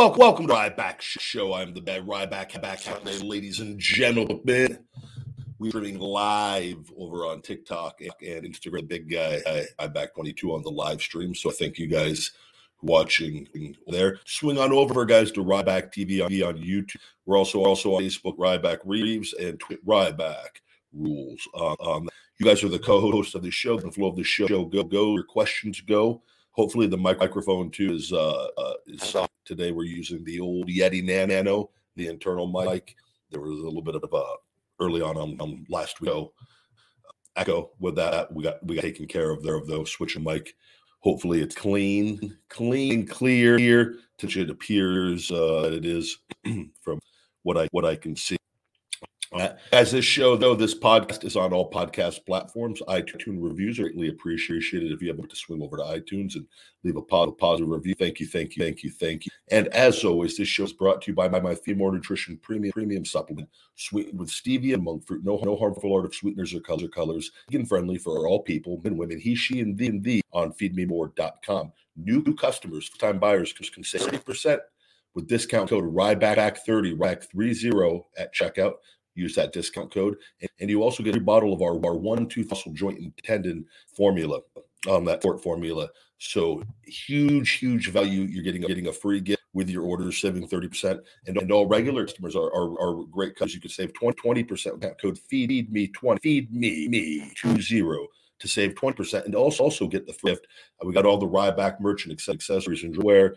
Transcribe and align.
Welcome, 0.00 0.18
welcome 0.18 0.46
to 0.46 0.54
Ryback 0.54 1.02
Show. 1.02 1.52
I'm 1.52 1.74
the 1.74 1.82
bad 1.82 2.06
Ryback 2.06 2.62
back 2.62 2.80
today, 2.80 3.18
ladies 3.18 3.60
and 3.60 3.78
gentlemen. 3.78 4.78
We're 5.58 5.68
streaming 5.68 5.98
live 5.98 6.90
over 6.96 7.26
on 7.26 7.42
TikTok 7.42 8.00
and 8.00 8.46
Instagram. 8.46 8.88
Big 8.88 9.10
guy, 9.10 9.42
I, 9.46 9.66
I'm 9.78 9.92
back 9.92 10.14
22 10.14 10.54
on 10.54 10.62
the 10.62 10.70
live 10.70 11.02
stream. 11.02 11.34
So 11.34 11.50
thank 11.50 11.78
you 11.78 11.86
guys 11.86 12.30
watching 12.80 13.46
there. 13.88 14.18
Swing 14.24 14.56
on 14.56 14.72
over, 14.72 15.04
guys, 15.04 15.32
to 15.32 15.44
Ryback 15.44 15.92
TV 15.92 16.24
on, 16.24 16.32
on 16.48 16.62
YouTube. 16.62 16.96
We're 17.26 17.36
also 17.36 17.62
also 17.62 17.96
on 17.96 18.02
Facebook, 18.02 18.38
Ryback 18.38 18.78
Reeves, 18.86 19.34
and 19.34 19.60
Twitter, 19.60 19.82
Ryback 19.84 20.62
Rules. 20.94 21.46
Uh, 21.52 21.76
um, 21.78 22.08
you 22.38 22.46
guys 22.46 22.64
are 22.64 22.70
the 22.70 22.78
co-hosts 22.78 23.34
of 23.34 23.42
the 23.42 23.50
show. 23.50 23.78
The 23.78 23.90
flow 23.90 24.08
of 24.08 24.16
the 24.16 24.24
show 24.24 24.64
go 24.64 24.82
go. 24.82 25.12
Your 25.12 25.24
questions 25.24 25.82
go. 25.82 26.22
Hopefully 26.60 26.86
the 26.86 26.98
microphone 26.98 27.70
too 27.70 27.94
is 27.94 28.12
uh, 28.12 28.48
uh 28.58 28.74
is 28.86 29.02
soft. 29.02 29.32
today. 29.46 29.72
We're 29.72 29.84
using 29.84 30.22
the 30.24 30.40
old 30.40 30.68
Yeti 30.68 31.02
Nano, 31.02 31.70
the 31.96 32.08
internal 32.08 32.46
mic. 32.46 32.96
There 33.30 33.40
was 33.40 33.58
a 33.58 33.62
little 33.62 33.80
bit 33.80 33.94
of 33.94 34.04
uh 34.12 34.36
early 34.78 35.00
on 35.00 35.16
on, 35.16 35.40
on 35.40 35.64
last 35.70 36.00
week. 36.02 36.12
Echo 37.36 37.70
with 37.78 37.94
that 37.94 38.30
we 38.34 38.42
got 38.42 38.64
we 38.66 38.74
got 38.74 38.82
taken 38.82 39.06
care 39.06 39.30
of 39.30 39.42
there 39.42 39.54
of 39.54 39.66
those 39.66 39.90
switching 39.90 40.22
mic 40.22 40.54
Hopefully, 41.00 41.40
it's 41.40 41.54
clean, 41.54 42.36
clean, 42.50 43.06
clear. 43.06 43.56
Here, 43.56 43.94
it 44.22 44.50
appears 44.50 45.30
uh, 45.30 45.70
it 45.72 45.86
is 45.86 46.18
from 46.82 47.00
what 47.42 47.56
I 47.56 47.68
what 47.72 47.86
I 47.86 47.96
can 47.96 48.14
see. 48.14 48.36
Uh, 49.32 49.50
as 49.70 49.92
this 49.92 50.04
show, 50.04 50.36
though, 50.36 50.56
this 50.56 50.74
podcast 50.74 51.22
is 51.22 51.36
on 51.36 51.52
all 51.52 51.70
podcast 51.70 52.26
platforms. 52.26 52.82
iTunes 52.88 53.36
reviews 53.40 53.78
are 53.78 53.84
greatly 53.84 54.08
appreciated. 54.08 54.90
If 54.90 55.00
you 55.00 55.06
have 55.06 55.28
to 55.28 55.36
swing 55.36 55.62
over 55.62 55.76
to 55.76 55.84
iTunes 55.84 56.34
and 56.34 56.46
leave 56.82 56.96
a 56.96 57.02
positive 57.02 57.68
review, 57.68 57.94
thank 57.94 58.18
you, 58.18 58.26
thank 58.26 58.56
you, 58.56 58.64
thank 58.64 58.82
you, 58.82 58.90
thank 58.90 59.26
you. 59.26 59.30
And 59.52 59.68
as 59.68 60.04
always, 60.04 60.36
this 60.36 60.48
show 60.48 60.64
is 60.64 60.72
brought 60.72 61.02
to 61.02 61.12
you 61.12 61.14
by 61.14 61.28
my, 61.28 61.38
my 61.38 61.54
Feed 61.54 61.76
Me 61.76 61.84
More 61.84 61.92
Nutrition 61.92 62.38
Premium 62.38 62.72
Premium 62.72 63.04
Supplement, 63.04 63.48
sweetened 63.76 64.18
with 64.18 64.30
stevia 64.30 64.74
and 64.74 64.82
monk 64.82 65.06
fruit. 65.06 65.24
No, 65.24 65.40
no 65.44 65.54
harmful 65.54 65.94
art 65.94 66.06
of 66.06 66.14
sweeteners 66.14 66.52
or 66.52 66.60
colors, 66.60 66.90
colors. 66.92 67.30
Vegan 67.52 67.66
friendly 67.66 67.98
for 67.98 68.26
all 68.26 68.42
people, 68.42 68.80
men, 68.82 68.96
women, 68.96 69.20
he, 69.20 69.36
she, 69.36 69.60
and 69.60 69.78
thee, 69.78 69.86
and 69.86 70.02
thee 70.02 70.22
on 70.32 70.52
feedmemore.com. 70.54 71.72
New 71.96 72.34
customers, 72.34 72.90
time 72.98 73.20
buyers 73.20 73.52
can 73.52 73.84
save 73.84 74.00
30% 74.00 74.58
with 75.14 75.28
discount 75.28 75.70
code 75.70 75.84
RYBACK30, 75.84 76.96
RYBACK30 76.96 78.04
at 78.18 78.34
checkout 78.34 78.74
use 79.14 79.34
that 79.34 79.52
discount 79.52 79.92
code. 79.92 80.16
And, 80.60 80.70
you 80.70 80.82
also 80.82 81.02
get 81.02 81.16
a 81.16 81.20
bottle 81.20 81.52
of 81.52 81.62
our, 81.62 81.74
our 81.84 81.96
one 81.96 82.28
tooth 82.28 82.50
muscle 82.50 82.72
joint 82.72 83.00
and 83.00 83.12
tendon 83.24 83.66
formula 83.96 84.40
on 84.88 84.96
um, 84.96 85.04
that 85.06 85.22
fort 85.22 85.42
formula. 85.42 85.88
So 86.18 86.62
huge, 86.84 87.52
huge 87.52 87.90
value. 87.90 88.22
You're 88.22 88.44
getting 88.44 88.62
getting 88.62 88.88
a 88.88 88.92
free 88.92 89.20
gift 89.20 89.42
with 89.52 89.68
your 89.68 89.84
order, 89.84 90.12
saving 90.12 90.46
30%. 90.46 91.00
And, 91.26 91.36
and 91.38 91.50
all 91.50 91.66
regular 91.66 92.06
customers 92.06 92.36
are, 92.36 92.52
are, 92.54 92.80
are 92.80 93.04
great 93.06 93.34
because 93.34 93.54
you 93.54 93.60
can 93.60 93.70
save 93.70 93.92
20, 93.94 94.44
percent 94.44 94.74
with 94.74 94.82
that 94.82 95.00
code 95.00 95.18
feed 95.18 95.72
me 95.72 95.88
20 95.88 96.20
feed 96.20 96.52
me 96.52 96.88
me 96.88 97.32
two 97.34 97.60
zero 97.60 98.06
to 98.38 98.48
save 98.48 98.74
20% 98.74 99.26
and 99.26 99.34
also 99.34 99.64
also 99.64 99.86
get 99.86 100.06
the 100.06 100.16
gift. 100.24 100.46
Uh, 100.82 100.86
we 100.86 100.92
got 100.92 101.04
all 101.04 101.18
the 101.18 101.26
Ryback 101.26 101.80
merch 101.80 102.06
and 102.06 102.12
accessories 102.12 102.84
and 102.84 103.02
wear 103.02 103.36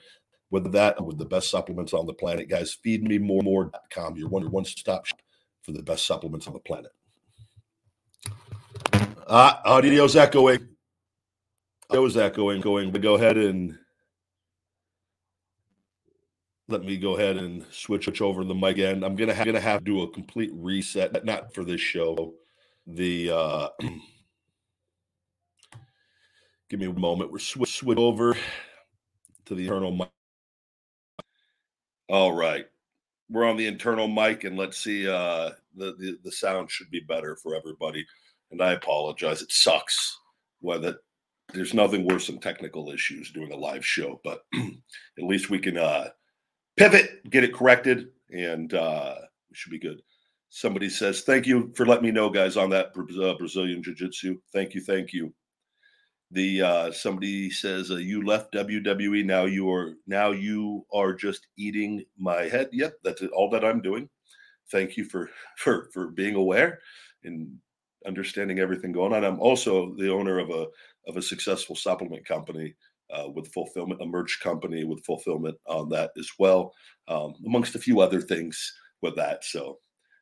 with 0.49 0.71
that 0.71 1.03
with 1.03 1.17
the 1.17 1.25
best 1.25 1.49
supplements 1.49 1.93
on 1.93 2.05
the 2.05 2.13
planet 2.13 2.47
guys 2.47 2.73
feed 2.83 3.03
me 3.03 3.17
more 3.17 3.41
more.com 3.41 4.15
your 4.15 4.29
one 4.29 4.49
one 4.51 4.63
stop 4.63 5.05
shop 5.05 5.19
for 5.63 5.71
the 5.71 5.81
best 5.81 6.05
supplements 6.05 6.45
on 6.47 6.53
the 6.53 6.59
planet. 6.59 6.91
Ah, 9.27 9.61
uh, 9.65 9.69
audio's 9.69 10.15
echoing. 10.15 10.67
Audio's 11.89 12.17
echoing. 12.17 12.61
Going, 12.61 12.91
but 12.91 13.01
go 13.01 13.15
ahead 13.15 13.37
and 13.37 13.77
let 16.67 16.83
me 16.83 16.97
go 16.97 17.15
ahead 17.15 17.37
and 17.37 17.65
switch 17.71 18.21
over 18.21 18.43
the 18.43 18.53
mic 18.53 18.71
again. 18.71 19.03
I'm 19.03 19.15
gonna 19.15 19.33
have, 19.33 19.45
gonna 19.45 19.59
have 19.59 19.79
to 19.79 19.85
do 19.85 20.01
a 20.01 20.11
complete 20.11 20.51
reset, 20.53 21.23
not 21.25 21.53
for 21.53 21.63
this 21.63 21.81
show. 21.81 22.33
The 22.85 23.31
uh, 23.31 23.69
give 26.69 26.79
me 26.79 26.87
a 26.87 26.93
moment. 26.93 27.31
We're 27.31 27.39
switch 27.39 27.77
switch 27.77 27.97
over 27.97 28.35
to 29.45 29.55
the 29.55 29.63
internal 29.63 29.91
mic. 29.91 30.09
All 32.09 32.33
right 32.33 32.67
we're 33.29 33.45
on 33.45 33.57
the 33.57 33.67
internal 33.67 34.07
mic 34.07 34.43
and 34.43 34.57
let's 34.57 34.77
see 34.77 35.07
uh 35.07 35.51
the, 35.75 35.95
the 35.97 36.17
the 36.23 36.31
sound 36.31 36.69
should 36.69 36.89
be 36.91 37.01
better 37.01 37.35
for 37.35 37.55
everybody. 37.55 38.05
And 38.51 38.61
i 38.61 38.73
apologize. 38.73 39.41
It 39.41 39.51
sucks 39.51 40.19
whether 40.59 40.97
there's 41.53 41.73
nothing 41.73 42.07
worse 42.07 42.27
than 42.27 42.39
technical 42.39 42.91
issues 42.91 43.31
doing 43.31 43.51
a 43.51 43.57
live 43.57 43.85
show 43.85 44.21
but 44.23 44.45
at 44.55 45.23
least 45.23 45.49
we 45.49 45.59
can 45.59 45.77
uh 45.77 46.09
pivot 46.77 47.29
get 47.29 47.43
it 47.43 47.53
corrected 47.53 48.09
and 48.31 48.73
uh 48.73 49.15
we 49.49 49.55
should 49.55 49.71
be 49.71 49.79
good. 49.79 50.01
Somebody 50.49 50.89
says 50.89 51.21
thank 51.21 51.47
you 51.47 51.71
for 51.75 51.85
letting 51.85 52.05
me 52.05 52.11
know 52.11 52.29
guys 52.29 52.57
on 52.57 52.69
that 52.69 52.87
uh, 52.87 53.37
brazilian 53.37 53.81
jiu-jitsu. 53.81 54.37
Thank 54.51 54.73
you 54.75 54.81
thank 54.81 55.13
you 55.13 55.33
the 56.33 56.61
uh, 56.61 56.91
somebody 56.91 57.49
says 57.49 57.91
uh, 57.91 57.95
you 57.95 58.25
left 58.25 58.53
WWE 58.53 59.23
now 59.23 59.45
you 59.45 59.71
are 59.71 59.93
now 60.07 60.31
you 60.31 60.85
are 60.91 61.13
just 61.13 61.47
eating 61.57 62.03
my 62.17 62.43
head. 62.43 62.69
Yep, 62.71 62.95
that's 63.03 63.21
all 63.33 63.49
that 63.51 63.63
I'm 63.63 63.81
doing. 63.81 64.09
Thank 64.71 64.97
you 64.97 65.05
for 65.05 65.29
for 65.57 65.89
for 65.93 66.07
being 66.07 66.35
aware 66.35 66.79
and 67.23 67.55
understanding 68.05 68.59
everything 68.59 68.91
going 68.91 69.13
on. 69.13 69.23
I'm 69.23 69.39
also 69.39 69.95
the 69.95 70.11
owner 70.11 70.39
of 70.39 70.49
a 70.49 70.67
of 71.07 71.17
a 71.17 71.21
successful 71.21 71.75
supplement 71.75 72.25
company 72.25 72.75
uh, 73.13 73.29
with 73.29 73.53
fulfillment, 73.53 74.01
a 74.01 74.05
merch 74.05 74.39
company 74.41 74.83
with 74.83 75.05
fulfillment 75.05 75.55
on 75.67 75.89
that 75.89 76.11
as 76.17 76.29
well, 76.39 76.73
um, 77.07 77.35
amongst 77.45 77.75
a 77.75 77.79
few 77.79 78.01
other 78.01 78.21
things 78.21 78.73
with 79.01 79.15
that. 79.15 79.43
So 79.43 79.77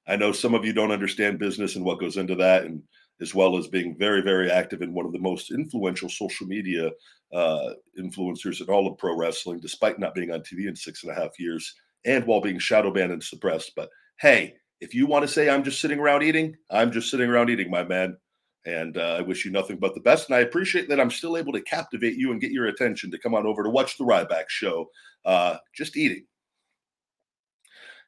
I 0.07 0.17
know 0.17 0.33
some 0.33 0.53
of 0.53 0.65
you 0.65 0.73
don't 0.73 0.91
understand 0.91 1.39
business 1.39 1.75
and 1.77 1.85
what 1.85 1.99
goes 2.01 2.17
into 2.17 2.35
that, 2.35 2.65
and 2.65 2.83
as 3.21 3.35
well 3.35 3.57
as 3.57 3.67
being 3.67 3.95
very, 3.97 4.21
very 4.21 4.49
active 4.49 4.81
in 4.81 4.93
one 4.93 5.05
of 5.05 5.11
the 5.11 5.19
most 5.19 5.51
influential 5.51 6.09
social 6.09 6.47
media 6.47 6.89
uh, 7.33 7.69
influencers 7.99 8.61
in 8.61 8.67
all 8.67 8.87
of 8.87 8.97
pro 8.97 9.15
wrestling, 9.15 9.59
despite 9.59 9.99
not 9.99 10.15
being 10.15 10.31
on 10.31 10.41
TV 10.41 10.67
in 10.67 10.75
six 10.75 11.03
and 11.03 11.11
a 11.11 11.15
half 11.15 11.39
years 11.39 11.75
and 12.05 12.25
while 12.25 12.41
being 12.41 12.59
shadow 12.59 12.91
banned 12.91 13.11
and 13.11 13.23
suppressed. 13.23 13.73
But 13.75 13.89
hey, 14.19 14.55
if 14.79 14.95
you 14.95 15.05
want 15.05 15.23
to 15.23 15.31
say 15.31 15.49
I'm 15.49 15.63
just 15.63 15.79
sitting 15.79 15.99
around 15.99 16.23
eating, 16.23 16.55
I'm 16.69 16.91
just 16.91 17.11
sitting 17.11 17.29
around 17.29 17.49
eating, 17.49 17.69
my 17.69 17.83
man. 17.83 18.17
And 18.65 18.97
uh, 18.97 19.15
I 19.17 19.21
wish 19.21 19.43
you 19.43 19.51
nothing 19.51 19.77
but 19.77 19.95
the 19.95 20.01
best. 20.01 20.29
And 20.29 20.35
I 20.35 20.41
appreciate 20.41 20.87
that 20.89 20.99
I'm 20.99 21.09
still 21.09 21.37
able 21.37 21.53
to 21.53 21.61
captivate 21.61 22.15
you 22.15 22.31
and 22.31 22.41
get 22.41 22.51
your 22.51 22.67
attention 22.67 23.09
to 23.11 23.17
come 23.17 23.33
on 23.33 23.47
over 23.47 23.63
to 23.63 23.69
watch 23.69 23.97
the 23.97 24.03
Ryback 24.03 24.49
show. 24.49 24.89
Uh, 25.25 25.57
just 25.75 25.97
eating. 25.97 26.25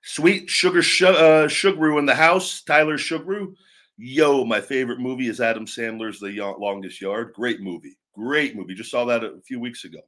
Sweet 0.03 0.49
Sugar 0.49 0.81
sh- 0.81 1.03
uh, 1.03 1.47
Sugaru 1.47 1.97
in 1.97 2.05
the 2.05 2.15
house. 2.15 2.61
Tyler 2.61 2.97
Sugaru. 2.97 3.55
Yo, 3.97 4.43
my 4.43 4.59
favorite 4.59 4.99
movie 4.99 5.27
is 5.27 5.39
Adam 5.39 5.65
Sandler's 5.65 6.19
The 6.19 6.31
Longest 6.59 6.99
Yard. 6.99 7.33
Great 7.33 7.61
movie. 7.61 7.97
Great 8.15 8.55
movie. 8.55 8.73
Just 8.73 8.91
saw 8.91 9.05
that 9.05 9.23
a 9.23 9.39
few 9.45 9.59
weeks 9.59 9.83
ago. 9.83 9.99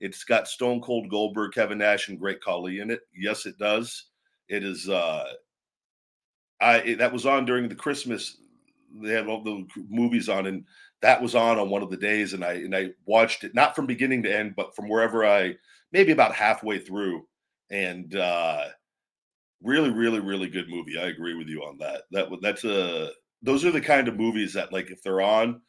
It's 0.00 0.22
got 0.22 0.46
Stone 0.46 0.80
Cold 0.82 1.10
Goldberg, 1.10 1.52
Kevin 1.52 1.78
Nash, 1.78 2.08
and 2.08 2.18
Great 2.18 2.40
Khali 2.40 2.78
in 2.78 2.90
it. 2.90 3.00
Yes, 3.16 3.46
it 3.46 3.58
does. 3.58 4.06
It 4.48 4.62
is. 4.62 4.88
uh 4.88 5.24
I 6.60 6.78
it, 6.78 6.98
that 6.98 7.12
was 7.12 7.26
on 7.26 7.44
during 7.44 7.68
the 7.68 7.74
Christmas. 7.74 8.38
They 9.02 9.12
had 9.12 9.26
all 9.26 9.42
the 9.42 9.66
movies 9.88 10.28
on, 10.28 10.46
and 10.46 10.64
that 11.02 11.20
was 11.20 11.34
on 11.34 11.58
on 11.58 11.70
one 11.70 11.82
of 11.82 11.90
the 11.90 11.96
days, 11.96 12.32
and 12.32 12.44
I 12.44 12.54
and 12.54 12.74
I 12.74 12.90
watched 13.06 13.44
it 13.44 13.54
not 13.54 13.74
from 13.76 13.86
beginning 13.86 14.22
to 14.24 14.34
end, 14.36 14.54
but 14.56 14.74
from 14.74 14.88
wherever 14.88 15.26
I 15.26 15.54
maybe 15.92 16.12
about 16.12 16.34
halfway 16.34 16.78
through, 16.78 17.26
and 17.70 18.14
uh 18.16 18.66
really 19.62 19.90
really 19.90 20.20
really 20.20 20.48
good 20.48 20.68
movie 20.68 20.98
i 20.98 21.06
agree 21.06 21.34
with 21.34 21.48
you 21.48 21.62
on 21.62 21.78
that. 21.78 22.02
That 22.10 22.28
that's 22.40 22.64
a 22.64 23.10
those 23.42 23.64
are 23.64 23.70
the 23.70 23.80
kind 23.80 24.08
of 24.08 24.16
movies 24.16 24.52
that 24.54 24.72
like 24.72 24.90
if 24.90 25.02
they're 25.02 25.20
on 25.20 25.60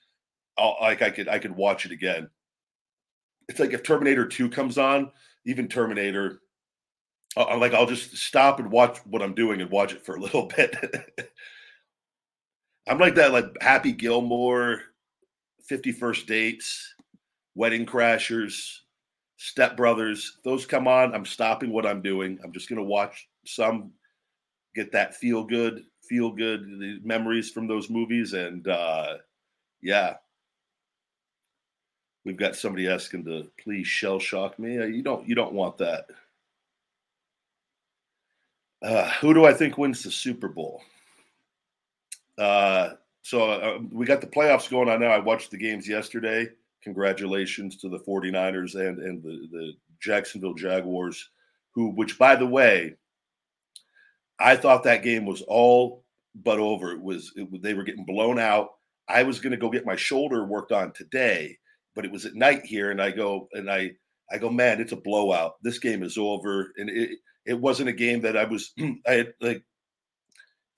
I'll, 0.57 0.77
like 0.81 1.01
i 1.01 1.09
could 1.09 1.27
i 1.27 1.39
could 1.39 1.56
watch 1.56 1.86
it 1.86 1.91
again. 1.91 2.30
It's 3.47 3.59
like 3.59 3.74
if 3.74 3.83
terminator 3.83 4.27
2 4.27 4.50
comes 4.50 4.77
on 4.77 5.12
even 5.45 5.68
terminator 5.68 6.41
i 7.38 7.56
like 7.56 7.74
i'll 7.74 7.86
just 7.86 8.15
stop 8.18 8.59
and 8.59 8.71
watch 8.71 8.97
what 9.06 9.21
i'm 9.21 9.33
doing 9.33 9.62
and 9.62 9.71
watch 9.71 9.94
it 9.94 10.06
for 10.06 10.15
a 10.15 10.21
little 10.21 10.45
bit. 10.45 10.75
I'm 12.88 12.97
like 13.00 13.15
that 13.15 13.31
like 13.31 13.56
happy 13.62 13.92
gilmore 13.92 14.81
50 15.68 15.92
first 15.94 16.27
dates 16.27 16.94
wedding 17.56 17.85
crashers 17.85 18.77
step 19.38 19.77
brothers 19.77 20.39
those 20.44 20.65
come 20.65 20.88
on 20.88 21.13
i'm 21.13 21.25
stopping 21.25 21.71
what 21.71 21.85
i'm 21.85 22.01
doing 22.01 22.38
i'm 22.44 22.51
just 22.51 22.68
going 22.68 22.77
to 22.77 22.83
watch 22.83 23.27
some 23.49 23.91
get 24.75 24.91
that 24.91 25.15
feel 25.15 25.43
good, 25.43 25.83
feel 26.03 26.31
good 26.31 27.03
memories 27.03 27.51
from 27.51 27.67
those 27.67 27.89
movies, 27.89 28.33
and 28.33 28.67
uh, 28.67 29.15
yeah, 29.81 30.15
we've 32.25 32.37
got 32.37 32.55
somebody 32.55 32.87
asking 32.87 33.25
to 33.25 33.49
please 33.61 33.87
shell 33.87 34.19
shock 34.19 34.59
me. 34.59 34.79
Uh, 34.79 34.85
you 34.85 35.01
don't 35.01 35.27
you 35.27 35.35
don't 35.35 35.53
want 35.53 35.77
that. 35.77 36.05
Uh, 38.81 39.09
who 39.19 39.33
do 39.33 39.45
I 39.45 39.53
think 39.53 39.77
wins 39.77 40.03
the 40.03 40.11
Super 40.11 40.47
Bowl? 40.47 40.81
Uh, 42.37 42.91
so 43.23 43.51
uh, 43.51 43.79
we 43.91 44.05
got 44.05 44.21
the 44.21 44.27
playoffs 44.27 44.69
going 44.69 44.87
on 44.87 45.01
now. 45.01 45.07
I 45.09 45.19
watched 45.19 45.51
the 45.51 45.57
games 45.57 45.87
yesterday. 45.87 46.47
congratulations 46.81 47.75
to 47.77 47.89
the 47.89 47.99
49ers 47.99 48.75
and 48.75 48.99
and 48.99 49.21
the 49.21 49.47
the 49.51 49.73
Jacksonville 49.99 50.53
Jaguars, 50.53 51.29
who 51.71 51.89
which 51.89 52.17
by 52.17 52.35
the 52.35 52.47
way, 52.47 52.95
I 54.39 54.56
thought 54.56 54.83
that 54.83 55.03
game 55.03 55.25
was 55.25 55.41
all 55.41 56.03
but 56.36 56.59
over. 56.59 56.91
It 56.91 57.01
was 57.01 57.31
it, 57.36 57.62
they 57.62 57.74
were 57.74 57.83
getting 57.83 58.06
blown 58.06 58.39
out. 58.39 58.69
I 59.07 59.24
was 59.24 59.39
going 59.39 59.51
to 59.51 59.57
go 59.57 59.69
get 59.69 59.86
my 59.86 59.95
shoulder 59.95 60.45
worked 60.45 60.71
on 60.71 60.94
today, 60.94 61.57
but 61.95 62.06
it 62.06 62.12
was 62.12 62.25
at 62.25 62.36
night 62.36 62.65
here, 62.65 62.91
and 62.91 63.01
I 63.01 63.12
go 63.12 63.47
and 63.53 63.69
I 63.69 63.91
I 64.31 64.38
go, 64.38 64.50
man, 64.50 64.80
it's 64.80 64.91
a 64.91 64.97
blowout. 64.97 65.56
This 65.63 65.80
game 65.80 66.03
is 66.03 66.18
over, 66.18 66.71
and 66.77 66.89
it 66.89 67.12
it 67.45 67.59
wasn't 67.59 67.89
a 67.89 67.94
game 67.94 68.21
that 68.21 68.38
I 68.38 68.45
was 68.45 68.74
I 69.07 69.12
had 69.12 69.33
like. 69.41 69.63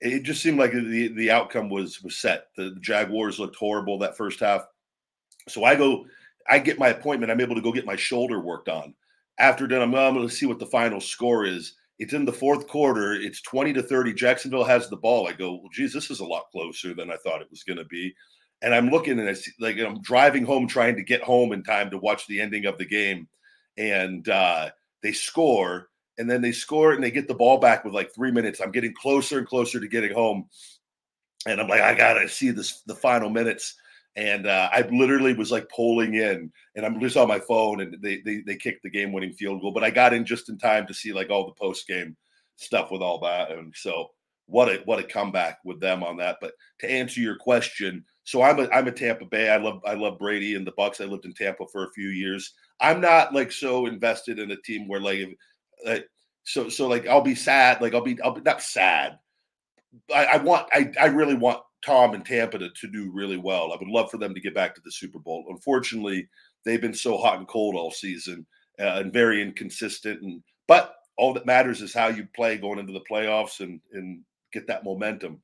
It 0.04 0.24
just 0.24 0.42
seemed 0.42 0.58
like 0.58 0.72
the 0.72 1.08
the 1.14 1.30
outcome 1.30 1.68
was 1.68 2.02
was 2.02 2.18
set. 2.18 2.46
The, 2.56 2.74
Jaguars 2.80 3.38
looked 3.38 3.54
horrible 3.56 3.98
that 3.98 4.16
first 4.16 4.40
half, 4.40 4.62
so 5.48 5.64
I 5.64 5.76
go, 5.76 6.06
I 6.48 6.58
get 6.58 6.78
my 6.78 6.88
appointment. 6.88 7.30
I'm 7.30 7.40
able 7.40 7.54
to 7.54 7.60
go 7.60 7.72
get 7.72 7.86
my 7.86 7.94
shoulder 7.94 8.40
worked 8.40 8.68
on. 8.68 8.94
After 9.38 9.66
done, 9.68 9.82
I'm, 9.82 9.94
I'm 9.94 10.14
going 10.14 10.28
to 10.28 10.34
see 10.34 10.46
what 10.46 10.58
the 10.58 10.66
final 10.66 11.00
score 11.00 11.44
is. 11.44 11.74
It's 11.98 12.14
in 12.14 12.24
the 12.24 12.32
fourth 12.32 12.66
quarter. 12.66 13.12
It's 13.14 13.42
20 13.42 13.72
to 13.74 13.82
30. 13.82 14.14
Jacksonville 14.14 14.64
has 14.64 14.88
the 14.88 14.96
ball. 14.96 15.28
I 15.28 15.32
go, 15.32 15.52
well, 15.52 15.70
geez, 15.72 15.92
this 15.92 16.10
is 16.10 16.20
a 16.20 16.24
lot 16.24 16.50
closer 16.50 16.94
than 16.94 17.10
I 17.10 17.16
thought 17.16 17.42
it 17.42 17.50
was 17.50 17.62
going 17.62 17.78
to 17.78 17.84
be. 17.84 18.14
And 18.62 18.74
I'm 18.74 18.90
looking 18.90 19.18
and 19.18 19.28
I 19.28 19.34
see, 19.34 19.52
like 19.60 19.78
I'm 19.78 20.00
driving 20.02 20.44
home, 20.44 20.66
trying 20.66 20.96
to 20.96 21.02
get 21.02 21.22
home 21.22 21.52
in 21.52 21.62
time 21.62 21.90
to 21.90 21.98
watch 21.98 22.26
the 22.26 22.40
ending 22.40 22.66
of 22.66 22.78
the 22.78 22.86
game. 22.86 23.28
And 23.76 24.28
uh, 24.28 24.70
they 25.02 25.12
score, 25.12 25.88
and 26.18 26.30
then 26.30 26.42
they 26.42 26.52
score 26.52 26.92
and 26.92 27.02
they 27.02 27.10
get 27.10 27.26
the 27.28 27.34
ball 27.34 27.58
back 27.58 27.84
with 27.84 27.94
like 27.94 28.14
three 28.14 28.30
minutes. 28.30 28.60
I'm 28.60 28.70
getting 28.70 28.94
closer 28.94 29.38
and 29.38 29.46
closer 29.46 29.80
to 29.80 29.88
getting 29.88 30.12
home. 30.12 30.46
And 31.46 31.60
I'm 31.60 31.68
like, 31.68 31.80
I 31.80 31.94
gotta 31.94 32.28
see 32.28 32.50
this 32.50 32.82
the 32.82 32.94
final 32.94 33.30
minutes 33.30 33.74
and 34.16 34.46
uh, 34.46 34.68
I 34.72 34.82
literally 34.82 35.32
was 35.32 35.50
like 35.50 35.70
polling 35.70 36.14
in, 36.14 36.52
and 36.76 36.86
I'm 36.86 37.00
just 37.00 37.16
on 37.16 37.28
my 37.28 37.38
phone, 37.40 37.80
and 37.80 37.96
they 38.02 38.20
they 38.20 38.42
they 38.46 38.56
kicked 38.56 38.82
the 38.82 38.90
game 38.90 39.12
winning 39.12 39.32
field 39.32 39.60
goal, 39.60 39.72
but 39.72 39.84
I 39.84 39.90
got 39.90 40.12
in 40.12 40.24
just 40.24 40.48
in 40.48 40.58
time 40.58 40.86
to 40.86 40.94
see 40.94 41.12
like 41.12 41.30
all 41.30 41.46
the 41.46 41.54
post 41.60 41.86
game 41.86 42.16
stuff 42.56 42.90
with 42.90 43.02
all 43.02 43.20
that, 43.20 43.50
and 43.50 43.74
so 43.74 44.08
what 44.46 44.68
a 44.68 44.82
what 44.84 44.98
a 44.98 45.04
comeback 45.04 45.58
with 45.64 45.80
them 45.80 46.02
on 46.02 46.16
that. 46.18 46.36
But 46.40 46.52
to 46.80 46.90
answer 46.90 47.20
your 47.20 47.36
question, 47.36 48.04
so 48.24 48.42
I'm 48.42 48.60
a 48.60 48.68
I'm 48.68 48.86
a 48.86 48.92
Tampa 48.92 49.24
Bay. 49.24 49.48
I 49.48 49.56
love 49.56 49.80
I 49.86 49.94
love 49.94 50.18
Brady 50.18 50.54
and 50.54 50.66
the 50.66 50.72
Bucs. 50.72 51.00
I 51.00 51.08
lived 51.08 51.24
in 51.24 51.32
Tampa 51.32 51.64
for 51.72 51.84
a 51.84 51.92
few 51.92 52.08
years. 52.08 52.52
I'm 52.80 53.00
not 53.00 53.32
like 53.34 53.50
so 53.50 53.86
invested 53.86 54.38
in 54.38 54.50
a 54.50 54.56
team 54.56 54.88
where 54.88 55.00
like, 55.00 55.28
like 55.86 56.06
so 56.44 56.68
so 56.68 56.86
like 56.86 57.06
I'll 57.06 57.22
be 57.22 57.34
sad. 57.34 57.80
Like 57.80 57.94
I'll 57.94 58.02
be 58.02 58.20
I'll 58.20 58.32
be 58.32 58.42
not 58.42 58.62
sad. 58.62 59.18
I, 60.14 60.24
I 60.24 60.36
want 60.38 60.68
I 60.72 60.92
I 61.00 61.06
really 61.06 61.34
want 61.34 61.62
Tom 61.84 62.14
and 62.14 62.24
Tampa 62.24 62.58
to, 62.58 62.70
to 62.70 62.88
do 62.88 63.10
really 63.12 63.36
well. 63.36 63.72
I 63.72 63.76
would 63.76 63.88
love 63.88 64.10
for 64.10 64.18
them 64.18 64.34
to 64.34 64.40
get 64.40 64.54
back 64.54 64.74
to 64.74 64.80
the 64.84 64.92
Super 64.92 65.18
Bowl. 65.18 65.44
Unfortunately, 65.48 66.28
they've 66.64 66.80
been 66.80 66.94
so 66.94 67.18
hot 67.18 67.38
and 67.38 67.48
cold 67.48 67.74
all 67.74 67.90
season 67.90 68.46
uh, 68.80 69.00
and 69.00 69.12
very 69.12 69.42
inconsistent. 69.42 70.22
And 70.22 70.42
but 70.68 70.94
all 71.16 71.34
that 71.34 71.46
matters 71.46 71.82
is 71.82 71.92
how 71.92 72.08
you 72.08 72.26
play 72.34 72.56
going 72.56 72.78
into 72.78 72.92
the 72.92 73.04
playoffs 73.10 73.60
and 73.60 73.80
and 73.92 74.22
get 74.52 74.66
that 74.68 74.84
momentum. 74.84 75.40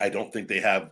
I 0.00 0.08
don't 0.08 0.32
think 0.32 0.48
they 0.48 0.60
have 0.60 0.90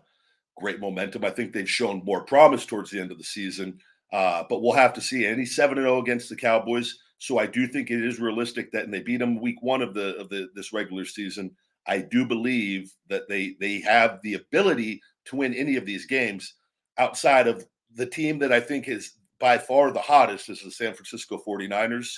great 0.57 0.81
momentum. 0.81 1.25
I 1.25 1.31
think 1.31 1.53
they've 1.53 1.69
shown 1.69 2.03
more 2.05 2.25
promise 2.25 2.67
towards 2.67 2.91
the 2.91 3.01
end 3.01 3.11
of 3.11 3.19
the 3.19 3.25
season. 3.25 3.79
Uh, 4.13 4.45
but 4.49 4.63
we'll 4.63 4.73
have 4.73 4.95
to 4.95 5.01
see. 5.01 5.27
Any 5.27 5.45
seven 5.45 5.79
and 5.79 5.85
zero 5.85 5.97
oh 5.97 6.01
against 6.01 6.29
the 6.29 6.37
Cowboys, 6.37 6.99
so 7.19 7.39
I 7.39 7.47
do 7.47 7.67
think 7.67 7.91
it 7.91 8.05
is 8.05 8.21
realistic 8.21 8.73
that, 8.73 8.85
and 8.85 8.95
they 8.95 9.03
beat 9.03 9.19
them 9.19 9.41
week 9.41 9.61
one 9.61 9.83
of 9.83 9.93
the 9.93 10.17
of 10.17 10.31
the 10.31 10.49
this 10.55 10.73
regular 10.73 11.05
season. 11.05 11.51
I 11.89 11.99
do 11.99 12.25
believe 12.25 12.93
that 13.09 13.29
they 13.29 13.57
they 13.61 13.81
have 13.81 14.21
the 14.23 14.35
ability 14.35 15.01
to 15.27 15.37
win 15.37 15.55
any 15.55 15.77
of 15.77 15.87
these 15.87 16.07
games 16.07 16.55
outside 16.99 17.49
of 17.49 17.67
the 17.95 18.07
team 18.07 18.39
that 18.41 18.53
I 18.53 18.61
think 18.61 18.89
is 18.89 19.13
by 19.41 19.59
far 19.59 19.91
the 19.91 20.01
hottest 20.01 20.49
is 20.49 20.63
the 20.63 20.71
San 20.71 20.95
Francisco 20.95 21.41
49ers 21.47 22.09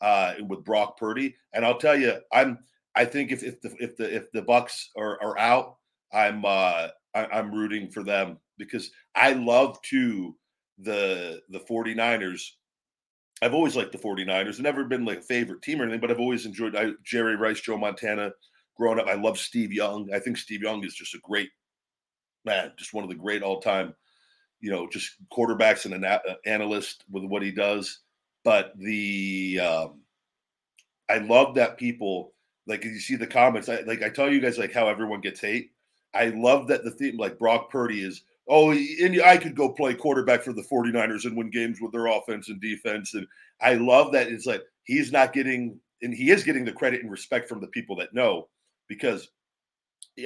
uh, 0.00 0.34
with 0.48 0.64
Brock 0.64 0.98
Purdy. 0.98 1.34
And 1.52 1.64
I'll 1.64 1.78
tell 1.78 1.98
you, 1.98 2.18
I'm 2.32 2.58
I 2.94 3.04
think 3.04 3.32
if 3.32 3.42
if 3.42 3.60
the 3.60 3.74
if 3.78 3.96
the 3.96 4.14
if 4.14 4.30
the 4.32 4.42
Bucs 4.42 4.86
are, 4.96 5.20
are 5.22 5.38
out, 5.38 5.76
I'm 6.12 6.44
uh, 6.44 6.88
I, 7.14 7.26
I'm 7.32 7.52
rooting 7.52 7.90
for 7.90 8.02
them 8.02 8.38
because 8.58 8.90
I 9.14 9.32
love 9.32 9.80
to 9.90 10.36
the 10.78 11.42
the 11.50 11.60
49ers. 11.60 12.42
I've 13.42 13.54
always 13.54 13.76
liked 13.76 13.92
the 13.92 13.98
49ers. 13.98 14.54
I've 14.54 14.60
never 14.60 14.84
been 14.84 15.04
like 15.04 15.18
a 15.18 15.22
favorite 15.22 15.60
team 15.60 15.80
or 15.80 15.84
anything, 15.84 16.00
but 16.00 16.10
I've 16.10 16.20
always 16.20 16.46
enjoyed 16.46 16.74
I, 16.74 16.92
Jerry 17.04 17.36
Rice, 17.36 17.60
Joe 17.60 17.76
Montana, 17.76 18.32
growing 18.76 18.98
up, 18.98 19.06
I 19.06 19.14
love 19.14 19.38
Steve 19.38 19.72
Young. 19.72 20.08
I 20.14 20.18
think 20.18 20.36
Steve 20.36 20.62
Young 20.62 20.84
is 20.84 20.94
just 20.94 21.14
a 21.14 21.20
great 21.22 21.50
man, 22.44 22.72
just 22.76 22.94
one 22.94 23.04
of 23.04 23.10
the 23.10 23.16
great 23.16 23.42
all 23.42 23.60
time, 23.60 23.94
you 24.60 24.70
know, 24.70 24.88
just 24.88 25.12
quarterbacks 25.32 25.84
and 25.84 25.94
an 25.94 26.04
a- 26.04 26.22
uh, 26.28 26.34
analyst 26.44 27.04
with 27.10 27.24
what 27.24 27.42
he 27.42 27.50
does. 27.50 28.00
But 28.44 28.72
the, 28.78 29.60
um, 29.60 30.00
I 31.08 31.18
love 31.18 31.54
that 31.56 31.78
people 31.78 32.32
like 32.66 32.84
you 32.84 32.98
see 32.98 33.16
the 33.16 33.26
comments. 33.26 33.68
I, 33.68 33.80
like 33.80 34.02
I 34.02 34.08
tell 34.08 34.30
you 34.30 34.40
guys 34.40 34.58
like 34.58 34.72
how 34.72 34.88
everyone 34.88 35.20
gets 35.20 35.40
hate. 35.40 35.70
I 36.14 36.26
love 36.26 36.66
that 36.68 36.84
the 36.84 36.90
theme 36.90 37.16
like 37.16 37.38
Brock 37.38 37.70
Purdy 37.70 38.02
is 38.02 38.22
oh 38.48 38.70
and 38.70 39.20
I 39.22 39.36
could 39.36 39.54
go 39.54 39.68
play 39.68 39.94
quarterback 39.94 40.42
for 40.42 40.52
the 40.52 40.62
49ers 40.62 41.24
and 41.24 41.36
win 41.36 41.50
games 41.50 41.80
with 41.80 41.92
their 41.92 42.06
offense 42.06 42.48
and 42.48 42.60
defense 42.60 43.14
and 43.14 43.26
I 43.60 43.74
love 43.74 44.12
that 44.12 44.28
it's 44.28 44.46
like 44.46 44.62
he's 44.84 45.12
not 45.12 45.32
getting 45.32 45.78
and 46.02 46.14
he 46.14 46.30
is 46.30 46.44
getting 46.44 46.64
the 46.64 46.72
credit 46.72 47.02
and 47.02 47.10
respect 47.10 47.48
from 47.48 47.60
the 47.60 47.66
people 47.68 47.96
that 47.96 48.14
know 48.14 48.48
because 48.88 49.28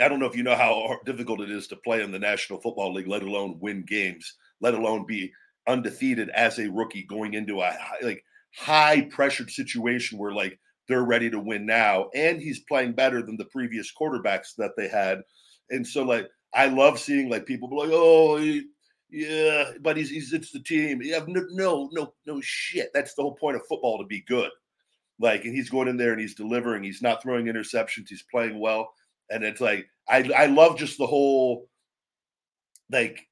I 0.00 0.08
don't 0.08 0.20
know 0.20 0.26
if 0.26 0.36
you 0.36 0.42
know 0.42 0.56
how 0.56 0.98
difficult 1.04 1.40
it 1.40 1.50
is 1.50 1.66
to 1.68 1.76
play 1.76 2.02
in 2.02 2.12
the 2.12 2.18
National 2.18 2.60
Football 2.60 2.94
League, 2.94 3.08
let 3.08 3.22
alone 3.22 3.58
win 3.60 3.84
games, 3.86 4.36
let 4.60 4.74
alone 4.74 5.06
be 5.06 5.32
undefeated 5.66 6.30
as 6.30 6.58
a 6.58 6.70
rookie 6.70 7.04
going 7.04 7.34
into 7.34 7.60
a 7.60 7.70
high, 7.70 7.98
like 8.02 8.24
high 8.56 9.02
pressured 9.02 9.50
situation 9.50 10.18
where 10.18 10.32
like 10.32 10.58
they're 10.88 11.04
ready 11.04 11.30
to 11.30 11.38
win 11.38 11.66
now, 11.66 12.08
and 12.14 12.40
he's 12.40 12.64
playing 12.68 12.92
better 12.92 13.22
than 13.22 13.36
the 13.36 13.44
previous 13.46 13.92
quarterbacks 13.92 14.54
that 14.58 14.72
they 14.76 14.88
had, 14.88 15.22
and 15.70 15.86
so 15.86 16.02
like 16.02 16.28
I 16.54 16.66
love 16.66 16.98
seeing 16.98 17.28
like 17.28 17.46
people 17.46 17.68
be 17.68 17.76
like, 17.76 17.90
oh. 17.92 18.36
He, 18.36 18.66
yeah, 19.12 19.72
but 19.80 19.96
he's, 19.96 20.08
he's 20.08 20.32
it's 20.32 20.52
the 20.52 20.60
team. 20.60 21.02
You 21.02 21.14
have 21.14 21.26
no 21.26 21.88
no 21.92 22.12
no 22.26 22.40
shit. 22.40 22.90
That's 22.94 23.14
the 23.14 23.22
whole 23.22 23.34
point 23.34 23.56
of 23.56 23.66
football 23.66 23.98
to 23.98 24.06
be 24.06 24.20
good. 24.20 24.50
Like, 25.20 25.44
and 25.44 25.54
he's 25.54 25.70
going 25.70 25.86
in 25.86 25.96
there 25.96 26.12
and 26.12 26.20
he's 26.20 26.34
delivering. 26.34 26.82
He's 26.82 27.02
not 27.02 27.22
throwing 27.22 27.46
interceptions. 27.46 28.08
He's 28.08 28.24
playing 28.30 28.58
well. 28.58 28.92
And 29.30 29.44
it's 29.44 29.60
like 29.60 29.86
I 30.08 30.28
I 30.36 30.46
love 30.46 30.78
just 30.78 30.98
the 30.98 31.06
whole 31.06 31.68
like 32.90 33.28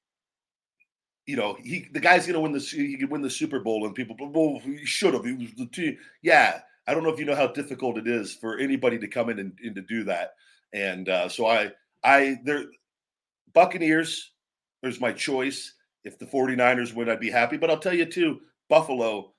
you 1.26 1.36
know, 1.36 1.58
he 1.62 1.86
the 1.92 2.00
guy's 2.00 2.26
gonna 2.26 2.40
win 2.40 2.52
the 2.52 2.60
he 2.60 2.96
could 2.96 3.10
win 3.10 3.20
the 3.20 3.28
Super 3.28 3.60
Bowl, 3.60 3.84
and 3.84 3.94
people, 3.94 4.16
well, 4.18 4.60
he 4.60 4.86
should 4.86 5.12
have. 5.12 5.26
He 5.26 5.34
was 5.34 5.52
the 5.58 5.66
team. 5.66 5.98
Yeah, 6.22 6.60
I 6.86 6.94
don't 6.94 7.02
know 7.02 7.10
if 7.10 7.18
you 7.18 7.26
know 7.26 7.34
how 7.36 7.48
difficult 7.48 7.98
it 7.98 8.08
is 8.08 8.32
for 8.32 8.56
anybody 8.56 8.98
to 8.98 9.08
come 9.08 9.28
in 9.28 9.38
and, 9.38 9.52
and 9.62 9.74
to 9.74 9.82
do 9.82 10.04
that. 10.04 10.30
And 10.72 11.06
uh, 11.06 11.28
so 11.28 11.46
I, 11.46 11.72
I 12.02 12.38
there, 12.44 12.64
Buccaneers. 13.52 14.32
There's 14.82 15.00
my 15.00 15.12
choice. 15.12 15.74
If 16.04 16.18
the 16.18 16.24
49ers 16.24 16.94
win, 16.94 17.10
I'd 17.10 17.20
be 17.20 17.30
happy. 17.30 17.58
But 17.58 17.68
I'll 17.68 17.78
tell 17.78 17.92
you 17.92 18.06
too, 18.06 18.40
Buffalo. 18.70 19.34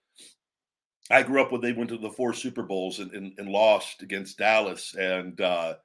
I 1.09 1.23
grew 1.23 1.41
up 1.41 1.51
when 1.51 1.61
they 1.61 1.73
went 1.73 1.89
to 1.89 1.97
the 1.97 2.09
four 2.09 2.33
Super 2.33 2.63
Bowls 2.63 2.99
and, 2.99 3.11
and, 3.13 3.33
and 3.37 3.49
lost 3.49 4.03
against 4.03 4.37
Dallas 4.37 4.95
and 4.95 5.39
uh, 5.41 5.75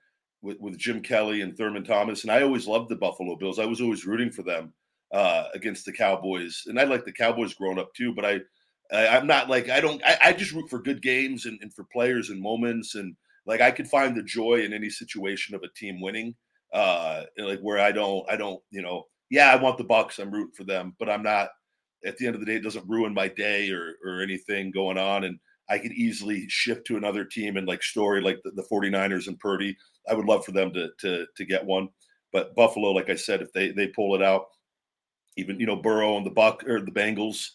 with, 0.42 0.60
with, 0.60 0.78
Jim 0.78 1.00
Kelly 1.00 1.40
and 1.40 1.56
Thurman 1.56 1.84
Thomas. 1.84 2.22
And 2.22 2.30
I 2.30 2.42
always 2.42 2.66
loved 2.66 2.90
the 2.90 2.96
Buffalo 2.96 3.34
Bills. 3.36 3.58
I 3.58 3.64
was 3.64 3.80
always 3.80 4.04
rooting 4.04 4.30
for 4.30 4.42
them 4.42 4.72
uh, 5.12 5.44
against 5.54 5.86
the 5.86 5.92
Cowboys. 5.92 6.64
And 6.66 6.78
I 6.78 6.84
like 6.84 7.04
the 7.04 7.12
Cowboys 7.12 7.54
growing 7.54 7.78
up 7.78 7.94
too, 7.94 8.14
but 8.14 8.24
I, 8.24 8.40
I 8.92 9.16
am 9.16 9.26
not 9.26 9.48
like 9.48 9.70
I 9.70 9.80
don't 9.80 10.02
I, 10.04 10.18
I, 10.26 10.32
just 10.34 10.52
root 10.52 10.68
for 10.68 10.78
good 10.78 11.00
games 11.00 11.46
and, 11.46 11.58
and 11.62 11.72
for 11.72 11.84
players 11.90 12.28
and 12.28 12.40
moments 12.40 12.96
and 12.96 13.16
like 13.46 13.62
I 13.62 13.70
could 13.70 13.88
find 13.88 14.14
the 14.14 14.22
joy 14.22 14.62
in 14.62 14.74
any 14.74 14.90
situation 14.90 15.54
of 15.54 15.62
a 15.62 15.68
team 15.74 16.00
winning. 16.02 16.34
Uh, 16.72 17.22
like 17.38 17.60
where 17.60 17.78
I 17.78 17.92
don't 17.92 18.28
I 18.30 18.36
don't 18.36 18.60
you 18.70 18.82
know 18.82 19.04
yeah 19.30 19.50
I 19.50 19.56
want 19.56 19.78
the 19.78 19.84
Bucs, 19.84 20.18
I'm 20.18 20.30
rooting 20.30 20.54
for 20.54 20.64
them, 20.64 20.94
but 20.98 21.08
I'm 21.08 21.22
not 21.22 21.48
at 22.04 22.16
the 22.16 22.26
end 22.26 22.34
of 22.34 22.40
the 22.40 22.46
day, 22.46 22.56
it 22.56 22.62
doesn't 22.62 22.88
ruin 22.88 23.14
my 23.14 23.28
day 23.28 23.70
or 23.70 23.94
or 24.04 24.20
anything 24.20 24.70
going 24.70 24.98
on. 24.98 25.24
And 25.24 25.38
I 25.68 25.78
could 25.78 25.92
easily 25.92 26.46
shift 26.48 26.86
to 26.86 26.96
another 26.96 27.24
team 27.24 27.56
and 27.56 27.66
like 27.66 27.82
story 27.82 28.20
like 28.20 28.40
the, 28.44 28.50
the 28.50 28.66
49ers 28.70 29.28
and 29.28 29.38
Purdy. 29.38 29.76
I 30.08 30.14
would 30.14 30.26
love 30.26 30.44
for 30.44 30.52
them 30.52 30.72
to 30.74 30.90
to 31.00 31.26
to 31.36 31.44
get 31.44 31.64
one. 31.64 31.88
But 32.32 32.54
Buffalo, 32.56 32.90
like 32.90 33.10
I 33.10 33.14
said, 33.14 33.42
if 33.42 33.52
they 33.52 33.70
they 33.70 33.86
pull 33.88 34.14
it 34.14 34.22
out, 34.22 34.46
even 35.36 35.58
you 35.58 35.66
know 35.66 35.76
Burrow 35.76 36.16
and 36.16 36.26
the 36.26 36.30
Buck 36.30 36.64
or 36.68 36.80
the 36.80 36.90
Bengals 36.90 37.50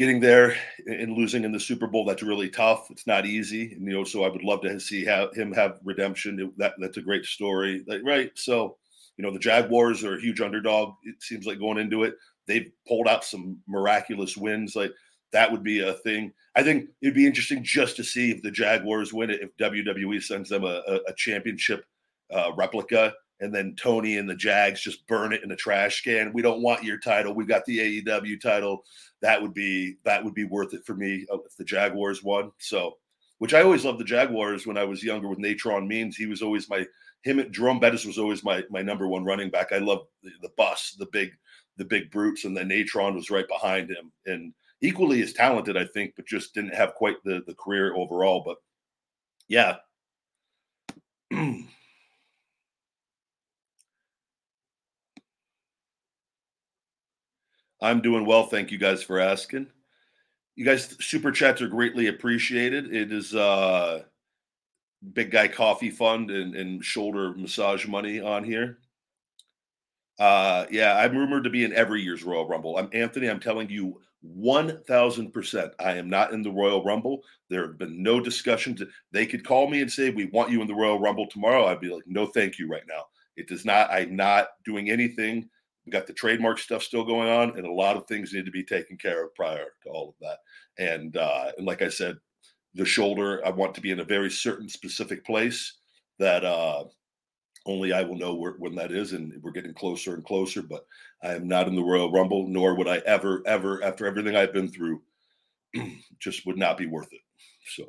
getting 0.00 0.18
there 0.18 0.56
and 0.86 1.12
losing 1.12 1.44
in 1.44 1.52
the 1.52 1.60
Super 1.60 1.86
Bowl, 1.86 2.06
that's 2.06 2.22
really 2.22 2.48
tough. 2.48 2.90
It's 2.90 3.06
not 3.06 3.26
easy, 3.26 3.72
and 3.74 3.86
you 3.86 3.92
know, 3.92 4.02
so 4.02 4.24
I 4.24 4.30
would 4.30 4.42
love 4.42 4.62
to 4.62 4.80
see 4.80 5.04
have, 5.04 5.34
him 5.34 5.52
have 5.52 5.78
redemption. 5.84 6.52
That 6.56 6.72
that's 6.78 6.96
a 6.96 7.02
great 7.02 7.26
story, 7.26 7.84
like, 7.86 8.00
right? 8.02 8.30
So, 8.34 8.78
you 9.18 9.22
know, 9.22 9.30
the 9.30 9.38
Jaguars 9.38 10.02
are 10.02 10.16
a 10.16 10.20
huge 10.20 10.40
underdog. 10.40 10.94
It 11.04 11.22
seems 11.22 11.44
like 11.44 11.58
going 11.58 11.76
into 11.76 12.04
it, 12.04 12.14
they've 12.50 12.70
pulled 12.86 13.08
out 13.08 13.24
some 13.24 13.58
miraculous 13.66 14.36
wins. 14.36 14.74
Like 14.76 14.92
that 15.32 15.50
would 15.50 15.62
be 15.62 15.80
a 15.80 15.94
thing. 15.94 16.32
I 16.56 16.62
think 16.62 16.88
it'd 17.00 17.14
be 17.14 17.26
interesting 17.26 17.62
just 17.62 17.96
to 17.96 18.04
see 18.04 18.30
if 18.30 18.42
the 18.42 18.50
Jaguars 18.50 19.12
win 19.12 19.30
it, 19.30 19.40
if 19.40 19.56
WWE 19.56 20.22
sends 20.22 20.48
them 20.48 20.64
a, 20.64 20.82
a, 20.86 20.94
a 21.08 21.14
championship 21.16 21.84
uh, 22.32 22.52
replica 22.56 23.14
and 23.40 23.54
then 23.54 23.74
Tony 23.76 24.18
and 24.18 24.28
the 24.28 24.34
Jags 24.34 24.82
just 24.82 25.06
burn 25.06 25.32
it 25.32 25.42
in 25.42 25.50
a 25.50 25.56
trash 25.56 26.02
can. 26.02 26.32
We 26.32 26.42
don't 26.42 26.62
want 26.62 26.84
your 26.84 26.98
title. 26.98 27.34
We 27.34 27.46
got 27.46 27.64
the 27.64 28.02
AEW 28.02 28.40
title. 28.40 28.84
That 29.22 29.40
would 29.40 29.54
be 29.54 29.96
that 30.04 30.22
would 30.22 30.34
be 30.34 30.44
worth 30.44 30.74
it 30.74 30.84
for 30.84 30.94
me 30.94 31.26
uh, 31.32 31.38
if 31.46 31.56
the 31.56 31.64
Jaguars 31.64 32.22
won. 32.22 32.52
So, 32.58 32.98
which 33.38 33.54
I 33.54 33.62
always 33.62 33.84
loved 33.84 33.98
the 33.98 34.04
Jaguars 34.04 34.66
when 34.66 34.76
I 34.76 34.84
was 34.84 35.02
younger 35.02 35.28
with 35.28 35.38
Natron 35.38 35.88
Means. 35.88 36.16
He 36.16 36.26
was 36.26 36.42
always 36.42 36.68
my 36.68 36.86
him. 37.22 37.50
Jerome 37.50 37.80
Bettis 37.80 38.04
was 38.04 38.18
always 38.18 38.44
my 38.44 38.62
my 38.70 38.82
number 38.82 39.08
one 39.08 39.24
running 39.24 39.50
back. 39.50 39.72
I 39.72 39.78
love 39.78 40.00
the, 40.22 40.30
the 40.42 40.50
bus, 40.56 40.96
the 40.98 41.08
big 41.12 41.30
the 41.80 41.84
big 41.86 42.10
brutes, 42.10 42.44
and 42.44 42.54
then 42.56 42.68
Natron 42.68 43.16
was 43.16 43.30
right 43.30 43.48
behind 43.48 43.90
him 43.90 44.12
and 44.26 44.52
equally 44.82 45.22
as 45.22 45.32
talented, 45.32 45.76
I 45.78 45.86
think, 45.86 46.12
but 46.14 46.26
just 46.26 46.54
didn't 46.54 46.74
have 46.74 46.94
quite 46.94 47.16
the 47.24 47.42
the 47.46 47.54
career 47.54 47.94
overall. 47.94 48.42
But 48.44 48.58
yeah. 49.48 49.76
I'm 57.82 58.02
doing 58.02 58.26
well. 58.26 58.44
Thank 58.44 58.70
you 58.70 58.76
guys 58.76 59.02
for 59.02 59.18
asking. 59.18 59.66
You 60.54 60.66
guys, 60.66 60.94
super 61.00 61.32
chats 61.32 61.62
are 61.62 61.68
greatly 61.68 62.08
appreciated. 62.08 62.94
It 62.94 63.10
is 63.10 63.34
uh 63.34 64.02
big 65.14 65.30
guy 65.30 65.48
coffee 65.48 65.90
fund 65.90 66.30
and, 66.30 66.54
and 66.54 66.84
shoulder 66.84 67.32
massage 67.34 67.86
money 67.86 68.20
on 68.20 68.44
here. 68.44 68.78
Uh 70.20 70.66
yeah, 70.70 70.96
I'm 70.98 71.16
rumored 71.16 71.44
to 71.44 71.50
be 71.50 71.64
in 71.64 71.72
every 71.72 72.02
year's 72.02 72.22
Royal 72.22 72.46
Rumble. 72.46 72.76
I'm 72.78 72.90
Anthony. 72.92 73.28
I'm 73.28 73.40
telling 73.40 73.68
you 73.68 74.00
1000%. 74.24 75.72
I 75.80 75.92
am 75.92 76.08
not 76.08 76.32
in 76.32 76.42
the 76.42 76.50
Royal 76.52 76.84
Rumble. 76.84 77.22
There 77.48 77.66
have 77.66 77.78
been 77.78 78.02
no 78.02 78.20
discussions. 78.20 78.82
They 79.12 79.26
could 79.26 79.44
call 79.44 79.68
me 79.68 79.80
and 79.80 79.90
say, 79.90 80.10
We 80.10 80.26
want 80.26 80.50
you 80.50 80.60
in 80.60 80.68
the 80.68 80.74
Royal 80.74 81.00
Rumble 81.00 81.26
tomorrow. 81.26 81.64
I'd 81.66 81.80
be 81.80 81.92
like, 81.92 82.04
No, 82.06 82.26
thank 82.26 82.58
you 82.58 82.68
right 82.68 82.86
now. 82.86 83.06
It 83.36 83.48
does 83.48 83.64
not, 83.64 83.90
I'm 83.90 84.14
not 84.14 84.48
doing 84.64 84.90
anything 84.90 85.48
we 85.90 85.92
got 85.92 86.06
the 86.06 86.12
trademark 86.12 86.58
stuff 86.58 86.82
still 86.82 87.04
going 87.04 87.28
on, 87.28 87.56
and 87.56 87.66
a 87.66 87.72
lot 87.72 87.96
of 87.96 88.06
things 88.06 88.32
need 88.32 88.44
to 88.44 88.50
be 88.50 88.64
taken 88.64 88.96
care 88.96 89.24
of 89.24 89.34
prior 89.34 89.66
to 89.82 89.88
all 89.88 90.10
of 90.10 90.14
that. 90.20 90.38
And 90.78 91.16
uh, 91.16 91.52
and 91.56 91.66
like 91.66 91.82
I 91.82 91.88
said, 91.88 92.16
the 92.74 92.84
shoulder, 92.84 93.44
I 93.44 93.50
want 93.50 93.74
to 93.74 93.80
be 93.80 93.90
in 93.90 94.00
a 94.00 94.04
very 94.04 94.30
certain 94.30 94.68
specific 94.68 95.24
place 95.24 95.78
that 96.18 96.44
uh, 96.44 96.84
only 97.66 97.92
I 97.92 98.02
will 98.02 98.16
know 98.16 98.34
where, 98.34 98.52
when 98.52 98.74
that 98.76 98.92
is, 98.92 99.12
and 99.12 99.32
we're 99.42 99.50
getting 99.50 99.74
closer 99.74 100.14
and 100.14 100.24
closer. 100.24 100.62
But 100.62 100.86
I 101.22 101.34
am 101.34 101.46
not 101.46 101.68
in 101.68 101.76
the 101.76 101.82
Royal 101.82 102.10
Rumble, 102.10 102.48
nor 102.48 102.74
would 102.74 102.88
I 102.88 102.98
ever, 102.98 103.42
ever, 103.46 103.82
after 103.84 104.06
everything 104.06 104.36
I've 104.36 104.52
been 104.52 104.68
through, 104.68 105.02
just 106.18 106.46
would 106.46 106.58
not 106.58 106.78
be 106.78 106.86
worth 106.86 107.12
it. 107.12 107.20
So. 107.74 107.84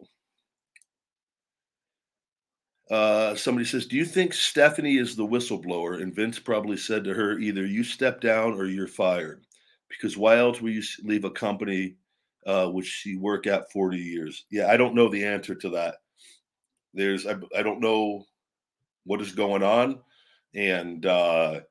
Uh, 2.90 3.34
somebody 3.36 3.66
says, 3.66 3.86
Do 3.86 3.96
you 3.96 4.04
think 4.04 4.34
Stephanie 4.34 4.98
is 4.98 5.16
the 5.16 5.26
whistleblower? 5.26 6.02
And 6.02 6.14
Vince 6.14 6.40
probably 6.40 6.76
said 6.76 7.06
to 7.06 7.14
her, 7.14 7.40
Either 7.40 7.66
you 7.66 7.86
step 7.86 8.20
down 8.20 8.54
or 8.54 8.66
you're 8.66 8.88
fired. 8.88 9.46
Because 9.88 10.18
why 10.18 10.38
else 10.38 10.60
would 10.60 10.74
you 10.74 10.84
leave 11.04 11.24
a 11.24 11.32
company 11.32 11.96
uh, 12.46 12.68
which 12.68 13.06
you 13.06 13.22
work 13.22 13.48
at 13.48 13.72
40 13.72 13.98
years? 13.98 14.46
Yeah, 14.52 14.68
I 14.70 14.76
don't 14.76 14.96
know 14.96 15.08
the 15.08 15.26
answer 15.26 15.56
to 15.56 15.70
that. 15.70 15.96
There's, 16.94 17.26
I, 17.26 17.36
I 17.58 17.64
don't 17.64 17.80
know 17.80 18.26
what 19.06 19.22
is 19.22 19.32
going 19.32 19.64
on. 19.64 20.00
And, 20.54 21.06
uh, 21.06 21.62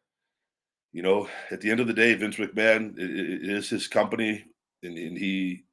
you 0.93 1.03
know, 1.03 1.29
at 1.51 1.61
the 1.61 1.71
end 1.71 1.81
of 1.81 1.87
the 1.87 1.95
day, 1.95 2.15
Vince 2.15 2.37
McMahon 2.37 2.95
is 2.97 3.69
his 3.69 3.87
company. 3.87 4.45
And, 4.83 4.97
and 4.97 5.17
he, 5.17 5.65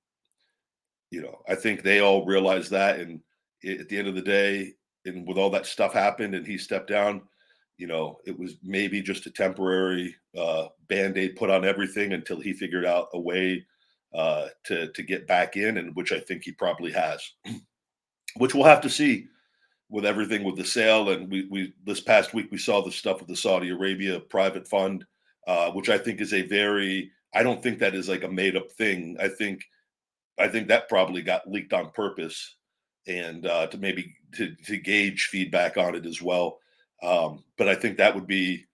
you 1.11 1.21
know, 1.21 1.41
I 1.47 1.55
think 1.55 1.81
they 1.81 1.99
all 1.99 2.25
realize 2.25 2.69
that. 2.69 2.99
And 2.99 3.21
at 3.67 3.89
the 3.89 3.97
end 3.97 4.07
of 4.07 4.15
the 4.15 4.21
day, 4.21 4.73
and 5.05 5.27
with 5.27 5.37
all 5.37 5.49
that 5.51 5.65
stuff 5.65 5.93
happened 5.93 6.35
and 6.35 6.45
he 6.45 6.57
stepped 6.57 6.89
down, 6.89 7.21
you 7.77 7.87
know, 7.87 8.17
it 8.25 8.37
was 8.37 8.55
maybe 8.63 9.01
just 9.01 9.25
a 9.25 9.31
temporary 9.31 10.15
uh, 10.37 10.67
band 10.89 11.17
aid 11.17 11.35
put 11.35 11.49
on 11.49 11.63
everything 11.63 12.13
until 12.13 12.39
he 12.39 12.53
figured 12.53 12.85
out 12.85 13.07
a 13.13 13.19
way 13.19 13.65
uh, 14.13 14.47
to 14.63 14.91
to 14.93 15.03
get 15.03 15.27
back 15.27 15.57
in, 15.57 15.77
and 15.77 15.95
which 15.95 16.11
I 16.11 16.19
think 16.19 16.43
he 16.43 16.51
probably 16.51 16.91
has. 16.91 17.21
which 18.37 18.53
we'll 18.53 18.63
have 18.65 18.81
to 18.81 18.89
see 18.89 19.27
with 19.89 20.05
everything 20.05 20.43
with 20.43 20.55
the 20.57 20.65
sale. 20.65 21.09
And 21.09 21.29
we 21.29 21.47
we 21.49 21.73
this 21.85 22.01
past 22.01 22.33
week 22.33 22.47
we 22.51 22.57
saw 22.57 22.81
the 22.81 22.91
stuff 22.91 23.19
with 23.19 23.29
the 23.29 23.35
Saudi 23.35 23.69
Arabia 23.69 24.19
private 24.19 24.67
fund, 24.67 25.05
uh, 25.47 25.71
which 25.71 25.89
I 25.89 25.97
think 25.97 26.21
is 26.21 26.33
a 26.33 26.43
very 26.43 27.11
I 27.33 27.43
don't 27.43 27.61
think 27.61 27.79
that 27.79 27.95
is 27.95 28.09
like 28.09 28.23
a 28.23 28.29
made 28.29 28.55
up 28.55 28.71
thing. 28.71 29.17
I 29.19 29.27
think 29.27 29.63
I 30.39 30.47
think 30.47 30.67
that 30.67 30.89
probably 30.89 31.21
got 31.21 31.49
leaked 31.49 31.73
on 31.73 31.91
purpose 31.91 32.55
and 33.07 33.45
uh, 33.45 33.67
to 33.67 33.77
maybe 33.77 34.13
to, 34.35 34.53
to 34.65 34.77
gauge 34.77 35.29
feedback 35.31 35.77
on 35.77 35.95
it 35.95 36.05
as 36.05 36.21
well. 36.21 36.59
Um, 37.01 37.43
but 37.57 37.67
I 37.67 37.75
think 37.75 37.97
that 37.97 38.13
would 38.13 38.27
be, 38.27 38.65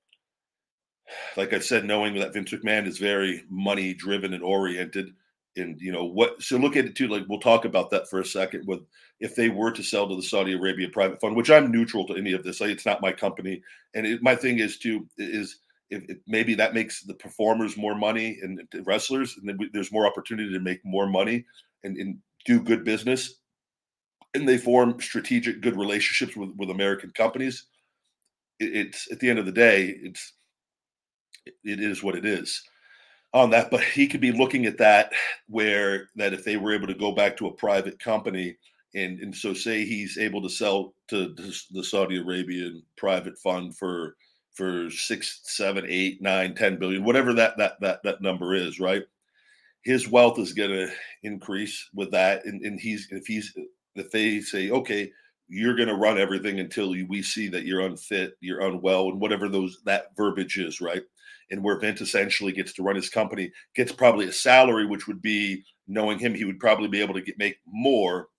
like 1.37 1.53
I 1.53 1.59
said, 1.59 1.85
knowing 1.85 2.15
that 2.15 2.33
Vince 2.33 2.51
McMahon 2.51 2.87
is 2.87 2.97
very 2.97 3.43
money 3.49 3.93
driven 3.93 4.33
and 4.33 4.43
oriented. 4.43 5.13
And 5.55 5.79
you 5.79 5.91
know 5.91 6.05
what? 6.05 6.41
So 6.41 6.57
look 6.57 6.75
at 6.75 6.85
it 6.85 6.95
too. 6.95 7.07
Like 7.07 7.23
we'll 7.27 7.39
talk 7.39 7.65
about 7.65 7.89
that 7.91 8.09
for 8.09 8.19
a 8.19 8.25
second. 8.25 8.65
With 8.67 8.81
if 9.19 9.35
they 9.35 9.49
were 9.49 9.71
to 9.71 9.83
sell 9.83 10.07
to 10.09 10.15
the 10.15 10.23
Saudi 10.23 10.53
Arabia 10.53 10.89
private 10.89 11.21
fund, 11.21 11.35
which 11.35 11.51
I'm 11.51 11.71
neutral 11.71 12.07
to 12.07 12.15
any 12.15 12.33
of 12.33 12.43
this. 12.43 12.59
Like 12.59 12.71
it's 12.71 12.85
not 12.85 13.01
my 13.01 13.11
company. 13.11 13.61
And 13.93 14.05
it, 14.05 14.23
my 14.23 14.35
thing 14.35 14.59
is 14.59 14.77
to 14.79 15.07
is 15.17 15.59
if, 15.89 16.03
if, 16.09 16.17
maybe 16.25 16.55
that 16.55 16.73
makes 16.73 17.03
the 17.03 17.13
performers 17.13 17.77
more 17.77 17.93
money 17.93 18.39
and 18.41 18.61
wrestlers, 18.85 19.37
and 19.37 19.59
we, 19.59 19.69
there's 19.73 19.91
more 19.91 20.07
opportunity 20.07 20.51
to 20.51 20.59
make 20.59 20.83
more 20.83 21.07
money 21.07 21.45
and, 21.83 21.97
and 21.97 22.17
do 22.45 22.59
good 22.59 22.83
business 22.83 23.35
and 24.33 24.47
they 24.47 24.57
form 24.57 24.99
strategic 24.99 25.61
good 25.61 25.77
relationships 25.77 26.35
with, 26.35 26.51
with 26.57 26.69
American 26.69 27.11
companies. 27.11 27.67
It, 28.59 28.75
it's 28.75 29.11
at 29.11 29.19
the 29.19 29.29
end 29.29 29.39
of 29.39 29.45
the 29.45 29.51
day, 29.51 29.95
it's 30.01 30.33
it 31.45 31.79
is 31.79 32.01
what 32.01 32.15
it 32.15 32.25
is 32.25 32.63
on 33.33 33.49
that. 33.51 33.71
But 33.71 33.83
he 33.83 34.07
could 34.07 34.21
be 34.21 34.31
looking 34.31 34.65
at 34.65 34.77
that 34.77 35.11
where 35.47 36.09
that 36.15 36.33
if 36.33 36.43
they 36.43 36.57
were 36.57 36.73
able 36.73 36.87
to 36.87 36.93
go 36.93 37.11
back 37.11 37.37
to 37.37 37.47
a 37.47 37.53
private 37.53 37.99
company 37.99 38.57
and 38.95 39.19
and 39.19 39.35
so 39.35 39.53
say 39.53 39.85
he's 39.85 40.17
able 40.17 40.41
to 40.41 40.49
sell 40.49 40.93
to 41.09 41.33
the 41.71 41.83
Saudi 41.83 42.17
Arabian 42.17 42.83
private 42.97 43.37
fund 43.39 43.75
for 43.77 44.15
for 44.53 44.89
six, 44.91 45.41
seven, 45.45 45.85
eight, 45.89 46.21
nine, 46.21 46.53
ten 46.53 46.77
billion, 46.77 47.03
whatever 47.03 47.33
that 47.33 47.57
that 47.57 47.79
that 47.81 48.03
that 48.03 48.21
number 48.21 48.53
is, 48.53 48.79
right? 48.79 49.03
His 49.83 50.07
wealth 50.07 50.39
is 50.39 50.53
going 50.53 50.69
to 50.69 50.89
increase 51.23 51.89
with 51.93 52.11
that, 52.11 52.45
and, 52.45 52.61
and 52.63 52.79
he's 52.79 53.07
if 53.11 53.25
he's 53.25 53.53
if 53.95 54.11
they 54.11 54.41
say, 54.41 54.69
okay, 54.69 55.11
you're 55.47 55.75
going 55.75 55.89
to 55.89 55.95
run 55.95 56.17
everything 56.17 56.59
until 56.59 56.91
we 56.91 57.21
see 57.21 57.47
that 57.49 57.65
you're 57.65 57.81
unfit, 57.81 58.35
you're 58.39 58.61
unwell, 58.61 59.09
and 59.09 59.19
whatever 59.19 59.49
those 59.49 59.81
that 59.85 60.15
verbiage 60.15 60.57
is, 60.57 60.79
right? 60.81 61.03
And 61.53 61.63
where 61.63 61.77
Vince 61.77 62.01
essentially 62.01 62.51
gets 62.51 62.73
to 62.73 62.81
run 62.81 62.95
his 62.95 63.11
company, 63.11 63.51
gets 63.75 63.91
probably 63.91 64.25
a 64.25 64.33
salary, 64.33 64.87
which 64.87 65.05
would 65.05 65.21
be 65.21 65.63
knowing 65.87 66.17
him, 66.17 66.33
he 66.33 66.45
would 66.45 66.59
probably 66.59 66.87
be 66.87 66.99
able 66.99 67.13
to 67.13 67.21
get 67.21 67.37
make 67.37 67.57
more 67.67 68.29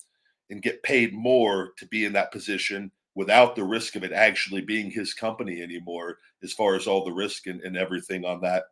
and 0.51 0.61
get 0.61 0.83
paid 0.83 1.15
more 1.15 1.71
to 1.79 1.87
be 1.87 2.05
in 2.05 2.13
that 2.15 2.33
position 2.33 2.91
without 3.15 3.55
the 3.55 3.63
risk 3.63 3.95
of 3.95 4.03
it 4.03 4.11
actually 4.11 4.63
being 4.63 4.91
his 4.91 5.15
company 5.15 5.63
anymore, 5.63 6.19
as 6.43 6.53
far 6.53 6.75
as 6.75 6.89
all 6.89 7.05
the 7.05 7.13
risk 7.13 7.47
and, 7.47 7.61
and 7.61 7.77
everything 7.77 8.25
on 8.25 8.41
that. 8.41 8.65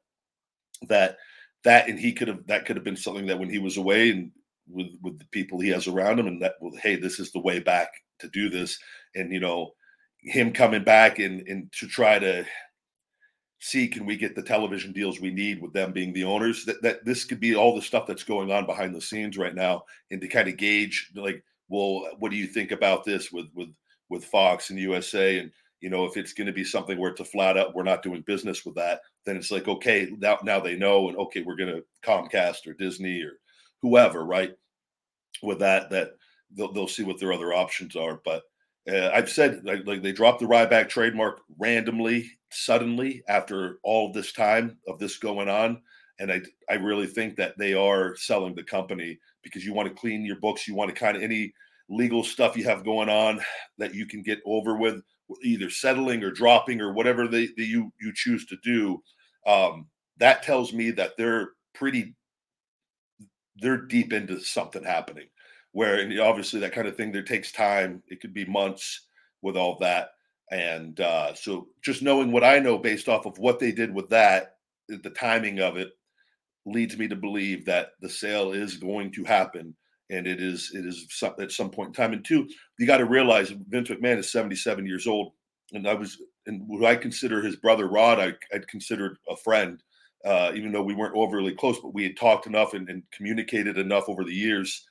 That 0.88 1.18
that 1.62 1.88
and 1.88 1.96
he 1.96 2.12
could 2.12 2.26
have 2.26 2.44
that 2.48 2.66
could 2.66 2.74
have 2.74 2.84
been 2.84 2.96
something 2.96 3.26
that 3.26 3.38
when 3.38 3.48
he 3.48 3.60
was 3.60 3.76
away 3.76 4.10
and 4.10 4.32
with 4.68 4.88
with 5.04 5.20
the 5.20 5.26
people 5.26 5.60
he 5.60 5.68
has 5.68 5.86
around 5.86 6.18
him, 6.18 6.26
and 6.26 6.42
that 6.42 6.54
well, 6.60 6.72
hey, 6.82 6.96
this 6.96 7.20
is 7.20 7.30
the 7.30 7.38
way 7.38 7.60
back 7.60 7.92
to 8.18 8.28
do 8.30 8.50
this, 8.50 8.76
and 9.14 9.32
you 9.32 9.38
know, 9.38 9.70
him 10.18 10.52
coming 10.52 10.82
back 10.82 11.20
and 11.20 11.46
and 11.46 11.70
to 11.74 11.86
try 11.86 12.18
to 12.18 12.44
see 13.62 13.86
can 13.86 14.04
we 14.04 14.16
get 14.16 14.34
the 14.34 14.42
television 14.42 14.92
deals 14.92 15.20
we 15.20 15.30
need 15.30 15.60
with 15.62 15.72
them 15.72 15.92
being 15.92 16.12
the 16.12 16.24
owners 16.24 16.64
that, 16.64 16.82
that 16.82 17.04
this 17.04 17.24
could 17.24 17.40
be 17.40 17.54
all 17.54 17.74
the 17.74 17.82
stuff 17.82 18.06
that's 18.06 18.24
going 18.24 18.50
on 18.50 18.66
behind 18.66 18.94
the 18.94 19.00
scenes 19.00 19.38
right 19.38 19.54
now 19.54 19.84
and 20.10 20.20
to 20.20 20.28
kind 20.28 20.48
of 20.48 20.56
gauge 20.56 21.10
like 21.14 21.42
well 21.68 22.08
what 22.18 22.30
do 22.30 22.36
you 22.36 22.46
think 22.46 22.72
about 22.72 23.04
this 23.04 23.30
with 23.30 23.46
with 23.54 23.68
with 24.08 24.24
fox 24.24 24.70
and 24.70 24.78
usa 24.78 25.38
and 25.38 25.50
you 25.80 25.88
know 25.88 26.04
if 26.04 26.16
it's 26.16 26.32
going 26.32 26.46
to 26.46 26.52
be 26.52 26.64
something 26.64 26.98
where 26.98 27.10
it's 27.10 27.20
a 27.20 27.24
flat 27.24 27.56
out 27.56 27.74
we're 27.74 27.82
not 27.84 28.02
doing 28.02 28.20
business 28.22 28.64
with 28.66 28.74
that 28.74 29.00
then 29.24 29.36
it's 29.36 29.50
like 29.50 29.68
okay 29.68 30.10
now, 30.18 30.38
now 30.42 30.58
they 30.58 30.76
know 30.76 31.08
and 31.08 31.16
okay 31.16 31.42
we're 31.42 31.56
going 31.56 31.72
to 31.72 31.84
comcast 32.04 32.66
or 32.66 32.72
disney 32.72 33.22
or 33.22 33.38
whoever, 33.82 34.24
right? 34.24 34.54
With 35.42 35.58
that, 35.58 35.90
that 35.90 36.12
they'll, 36.52 36.72
they'll 36.72 36.88
see 36.88 37.02
what 37.02 37.18
their 37.18 37.32
other 37.32 37.52
options 37.52 37.96
are. 37.96 38.20
But 38.24 38.44
uh, 38.90 39.10
I've 39.14 39.30
said 39.30 39.62
like, 39.64 39.86
like, 39.86 40.02
they 40.02 40.12
dropped 40.12 40.40
the 40.40 40.46
Ryback 40.46 40.88
trademark 40.88 41.40
randomly, 41.58 42.30
suddenly 42.50 43.22
after 43.28 43.78
all 43.84 44.12
this 44.12 44.32
time 44.32 44.78
of 44.88 44.98
this 44.98 45.18
going 45.18 45.48
on, 45.48 45.80
and 46.18 46.32
I 46.32 46.40
I 46.68 46.74
really 46.74 47.06
think 47.06 47.36
that 47.36 47.56
they 47.58 47.74
are 47.74 48.16
selling 48.16 48.54
the 48.54 48.64
company 48.64 49.18
because 49.42 49.64
you 49.64 49.72
want 49.72 49.88
to 49.88 49.94
clean 49.94 50.24
your 50.24 50.40
books, 50.40 50.66
you 50.66 50.74
want 50.74 50.92
to 50.92 51.00
kind 51.00 51.16
of 51.16 51.22
any 51.22 51.52
legal 51.88 52.24
stuff 52.24 52.56
you 52.56 52.64
have 52.64 52.84
going 52.84 53.08
on 53.08 53.40
that 53.78 53.94
you 53.94 54.06
can 54.06 54.22
get 54.22 54.40
over 54.46 54.76
with 54.76 55.02
either 55.42 55.70
settling 55.70 56.22
or 56.22 56.30
dropping 56.30 56.80
or 56.80 56.92
whatever 56.92 57.28
they, 57.28 57.46
they 57.56 57.64
you 57.64 57.92
you 58.00 58.12
choose 58.14 58.46
to 58.46 58.56
do. 58.64 59.02
Um, 59.46 59.86
that 60.18 60.42
tells 60.42 60.72
me 60.72 60.90
that 60.92 61.12
they're 61.16 61.50
pretty 61.74 62.14
they're 63.56 63.82
deep 63.86 64.12
into 64.12 64.40
something 64.40 64.82
happening 64.82 65.26
where 65.72 66.06
obviously 66.22 66.60
that 66.60 66.72
kind 66.72 66.86
of 66.86 66.96
thing 66.96 67.12
there 67.12 67.22
takes 67.22 67.50
time 67.50 68.02
it 68.08 68.20
could 68.20 68.34
be 68.34 68.44
months 68.44 69.06
with 69.42 69.56
all 69.56 69.76
that 69.78 70.10
And 70.50 71.00
uh, 71.00 71.34
so 71.34 71.68
just 71.82 72.02
knowing 72.02 72.30
what 72.30 72.44
I 72.44 72.58
know 72.58 72.78
based 72.78 73.08
off 73.08 73.26
of 73.26 73.38
what 73.38 73.58
they 73.58 73.72
did 73.72 73.94
with 73.94 74.10
that, 74.10 74.56
the 74.88 75.10
timing 75.10 75.60
of 75.60 75.76
it 75.78 75.90
leads 76.66 76.96
me 76.98 77.08
to 77.08 77.16
believe 77.16 77.64
that 77.64 77.92
the 78.00 78.08
sale 78.08 78.52
is 78.52 78.76
going 78.76 79.12
to 79.12 79.24
happen 79.24 79.74
and 80.10 80.26
it 80.26 80.40
is 80.40 80.70
it 80.74 80.84
is 80.84 81.06
some, 81.10 81.34
at 81.40 81.50
some 81.50 81.70
point 81.70 81.88
in 81.88 81.94
time. 81.94 82.12
And 82.12 82.24
two, 82.24 82.46
you 82.78 82.86
got 82.86 82.98
to 82.98 83.06
realize 83.06 83.50
Vince 83.68 83.88
McMahon 83.88 84.18
is 84.18 84.30
77 84.30 84.86
years 84.86 85.06
old, 85.06 85.32
and 85.72 85.88
I 85.88 85.94
was 85.94 86.18
and 86.46 86.62
what 86.66 86.84
I 86.84 86.96
consider 86.96 87.40
his 87.40 87.56
brother 87.56 87.88
Rod, 87.88 88.18
I, 88.18 88.32
I'd 88.54 88.68
considered 88.68 89.16
a 89.28 89.36
friend, 89.36 89.82
uh, 90.24 90.52
even 90.54 90.72
though 90.72 90.82
we 90.82 90.94
weren't 90.94 91.16
overly 91.16 91.54
close, 91.54 91.78
but 91.80 91.94
we 91.94 92.02
had 92.02 92.16
talked 92.16 92.46
enough 92.46 92.74
and, 92.74 92.88
and 92.90 93.04
communicated 93.12 93.78
enough 93.78 94.04
over 94.08 94.24
the 94.24 94.34
years 94.34 94.84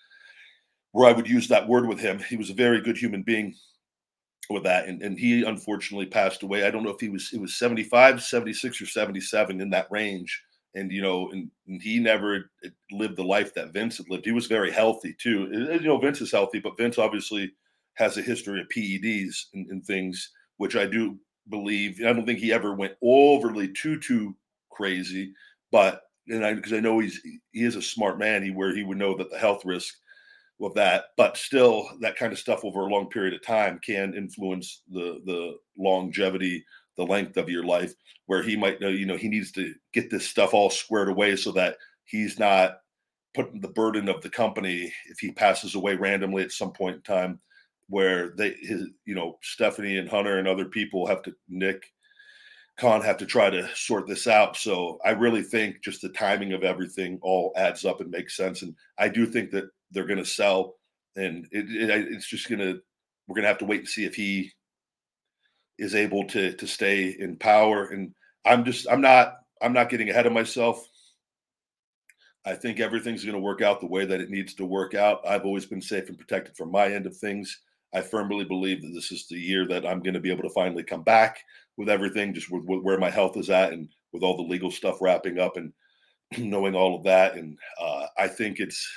where 0.91 1.07
I 1.07 1.13
would 1.13 1.29
use 1.29 1.47
that 1.47 1.67
word 1.67 1.87
with 1.87 1.99
him. 1.99 2.19
He 2.19 2.35
was 2.35 2.49
a 2.49 2.55
very 2.55 2.81
good 2.81 2.97
human 2.97 3.23
being 3.23 3.55
with 4.49 4.63
that. 4.63 4.87
And, 4.87 5.01
and 5.01 5.17
he 5.17 5.43
unfortunately 5.43 6.07
passed 6.07 6.43
away. 6.43 6.65
I 6.65 6.71
don't 6.71 6.83
know 6.83 6.91
if 6.91 6.99
he 6.99 7.09
was, 7.09 7.31
it 7.33 7.39
was 7.39 7.55
75, 7.55 8.21
76 8.21 8.81
or 8.81 8.85
77 8.85 9.61
in 9.61 9.69
that 9.69 9.91
range. 9.91 10.41
And, 10.73 10.91
you 10.91 11.01
know, 11.01 11.29
and, 11.31 11.49
and 11.67 11.81
he 11.81 11.99
never 11.99 12.49
lived 12.91 13.17
the 13.17 13.23
life 13.23 13.53
that 13.53 13.73
Vince 13.73 13.97
had 13.97 14.09
lived. 14.09 14.25
He 14.25 14.31
was 14.31 14.47
very 14.47 14.71
healthy 14.71 15.15
too. 15.21 15.49
You 15.51 15.87
know, 15.87 15.97
Vince 15.97 16.21
is 16.21 16.31
healthy, 16.31 16.59
but 16.59 16.77
Vince 16.77 16.97
obviously 16.97 17.51
has 17.95 18.17
a 18.17 18.21
history 18.21 18.61
of 18.61 18.67
PEDs 18.69 19.47
and, 19.53 19.67
and 19.67 19.85
things, 19.85 20.31
which 20.57 20.75
I 20.75 20.85
do 20.85 21.17
believe. 21.49 21.99
I 21.99 22.13
don't 22.13 22.25
think 22.25 22.39
he 22.39 22.53
ever 22.53 22.73
went 22.73 22.93
overly 23.03 23.67
too, 23.73 23.99
too 23.99 24.35
crazy, 24.71 25.33
but, 25.71 26.03
and 26.27 26.45
I, 26.45 26.53
because 26.53 26.71
I 26.71 26.79
know 26.79 26.99
he's, 26.99 27.19
he 27.51 27.65
is 27.65 27.75
a 27.75 27.81
smart 27.81 28.17
man, 28.17 28.43
he, 28.43 28.51
where 28.51 28.73
he 28.73 28.83
would 28.83 28.97
know 28.97 29.17
that 29.17 29.29
the 29.29 29.37
health 29.37 29.65
risk 29.65 29.93
of 30.65 30.73
that, 30.75 31.05
but 31.17 31.37
still, 31.37 31.89
that 32.01 32.15
kind 32.15 32.31
of 32.31 32.39
stuff 32.39 32.63
over 32.63 32.81
a 32.81 32.89
long 32.91 33.09
period 33.09 33.33
of 33.33 33.45
time 33.45 33.79
can 33.85 34.13
influence 34.13 34.83
the 34.91 35.21
the 35.25 35.55
longevity, 35.77 36.63
the 36.97 37.05
length 37.05 37.37
of 37.37 37.49
your 37.49 37.63
life. 37.63 37.93
Where 38.27 38.43
he 38.43 38.55
might 38.55 38.79
know, 38.79 38.89
you 38.89 39.05
know, 39.05 39.17
he 39.17 39.27
needs 39.27 39.51
to 39.53 39.73
get 39.93 40.09
this 40.09 40.27
stuff 40.27 40.53
all 40.53 40.69
squared 40.69 41.09
away 41.09 41.35
so 41.35 41.51
that 41.53 41.77
he's 42.05 42.39
not 42.39 42.77
putting 43.33 43.59
the 43.61 43.67
burden 43.67 44.09
of 44.09 44.21
the 44.21 44.29
company 44.29 44.93
if 45.09 45.19
he 45.19 45.31
passes 45.31 45.75
away 45.75 45.95
randomly 45.95 46.43
at 46.43 46.51
some 46.51 46.71
point 46.71 46.95
in 46.97 47.01
time, 47.01 47.39
where 47.87 48.33
they, 48.37 48.51
his, 48.61 48.87
you 49.05 49.15
know, 49.15 49.37
Stephanie 49.41 49.97
and 49.97 50.09
Hunter 50.09 50.39
and 50.39 50.47
other 50.47 50.65
people 50.65 51.07
have 51.07 51.21
to 51.23 51.33
Nick. 51.49 51.83
Khan 52.77 53.01
have 53.01 53.17
to 53.17 53.25
try 53.25 53.49
to 53.49 53.69
sort 53.75 54.07
this 54.07 54.27
out. 54.27 54.57
So 54.57 54.97
I 55.05 55.11
really 55.11 55.43
think 55.43 55.83
just 55.83 56.01
the 56.01 56.09
timing 56.09 56.53
of 56.53 56.63
everything 56.63 57.19
all 57.21 57.53
adds 57.55 57.85
up 57.85 58.01
and 58.01 58.09
makes 58.09 58.35
sense. 58.35 58.61
And 58.63 58.75
I 58.97 59.07
do 59.09 59.25
think 59.25 59.51
that 59.51 59.65
they're 59.91 60.07
going 60.07 60.19
to 60.19 60.25
sell, 60.25 60.75
and 61.15 61.47
it, 61.51 61.65
it, 61.69 62.11
it's 62.11 62.27
just 62.27 62.49
going 62.49 62.59
to 62.59 62.81
we're 63.27 63.35
going 63.35 63.43
to 63.43 63.49
have 63.49 63.59
to 63.59 63.65
wait 63.65 63.81
and 63.81 63.89
see 63.89 64.05
if 64.05 64.15
he 64.15 64.51
is 65.77 65.95
able 65.95 66.25
to 66.27 66.53
to 66.53 66.67
stay 66.67 67.15
in 67.17 67.37
power. 67.37 67.85
And 67.85 68.13
I'm 68.45 68.65
just 68.65 68.87
I'm 68.89 69.01
not 69.01 69.37
I'm 69.61 69.73
not 69.73 69.89
getting 69.89 70.09
ahead 70.09 70.25
of 70.25 70.33
myself. 70.33 70.87
I 72.45 72.55
think 72.55 72.79
everything's 72.79 73.23
going 73.23 73.35
to 73.35 73.41
work 73.41 73.61
out 73.61 73.79
the 73.79 73.87
way 73.87 74.05
that 74.05 74.19
it 74.19 74.31
needs 74.31 74.55
to 74.55 74.65
work 74.65 74.95
out. 74.95 75.21
I've 75.27 75.45
always 75.45 75.65
been 75.65 75.81
safe 75.81 76.09
and 76.09 76.17
protected 76.17 76.57
from 76.57 76.71
my 76.71 76.87
end 76.87 77.05
of 77.05 77.15
things. 77.15 77.61
I 77.93 78.01
firmly 78.01 78.45
believe 78.45 78.81
that 78.81 78.93
this 78.93 79.11
is 79.11 79.27
the 79.27 79.37
year 79.37 79.67
that 79.67 79.85
I'm 79.85 80.01
going 80.01 80.13
to 80.13 80.19
be 80.19 80.31
able 80.31 80.43
to 80.43 80.53
finally 80.53 80.83
come 80.83 81.03
back 81.03 81.39
with 81.77 81.89
everything, 81.89 82.33
just 82.33 82.49
with, 82.49 82.63
with 82.65 82.81
where 82.81 82.97
my 82.97 83.09
health 83.09 83.37
is 83.37 83.49
at 83.49 83.73
and 83.73 83.89
with 84.11 84.23
all 84.23 84.37
the 84.37 84.43
legal 84.43 84.71
stuff 84.71 85.01
wrapping 85.01 85.39
up 85.39 85.57
and 85.57 85.71
knowing 86.37 86.73
all 86.73 86.95
of 86.95 87.03
that. 87.03 87.35
And 87.35 87.57
uh, 87.79 88.07
I 88.17 88.27
think 88.27 88.59
it's 88.59 88.89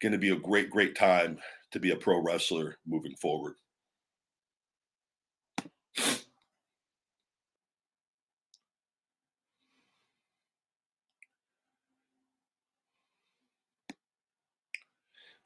going 0.00 0.12
to 0.12 0.18
be 0.18 0.30
a 0.30 0.36
great, 0.36 0.70
great 0.70 0.94
time 0.96 1.38
to 1.72 1.80
be 1.80 1.90
a 1.90 1.96
pro 1.96 2.20
wrestler 2.20 2.78
moving 2.86 3.14
forward. 3.16 3.54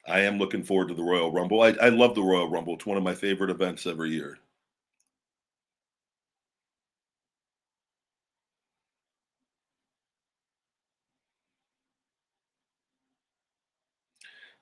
I 0.07 0.21
am 0.21 0.37
looking 0.37 0.63
forward 0.63 0.89
to 0.89 0.93
the 0.93 1.03
Royal 1.03 1.31
Rumble. 1.31 1.61
I, 1.61 1.69
I 1.81 1.89
love 1.89 2.15
the 2.15 2.21
Royal 2.21 2.49
Rumble. 2.49 2.75
It's 2.75 2.85
one 2.85 2.97
of 2.97 3.03
my 3.03 3.15
favorite 3.15 3.49
events 3.49 3.85
every 3.87 4.11
year. 4.11 4.39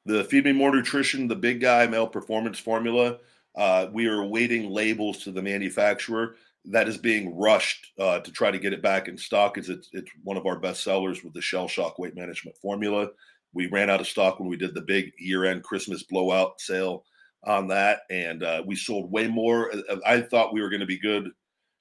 The 0.06 0.24
Feed 0.24 0.46
Me 0.46 0.52
More 0.54 0.74
Nutrition, 0.74 1.28
the 1.28 1.36
big 1.36 1.62
guy 1.62 1.86
male 1.88 2.08
performance 2.08 2.60
formula. 2.60 3.18
Uh, 3.56 3.88
we 3.92 4.08
are 4.08 4.22
awaiting 4.22 4.70
labels 4.70 5.20
to 5.20 5.32
the 5.32 5.42
manufacturer. 5.42 6.36
That 6.66 6.88
is 6.88 6.98
being 6.98 7.38
rushed 7.38 7.94
uh, 8.00 8.20
to 8.20 8.32
try 8.32 8.52
to 8.52 8.60
get 8.60 8.74
it 8.74 8.82
back 8.82 9.08
in 9.08 9.18
stock. 9.18 9.58
It's, 9.58 9.70
it's, 9.70 9.90
it's 9.92 10.12
one 10.24 10.38
of 10.38 10.46
our 10.46 10.60
best 10.60 10.84
sellers 10.84 11.24
with 11.24 11.34
the 11.34 11.42
Shell 11.42 11.68
Shock 11.68 12.00
weight 12.00 12.16
management 12.16 12.58
formula. 12.58 13.10
We 13.54 13.68
ran 13.68 13.90
out 13.90 14.02
of 14.02 14.08
stock 14.08 14.40
when 14.40 14.50
we 14.50 14.58
did 14.58 14.74
the 14.74 14.82
big 14.82 15.12
year 15.18 15.46
end 15.46 15.64
Christmas 15.64 16.04
blowout 16.04 16.62
sale 16.62 17.04
on 17.44 17.68
that, 17.70 18.02
and 18.10 18.44
uh, 18.44 18.64
we 18.66 18.76
sold 18.76 19.12
way 19.12 19.28
more. 19.28 19.72
Uh, 19.74 19.98
I 20.06 20.22
thought 20.22 20.54
we 20.54 20.62
were 20.62 20.70
going 20.70 20.82
to 20.82 20.86
be 20.86 21.00
good. 21.00 21.30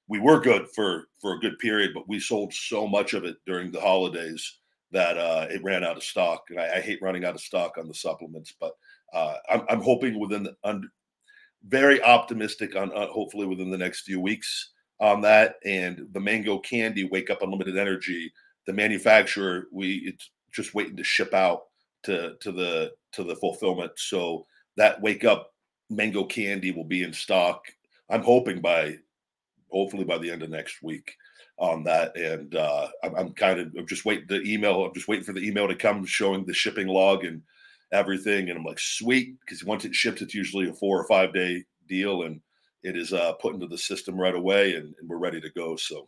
We 0.07 0.19
were 0.19 0.39
good 0.39 0.67
for 0.73 1.05
for 1.21 1.35
a 1.35 1.39
good 1.39 1.59
period, 1.59 1.91
but 1.93 2.07
we 2.07 2.19
sold 2.19 2.53
so 2.53 2.87
much 2.87 3.13
of 3.13 3.25
it 3.25 3.37
during 3.45 3.71
the 3.71 3.81
holidays 3.81 4.58
that 4.91 5.17
uh, 5.17 5.47
it 5.49 5.63
ran 5.63 5.83
out 5.83 5.97
of 5.97 6.03
stock. 6.03 6.45
And 6.49 6.59
I, 6.59 6.77
I, 6.77 6.81
hate 6.81 7.01
running 7.01 7.25
out 7.25 7.35
of 7.35 7.41
stock 7.41 7.77
on 7.77 7.87
the 7.87 7.93
supplements, 7.93 8.53
but 8.59 8.73
uh, 9.13 9.35
I'm, 9.49 9.63
I'm, 9.69 9.81
hoping 9.81 10.19
within 10.19 10.43
the, 10.43 10.81
very 11.67 12.01
optimistic 12.01 12.75
on 12.75 12.91
uh, 12.95 13.07
hopefully 13.07 13.45
within 13.45 13.69
the 13.69 13.77
next 13.77 14.01
few 14.01 14.19
weeks 14.19 14.71
on 14.99 15.21
that. 15.21 15.55
And 15.65 16.07
the 16.11 16.19
mango 16.19 16.59
candy, 16.59 17.03
Wake 17.03 17.29
Up 17.29 17.41
Unlimited 17.41 17.77
Energy, 17.77 18.31
the 18.65 18.73
manufacturer, 18.73 19.67
we 19.71 20.03
it's 20.05 20.31
just 20.51 20.73
waiting 20.73 20.97
to 20.97 21.03
ship 21.03 21.33
out 21.33 21.63
to 22.03 22.35
to 22.39 22.51
the 22.51 22.91
to 23.13 23.23
the 23.23 23.35
fulfillment. 23.35 23.91
So 23.97 24.45
that 24.77 25.01
Wake 25.01 25.25
Up 25.25 25.53
mango 25.89 26.23
candy 26.23 26.71
will 26.71 26.85
be 26.85 27.03
in 27.03 27.13
stock. 27.13 27.65
I'm 28.09 28.23
hoping 28.23 28.61
by 28.61 28.97
hopefully 29.71 30.05
by 30.05 30.17
the 30.17 30.31
end 30.31 30.43
of 30.43 30.49
next 30.49 30.81
week 30.81 31.13
on 31.59 31.83
that. 31.83 32.15
And 32.15 32.55
uh, 32.55 32.87
I'm, 33.03 33.15
I'm, 33.15 33.33
kind 33.33 33.59
of 33.59 33.73
I'm 33.77 33.87
just 33.87 34.05
waiting 34.05 34.25
the 34.27 34.41
email. 34.41 34.85
I'm 34.85 34.93
just 34.93 35.07
waiting 35.07 35.25
for 35.25 35.33
the 35.33 35.45
email 35.45 35.67
to 35.67 35.75
come 35.75 36.05
showing 36.05 36.45
the 36.45 36.53
shipping 36.53 36.87
log 36.87 37.25
and 37.25 37.41
everything. 37.91 38.49
And 38.49 38.57
I'm 38.57 38.65
like, 38.65 38.79
sweet, 38.79 39.39
because 39.41 39.63
once 39.63 39.85
it 39.85 39.95
ships, 39.95 40.21
it's 40.21 40.33
usually 40.35 40.69
a 40.69 40.73
four 40.73 40.99
or 40.99 41.07
five 41.07 41.33
day 41.33 41.63
deal, 41.87 42.23
and 42.23 42.41
it 42.83 42.95
is 42.95 43.13
uh, 43.13 43.33
put 43.33 43.53
into 43.53 43.67
the 43.67 43.77
system 43.77 44.15
right 44.15 44.35
away, 44.35 44.75
and, 44.75 44.93
and 44.99 45.09
we're 45.09 45.17
ready 45.17 45.41
to 45.41 45.49
go. 45.51 45.75
So. 45.75 46.07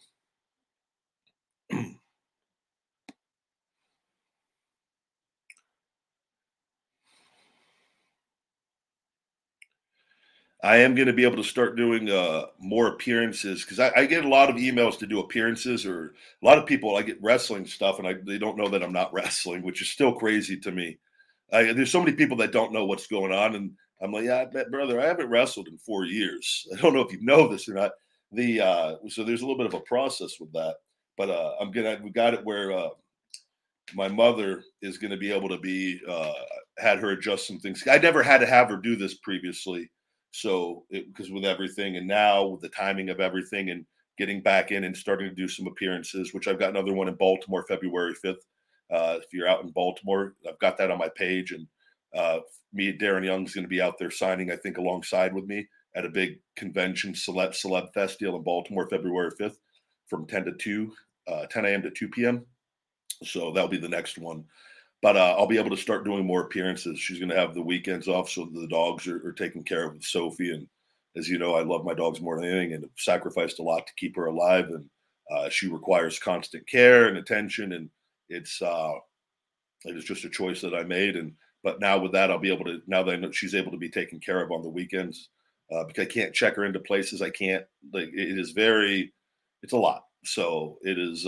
I 10.63 10.77
am 10.77 10.93
going 10.93 11.07
to 11.07 11.13
be 11.13 11.23
able 11.23 11.37
to 11.37 11.43
start 11.43 11.75
doing 11.75 12.09
uh, 12.09 12.45
more 12.59 12.87
appearances 12.87 13.63
because 13.63 13.79
I, 13.79 13.91
I, 13.95 14.05
get 14.05 14.25
a 14.25 14.29
lot 14.29 14.49
of 14.49 14.57
emails 14.57 14.97
to 14.99 15.07
do 15.07 15.19
appearances, 15.19 15.87
or 15.87 16.13
a 16.41 16.45
lot 16.45 16.59
of 16.59 16.67
people 16.67 16.95
I 16.95 17.01
get 17.01 17.21
wrestling 17.21 17.65
stuff, 17.65 17.97
and 17.97 18.07
I, 18.07 18.13
they 18.23 18.37
don't 18.37 18.57
know 18.57 18.69
that 18.69 18.83
I'm 18.83 18.93
not 18.93 19.11
wrestling, 19.13 19.63
which 19.63 19.81
is 19.81 19.89
still 19.89 20.13
crazy 20.13 20.57
to 20.57 20.71
me. 20.71 20.99
I, 21.51 21.73
there's 21.73 21.91
so 21.91 21.99
many 21.99 22.15
people 22.15 22.37
that 22.37 22.51
don't 22.51 22.73
know 22.73 22.85
what's 22.85 23.07
going 23.07 23.31
on, 23.31 23.55
and 23.55 23.71
I'm 24.01 24.11
like, 24.11 24.25
yeah, 24.25 24.45
brother, 24.69 25.01
I 25.01 25.07
haven't 25.07 25.29
wrestled 25.29 25.67
in 25.67 25.77
four 25.79 26.05
years. 26.05 26.67
I 26.73 26.79
don't 26.79 26.93
know 26.93 27.01
if 27.01 27.11
you 27.11 27.23
know 27.23 27.47
this 27.47 27.67
or 27.67 27.73
not. 27.73 27.91
The 28.31 28.61
uh, 28.61 28.95
so 29.09 29.23
there's 29.23 29.41
a 29.41 29.45
little 29.45 29.57
bit 29.57 29.67
of 29.67 29.73
a 29.73 29.81
process 29.81 30.39
with 30.39 30.53
that, 30.53 30.75
but 31.17 31.29
uh, 31.29 31.53
I'm 31.59 31.71
gonna 31.71 31.99
we 32.03 32.11
got 32.11 32.35
it 32.35 32.45
where 32.45 32.71
uh, 32.71 32.89
my 33.95 34.07
mother 34.07 34.63
is 34.83 34.99
going 34.99 35.11
to 35.11 35.17
be 35.17 35.31
able 35.31 35.49
to 35.49 35.57
be 35.57 35.99
uh, 36.07 36.33
had 36.77 36.99
her 36.99 37.09
adjust 37.09 37.47
some 37.47 37.59
things. 37.59 37.83
I 37.87 37.97
never 37.97 38.21
had 38.21 38.37
to 38.39 38.45
have 38.45 38.69
her 38.69 38.77
do 38.77 38.95
this 38.95 39.15
previously 39.15 39.89
so, 40.31 40.85
because 40.89 41.29
with 41.29 41.45
everything 41.45 41.97
and 41.97 42.07
now 42.07 42.45
with 42.45 42.61
the 42.61 42.69
timing 42.69 43.09
of 43.09 43.19
everything 43.19 43.69
and 43.69 43.85
getting 44.17 44.41
back 44.41 44.71
in 44.71 44.85
and 44.85 44.95
starting 44.95 45.29
to 45.29 45.35
do 45.35 45.47
some 45.47 45.67
appearances, 45.67 46.33
which 46.33 46.47
I've 46.47 46.59
got 46.59 46.69
another 46.69 46.93
one 46.93 47.07
in 47.07 47.15
Baltimore 47.15 47.65
February 47.67 48.13
5th. 48.23 48.35
Uh, 48.89 49.19
if 49.21 49.33
you're 49.33 49.47
out 49.47 49.63
in 49.63 49.71
Baltimore, 49.71 50.35
I've 50.47 50.59
got 50.59 50.77
that 50.77 50.91
on 50.91 50.99
my 50.99 51.09
page. 51.15 51.51
And 51.51 51.67
uh, 52.15 52.39
me, 52.73 52.97
Darren 52.97 53.25
Young's 53.25 53.53
going 53.53 53.63
to 53.63 53.69
be 53.69 53.81
out 53.81 53.97
there 53.97 54.11
signing, 54.11 54.51
I 54.51 54.55
think, 54.55 54.77
alongside 54.77 55.33
with 55.33 55.45
me 55.45 55.67
at 55.95 56.05
a 56.05 56.09
big 56.09 56.39
convention, 56.55 57.13
Celeb, 57.13 57.51
Celeb 57.51 57.93
Fest 57.93 58.19
deal 58.19 58.35
in 58.35 58.43
Baltimore 58.43 58.87
February 58.89 59.31
5th 59.31 59.57
from 60.07 60.25
10 60.27 60.45
to 60.45 60.51
2, 60.53 60.93
uh, 61.27 61.45
10 61.47 61.65
a.m. 61.65 61.81
to 61.81 61.89
2 61.89 62.09
p.m. 62.09 62.45
So 63.23 63.51
that'll 63.51 63.69
be 63.69 63.77
the 63.77 63.89
next 63.89 64.17
one 64.17 64.45
but 65.01 65.17
uh, 65.17 65.35
I'll 65.37 65.47
be 65.47 65.57
able 65.57 65.71
to 65.71 65.81
start 65.81 66.05
doing 66.05 66.25
more 66.25 66.41
appearances. 66.41 66.99
She's 66.99 67.19
going 67.19 67.29
to 67.29 67.35
have 67.35 67.55
the 67.55 67.61
weekends 67.61 68.07
off, 68.07 68.29
so 68.29 68.45
the 68.53 68.67
dogs 68.67 69.07
are, 69.07 69.25
are, 69.27 69.33
taken 69.33 69.63
care 69.63 69.85
of 69.87 69.93
with 69.93 70.03
Sophie. 70.03 70.53
And 70.53 70.67
as 71.17 71.27
you 71.27 71.39
know, 71.39 71.55
I 71.55 71.63
love 71.63 71.83
my 71.85 71.93
dogs 71.93 72.21
more 72.21 72.35
than 72.39 72.49
anything, 72.49 72.73
and 72.73 72.83
have 72.83 72.91
sacrificed 72.97 73.59
a 73.59 73.63
lot 73.63 73.87
to 73.87 73.93
keep 73.97 74.15
her 74.15 74.27
alive. 74.27 74.65
And 74.69 74.85
uh, 75.31 75.49
she 75.49 75.67
requires 75.67 76.19
constant 76.19 76.67
care 76.67 77.07
and 77.07 77.17
attention, 77.17 77.73
and 77.73 77.89
it's 78.29 78.61
uh, 78.61 78.93
it 79.85 79.97
is 79.97 80.03
just 80.05 80.25
a 80.25 80.29
choice 80.29 80.61
that 80.61 80.75
I 80.75 80.83
made. 80.83 81.15
And 81.15 81.33
but 81.63 81.79
now 81.79 81.97
with 81.99 82.11
that, 82.13 82.31
I'll 82.31 82.39
be 82.39 82.53
able 82.53 82.65
to 82.65 82.81
now 82.87 83.03
that 83.03 83.35
she's 83.35 83.55
able 83.55 83.71
to 83.71 83.77
be 83.77 83.89
taken 83.89 84.19
care 84.19 84.41
of 84.43 84.51
on 84.51 84.61
the 84.63 84.69
weekends. 84.69 85.29
uh, 85.71 85.83
because 85.85 86.03
I 86.03 86.09
can't 86.11 86.33
check 86.33 86.55
her 86.55 86.65
into 86.65 86.79
places. 86.79 87.21
I 87.21 87.29
can't 87.29 87.65
like 87.93 88.09
it 88.13 88.39
is 88.39 88.51
very, 88.51 89.13
it's 89.63 89.73
a 89.73 89.77
lot. 89.77 90.03
So 90.25 90.77
it 90.83 90.99
is. 90.99 91.25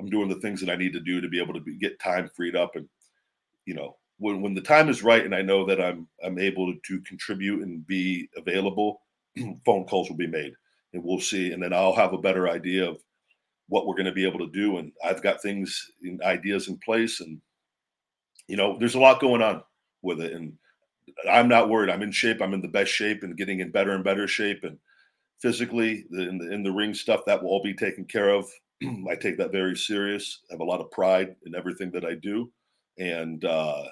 I'm 0.00 0.08
doing 0.08 0.28
the 0.28 0.36
things 0.36 0.60
that 0.60 0.70
I 0.70 0.76
need 0.76 0.92
to 0.92 1.00
do 1.00 1.20
to 1.20 1.28
be 1.28 1.40
able 1.40 1.54
to 1.54 1.60
be, 1.60 1.76
get 1.76 2.00
time 2.00 2.30
freed 2.34 2.56
up, 2.56 2.76
and 2.76 2.88
you 3.66 3.74
know 3.74 3.96
when 4.18 4.40
when 4.42 4.54
the 4.54 4.60
time 4.60 4.88
is 4.88 5.02
right, 5.02 5.24
and 5.24 5.34
I 5.34 5.42
know 5.42 5.64
that 5.66 5.80
I'm 5.80 6.06
I'm 6.24 6.38
able 6.38 6.74
to 6.74 7.00
contribute 7.00 7.62
and 7.62 7.86
be 7.86 8.28
available, 8.36 9.02
phone 9.64 9.84
calls 9.84 10.08
will 10.08 10.16
be 10.16 10.26
made, 10.26 10.52
and 10.92 11.02
we'll 11.02 11.20
see, 11.20 11.52
and 11.52 11.62
then 11.62 11.72
I'll 11.72 11.94
have 11.94 12.12
a 12.12 12.18
better 12.18 12.48
idea 12.48 12.88
of 12.88 12.98
what 13.68 13.86
we're 13.86 13.94
going 13.94 14.06
to 14.06 14.12
be 14.12 14.26
able 14.26 14.38
to 14.38 14.50
do, 14.50 14.78
and 14.78 14.92
I've 15.04 15.22
got 15.22 15.42
things 15.42 15.90
and 16.02 16.22
ideas 16.22 16.68
in 16.68 16.78
place, 16.78 17.20
and 17.20 17.40
you 18.46 18.56
know 18.56 18.76
there's 18.78 18.94
a 18.94 19.00
lot 19.00 19.20
going 19.20 19.42
on 19.42 19.62
with 20.02 20.20
it, 20.20 20.32
and 20.32 20.52
I'm 21.28 21.48
not 21.48 21.68
worried. 21.68 21.90
I'm 21.90 22.02
in 22.02 22.12
shape. 22.12 22.40
I'm 22.40 22.54
in 22.54 22.62
the 22.62 22.68
best 22.68 22.92
shape 22.92 23.22
and 23.22 23.36
getting 23.36 23.60
in 23.60 23.70
better 23.70 23.92
and 23.92 24.04
better 24.04 24.26
shape. 24.26 24.64
And 24.64 24.78
physically, 25.40 26.06
in 26.12 26.38
the, 26.38 26.52
in 26.52 26.62
the 26.62 26.72
ring 26.72 26.94
stuff, 26.94 27.20
that 27.26 27.42
will 27.42 27.50
all 27.50 27.62
be 27.62 27.74
taken 27.74 28.04
care 28.04 28.30
of. 28.30 28.48
I 29.10 29.14
take 29.16 29.38
that 29.38 29.52
very 29.52 29.76
serious. 29.76 30.40
I 30.50 30.54
have 30.54 30.60
a 30.60 30.64
lot 30.64 30.80
of 30.80 30.90
pride 30.90 31.36
in 31.46 31.54
everything 31.54 31.90
that 31.92 32.04
I 32.04 32.14
do, 32.14 32.50
and 32.98 33.44
uh, 33.44 33.84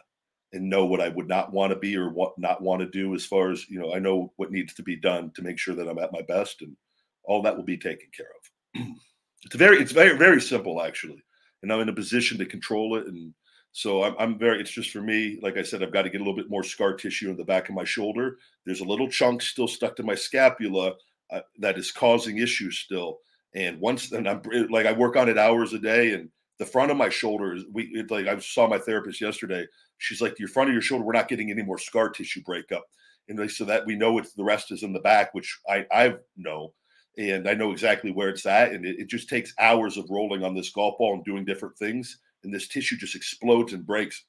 and 0.52 0.68
know 0.68 0.86
what 0.86 1.00
I 1.00 1.08
would 1.08 1.28
not 1.28 1.52
want 1.52 1.72
to 1.72 1.78
be 1.78 1.96
or 1.96 2.10
what 2.10 2.38
not 2.38 2.62
want 2.62 2.80
to 2.80 2.88
do. 2.88 3.14
As 3.14 3.24
far 3.24 3.50
as 3.50 3.68
you 3.68 3.80
know, 3.80 3.94
I 3.94 3.98
know 3.98 4.32
what 4.36 4.52
needs 4.52 4.74
to 4.74 4.82
be 4.82 4.96
done 4.96 5.32
to 5.34 5.42
make 5.42 5.58
sure 5.58 5.74
that 5.74 5.88
I'm 5.88 5.98
at 5.98 6.12
my 6.12 6.22
best, 6.22 6.62
and 6.62 6.76
all 7.24 7.42
that 7.42 7.56
will 7.56 7.64
be 7.64 7.78
taken 7.78 8.08
care 8.16 8.26
of. 8.26 8.86
it's 9.44 9.56
very, 9.56 9.78
it's 9.78 9.92
very, 9.92 10.16
very 10.16 10.40
simple 10.40 10.82
actually, 10.82 11.22
and 11.62 11.72
I'm 11.72 11.80
in 11.80 11.88
a 11.88 11.94
position 11.94 12.38
to 12.38 12.46
control 12.46 12.96
it 12.96 13.06
and 13.06 13.32
so 13.76 14.04
I'm, 14.04 14.14
I'm 14.18 14.38
very, 14.38 14.58
it's 14.58 14.70
just 14.70 14.90
for 14.90 15.02
me, 15.02 15.38
like 15.42 15.58
I 15.58 15.62
said, 15.62 15.82
I've 15.82 15.92
got 15.92 16.04
to 16.04 16.08
get 16.08 16.22
a 16.22 16.24
little 16.24 16.34
bit 16.34 16.48
more 16.48 16.62
scar 16.62 16.94
tissue 16.94 17.28
in 17.28 17.36
the 17.36 17.44
back 17.44 17.68
of 17.68 17.74
my 17.74 17.84
shoulder. 17.84 18.38
There's 18.64 18.80
a 18.80 18.86
little 18.86 19.06
chunk 19.06 19.42
still 19.42 19.68
stuck 19.68 19.94
to 19.96 20.02
my 20.02 20.14
scapula 20.14 20.94
uh, 21.30 21.40
that 21.58 21.76
is 21.76 21.92
causing 21.92 22.38
issues 22.38 22.78
still. 22.78 23.18
And 23.54 23.80
once, 23.80 24.12
and 24.12 24.28
I'm 24.28 24.42
like, 24.70 24.86
I 24.86 24.92
work 24.92 25.16
on 25.16 25.28
it 25.28 25.38
hours 25.38 25.72
a 25.72 25.78
day 25.78 26.12
and 26.12 26.28
the 26.58 26.66
front 26.66 26.90
of 26.90 26.96
my 26.96 27.08
shoulder 27.08 27.54
is 27.54 27.64
we 27.72 28.04
like 28.08 28.26
I 28.26 28.38
saw 28.38 28.66
my 28.66 28.78
therapist 28.78 29.20
yesterday. 29.20 29.66
She's 29.98 30.20
like, 30.20 30.38
your 30.38 30.48
front 30.48 30.70
of 30.70 30.74
your 30.74 30.82
shoulder, 30.82 31.04
we're 31.04 31.12
not 31.12 31.28
getting 31.28 31.50
any 31.50 31.62
more 31.62 31.78
scar 31.78 32.08
tissue 32.08 32.42
breakup. 32.44 32.84
And 33.28 33.38
they, 33.38 33.48
so 33.48 33.64
that 33.64 33.84
we 33.86 33.94
know 33.94 34.18
it's 34.18 34.32
the 34.32 34.44
rest 34.44 34.72
is 34.72 34.82
in 34.82 34.92
the 34.92 35.00
back, 35.00 35.34
which 35.34 35.58
I 35.68 35.84
I 35.92 36.14
know, 36.36 36.72
and 37.18 37.48
I 37.48 37.54
know 37.54 37.72
exactly 37.72 38.10
where 38.12 38.28
it's 38.28 38.46
at. 38.46 38.72
And 38.72 38.86
it, 38.86 39.00
it 39.00 39.08
just 39.08 39.28
takes 39.28 39.54
hours 39.58 39.96
of 39.96 40.06
rolling 40.10 40.44
on 40.44 40.54
this 40.54 40.70
golf 40.70 40.96
ball 40.98 41.14
and 41.14 41.24
doing 41.24 41.44
different 41.44 41.76
things 41.76 42.18
and 42.46 42.54
this 42.54 42.68
tissue 42.68 42.96
just 42.96 43.14
explodes 43.14 43.74
and 43.74 43.84
breaks. 43.84 44.24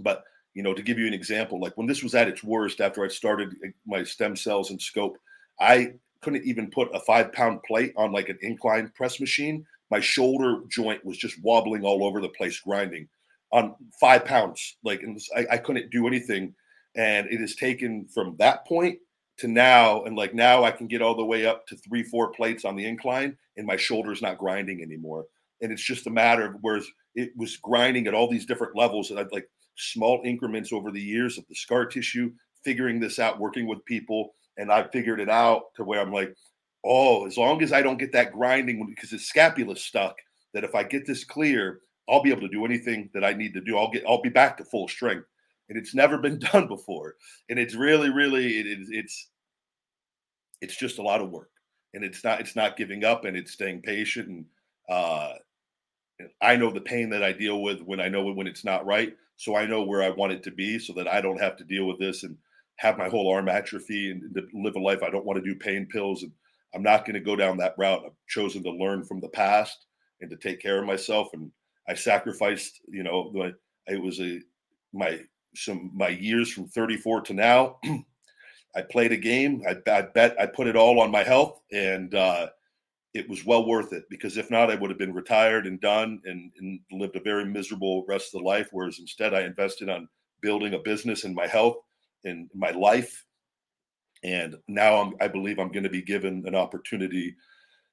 But 0.00 0.24
you 0.54 0.62
know, 0.62 0.74
to 0.74 0.82
give 0.82 0.98
you 0.98 1.06
an 1.06 1.14
example, 1.14 1.60
like 1.60 1.76
when 1.76 1.86
this 1.86 2.02
was 2.02 2.14
at 2.14 2.28
its 2.28 2.42
worst 2.42 2.80
after 2.80 3.04
I 3.04 3.08
started 3.08 3.54
eh, 3.64 3.70
my 3.86 4.02
stem 4.02 4.34
cells 4.34 4.70
and 4.70 4.80
scope, 4.82 5.16
I 5.60 5.92
couldn't 6.22 6.44
even 6.44 6.70
put 6.70 6.94
a 6.94 7.00
five 7.00 7.32
pound 7.32 7.62
plate 7.64 7.92
on 7.96 8.12
like 8.12 8.28
an 8.28 8.38
incline 8.42 8.90
press 8.94 9.20
machine. 9.20 9.64
My 9.90 10.00
shoulder 10.00 10.62
joint 10.70 11.04
was 11.04 11.18
just 11.18 11.42
wobbling 11.42 11.84
all 11.84 12.04
over 12.04 12.20
the 12.20 12.28
place, 12.30 12.58
grinding 12.60 13.08
on 13.52 13.74
five 14.00 14.24
pounds. 14.24 14.76
Like, 14.82 15.02
and 15.02 15.20
I, 15.36 15.46
I 15.52 15.56
couldn't 15.58 15.90
do 15.90 16.06
anything. 16.06 16.54
And 16.96 17.26
it 17.30 17.40
has 17.40 17.54
taken 17.54 18.06
from 18.12 18.36
that 18.38 18.66
point 18.66 18.98
to 19.38 19.48
now, 19.48 20.04
and 20.04 20.16
like 20.16 20.34
now 20.34 20.64
I 20.64 20.70
can 20.70 20.86
get 20.86 21.02
all 21.02 21.16
the 21.16 21.24
way 21.24 21.46
up 21.46 21.66
to 21.66 21.76
three, 21.76 22.02
four 22.02 22.32
plates 22.32 22.64
on 22.64 22.76
the 22.76 22.86
incline, 22.86 23.36
and 23.56 23.66
my 23.66 23.76
shoulder's 23.76 24.22
not 24.22 24.38
grinding 24.38 24.82
anymore. 24.82 25.26
And 25.60 25.72
it's 25.72 25.82
just 25.82 26.06
a 26.06 26.10
matter 26.10 26.46
of 26.46 26.56
whereas 26.60 26.86
it 27.14 27.30
was 27.36 27.56
grinding 27.56 28.06
at 28.06 28.14
all 28.14 28.28
these 28.28 28.46
different 28.46 28.76
levels 28.76 29.10
and 29.10 29.18
I'd 29.18 29.32
like 29.32 29.48
small 29.76 30.22
increments 30.24 30.72
over 30.72 30.90
the 30.90 31.00
years 31.00 31.38
of 31.38 31.44
the 31.48 31.54
scar 31.54 31.86
tissue, 31.86 32.32
figuring 32.64 33.00
this 33.00 33.18
out, 33.18 33.38
working 33.38 33.66
with 33.66 33.84
people. 33.84 34.34
And 34.56 34.70
I 34.70 34.84
figured 34.84 35.20
it 35.20 35.30
out 35.30 35.74
to 35.76 35.84
where 35.84 36.00
I'm 36.00 36.12
like, 36.12 36.34
oh, 36.84 37.26
as 37.26 37.36
long 37.36 37.62
as 37.62 37.72
I 37.72 37.82
don't 37.82 37.98
get 37.98 38.12
that 38.12 38.32
grinding 38.32 38.86
because 38.86 39.10
the 39.10 39.18
scapula 39.18 39.76
stuck, 39.76 40.16
that 40.54 40.64
if 40.64 40.74
I 40.74 40.82
get 40.82 41.06
this 41.06 41.24
clear, 41.24 41.80
I'll 42.08 42.22
be 42.22 42.30
able 42.30 42.42
to 42.42 42.48
do 42.48 42.64
anything 42.64 43.08
that 43.14 43.24
I 43.24 43.32
need 43.32 43.54
to 43.54 43.60
do. 43.60 43.78
I'll 43.78 43.90
get 43.90 44.04
I'll 44.06 44.20
be 44.20 44.28
back 44.28 44.56
to 44.58 44.64
full 44.64 44.88
strength. 44.88 45.26
And 45.68 45.78
it's 45.78 45.94
never 45.94 46.18
been 46.18 46.38
done 46.52 46.66
before. 46.66 47.14
And 47.48 47.58
it's 47.58 47.74
really, 47.74 48.10
really 48.10 48.58
it 48.58 48.66
is 48.66 48.88
it's 48.90 49.28
it's 50.60 50.76
just 50.76 50.98
a 50.98 51.02
lot 51.02 51.20
of 51.20 51.30
work. 51.30 51.50
And 51.94 52.04
it's 52.04 52.24
not 52.24 52.40
it's 52.40 52.56
not 52.56 52.76
giving 52.76 53.04
up 53.04 53.24
and 53.24 53.36
it's 53.36 53.52
staying 53.52 53.82
patient 53.82 54.28
and 54.28 54.44
uh 54.88 55.34
I 56.40 56.56
know 56.56 56.70
the 56.70 56.80
pain 56.80 57.10
that 57.10 57.22
I 57.22 57.32
deal 57.32 57.62
with 57.62 57.80
when 57.80 58.00
I 58.00 58.08
know 58.08 58.24
when 58.24 58.46
it's 58.46 58.64
not 58.64 58.86
right. 58.86 59.16
So 59.36 59.56
I 59.56 59.66
know 59.66 59.82
where 59.82 60.02
I 60.02 60.10
want 60.10 60.32
it 60.32 60.42
to 60.44 60.50
be 60.50 60.78
so 60.78 60.92
that 60.94 61.08
I 61.08 61.20
don't 61.20 61.40
have 61.40 61.56
to 61.56 61.64
deal 61.64 61.86
with 61.86 61.98
this 61.98 62.22
and 62.22 62.36
have 62.76 62.98
my 62.98 63.08
whole 63.08 63.32
arm 63.32 63.48
atrophy 63.48 64.10
and, 64.10 64.22
and 64.22 64.64
live 64.64 64.76
a 64.76 64.80
life. 64.80 65.02
I 65.02 65.10
don't 65.10 65.24
want 65.24 65.42
to 65.42 65.48
do 65.48 65.58
pain 65.58 65.86
pills 65.86 66.22
and 66.22 66.32
I'm 66.74 66.82
not 66.82 67.04
going 67.04 67.14
to 67.14 67.20
go 67.20 67.36
down 67.36 67.58
that 67.58 67.74
route. 67.78 68.02
I've 68.04 68.12
chosen 68.28 68.62
to 68.64 68.70
learn 68.70 69.04
from 69.04 69.20
the 69.20 69.28
past 69.28 69.86
and 70.20 70.30
to 70.30 70.36
take 70.36 70.60
care 70.60 70.80
of 70.80 70.86
myself. 70.86 71.28
And 71.32 71.50
I 71.88 71.94
sacrificed, 71.94 72.80
you 72.88 73.02
know, 73.02 73.32
it 73.86 74.02
was 74.02 74.20
a, 74.20 74.40
my, 74.92 75.20
some, 75.54 75.90
my 75.94 76.08
years 76.08 76.50
from 76.52 76.68
34 76.68 77.22
to 77.22 77.34
now, 77.34 77.78
I 78.74 78.82
played 78.82 79.12
a 79.12 79.18
game. 79.18 79.62
I, 79.68 79.76
I 79.90 80.02
bet 80.02 80.34
I 80.40 80.46
put 80.46 80.66
it 80.66 80.76
all 80.76 81.00
on 81.00 81.10
my 81.10 81.22
health 81.22 81.60
and, 81.70 82.14
uh, 82.14 82.48
it 83.14 83.28
was 83.28 83.44
well 83.44 83.66
worth 83.66 83.92
it 83.92 84.04
because 84.08 84.38
if 84.38 84.50
not, 84.50 84.70
I 84.70 84.74
would 84.74 84.88
have 84.88 84.98
been 84.98 85.12
retired 85.12 85.66
and 85.66 85.78
done 85.80 86.22
and, 86.24 86.50
and 86.58 86.80
lived 86.90 87.14
a 87.16 87.20
very 87.20 87.44
miserable 87.44 88.06
rest 88.08 88.34
of 88.34 88.40
the 88.40 88.46
life. 88.46 88.68
Whereas 88.72 88.98
instead, 88.98 89.34
I 89.34 89.42
invested 89.42 89.90
on 89.90 90.08
building 90.40 90.72
a 90.72 90.78
business 90.78 91.24
and 91.24 91.34
my 91.34 91.46
health 91.46 91.76
and 92.24 92.48
my 92.54 92.70
life. 92.70 93.24
And 94.24 94.56
now 94.68 95.00
I'm, 95.00 95.14
I 95.20 95.28
believe 95.28 95.58
I'm 95.58 95.72
going 95.72 95.82
to 95.82 95.90
be 95.90 96.02
given 96.02 96.44
an 96.46 96.54
opportunity, 96.54 97.34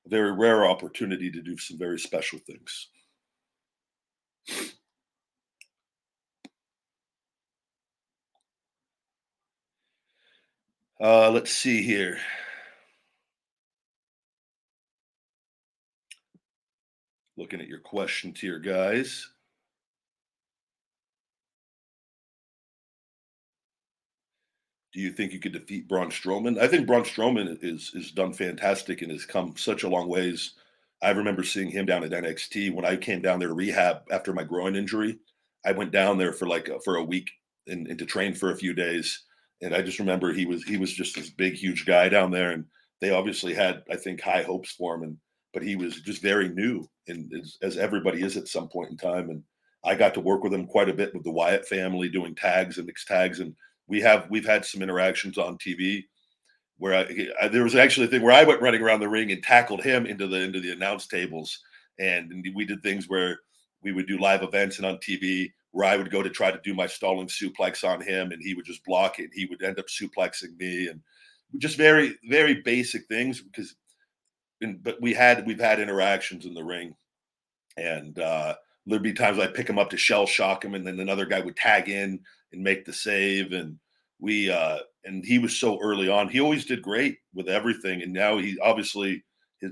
a 0.06 0.10
very 0.10 0.32
rare 0.32 0.66
opportunity 0.66 1.32
to 1.32 1.42
do 1.42 1.58
some 1.58 1.78
very 1.78 2.00
special 2.00 2.40
things. 2.40 2.90
Uh, 11.02 11.32
let's 11.32 11.52
see 11.52 11.82
here. 11.82 12.20
Looking 17.38 17.62
at 17.62 17.70
your 17.70 17.80
questions 17.80 18.40
here, 18.42 18.60
guys. 18.60 19.30
Do 24.94 25.00
you 25.00 25.12
think 25.12 25.34
you 25.34 25.40
could 25.40 25.54
defeat 25.54 25.88
Braun 25.88 26.10
Strowman? 26.10 26.60
I 26.60 26.68
think 26.68 26.88
Braun 26.88 27.04
Strowman 27.04 27.58
is 27.64 27.92
is 27.94 28.12
done 28.12 28.34
fantastic 28.34 29.02
and 29.02 29.12
has 29.12 29.26
come 29.26 29.56
such 29.58 29.84
a 29.84 29.90
long 29.90 30.08
ways. 30.08 30.54
I 31.02 31.12
remember 31.12 31.44
seeing 31.44 31.70
him 31.70 31.86
down 31.86 32.04
at 32.04 32.12
NXT 32.12 32.74
when 32.74 32.86
I 32.86 32.98
came 32.98 33.22
down 33.22 33.40
there 33.40 33.50
to 33.50 33.54
rehab 33.54 34.02
after 34.12 34.34
my 34.34 34.44
groin 34.44 34.76
injury. 34.76 35.20
I 35.66 35.72
went 35.72 35.92
down 35.92 36.18
there 36.18 36.34
for 36.34 36.48
like 36.48 36.68
a, 36.68 36.80
for 36.82 36.98
a 36.98 37.04
week 37.04 37.30
and, 37.68 37.88
and 37.88 38.00
to 38.00 38.06
train 38.06 38.34
for 38.34 38.52
a 38.52 38.58
few 38.58 38.74
days, 38.74 39.24
and 39.62 39.76
I 39.76 39.82
just 39.82 40.00
remember 40.00 40.34
he 40.34 40.46
was 40.46 40.64
he 40.64 40.78
was 40.78 40.94
just 40.94 41.16
this 41.16 41.30
big, 41.30 41.54
huge 41.54 41.86
guy 41.86 42.10
down 42.10 42.32
there, 42.32 42.52
and 42.52 42.66
they 43.02 43.12
obviously 43.12 43.54
had 43.54 43.84
I 43.92 43.96
think 43.96 44.22
high 44.22 44.44
hopes 44.44 44.72
for 44.72 44.96
him, 44.96 45.04
and 45.04 45.18
but 45.54 45.64
he 45.64 45.76
was 45.76 46.02
just 46.02 46.22
very 46.22 46.50
new 46.50 46.88
and 47.08 47.32
as, 47.34 47.58
as, 47.62 47.78
everybody 47.78 48.24
is 48.24 48.38
at 48.38 48.48
some 48.48 48.68
point 48.68 48.92
in 48.92 48.98
time. 48.98 49.30
And 49.30 49.44
I 49.84 49.96
got 49.96 50.14
to 50.14 50.20
work 50.20 50.44
with 50.44 50.54
him 50.54 50.68
quite 50.68 50.90
a 50.90 50.94
bit 50.94 51.14
with 51.14 51.24
the 51.24 51.32
Wyatt 51.32 51.68
family 51.68 52.10
doing 52.10 52.36
tags 52.36 52.78
and 52.78 52.86
mixed 52.86 53.08
tags. 53.08 53.40
And 53.40 53.56
we 53.90 54.00
have, 54.02 54.28
we've 54.30 54.46
had 54.46 54.66
some 54.66 54.82
interactions 54.82 55.38
on 55.38 55.58
TV 55.58 56.04
where 56.78 56.96
I, 56.96 57.28
I, 57.42 57.48
there 57.50 57.64
was 57.64 57.76
actually 57.76 58.08
a 58.08 58.10
thing 58.10 58.22
where 58.22 58.34
I 58.34 58.46
went 58.46 58.62
running 58.62 58.82
around 58.82 59.02
the 59.02 59.10
ring 59.10 59.32
and 59.32 59.44
tackled 59.44 59.84
him 59.84 60.06
into 60.06 60.28
the, 60.28 60.38
into 60.38 60.62
the 60.62 60.72
announce 60.72 61.08
tables. 61.08 61.60
And, 62.00 62.46
we 62.56 62.64
did 62.64 62.82
things 62.82 63.10
where 63.10 63.38
we 63.84 63.92
would 63.92 64.08
do 64.08 64.18
live 64.18 64.44
events 64.44 64.78
and 64.78 64.86
on 64.86 64.98
TV 64.98 65.52
where 65.72 65.86
I 65.86 65.98
would 65.98 66.10
go 66.10 66.24
to 66.24 66.30
try 66.30 66.50
to 66.52 66.62
do 66.64 66.74
my 66.74 66.88
stalling 66.88 67.28
suplex 67.28 67.88
on 67.88 68.02
him 68.02 68.32
and 68.32 68.42
he 68.42 68.54
would 68.54 68.66
just 68.66 68.86
block 68.86 69.20
it. 69.20 69.30
He 69.34 69.46
would 69.48 69.62
end 69.62 69.80
up 69.80 69.88
suplexing 69.88 70.58
me 70.58 70.88
and 70.88 71.02
just 71.58 71.78
very, 71.78 72.16
very 72.30 72.62
basic 72.62 73.06
things 73.08 73.42
because 73.42 73.76
and, 74.62 74.84
but 74.84 75.02
we 75.02 75.14
had 75.14 75.46
we've 75.46 75.60
had 75.60 75.80
interactions 75.80 76.46
in 76.46 76.54
the 76.54 76.64
ring, 76.64 76.96
and 77.78 78.18
uh, 78.20 78.56
there'd 78.90 79.04
be 79.04 79.14
times 79.14 79.40
I'd 79.40 79.54
pick 79.54 79.70
him 79.70 79.80
up 79.80 79.90
to 79.92 79.98
shell 79.98 80.26
shock 80.26 80.66
him, 80.66 80.76
and 80.76 80.86
then 80.86 81.00
another 81.00 81.26
guy 81.26 81.40
would 81.40 81.56
tag 81.56 81.90
in 81.90 82.20
and 82.52 82.64
make 82.64 82.86
the 82.86 82.94
save, 82.94 83.54
and 83.54 83.78
we 84.20 84.50
uh, 84.50 84.80
and 85.06 85.24
he 85.26 85.40
was 85.40 85.58
so 85.58 85.80
early 85.82 86.10
on. 86.10 86.28
He 86.28 86.40
always 86.42 86.66
did 86.66 86.82
great 86.82 87.18
with 87.34 87.48
everything, 87.48 88.02
and 88.02 88.12
now 88.12 88.38
he 88.38 88.58
obviously 88.60 89.24
his 89.60 89.72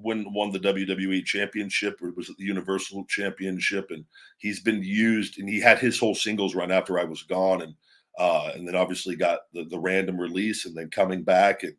when 0.00 0.32
won 0.32 0.50
the 0.50 0.60
WWE 0.60 1.24
championship 1.24 2.00
or 2.02 2.12
was 2.12 2.28
it 2.28 2.36
the 2.38 2.44
Universal 2.44 3.04
Championship, 3.08 3.90
and 3.90 4.04
he's 4.38 4.60
been 4.60 4.82
used, 4.82 5.38
and 5.38 5.48
he 5.48 5.60
had 5.60 5.78
his 5.78 5.98
whole 5.98 6.14
singles 6.14 6.54
run 6.54 6.70
after 6.70 6.98
I 6.98 7.04
was 7.04 7.22
gone, 7.24 7.62
and 7.62 7.74
uh, 8.18 8.52
and 8.54 8.66
then 8.66 8.76
obviously 8.76 9.16
got 9.16 9.40
the 9.52 9.64
the 9.64 9.78
random 9.78 10.18
release, 10.18 10.66
and 10.66 10.76
then 10.76 10.90
coming 10.90 11.22
back, 11.22 11.62
and 11.64 11.74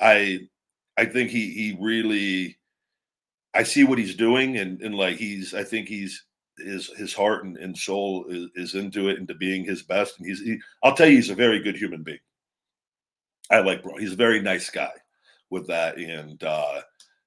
I 0.00 0.40
I 0.96 1.06
think 1.06 1.30
he 1.30 1.50
he 1.52 1.76
really 1.80 2.57
I 3.54 3.62
see 3.62 3.84
what 3.84 3.98
he's 3.98 4.14
doing 4.14 4.58
and 4.58 4.80
and 4.82 4.94
like 4.94 5.16
he's 5.16 5.54
I 5.54 5.64
think 5.64 5.88
he's 5.88 6.24
his 6.58 6.88
his 6.96 7.14
heart 7.14 7.44
and, 7.44 7.56
and 7.56 7.76
soul 7.76 8.26
is, 8.28 8.48
is 8.54 8.74
into 8.74 9.08
it 9.08 9.18
into 9.18 9.34
being 9.34 9.64
his 9.64 9.82
best 9.82 10.18
and 10.18 10.26
he's 10.26 10.40
he, 10.40 10.58
I'll 10.82 10.94
tell 10.94 11.08
you 11.08 11.16
he's 11.16 11.30
a 11.30 11.34
very 11.34 11.60
good 11.62 11.76
human 11.76 12.02
being. 12.02 12.18
I 13.50 13.60
like 13.60 13.82
bro. 13.82 13.96
He's 13.96 14.12
a 14.12 14.16
very 14.16 14.40
nice 14.40 14.70
guy 14.70 14.92
with 15.50 15.66
that, 15.68 15.96
and 15.96 16.42
uh, 16.42 16.80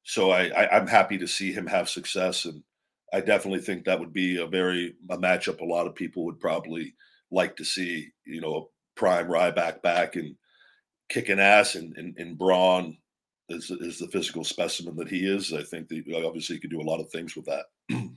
so 0.03 0.31
I, 0.31 0.47
I 0.49 0.77
I'm 0.77 0.87
happy 0.87 1.17
to 1.17 1.27
see 1.27 1.51
him 1.51 1.67
have 1.67 1.89
success, 1.89 2.45
and 2.45 2.63
I 3.13 3.21
definitely 3.21 3.61
think 3.61 3.85
that 3.85 3.99
would 3.99 4.13
be 4.13 4.37
a 4.37 4.47
very 4.47 4.95
a 5.09 5.17
matchup 5.17 5.61
a 5.61 5.65
lot 5.65 5.87
of 5.87 5.95
people 5.95 6.25
would 6.25 6.39
probably 6.39 6.93
like 7.31 7.55
to 7.57 7.65
see. 7.65 8.11
You 8.25 8.41
know, 8.41 8.69
prime 8.95 9.27
Ryback 9.27 9.81
back 9.81 10.15
and 10.15 10.35
kicking 11.09 11.39
ass, 11.39 11.75
and 11.75 11.95
and, 11.97 12.15
and 12.17 12.37
Braun 12.37 12.97
is 13.51 13.71
is 13.71 13.99
the 13.99 14.07
physical 14.07 14.43
specimen 14.43 14.95
that 14.97 15.09
he 15.09 15.27
is. 15.27 15.53
I 15.53 15.63
think 15.63 15.89
that 15.89 16.23
obviously 16.25 16.55
he 16.55 16.61
could 16.61 16.71
do 16.71 16.81
a 16.81 16.89
lot 16.89 16.99
of 17.01 17.09
things 17.11 17.35
with 17.35 17.45
that. 17.45 17.65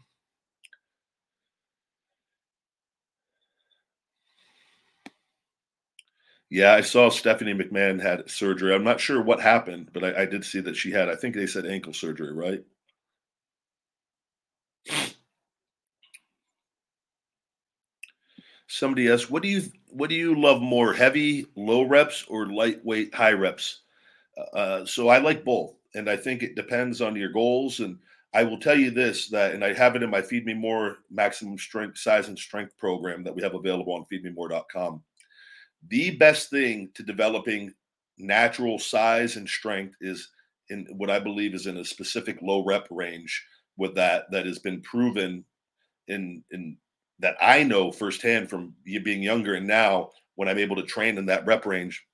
Yeah, 6.50 6.72
I 6.74 6.82
saw 6.82 7.08
Stephanie 7.10 7.54
McMahon 7.54 8.00
had 8.00 8.30
surgery. 8.30 8.74
I'm 8.74 8.84
not 8.84 9.00
sure 9.00 9.20
what 9.20 9.40
happened, 9.40 9.90
but 9.92 10.04
I, 10.04 10.22
I 10.22 10.26
did 10.26 10.44
see 10.44 10.60
that 10.60 10.76
she 10.76 10.92
had. 10.92 11.08
I 11.08 11.16
think 11.16 11.34
they 11.34 11.46
said 11.46 11.66
ankle 11.66 11.92
surgery, 11.92 12.32
right? 12.32 12.62
Somebody 18.68 19.10
asked, 19.10 19.30
"What 19.30 19.42
do 19.42 19.48
you 19.48 19.62
what 19.88 20.10
do 20.10 20.16
you 20.16 20.34
love 20.38 20.60
more, 20.60 20.92
heavy 20.92 21.46
low 21.56 21.82
reps 21.84 22.24
or 22.28 22.46
lightweight 22.52 23.14
high 23.14 23.32
reps?" 23.32 23.83
Uh, 24.52 24.84
so 24.84 25.08
I 25.08 25.18
like 25.18 25.44
both, 25.44 25.74
and 25.94 26.08
I 26.08 26.16
think 26.16 26.42
it 26.42 26.56
depends 26.56 27.00
on 27.00 27.16
your 27.16 27.30
goals. 27.30 27.80
And 27.80 27.98
I 28.34 28.42
will 28.42 28.58
tell 28.58 28.78
you 28.78 28.90
this: 28.90 29.28
that, 29.28 29.54
and 29.54 29.64
I 29.64 29.72
have 29.74 29.96
it 29.96 30.02
in 30.02 30.10
my 30.10 30.22
Feed 30.22 30.46
Me 30.46 30.54
More 30.54 30.98
maximum 31.10 31.58
strength, 31.58 31.98
size, 31.98 32.28
and 32.28 32.38
strength 32.38 32.76
program 32.76 33.22
that 33.24 33.34
we 33.34 33.42
have 33.42 33.54
available 33.54 33.94
on 33.94 34.06
FeedMeMore.com 34.12 35.02
the 35.88 36.16
best 36.16 36.50
thing 36.50 36.90
to 36.94 37.02
developing 37.02 37.72
natural 38.18 38.78
size 38.78 39.36
and 39.36 39.48
strength 39.48 39.96
is 40.00 40.30
in 40.70 40.86
what 40.96 41.10
I 41.10 41.18
believe 41.18 41.54
is 41.54 41.66
in 41.66 41.78
a 41.78 41.84
specific 41.84 42.38
low 42.40 42.64
rep 42.64 42.86
range 42.90 43.44
with 43.76 43.94
that 43.96 44.30
that 44.30 44.46
has 44.46 44.58
been 44.58 44.80
proven 44.82 45.44
in 46.08 46.42
in 46.52 46.76
that 47.18 47.36
I 47.40 47.62
know 47.62 47.92
firsthand 47.92 48.48
from 48.48 48.74
being 48.84 49.22
younger 49.22 49.54
and 49.54 49.66
now 49.66 50.10
when 50.36 50.48
I'm 50.48 50.58
able 50.58 50.76
to 50.76 50.82
train 50.82 51.18
in 51.18 51.26
that 51.26 51.46
rep 51.46 51.64
range, 51.64 52.04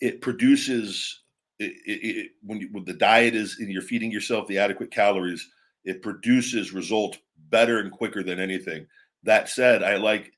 it 0.00 0.20
produces 0.20 1.22
it, 1.58 1.72
it, 1.86 2.16
it, 2.16 2.30
when, 2.42 2.60
you, 2.60 2.68
when 2.72 2.84
the 2.84 2.94
diet 2.94 3.34
is 3.34 3.58
and 3.58 3.70
you're 3.70 3.82
feeding 3.82 4.12
yourself 4.12 4.46
the 4.46 4.58
adequate 4.58 4.90
calories, 4.90 5.48
it 5.84 6.02
produces 6.02 6.72
results 6.72 7.18
better 7.50 7.80
and 7.80 7.90
quicker 7.90 8.22
than 8.22 8.38
anything. 8.38 8.86
That 9.24 9.48
said, 9.48 9.82
I 9.82 9.96
like 9.96 10.32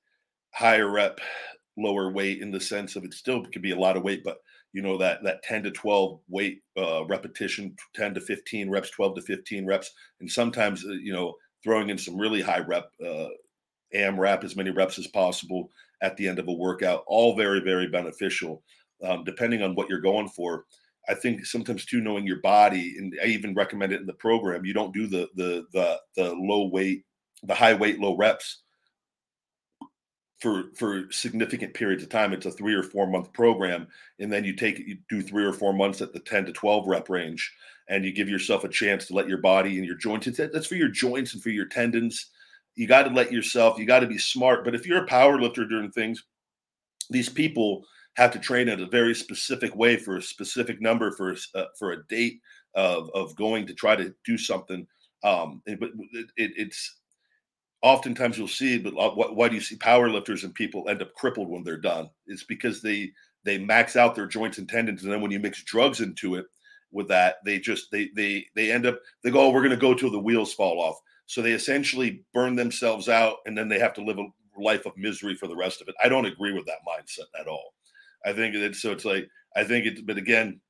higher 0.53 0.91
rep 0.91 1.21
lower 1.77 2.11
weight 2.11 2.41
in 2.41 2.51
the 2.51 2.61
sense 2.61 2.97
of 2.97 3.05
it 3.05 3.15
still 3.15 3.45
could 3.45 3.63
be 3.63 3.73
a 3.73 3.79
lot 3.79 3.97
of 3.97 4.03
weight, 4.03 4.23
but 4.25 4.39
you 4.73 4.83
know 4.83 4.97
that 4.99 5.23
that 5.25 5.43
10 5.43 5.65
to 5.65 5.71
12 5.71 6.21
weight 6.29 6.63
uh, 6.79 7.05
repetition, 7.07 7.75
10 7.95 8.15
to 8.15 8.21
15 8.21 8.71
reps, 8.71 8.91
12 8.91 9.17
to 9.17 9.23
15 9.23 9.67
reps, 9.67 9.93
and 10.21 10.31
sometimes 10.31 10.85
uh, 10.85 10.91
you 10.91 11.13
know 11.13 11.35
throwing 11.63 11.91
in 11.91 11.99
some 11.99 12.17
really 12.17 12.41
high 12.41 12.61
rep 12.61 12.91
uh, 13.05 13.29
AMRAP 13.95 14.45
as 14.45 14.57
many 14.57 14.71
reps 14.71 14.99
as 14.99 15.07
possible 15.09 15.71
at 16.03 16.17
the 16.17 16.27
end 16.27 16.39
of 16.39 16.49
a 16.49 16.53
workout, 16.53 17.05
all 17.07 17.37
very 17.37 17.61
very 17.61 17.89
beneficial, 17.89 18.63
um, 19.03 19.25
depending 19.25 19.63
on 19.63 19.75
what 19.75 19.89
you're 19.89 20.01
going 20.01 20.29
for. 20.29 20.65
I 21.09 21.15
think 21.15 21.47
sometimes 21.47 21.85
too 21.85 22.01
knowing 22.01 22.27
your 22.27 22.41
body, 22.41 22.97
and 22.99 23.15
I 23.23 23.27
even 23.27 23.55
recommend 23.55 23.93
it 23.93 24.01
in 24.01 24.07
the 24.07 24.13
program. 24.13 24.65
You 24.65 24.75
don't 24.75 24.95
do 24.95 25.07
the 25.07 25.29
the 25.35 25.67
the 25.73 26.01
the 26.17 26.35
low 26.35 26.67
weight, 26.67 27.05
the 27.43 27.55
high 27.55 27.75
weight, 27.75 27.99
low 27.99 28.17
reps 28.17 28.63
for 30.41 30.65
for 30.77 31.05
significant 31.11 31.75
periods 31.75 32.03
of 32.03 32.09
time. 32.09 32.33
It's 32.33 32.47
a 32.47 32.51
three 32.51 32.75
or 32.75 32.83
four 32.83 33.07
month 33.07 33.33
program, 33.33 33.87
and 34.19 34.33
then 34.33 34.45
you 34.45 34.55
take 34.55 34.79
you 34.79 34.99
do 35.09 35.23
three 35.23 35.45
or 35.45 35.53
four 35.53 35.73
months 35.73 36.01
at 36.01 36.13
the 36.13 36.21
ten 36.21 36.45
to 36.47 36.53
twelve 36.53 36.87
rep 36.87 37.09
range, 37.09 37.53
and 37.89 38.05
you 38.05 38.13
give 38.13 38.29
yourself 38.29 38.65
a 38.65 38.69
chance 38.69 39.07
to 39.07 39.15
let 39.15 39.29
your 39.29 39.39
body 39.39 39.79
and 39.79 39.87
your 39.87 39.97
joints. 39.97 40.29
That's 40.37 40.67
for 40.67 40.77
your 40.77 40.89
joints 40.89 41.35
and 41.35 41.43
for 41.43 41.51
your 41.51 41.67
tendons. 41.67 42.31
You 42.77 42.87
got 42.87 43.03
to 43.03 43.11
let 43.11 43.33
yourself. 43.33 43.79
You 43.79 43.85
got 43.85 44.01
to 44.01 44.07
be 44.07 44.19
smart. 44.19 44.65
But 44.65 44.75
if 44.75 44.87
you're 44.87 45.05
a 45.05 45.07
power 45.07 45.41
lifter 45.41 45.67
doing 45.67 45.91
things, 45.91 46.25
these 47.11 47.29
people 47.29 47.85
have 48.17 48.33
to 48.33 48.39
train 48.39 48.69
in 48.69 48.81
a 48.83 48.87
very 48.87 49.15
specific 49.15 49.75
way 49.77 49.97
for 49.97 50.17
a 50.17 50.23
specific 50.23 50.81
number 50.81 51.13
for 51.13 51.37
uh, 51.55 51.65
for 51.79 51.93
a 51.93 52.07
date 52.09 52.41
of 52.75 53.11
of 53.15 53.37
going 53.37 53.67
to 53.67 53.75
try 53.75 53.97
to 53.97 54.15
do 54.25 54.37
something. 54.37 54.87
Um, 55.23 55.63
it, 55.67 55.79
it, 56.37 56.53
it's 56.57 56.97
oftentimes 57.83 58.37
you'll 58.37 58.49
see, 58.49 58.79
but 58.79 58.95
why 58.95 59.49
do 59.49 59.55
you 59.55 59.61
see 59.61 59.77
power 59.77 60.09
lifters 60.09 60.45
and 60.45 60.55
people 60.55 60.89
end 60.89 61.03
up 61.03 61.15
crippled 61.15 61.49
when 61.49 61.63
they're 61.63 61.77
done? 61.77 62.11
It's 62.27 62.45
because 62.45 62.83
they 62.83 63.11
they 63.45 63.59
max 63.59 63.97
out 63.97 64.15
their 64.15 64.27
joints 64.27 64.59
and 64.59 64.69
tendons, 64.69 65.03
and 65.03 65.13
then 65.13 65.21
when 65.21 65.31
you 65.31 65.39
mix 65.41 65.63
drugs 65.63 66.01
into 66.01 66.35
it 66.35 66.47
with 66.93 67.09
that, 67.09 67.37
they 67.45 67.59
just 67.59 67.91
they 67.91 68.11
they 68.17 68.47
they 68.55 68.71
end 68.71 68.87
up 68.87 68.99
they 69.23 69.31
go, 69.31 69.41
oh, 69.41 69.51
we're 69.51 69.61
going 69.63 69.71
to 69.71 69.77
go 69.77 69.95
till 69.95 70.11
the 70.11 70.19
wheels 70.19 70.53
fall 70.53 70.81
off. 70.81 71.01
So 71.27 71.41
they 71.41 71.53
essentially 71.53 72.25
burn 72.35 72.57
themselves 72.57 73.09
out, 73.09 73.37
and 73.47 73.57
then 73.57 73.69
they 73.69 73.79
have 73.79 73.95
to 73.95 74.05
live 74.05 74.19
a 74.19 74.27
life 74.61 74.85
of 74.85 74.97
misery 74.97 75.35
for 75.35 75.47
the 75.47 75.57
rest 75.57 75.81
of 75.81 75.89
it. 75.89 75.95
I 76.03 76.09
don't 76.09 76.27
agree 76.27 76.53
with 76.53 76.67
that 76.67 76.81
mindset 76.87 77.41
at 77.41 77.47
all. 77.47 77.73
I 78.25 78.33
think 78.33 78.55
that 78.55 78.75
so 78.75 78.93
it's 78.93 79.05
like 79.05 79.29
I 79.57 79.65
think 79.65 79.87
it, 79.87 80.07
but 80.07 80.17
again, 80.17 80.61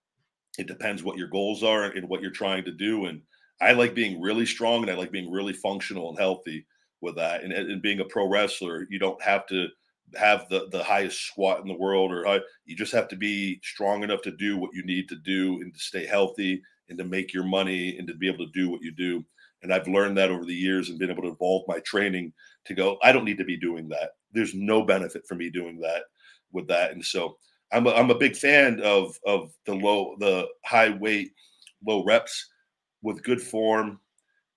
it 0.58 0.66
depends 0.66 1.02
what 1.02 1.18
your 1.18 1.28
goals 1.28 1.62
are 1.62 1.84
and 1.84 2.08
what 2.08 2.22
you're 2.22 2.30
trying 2.30 2.64
to 2.64 2.72
do. 2.72 3.06
And 3.06 3.22
I 3.60 3.72
like 3.72 3.94
being 3.94 4.20
really 4.20 4.46
strong, 4.46 4.82
and 4.82 4.90
I 4.90 4.94
like 4.94 5.12
being 5.12 5.30
really 5.30 5.52
functional 5.52 6.10
and 6.10 6.18
healthy 6.18 6.66
with 7.00 7.16
that. 7.16 7.42
And, 7.42 7.52
and 7.52 7.82
being 7.82 8.00
a 8.00 8.04
pro 8.04 8.28
wrestler, 8.28 8.86
you 8.90 8.98
don't 8.98 9.20
have 9.22 9.46
to 9.48 9.68
have 10.16 10.48
the 10.48 10.68
the 10.70 10.82
highest 10.82 11.26
squat 11.26 11.60
in 11.60 11.68
the 11.68 11.76
world 11.76 12.12
or 12.12 12.24
high, 12.24 12.40
you 12.64 12.76
just 12.76 12.92
have 12.92 13.08
to 13.08 13.16
be 13.16 13.60
strong 13.62 14.02
enough 14.02 14.22
to 14.22 14.30
do 14.30 14.56
what 14.56 14.74
you 14.74 14.84
need 14.84 15.08
to 15.08 15.16
do 15.16 15.60
and 15.60 15.72
to 15.72 15.80
stay 15.80 16.06
healthy 16.06 16.62
and 16.88 16.98
to 16.98 17.04
make 17.04 17.32
your 17.32 17.44
money 17.44 17.96
and 17.98 18.08
to 18.08 18.14
be 18.14 18.28
able 18.28 18.44
to 18.44 18.52
do 18.52 18.68
what 18.68 18.82
you 18.82 18.90
do 18.90 19.24
and 19.62 19.72
i've 19.72 19.86
learned 19.88 20.16
that 20.16 20.30
over 20.30 20.44
the 20.44 20.54
years 20.54 20.88
and 20.88 20.98
been 20.98 21.10
able 21.10 21.22
to 21.22 21.30
evolve 21.30 21.62
my 21.68 21.78
training 21.80 22.32
to 22.64 22.74
go 22.74 22.98
i 23.02 23.12
don't 23.12 23.24
need 23.24 23.38
to 23.38 23.44
be 23.44 23.56
doing 23.56 23.88
that 23.88 24.10
there's 24.32 24.54
no 24.54 24.82
benefit 24.82 25.22
for 25.26 25.34
me 25.34 25.48
doing 25.50 25.78
that 25.78 26.02
with 26.52 26.68
that. 26.68 26.92
And 26.92 27.04
so 27.04 27.36
i'm 27.72 27.86
a, 27.86 27.90
I'm 27.90 28.10
a 28.10 28.18
big 28.18 28.36
fan 28.36 28.80
of 28.82 29.18
of 29.26 29.52
the 29.66 29.74
low 29.74 30.16
the 30.18 30.46
high 30.64 30.90
weight 30.90 31.32
low 31.86 32.04
reps 32.04 32.48
with 33.02 33.22
good 33.22 33.40
form 33.40 34.00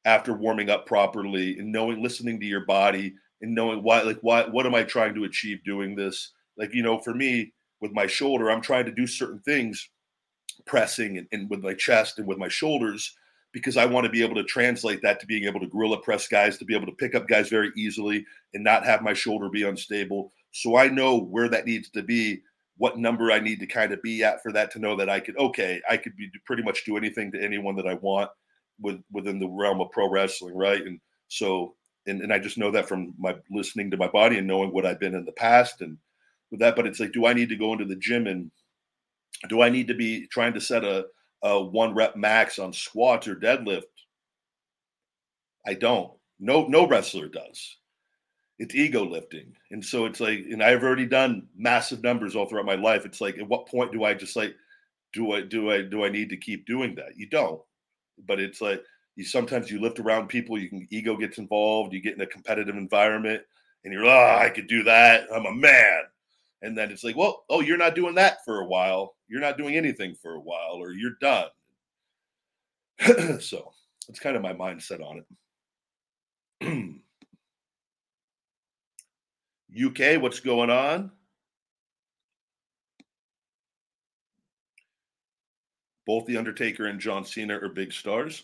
after 0.06 0.34
warming 0.34 0.70
up 0.70 0.86
properly 0.86 1.58
and 1.58 1.72
knowing 1.72 2.04
listening 2.04 2.40
to 2.40 2.46
your 2.46 2.66
body 2.66 3.14
and 3.42 3.56
knowing 3.56 3.84
why 3.84 4.02
like 4.02 4.20
why 4.22 4.44
what 4.44 4.66
am 4.66 4.76
i 4.76 4.84
trying 4.84 5.14
to 5.16 5.24
achieve 5.24 5.64
doing 5.64 5.96
this? 5.96 6.32
Like 6.58 6.74
you 6.74 6.84
know 6.84 7.00
for 7.00 7.14
me 7.14 7.54
with 7.82 7.92
my 7.92 8.08
shoulder 8.08 8.50
i'm 8.50 8.62
trying 8.62 8.86
to 8.86 8.92
do 8.92 9.08
certain 9.08 9.40
things 9.40 9.90
pressing 10.66 11.18
and, 11.18 11.28
and 11.32 11.50
with 11.50 11.62
my 11.62 11.74
chest 11.74 12.20
and 12.20 12.28
with 12.28 12.38
my 12.38 12.48
shoulders 12.48 13.16
because 13.52 13.76
i 13.76 13.86
want 13.86 14.06
to 14.06 14.12
be 14.12 14.24
able 14.24 14.36
to 14.36 14.44
translate 14.44 15.02
that 15.02 15.20
to 15.20 15.26
being 15.26 15.44
able 15.46 15.60
to 15.60 15.68
gorilla 15.68 16.00
press 16.00 16.28
guys 16.28 16.58
to 16.58 16.64
be 16.66 16.76
able 16.76 16.86
to 16.86 16.94
pick 16.94 17.16
up 17.16 17.28
guys 17.28 17.50
very 17.50 17.72
easily 17.76 18.24
and 18.54 18.64
not 18.64 18.86
have 18.86 19.02
my 19.02 19.14
shoulder 19.14 19.50
be 19.50 19.64
unstable 19.64 20.32
so 20.54 20.78
i 20.78 20.88
know 20.88 21.20
where 21.20 21.50
that 21.50 21.66
needs 21.66 21.90
to 21.90 22.02
be 22.02 22.42
what 22.78 22.98
number 22.98 23.32
i 23.32 23.40
need 23.40 23.60
to 23.60 23.68
kind 23.68 23.92
of 23.92 24.02
be 24.02 24.24
at 24.24 24.42
for 24.42 24.52
that 24.54 24.72
to 24.72 24.80
know 24.80 24.96
that 24.96 25.10
i 25.10 25.20
could 25.20 25.38
okay 25.38 25.82
i 25.90 25.98
could 25.98 26.16
be 26.16 26.30
pretty 26.46 26.64
much 26.64 26.86
do 26.86 26.96
anything 26.96 27.32
to 27.32 27.44
anyone 27.44 27.76
that 27.76 27.88
i 27.88 27.96
want 27.96 28.30
with 28.80 29.02
within 29.12 29.40
the 29.40 29.48
realm 29.48 29.82
of 29.82 29.92
pro 29.92 30.10
wrestling, 30.10 30.56
right? 30.56 30.82
And 30.86 31.00
so, 31.28 31.76
and, 32.08 32.22
and 32.22 32.34
I 32.34 32.40
just 32.40 32.58
know 32.58 32.72
that 32.72 32.88
from 32.88 33.14
my 33.18 33.36
listening 33.52 33.92
to 33.92 33.98
my 33.98 34.08
body 34.08 34.38
and 34.38 34.48
knowing 34.48 34.72
what 34.72 34.86
I've 34.86 35.00
been 35.00 35.16
in 35.16 35.26
the 35.26 35.32
past 35.34 35.82
and 35.82 35.98
with 36.52 36.60
that. 36.60 36.76
But 36.76 36.88
it's 36.88 37.00
like, 37.00 37.14
do 37.14 37.26
I 37.26 37.34
need 37.34 37.50
to 37.50 37.56
go 37.56 37.74
into 37.74 37.86
the 37.86 37.96
gym 37.96 38.28
and 38.28 38.52
do 39.50 39.62
I 39.62 39.70
need 39.70 39.88
to 39.88 39.94
be 39.94 40.28
trying 40.28 40.54
to 40.54 40.62
set 40.62 40.84
a, 40.84 41.06
a 41.44 41.62
one 41.62 41.94
rep 41.94 42.16
max 42.16 42.60
on 42.60 42.74
squats 42.74 43.28
or 43.28 43.36
deadlift? 43.36 43.84
I 45.66 45.74
don't. 45.74 46.12
No, 46.40 46.68
no 46.68 46.88
wrestler 46.88 47.30
does. 47.30 47.78
It's 48.64 48.76
ego 48.76 49.04
lifting. 49.04 49.54
And 49.72 49.84
so 49.84 50.06
it's 50.06 50.20
like, 50.20 50.46
and 50.50 50.64
I've 50.64 50.84
already 50.84 51.06
done 51.06 51.48
massive 51.56 52.02
numbers 52.02 52.36
all 52.36 52.48
throughout 52.48 52.66
my 52.66 52.76
life. 52.76 53.06
It's 53.06 53.22
like, 53.22 53.38
at 53.38 53.48
what 53.48 53.68
point 53.68 53.92
do 53.92 54.04
I 54.04 54.14
just 54.14 54.36
like, 54.36 54.56
do 55.12 55.34
I 55.34 55.42
do 55.42 55.70
I 55.70 55.82
do 55.82 56.04
I 56.06 56.10
need 56.10 56.30
to 56.30 56.38
keep 56.38 56.66
doing 56.66 56.96
that? 56.96 57.18
You 57.18 57.28
don't 57.28 57.62
but 58.26 58.40
it's 58.40 58.62
like 58.62 58.84
you 59.16 59.24
sometimes 59.24 59.70
you 59.70 59.80
lift 59.80 60.00
around 60.00 60.28
people, 60.28 60.58
you 60.58 60.70
can 60.70 60.88
ego 60.90 61.16
gets 61.16 61.38
involved, 61.38 61.94
you 61.94 62.02
get 62.02 62.16
in 62.16 62.22
a 62.22 62.28
competitive 62.28 62.76
environment, 62.76 63.44
and 63.84 63.94
you're 63.94 64.06
oh, 64.06 64.38
I 64.40 64.50
could 64.50 64.68
do 64.68 64.84
that. 64.84 65.28
I'm 65.34 65.46
a 65.46 65.54
man. 65.54 66.02
And 66.62 66.78
then 66.78 66.92
it's 66.92 67.04
like, 67.04 67.18
well, 67.18 67.44
oh, 67.50 67.60
you're 67.60 67.78
not 67.78 67.96
doing 67.96 68.16
that 68.16 68.38
for 68.46 68.62
a 68.62 68.66
while. 68.66 69.16
You're 69.28 69.42
not 69.42 69.58
doing 69.58 69.76
anything 69.76 70.16
for 70.16 70.36
a 70.36 70.40
while, 70.40 70.76
or 70.76 70.94
you're 70.94 71.18
done. 71.20 71.50
so 73.40 73.74
it's 74.08 74.20
kind 74.20 74.36
of 74.36 74.42
my 74.42 74.54
mindset 74.54 75.02
on 75.02 75.24
it. 76.62 76.96
UK, 79.76 80.22
what's 80.22 80.40
going 80.40 80.70
on? 80.70 81.12
Both 86.06 86.26
The 86.26 86.38
Undertaker 86.38 86.86
and 86.86 87.00
John 87.00 87.26
Cena 87.26 87.58
are 87.58 87.70
big 87.70 87.92
stars. 87.94 88.44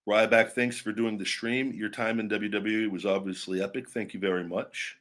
Ryback, 0.07 0.51
thanks 0.51 0.79
for 0.79 0.91
doing 0.91 1.17
the 1.17 1.25
stream. 1.25 1.73
Your 1.73 1.89
time 1.89 2.19
in 2.19 2.29
WWE 2.29 2.91
was 2.91 3.05
obviously 3.05 3.63
epic. 3.63 3.89
Thank 3.89 4.13
you 4.13 4.19
very 4.19 4.43
much. 4.43 4.97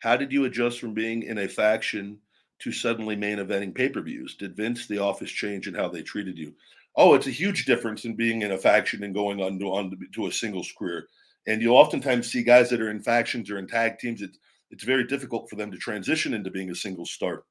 How 0.00 0.16
did 0.16 0.32
you 0.32 0.44
adjust 0.44 0.80
from 0.80 0.92
being 0.92 1.22
in 1.22 1.38
a 1.38 1.48
faction 1.48 2.18
to 2.60 2.72
suddenly 2.72 3.16
main 3.16 3.38
eventing 3.38 3.74
pay 3.74 3.88
per 3.88 4.00
views? 4.00 4.36
Did 4.36 4.56
Vince, 4.56 4.86
the 4.86 4.98
office, 4.98 5.30
change 5.30 5.66
in 5.66 5.74
how 5.74 5.88
they 5.88 6.02
treated 6.02 6.38
you? 6.38 6.54
Oh, 6.96 7.14
it's 7.14 7.26
a 7.26 7.32
huge 7.32 7.64
difference 7.64 8.04
in 8.04 8.14
being 8.14 8.42
in 8.42 8.52
a 8.52 8.58
faction 8.58 9.02
and 9.02 9.14
going 9.14 9.42
on 9.42 9.58
to, 9.58 9.66
on 9.66 9.92
to 10.14 10.26
a 10.26 10.32
singles 10.32 10.72
career. 10.78 11.08
And 11.46 11.60
you'll 11.60 11.76
oftentimes 11.76 12.30
see 12.30 12.42
guys 12.42 12.70
that 12.70 12.80
are 12.80 12.90
in 12.90 13.02
factions 13.02 13.50
or 13.50 13.58
in 13.58 13.66
tag 13.66 13.98
teams. 13.98 14.22
It's 14.22 14.38
it's 14.70 14.84
very 14.84 15.06
difficult 15.06 15.48
for 15.48 15.56
them 15.56 15.70
to 15.70 15.78
transition 15.78 16.34
into 16.34 16.50
being 16.50 16.70
a 16.70 16.74
single 16.74 17.06
star. 17.06 17.44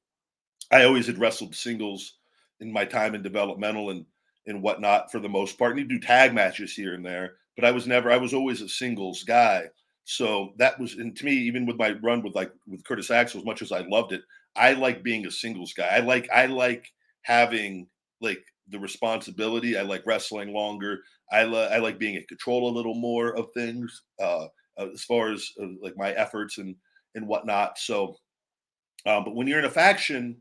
I 0.70 0.84
always 0.84 1.06
had 1.06 1.18
wrestled 1.18 1.54
singles 1.54 2.14
in 2.60 2.72
my 2.72 2.84
time 2.84 3.14
in 3.14 3.22
developmental 3.22 3.90
and 3.90 4.04
and 4.46 4.62
whatnot 4.62 5.10
for 5.10 5.20
the 5.20 5.28
most 5.28 5.58
part. 5.58 5.72
And 5.72 5.80
you 5.80 5.86
do 5.86 6.04
tag 6.04 6.34
matches 6.34 6.74
here 6.74 6.94
and 6.94 7.04
there, 7.04 7.36
but 7.56 7.64
I 7.64 7.70
was 7.70 7.86
never. 7.86 8.10
I 8.10 8.16
was 8.16 8.34
always 8.34 8.60
a 8.60 8.68
singles 8.68 9.22
guy. 9.22 9.68
So 10.04 10.52
that 10.58 10.78
was, 10.78 10.94
and 10.94 11.16
to 11.16 11.24
me, 11.24 11.32
even 11.32 11.64
with 11.64 11.76
my 11.76 11.92
run 12.02 12.22
with 12.22 12.34
like 12.34 12.52
with 12.66 12.84
Curtis 12.84 13.10
Axel, 13.10 13.40
as 13.40 13.46
much 13.46 13.62
as 13.62 13.72
I 13.72 13.80
loved 13.80 14.12
it, 14.12 14.22
I 14.56 14.72
like 14.72 15.02
being 15.02 15.26
a 15.26 15.30
singles 15.30 15.72
guy. 15.72 15.86
I 15.86 16.00
like 16.00 16.28
I 16.32 16.46
like 16.46 16.92
having 17.22 17.88
like 18.20 18.42
the 18.68 18.78
responsibility. 18.78 19.76
I 19.76 19.82
like 19.82 20.06
wrestling 20.06 20.52
longer. 20.52 21.00
I, 21.32 21.40
I 21.40 21.78
like 21.78 21.98
being 21.98 22.14
in 22.14 22.24
control 22.28 22.68
a 22.68 22.76
little 22.76 22.94
more 22.94 23.36
of 23.36 23.48
things 23.54 24.02
uh, 24.22 24.46
as 24.78 25.04
far 25.04 25.32
as 25.32 25.50
uh, 25.60 25.66
like 25.82 25.94
my 25.96 26.12
efforts 26.12 26.58
and 26.58 26.76
and 27.14 27.26
whatnot. 27.26 27.78
So, 27.78 28.16
um, 29.06 29.24
but 29.24 29.34
when 29.34 29.46
you're 29.46 29.58
in 29.58 29.64
a 29.64 29.70
faction 29.70 30.36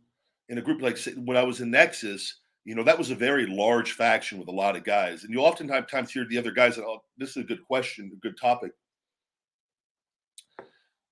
in 0.50 0.58
a 0.58 0.62
group 0.62 0.82
like 0.82 0.98
when 1.18 1.38
I 1.38 1.44
was 1.44 1.62
in 1.62 1.72
Nexus, 1.72 2.40
you 2.66 2.76
know 2.76 2.84
that 2.84 2.98
was 2.98 3.12
a 3.12 3.16
very 3.16 3.48
large 3.48 3.94
faction 3.94 4.40
with 4.40 4.48
a 4.48 4.52
lot 4.52 4.76
of 4.76 4.84
guys, 4.84 5.24
and 5.24 5.34
you 5.34 5.40
oftentimes 5.40 6.12
hear 6.12 6.26
the 6.28 6.38
other 6.38 6.52
guys. 6.52 6.78
Oh, 6.78 7.00
this 7.18 7.32
is 7.32 7.38
a 7.38 7.44
good 7.44 7.64
question, 7.64 8.12
a 8.14 8.20
good 8.20 8.38
topic. 8.40 8.72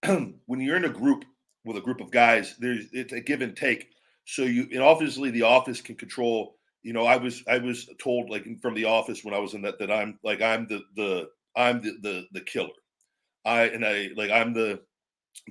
when 0.45 0.59
you're 0.59 0.77
in 0.77 0.85
a 0.85 0.89
group 0.89 1.25
with 1.65 1.77
a 1.77 1.81
group 1.81 2.01
of 2.01 2.11
guys, 2.11 2.55
there's 2.59 2.85
it's 2.91 3.13
a 3.13 3.21
give 3.21 3.41
and 3.41 3.55
take. 3.55 3.89
So 4.25 4.43
you 4.43 4.67
and 4.71 4.81
obviously 4.81 5.31
the 5.31 5.43
office 5.43 5.81
can 5.81 5.95
control 5.95 6.55
you 6.83 6.93
know, 6.93 7.05
I 7.05 7.17
was 7.17 7.43
I 7.47 7.57
was 7.59 7.87
told 8.01 8.29
like 8.29 8.45
from 8.61 8.73
the 8.73 8.85
office 8.85 9.23
when 9.23 9.33
I 9.33 9.39
was 9.39 9.53
in 9.53 9.61
that 9.61 9.79
that 9.79 9.91
I'm 9.91 10.17
like 10.23 10.41
I'm 10.41 10.67
the 10.67 10.81
the 10.95 11.29
I'm 11.55 11.81
the 11.81 11.97
the 12.01 12.25
the 12.31 12.41
killer. 12.41 12.69
I 13.45 13.63
and 13.63 13.85
I 13.85 14.09
like 14.15 14.31
I'm 14.31 14.53
the 14.53 14.81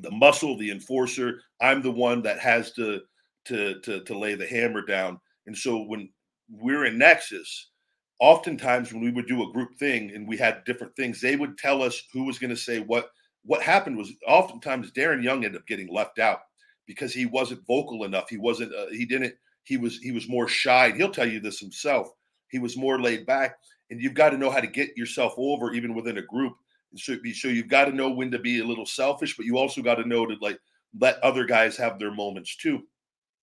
the 0.02 0.10
muscle, 0.10 0.56
the 0.56 0.70
enforcer. 0.70 1.40
I'm 1.60 1.82
the 1.82 1.90
one 1.90 2.22
that 2.22 2.40
has 2.40 2.72
to 2.72 3.00
to 3.46 3.80
to 3.80 4.02
to 4.02 4.18
lay 4.18 4.34
the 4.34 4.46
hammer 4.46 4.84
down. 4.84 5.20
And 5.46 5.56
so 5.56 5.82
when 5.82 6.08
we're 6.48 6.86
in 6.86 6.98
Nexus, 6.98 7.70
oftentimes 8.18 8.92
when 8.92 9.02
we 9.02 9.12
would 9.12 9.28
do 9.28 9.48
a 9.48 9.52
group 9.52 9.76
thing 9.78 10.10
and 10.12 10.26
we 10.26 10.36
had 10.36 10.64
different 10.64 10.94
things, 10.96 11.20
they 11.20 11.36
would 11.36 11.58
tell 11.58 11.82
us 11.82 12.02
who 12.12 12.24
was 12.24 12.38
going 12.38 12.50
to 12.50 12.56
say 12.56 12.80
what. 12.80 13.10
What 13.44 13.62
happened 13.62 13.96
was 13.96 14.12
oftentimes 14.26 14.92
Darren 14.92 15.22
Young 15.22 15.44
ended 15.44 15.60
up 15.60 15.66
getting 15.66 15.92
left 15.92 16.18
out 16.18 16.40
because 16.86 17.12
he 17.12 17.26
wasn't 17.26 17.66
vocal 17.66 18.04
enough. 18.04 18.28
He 18.28 18.36
wasn't. 18.36 18.74
Uh, 18.74 18.86
he 18.90 19.06
didn't 19.06 19.34
he 19.64 19.76
was 19.76 19.98
he 19.98 20.12
was 20.12 20.28
more 20.28 20.48
shy. 20.48 20.90
He'll 20.90 21.10
tell 21.10 21.28
you 21.28 21.40
this 21.40 21.60
himself. 21.60 22.10
He 22.48 22.58
was 22.58 22.76
more 22.76 23.00
laid 23.00 23.26
back, 23.26 23.56
and 23.90 24.00
you've 24.00 24.14
got 24.14 24.30
to 24.30 24.38
know 24.38 24.50
how 24.50 24.60
to 24.60 24.66
get 24.66 24.96
yourself 24.96 25.34
over 25.36 25.72
even 25.72 25.94
within 25.94 26.18
a 26.18 26.22
group. 26.22 26.54
So, 26.96 27.16
so 27.34 27.48
you've 27.48 27.68
got 27.68 27.84
to 27.84 27.92
know 27.92 28.10
when 28.10 28.32
to 28.32 28.38
be 28.40 28.58
a 28.58 28.66
little 28.66 28.86
selfish, 28.86 29.36
but 29.36 29.46
you 29.46 29.58
also 29.58 29.80
got 29.80 29.96
to 29.96 30.08
know 30.08 30.26
to 30.26 30.34
like 30.40 30.58
let 30.98 31.22
other 31.22 31.44
guys 31.44 31.76
have 31.76 31.98
their 31.98 32.10
moments 32.10 32.56
too. 32.56 32.82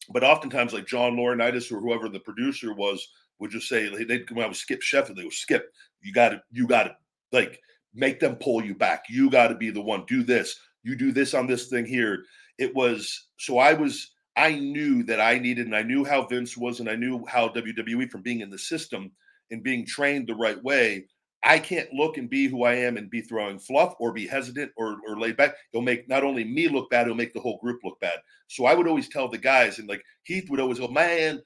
But 0.10 0.26
oftentimes, 0.26 0.74
like 0.74 0.86
John 0.86 1.16
Laurinaitis 1.16 1.72
or 1.72 1.80
whoever 1.80 2.10
the 2.10 2.20
producer 2.20 2.74
was, 2.74 3.08
would 3.40 3.52
just 3.52 3.70
say 3.70 3.88
they'd 4.04 4.28
come 4.28 4.40
out 4.40 4.50
with 4.50 4.58
Skip 4.58 4.82
Sheffield. 4.82 5.18
They 5.18 5.24
go, 5.24 5.30
Skip, 5.30 5.72
you 6.02 6.12
got 6.12 6.30
to, 6.30 6.42
you 6.52 6.68
got 6.68 6.84
to 6.84 6.96
like 7.32 7.62
make 7.94 8.20
them 8.20 8.36
pull 8.36 8.64
you 8.64 8.76
back. 8.76 9.04
You 9.10 9.30
got 9.30 9.48
to 9.48 9.56
be 9.56 9.70
the 9.70 9.82
one. 9.82 10.06
Do 10.08 10.24
this. 10.24 10.60
You 10.84 10.96
do 10.96 11.12
this 11.12 11.34
on 11.34 11.48
this 11.48 11.68
thing 11.68 11.86
here. 11.86 12.24
It 12.58 12.74
was 12.76 13.28
so 13.38 13.58
I 13.58 13.74
was 13.74 14.12
I 14.38 14.54
knew 14.54 15.04
that 15.04 15.20
I 15.20 15.40
needed, 15.40 15.66
and 15.66 15.76
I 15.76 15.82
knew 15.82 16.06
how 16.06 16.26
Vince 16.26 16.56
was, 16.56 16.80
and 16.80 16.88
I 16.88 16.96
knew 16.96 17.26
how 17.28 17.50
WWE 17.50 18.10
from 18.12 18.22
being 18.22 18.42
in 18.42 18.52
the 18.52 18.58
system 18.58 19.12
and 19.50 19.64
being 19.64 19.86
trained 19.86 20.28
the 20.28 20.36
right 20.36 20.62
way. 20.64 21.08
I 21.44 21.60
can't 21.60 21.92
look 21.94 22.18
and 22.18 22.30
be 22.30 22.48
who 22.48 22.64
I 22.64 22.74
am 22.74 22.98
and 22.98 23.10
be 23.10 23.22
throwing 23.22 23.58
fluff 23.58 23.96
or 24.00 24.12
be 24.12 24.28
hesitant 24.28 24.72
or, 24.76 24.98
or 25.08 25.20
laid 25.20 25.38
back. 25.38 25.56
It'll 25.72 25.84
make 25.84 26.08
not 26.08 26.24
only 26.24 26.44
me 26.44 26.68
look 26.68 26.90
bad, 26.90 27.04
it'll 27.04 27.16
make 27.16 27.34
the 27.34 27.40
whole 27.40 27.58
group 27.60 27.80
look 27.84 28.00
bad. 28.00 28.20
So 28.48 28.66
I 28.66 28.74
would 28.76 28.88
always 28.88 29.10
tell 29.10 29.28
the 29.28 29.38
guys, 29.38 29.80
and 29.80 29.90
like 29.90 30.04
Heath 30.24 30.50
would 30.50 30.60
always 30.60 30.80
go, 30.80 30.88
man, 30.88 31.42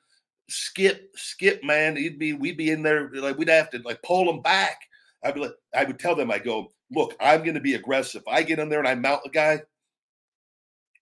skip, 0.50 1.12
skip, 1.16 1.64
man. 1.64 1.96
He'd 1.96 2.20
be, 2.20 2.34
we'd 2.34 2.58
be 2.58 2.72
in 2.72 2.84
there, 2.84 3.10
like 3.14 3.38
we'd 3.38 3.50
have 3.50 3.70
to 3.72 3.80
like 3.86 4.02
pull 4.02 4.26
them 4.26 4.42
back. 4.42 4.78
I'd 5.24 5.36
be 5.36 5.42
like, 5.42 5.54
I 5.76 5.84
would 5.84 6.00
tell 6.00 6.16
them, 6.16 6.32
I 6.32 6.40
go, 6.40 6.72
look, 6.92 7.16
I'm 7.20 7.44
going 7.44 7.56
to 7.56 7.62
be 7.62 7.76
aggressive. 7.76 8.24
I 8.28 8.44
get 8.44 8.60
in 8.60 8.70
there 8.70 8.80
and 8.80 8.88
I 8.88 8.96
mount 8.96 9.22
a 9.26 9.30
guy, 9.30 9.62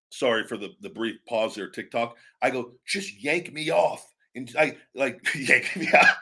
sorry 0.09 0.45
for 0.45 0.57
the, 0.57 0.69
the 0.81 0.89
brief 0.89 1.17
pause 1.27 1.55
there, 1.55 1.69
TikTok. 1.69 2.17
I 2.41 2.49
go, 2.49 2.73
just 2.85 3.23
yank 3.23 3.53
me 3.53 3.71
off. 3.71 4.05
And 4.35 4.51
I 4.57 4.77
like 4.95 5.19
yank 5.35 5.75
me 5.75 5.89
out. 5.93 6.15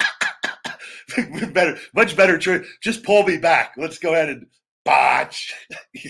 better, 1.54 1.78
much 1.94 2.16
better 2.16 2.38
trick. 2.38 2.66
Just 2.82 3.04
pull 3.04 3.24
me 3.24 3.38
back. 3.38 3.74
Let's 3.78 3.98
go 3.98 4.14
ahead 4.14 4.30
and 4.30 4.46
botch. 4.86 5.54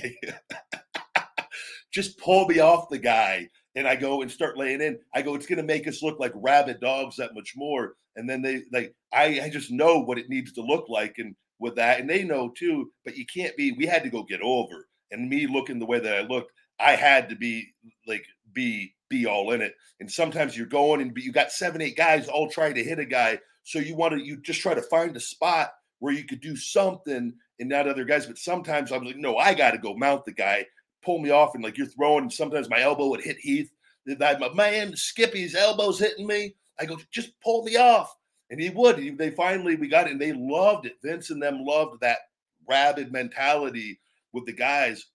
just 1.93 2.19
pull 2.19 2.47
me 2.47 2.59
off 2.59 2.89
the 2.89 2.99
guy. 2.99 3.49
And 3.75 3.87
I 3.87 3.95
go 3.95 4.23
and 4.23 4.31
start 4.31 4.57
laying 4.57 4.81
in. 4.81 4.97
I 5.13 5.21
go, 5.21 5.35
it's 5.35 5.45
gonna 5.45 5.63
make 5.63 5.87
us 5.87 6.01
look 6.01 6.19
like 6.19 6.33
rabid 6.35 6.79
dogs 6.79 7.17
that 7.17 7.35
much 7.35 7.53
more. 7.55 7.93
And 8.15 8.27
then 8.27 8.41
they 8.41 8.63
like 8.71 8.95
I, 9.13 9.41
I 9.43 9.49
just 9.49 9.71
know 9.71 9.99
what 9.99 10.17
it 10.17 10.29
needs 10.29 10.53
to 10.53 10.61
look 10.61 10.89
like 10.89 11.15
and 11.19 11.35
with 11.59 11.75
that, 11.75 11.99
and 11.99 12.09
they 12.09 12.23
know 12.23 12.49
too, 12.49 12.91
but 13.03 13.17
you 13.17 13.25
can't 13.25 13.55
be, 13.57 13.71
we 13.71 13.85
had 13.85 14.03
to 14.03 14.09
go 14.09 14.23
get 14.23 14.41
over. 14.41 14.87
And 15.11 15.29
me 15.29 15.47
looking 15.47 15.79
the 15.79 15.85
way 15.85 15.99
that 15.99 16.17
I 16.17 16.21
looked, 16.21 16.51
I 16.79 16.95
had 16.95 17.29
to 17.29 17.35
be 17.35 17.73
like 18.05 18.25
be 18.53 18.93
be 19.09 19.25
all 19.25 19.51
in 19.51 19.61
it. 19.61 19.73
And 19.99 20.11
sometimes 20.11 20.57
you're 20.57 20.67
going 20.67 21.01
and 21.01 21.15
you 21.17 21.31
got 21.31 21.51
seven, 21.51 21.81
eight 21.81 21.95
guys 21.95 22.27
all 22.27 22.49
trying 22.49 22.75
to 22.75 22.83
hit 22.83 22.99
a 22.99 23.05
guy. 23.05 23.39
So 23.63 23.79
you 23.79 23.95
want 23.95 24.13
to 24.13 24.23
you 24.23 24.37
just 24.37 24.61
try 24.61 24.73
to 24.73 24.81
find 24.81 25.15
a 25.15 25.19
spot 25.19 25.71
where 25.99 26.13
you 26.13 26.25
could 26.25 26.41
do 26.41 26.55
something 26.55 27.33
and 27.59 27.69
not 27.69 27.87
other 27.87 28.05
guys. 28.05 28.25
But 28.25 28.37
sometimes 28.37 28.91
I'm 28.91 29.05
like, 29.05 29.17
no, 29.17 29.37
I 29.37 29.53
got 29.53 29.71
to 29.71 29.77
go 29.77 29.95
mount 29.95 30.25
the 30.25 30.33
guy, 30.33 30.65
pull 31.03 31.19
me 31.19 31.29
off, 31.29 31.55
and 31.55 31.63
like 31.63 31.77
you're 31.77 31.87
throwing. 31.87 32.23
And 32.23 32.33
sometimes 32.33 32.69
my 32.69 32.81
elbow 32.81 33.07
would 33.09 33.23
hit 33.23 33.37
Heath. 33.37 33.71
My 34.05 34.53
man 34.53 34.95
Skippy's 34.95 35.55
elbow's 35.55 35.99
hitting 35.99 36.27
me. 36.27 36.55
I 36.79 36.85
go, 36.85 36.97
just 37.11 37.31
pull 37.41 37.63
me 37.63 37.75
off, 37.77 38.15
and 38.49 38.59
he 38.59 38.69
would. 38.69 39.17
They 39.17 39.31
finally 39.31 39.75
we 39.75 39.87
got 39.87 40.07
it, 40.07 40.11
and 40.11 40.21
they 40.21 40.33
loved 40.33 40.85
it. 40.85 40.97
Vince 41.03 41.29
and 41.29 41.41
them 41.41 41.63
loved 41.63 42.01
that 42.01 42.19
rabid 42.67 43.11
mentality 43.11 43.99
with 44.33 44.45
the 44.45 44.53
guys 44.53 45.05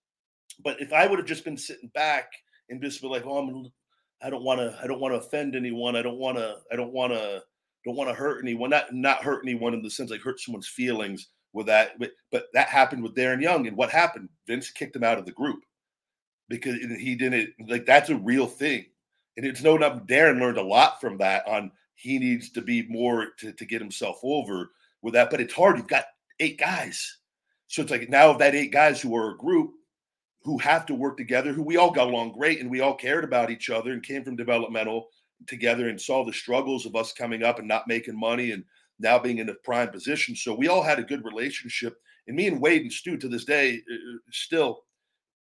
but 0.62 0.80
if 0.80 0.92
I 0.92 1.06
would 1.06 1.18
have 1.18 1.28
just 1.28 1.44
been 1.44 1.56
sitting 1.56 1.90
back 1.94 2.32
and 2.68 2.80
just 2.82 3.00
be 3.00 3.08
like, 3.08 3.24
oh, 3.26 3.38
I'm, 3.38 3.72
I 4.22 4.30
don't 4.30 4.44
want 4.44 4.60
to, 4.60 4.78
I 4.82 4.86
don't 4.86 5.00
want 5.00 5.14
to 5.14 5.18
offend 5.18 5.56
anyone. 5.56 5.96
I 5.96 6.02
don't 6.02 6.18
want 6.18 6.38
to, 6.38 6.56
I 6.70 6.76
don't 6.76 6.92
want 6.92 7.12
to, 7.12 7.42
don't 7.84 7.96
want 7.96 8.10
to 8.10 8.14
hurt 8.14 8.42
anyone. 8.42 8.70
Not 8.70 8.92
not 8.92 9.24
hurt 9.24 9.42
anyone 9.44 9.74
in 9.74 9.82
the 9.82 9.90
sense 9.90 10.10
like 10.10 10.20
hurt 10.20 10.40
someone's 10.40 10.68
feelings 10.68 11.28
with 11.52 11.66
that. 11.66 11.98
But 11.98 12.12
but 12.30 12.46
that 12.54 12.68
happened 12.68 13.02
with 13.02 13.16
Darren 13.16 13.42
Young, 13.42 13.66
and 13.66 13.76
what 13.76 13.90
happened? 13.90 14.28
Vince 14.46 14.70
kicked 14.70 14.94
him 14.94 15.02
out 15.02 15.18
of 15.18 15.26
the 15.26 15.32
group 15.32 15.60
because 16.48 16.76
he 16.76 17.16
didn't 17.16 17.50
like 17.66 17.84
that's 17.84 18.10
a 18.10 18.16
real 18.16 18.46
thing, 18.46 18.86
and 19.36 19.44
it's 19.44 19.62
no 19.62 19.76
doubt 19.76 20.06
Darren 20.06 20.38
learned 20.38 20.58
a 20.58 20.62
lot 20.62 21.00
from 21.00 21.18
that. 21.18 21.46
On 21.48 21.72
he 21.94 22.18
needs 22.18 22.50
to 22.50 22.62
be 22.62 22.86
more 22.88 23.28
to 23.38 23.52
to 23.52 23.64
get 23.64 23.80
himself 23.80 24.18
over 24.22 24.70
with 25.02 25.14
that. 25.14 25.30
But 25.30 25.40
it's 25.40 25.54
hard. 25.54 25.76
You've 25.76 25.88
got 25.88 26.04
eight 26.40 26.58
guys, 26.58 27.18
so 27.66 27.82
it's 27.82 27.90
like 27.90 28.08
now 28.08 28.32
that 28.34 28.54
eight 28.54 28.72
guys 28.72 29.00
who 29.00 29.16
are 29.16 29.30
a 29.30 29.38
group 29.38 29.72
who 30.44 30.58
have 30.58 30.86
to 30.86 30.94
work 30.94 31.16
together, 31.16 31.52
who 31.52 31.62
we 31.62 31.76
all 31.76 31.90
got 31.90 32.08
along 32.08 32.32
great 32.32 32.60
and 32.60 32.70
we 32.70 32.80
all 32.80 32.94
cared 32.94 33.24
about 33.24 33.50
each 33.50 33.70
other 33.70 33.92
and 33.92 34.02
came 34.02 34.24
from 34.24 34.36
developmental 34.36 35.08
together 35.46 35.88
and 35.88 36.00
saw 36.00 36.24
the 36.24 36.32
struggles 36.32 36.86
of 36.86 36.96
us 36.96 37.12
coming 37.12 37.42
up 37.42 37.58
and 37.58 37.68
not 37.68 37.88
making 37.88 38.18
money 38.18 38.50
and 38.50 38.64
now 38.98 39.18
being 39.18 39.38
in 39.38 39.48
a 39.48 39.54
prime 39.64 39.88
position. 39.88 40.34
So 40.34 40.54
we 40.54 40.68
all 40.68 40.82
had 40.82 40.98
a 40.98 41.04
good 41.04 41.24
relationship. 41.24 41.96
And 42.26 42.36
me 42.36 42.46
and 42.46 42.60
Wade 42.60 42.82
and 42.82 42.92
Stu 42.92 43.16
to 43.18 43.28
this 43.28 43.44
day, 43.44 43.82
uh, 43.90 43.94
uh, 43.94 44.18
still 44.30 44.84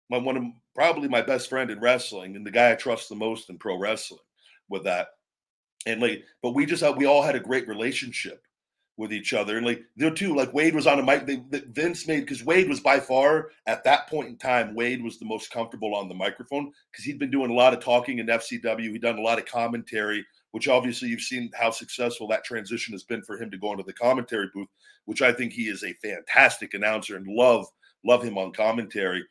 my 0.09 0.17
one 0.17 0.37
of 0.37 0.43
probably 0.75 1.07
my 1.07 1.21
best 1.21 1.49
friend 1.49 1.69
in 1.69 1.79
wrestling 1.79 2.35
and 2.35 2.45
the 2.45 2.51
guy 2.51 2.71
I 2.71 2.75
trust 2.75 3.09
the 3.09 3.15
most 3.15 3.49
in 3.49 3.57
pro 3.57 3.77
wrestling 3.77 4.21
with 4.69 4.83
that. 4.83 5.07
And 5.85 6.01
like, 6.01 6.23
but 6.41 6.51
we 6.51 6.65
just 6.65 6.83
we 6.97 7.05
all 7.05 7.21
had 7.21 7.35
a 7.35 7.39
great 7.39 7.67
relationship 7.67 8.41
with 8.97 9.13
each 9.13 9.31
other. 9.33 9.57
And 9.57 9.65
like 9.65 9.83
there 9.95 10.11
too, 10.11 10.35
like 10.35 10.53
Wade 10.53 10.75
was 10.75 10.87
on 10.87 10.99
a 10.99 11.03
mic. 11.03 11.25
They, 11.25 11.41
Vince 11.69 12.07
made 12.07 12.21
because 12.21 12.43
Wade 12.43 12.67
was 12.67 12.79
by 12.79 12.99
far 12.99 13.51
at 13.67 13.83
that 13.83 14.07
point 14.09 14.29
in 14.29 14.37
time, 14.37 14.75
Wade 14.75 15.03
was 15.03 15.19
the 15.19 15.25
most 15.25 15.51
comfortable 15.51 15.95
on 15.95 16.09
the 16.09 16.15
microphone 16.15 16.71
because 16.91 17.05
he'd 17.05 17.19
been 17.19 17.31
doing 17.31 17.51
a 17.51 17.55
lot 17.55 17.73
of 17.73 17.79
talking 17.79 18.17
in 18.19 18.25
FCW. 18.25 18.91
He'd 18.91 19.01
done 19.01 19.19
a 19.19 19.21
lot 19.21 19.37
of 19.37 19.45
commentary, 19.45 20.25
which 20.51 20.67
obviously 20.67 21.09
you've 21.09 21.21
seen 21.21 21.51
how 21.53 21.69
successful 21.69 22.27
that 22.29 22.43
transition 22.43 22.91
has 22.93 23.03
been 23.03 23.21
for 23.21 23.37
him 23.37 23.51
to 23.51 23.57
go 23.57 23.71
into 23.71 23.83
the 23.83 23.93
commentary 23.93 24.49
booth, 24.53 24.67
which 25.05 25.21
I 25.21 25.31
think 25.31 25.53
he 25.53 25.67
is 25.67 25.83
a 25.83 25.93
fantastic 26.03 26.73
announcer 26.73 27.15
and 27.15 27.27
love 27.27 27.67
love 28.03 28.23
him 28.23 28.37
on 28.37 28.51
commentary. 28.51 29.23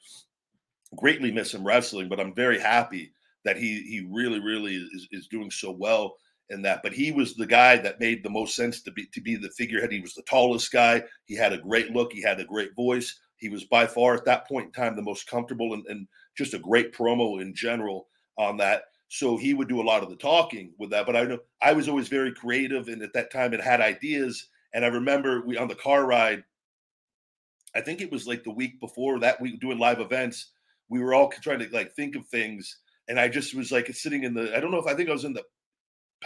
Greatly 0.96 1.32
miss 1.32 1.52
him 1.52 1.66
wrestling, 1.66 2.08
but 2.08 2.20
I'm 2.20 2.34
very 2.34 2.60
happy 2.60 3.12
that 3.44 3.56
he 3.56 3.82
he 3.82 4.06
really 4.08 4.38
really 4.38 4.76
is, 4.76 5.08
is 5.10 5.26
doing 5.26 5.50
so 5.50 5.72
well 5.72 6.16
and 6.50 6.64
that. 6.64 6.82
But 6.82 6.92
he 6.92 7.12
was 7.12 7.34
the 7.34 7.46
guy 7.46 7.76
that 7.78 8.00
made 8.00 8.22
the 8.22 8.30
most 8.30 8.54
sense 8.54 8.82
to 8.82 8.90
be 8.90 9.06
to 9.12 9.20
be 9.20 9.36
the 9.36 9.50
figurehead. 9.50 9.92
He 9.92 10.00
was 10.00 10.14
the 10.14 10.22
tallest 10.22 10.72
guy. 10.72 11.02
He 11.24 11.34
had 11.36 11.52
a 11.52 11.58
great 11.58 11.90
look. 11.92 12.12
He 12.12 12.22
had 12.22 12.40
a 12.40 12.44
great 12.44 12.74
voice. 12.74 13.18
He 13.36 13.48
was 13.48 13.64
by 13.64 13.86
far 13.86 14.14
at 14.14 14.24
that 14.24 14.48
point 14.48 14.66
in 14.66 14.72
time 14.72 14.96
the 14.96 15.02
most 15.02 15.28
comfortable 15.28 15.74
and, 15.74 15.84
and 15.88 16.08
just 16.36 16.54
a 16.54 16.58
great 16.58 16.94
promo 16.94 17.40
in 17.40 17.54
general 17.54 18.08
on 18.38 18.56
that. 18.58 18.84
So 19.08 19.36
he 19.36 19.54
would 19.54 19.68
do 19.68 19.80
a 19.80 19.84
lot 19.84 20.02
of 20.02 20.10
the 20.10 20.16
talking 20.16 20.72
with 20.78 20.90
that. 20.90 21.06
But 21.06 21.16
I 21.16 21.24
know 21.24 21.38
I 21.62 21.72
was 21.72 21.88
always 21.88 22.08
very 22.08 22.32
creative, 22.32 22.88
and 22.88 23.02
at 23.02 23.12
that 23.12 23.32
time 23.32 23.54
it 23.54 23.60
had 23.60 23.80
ideas. 23.80 24.48
And 24.74 24.84
I 24.84 24.88
remember 24.88 25.42
we 25.46 25.56
on 25.56 25.68
the 25.68 25.74
car 25.74 26.06
ride. 26.06 26.44
I 27.74 27.82
think 27.82 28.00
it 28.00 28.10
was 28.10 28.26
like 28.26 28.42
the 28.42 28.50
week 28.50 28.80
before 28.80 29.18
that 29.20 29.40
week 29.40 29.60
doing 29.60 29.78
live 29.78 30.00
events. 30.00 30.52
We 30.88 31.00
were 31.00 31.14
all 31.14 31.28
trying 31.28 31.58
to 31.58 31.68
like 31.72 31.94
think 31.94 32.16
of 32.16 32.26
things, 32.26 32.78
and 33.08 33.20
I 33.20 33.28
just 33.28 33.54
was 33.54 33.70
like 33.70 33.92
sitting 33.94 34.24
in 34.24 34.34
the. 34.34 34.56
I 34.56 34.60
don't 34.60 34.70
know 34.70 34.78
if 34.78 34.86
I 34.86 34.94
think 34.94 35.08
I 35.08 35.12
was 35.12 35.24
in 35.24 35.34
the 35.34 35.44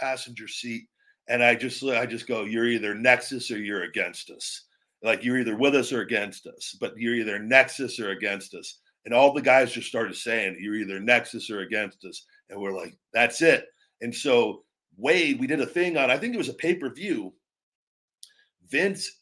passenger 0.01 0.47
seat, 0.47 0.87
and 1.27 1.43
I 1.43 1.55
just 1.55 1.83
I 1.83 2.05
just 2.05 2.27
go, 2.27 2.43
"You're 2.43 2.67
either 2.67 2.95
Nexus 2.95 3.51
or 3.51 3.59
you're 3.59 3.83
against 3.83 4.29
us. 4.31 4.65
Like 5.03 5.23
you're 5.23 5.39
either 5.39 5.55
with 5.55 5.75
us 5.75 5.93
or 5.93 6.01
against 6.01 6.47
us. 6.47 6.75
But 6.79 6.97
you're 6.97 7.15
either 7.15 7.39
Nexus 7.39 7.99
or 7.99 8.09
against 8.11 8.53
us." 8.55 8.79
And 9.05 9.13
all 9.13 9.33
the 9.33 9.41
guys 9.41 9.71
just 9.71 9.87
started 9.87 10.15
saying, 10.15 10.57
"You're 10.59 10.75
either 10.75 10.99
Nexus 10.99 11.49
or 11.49 11.61
against 11.61 12.03
us." 12.05 12.25
And 12.51 12.61
we're 12.61 12.75
like, 12.75 12.95
that's 13.13 13.41
it. 13.41 13.67
And 14.01 14.13
so 14.13 14.63
Wade, 14.97 15.39
we 15.39 15.47
did 15.47 15.61
a 15.61 15.65
thing 15.65 15.97
on, 15.97 16.11
I 16.11 16.17
think 16.17 16.33
it 16.33 16.37
was 16.37 16.49
a 16.49 16.53
pay 16.53 16.75
per 16.75 16.93
view. 16.93 17.33
Vince 18.67 19.19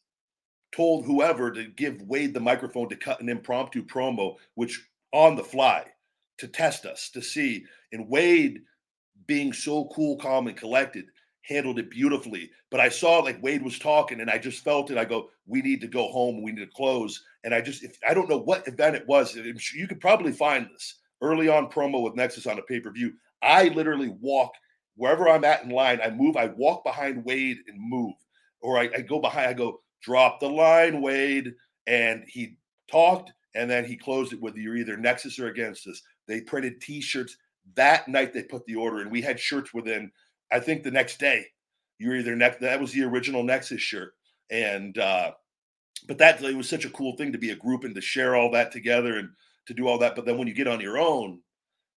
told 0.71 1.05
whoever 1.05 1.51
to 1.51 1.65
give 1.65 2.01
Wade 2.01 2.33
the 2.33 2.39
microphone 2.39 2.89
to 2.89 2.95
cut 2.95 3.21
an 3.21 3.29
impromptu 3.29 3.85
promo, 3.85 4.35
which 4.55 4.83
on 5.13 5.35
the 5.35 5.43
fly 5.43 5.85
to 6.37 6.47
test 6.47 6.85
us 6.85 7.09
to 7.11 7.21
see. 7.21 7.63
And 7.91 8.07
Wade, 8.07 8.61
being 9.29 9.53
so 9.53 9.85
cool, 9.93 10.17
calm, 10.17 10.47
and 10.47 10.57
collected, 10.57 11.05
handled 11.43 11.77
it 11.77 11.91
beautifully. 11.91 12.49
But 12.71 12.79
I 12.79 12.89
saw 12.89 13.19
like 13.19 13.41
Wade 13.43 13.61
was 13.61 13.77
talking, 13.77 14.21
and 14.21 14.29
I 14.29 14.39
just 14.39 14.63
felt 14.63 14.89
it. 14.89 14.97
I 14.97 15.05
go, 15.05 15.29
we 15.45 15.61
need 15.61 15.81
to 15.81 15.87
go 15.87 16.07
home. 16.07 16.41
We 16.41 16.51
need 16.51 16.65
to 16.65 16.75
close. 16.75 17.23
And 17.43 17.53
I 17.53 17.61
just, 17.61 17.83
if 17.83 17.95
I 18.07 18.15
don't 18.15 18.27
know 18.27 18.39
what 18.39 18.67
event 18.67 18.95
it 18.95 19.07
was, 19.07 19.35
you 19.35 19.87
could 19.87 20.01
probably 20.01 20.31
find 20.31 20.67
this 20.73 20.95
early 21.21 21.47
on 21.47 21.69
promo 21.69 22.01
with 22.01 22.15
Nexus 22.15 22.47
on 22.47 22.57
a 22.57 22.63
pay 22.63 22.79
per 22.79 22.91
view. 22.91 23.13
I 23.43 23.67
literally 23.67 24.09
walk 24.19 24.51
wherever 24.95 25.29
I'm 25.29 25.45
at 25.45 25.63
in 25.63 25.69
line. 25.69 26.01
I 26.03 26.09
move. 26.09 26.35
I 26.35 26.47
walk 26.47 26.83
behind 26.83 27.23
Wade 27.23 27.59
and 27.67 27.79
move, 27.79 28.15
or 28.61 28.79
I, 28.79 28.89
I 28.97 29.01
go 29.01 29.19
behind. 29.19 29.47
I 29.47 29.53
go 29.53 29.79
drop 30.01 30.39
the 30.39 30.49
line, 30.49 31.03
Wade, 31.03 31.53
and 31.85 32.23
he 32.27 32.57
talked, 32.91 33.31
and 33.53 33.69
then 33.69 33.85
he 33.85 33.95
closed 33.95 34.33
it 34.33 34.41
with 34.41 34.55
you're 34.55 34.75
either 34.75 34.97
Nexus 34.97 35.37
or 35.37 35.49
against 35.49 35.87
us. 35.87 36.01
They 36.27 36.41
printed 36.41 36.81
T-shirts 36.81 37.37
that 37.75 38.07
night. 38.07 38.33
They 38.33 38.43
put 38.43 38.65
the 38.65 38.75
order 38.75 39.01
in. 39.01 39.09
We 39.09 39.21
had 39.21 39.39
shirts 39.39 39.73
within. 39.73 40.11
I 40.51 40.59
think 40.59 40.83
the 40.83 40.91
next 40.91 41.19
day. 41.19 41.45
You're 41.97 42.15
either 42.15 42.35
next. 42.35 42.61
That 42.61 42.79
was 42.79 42.93
the 42.93 43.03
original 43.03 43.43
Nexus 43.43 43.81
shirt, 43.81 44.13
and 44.49 44.97
uh, 44.97 45.31
but 46.07 46.17
that 46.19 46.41
it 46.41 46.55
was 46.55 46.69
such 46.69 46.85
a 46.85 46.89
cool 46.89 47.17
thing 47.17 47.33
to 47.33 47.37
be 47.37 47.49
a 47.49 47.55
group 47.57 47.83
and 47.83 47.93
to 47.95 48.01
share 48.01 48.35
all 48.35 48.51
that 48.51 48.71
together 48.71 49.17
and 49.17 49.29
to 49.67 49.73
do 49.73 49.87
all 49.87 49.97
that. 49.99 50.15
But 50.15 50.25
then 50.25 50.37
when 50.37 50.47
you 50.47 50.53
get 50.53 50.67
on 50.67 50.79
your 50.79 50.97
own, 50.97 51.41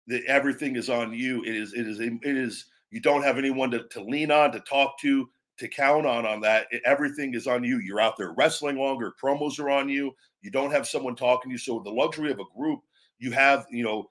the, 0.07 0.25
everything 0.25 0.75
is 0.75 0.89
on 0.89 1.13
you. 1.13 1.43
It 1.43 1.55
is, 1.55 1.73
it 1.73 1.85
is, 1.85 1.99
it 1.99 2.19
is, 2.23 2.65
you 2.91 3.01
don't 3.01 3.23
have 3.23 3.37
anyone 3.37 3.71
to, 3.71 3.87
to 3.89 4.01
lean 4.01 4.31
on, 4.31 4.51
to 4.53 4.59
talk 4.61 4.97
to, 5.01 5.29
to 5.57 5.67
count 5.67 6.05
on 6.05 6.25
on 6.25 6.41
that. 6.41 6.67
It, 6.71 6.81
everything 6.85 7.33
is 7.33 7.45
on 7.45 7.63
you. 7.63 7.79
You're 7.79 7.99
out 7.99 8.17
there 8.17 8.33
wrestling 8.37 8.77
longer. 8.77 9.13
Promos 9.21 9.59
are 9.59 9.69
on 9.69 9.89
you. 9.89 10.13
You 10.41 10.49
don't 10.49 10.71
have 10.71 10.87
someone 10.87 11.15
talking 11.15 11.49
to 11.49 11.53
you. 11.53 11.57
So 11.57 11.81
the 11.83 11.91
luxury 11.91 12.31
of 12.31 12.39
a 12.39 12.57
group, 12.57 12.79
you 13.19 13.31
have, 13.31 13.65
you 13.69 13.83
know, 13.83 14.09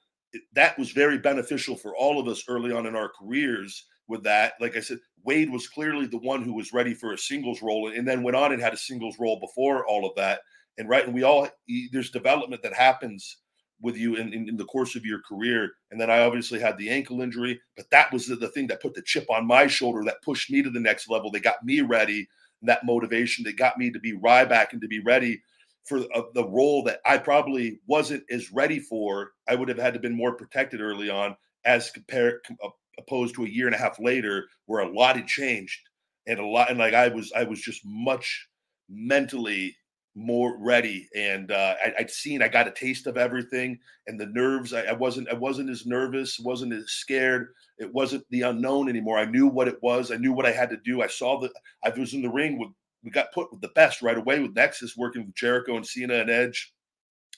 that 0.55 0.79
was 0.79 0.91
very 0.91 1.19
beneficial 1.19 1.77
for 1.77 1.97
all 1.97 2.21
of 2.21 2.29
us 2.29 2.45
early 2.49 2.73
on 2.73 2.87
in 2.87 2.95
our 2.95 3.11
careers 3.19 3.87
with 4.09 4.23
that. 4.25 4.55
Like 4.61 4.77
I 4.77 4.81
said, 4.81 4.99
Wade 5.25 5.51
was 5.51 5.69
clearly 5.69 6.07
the 6.07 6.19
one 6.19 6.43
who 6.43 6.55
was 6.55 6.73
ready 6.73 6.95
for 6.95 7.13
a 7.13 7.19
singles 7.19 7.63
role 7.63 7.91
and 7.91 8.07
then 8.07 8.23
went 8.23 8.37
on 8.37 8.53
and 8.53 8.61
had 8.61 8.73
a 8.73 8.79
singles 8.79 9.17
role 9.19 9.39
before 9.41 9.87
all 9.87 10.07
of 10.07 10.15
that. 10.17 10.41
And 10.79 10.89
right, 10.89 11.05
and 11.05 11.15
we 11.15 11.23
all 11.23 11.49
there's 11.93 12.11
development 12.11 12.63
that 12.63 12.73
happens 12.73 13.39
with 13.81 13.97
you 13.97 14.17
in, 14.17 14.33
in, 14.33 14.49
in, 14.49 14.57
the 14.57 14.65
course 14.65 14.97
of 14.97 15.05
your 15.05 15.21
career. 15.29 15.71
And 15.91 16.01
then 16.01 16.11
I 16.11 16.21
obviously 16.21 16.59
had 16.59 16.77
the 16.79 16.91
ankle 16.91 17.21
injury, 17.21 17.61
but 17.77 17.89
that 17.91 18.13
was 18.13 18.27
the, 18.27 18.35
the 18.35 18.49
thing 18.49 18.67
that 18.69 18.83
put 18.83 18.95
the 18.95 19.03
chip 19.03 19.27
on 19.31 19.47
my 19.47 19.69
shoulder 19.69 20.03
that 20.05 20.23
pushed 20.23 20.51
me 20.51 20.63
to 20.63 20.71
the 20.71 20.81
next 20.81 21.09
level. 21.09 21.31
They 21.31 21.39
got 21.39 21.65
me 21.65 21.81
ready, 21.81 22.29
that 22.63 22.85
motivation. 22.85 23.45
They 23.45 23.53
got 23.53 23.79
me 23.79 23.91
to 23.93 24.01
be 24.01 24.19
Ryback 24.19 24.73
and 24.73 24.81
to 24.81 24.89
be 24.89 25.01
ready 25.01 25.41
for 25.89 26.01
uh, 26.15 26.23
the 26.35 26.47
role 26.47 26.83
that 26.85 27.01
I 27.07 27.19
probably 27.19 27.81
wasn't 27.87 28.25
as 28.31 28.53
ready 28.53 28.79
for. 28.79 29.33
I 29.49 29.55
would 29.55 29.69
have 29.69 29.79
had 29.79 29.95
to 29.95 30.01
been 30.01 30.17
more 30.17 30.35
protected 30.35 30.81
early 30.81 31.11
on 31.11 31.37
as 31.65 31.91
compared 31.91 32.41
uh, 32.63 32.69
opposed 32.99 33.35
to 33.37 33.45
a 33.45 33.49
year 33.49 33.67
and 33.67 33.75
a 33.75 33.79
half 33.79 33.99
later 33.99 34.47
where 34.67 34.83
a 34.83 34.93
lot 34.93 35.17
had 35.17 35.27
changed 35.27 35.81
and 36.27 36.39
a 36.39 36.47
lot 36.47 36.71
and 36.71 36.79
like 36.79 36.95
I 36.95 37.09
was 37.09 37.33
I 37.35 37.45
was 37.45 37.61
just 37.61 37.81
much 37.85 38.49
mentally 38.89 39.77
more 40.15 40.57
ready 40.59 41.09
and 41.15 41.53
uh, 41.53 41.75
I, 41.85 41.95
would 42.01 42.11
seen 42.11 42.43
i 42.43 42.49
got 42.49 42.67
a 42.67 42.73
taste 42.73 43.07
of 43.07 43.17
everything 43.17 43.79
and 44.09 44.19
the 44.19 44.27
nerves 44.27 44.73
I, 44.73 44.83
I, 44.87 44.93
wasn't 44.93 45.29
i 45.29 45.35
wasn't 45.35 45.71
as 45.71 45.87
nervous 45.87 46.41
wasn't 46.41 46.73
as 46.73 46.91
scared. 46.91 47.49
It 47.79 47.95
wasn't 47.95 48.25
the 48.31 48.43
unknown 48.43 48.89
anymore. 48.89 49.19
I 49.19 49.25
knew 49.27 49.47
what 49.47 49.69
it 49.69 49.81
was. 49.81 50.11
I 50.11 50.17
knew 50.17 50.33
what 50.33 50.47
i 50.47 50.51
had 50.51 50.71
to 50.71 50.77
do. 50.79 51.03
I 51.03 51.07
saw 51.07 51.39
that 51.41 51.53
i 51.85 51.91
was 51.91 52.15
in 52.15 52.23
the 52.23 52.31
ring 52.31 52.59
with 52.59 52.71
we 53.05 53.11
got 53.11 53.33
put 53.33 53.51
with 53.51 53.61
the 53.61 53.69
best 53.69 54.03
right 54.03 54.19
away 54.19 54.41
with 54.41 54.55
nexus 54.55 54.97
working 54.97 55.25
with 55.25 55.35
jericho 55.35 55.77
and 55.77 55.87
cena 55.87 56.15
and 56.15 56.31
edge 56.31 56.73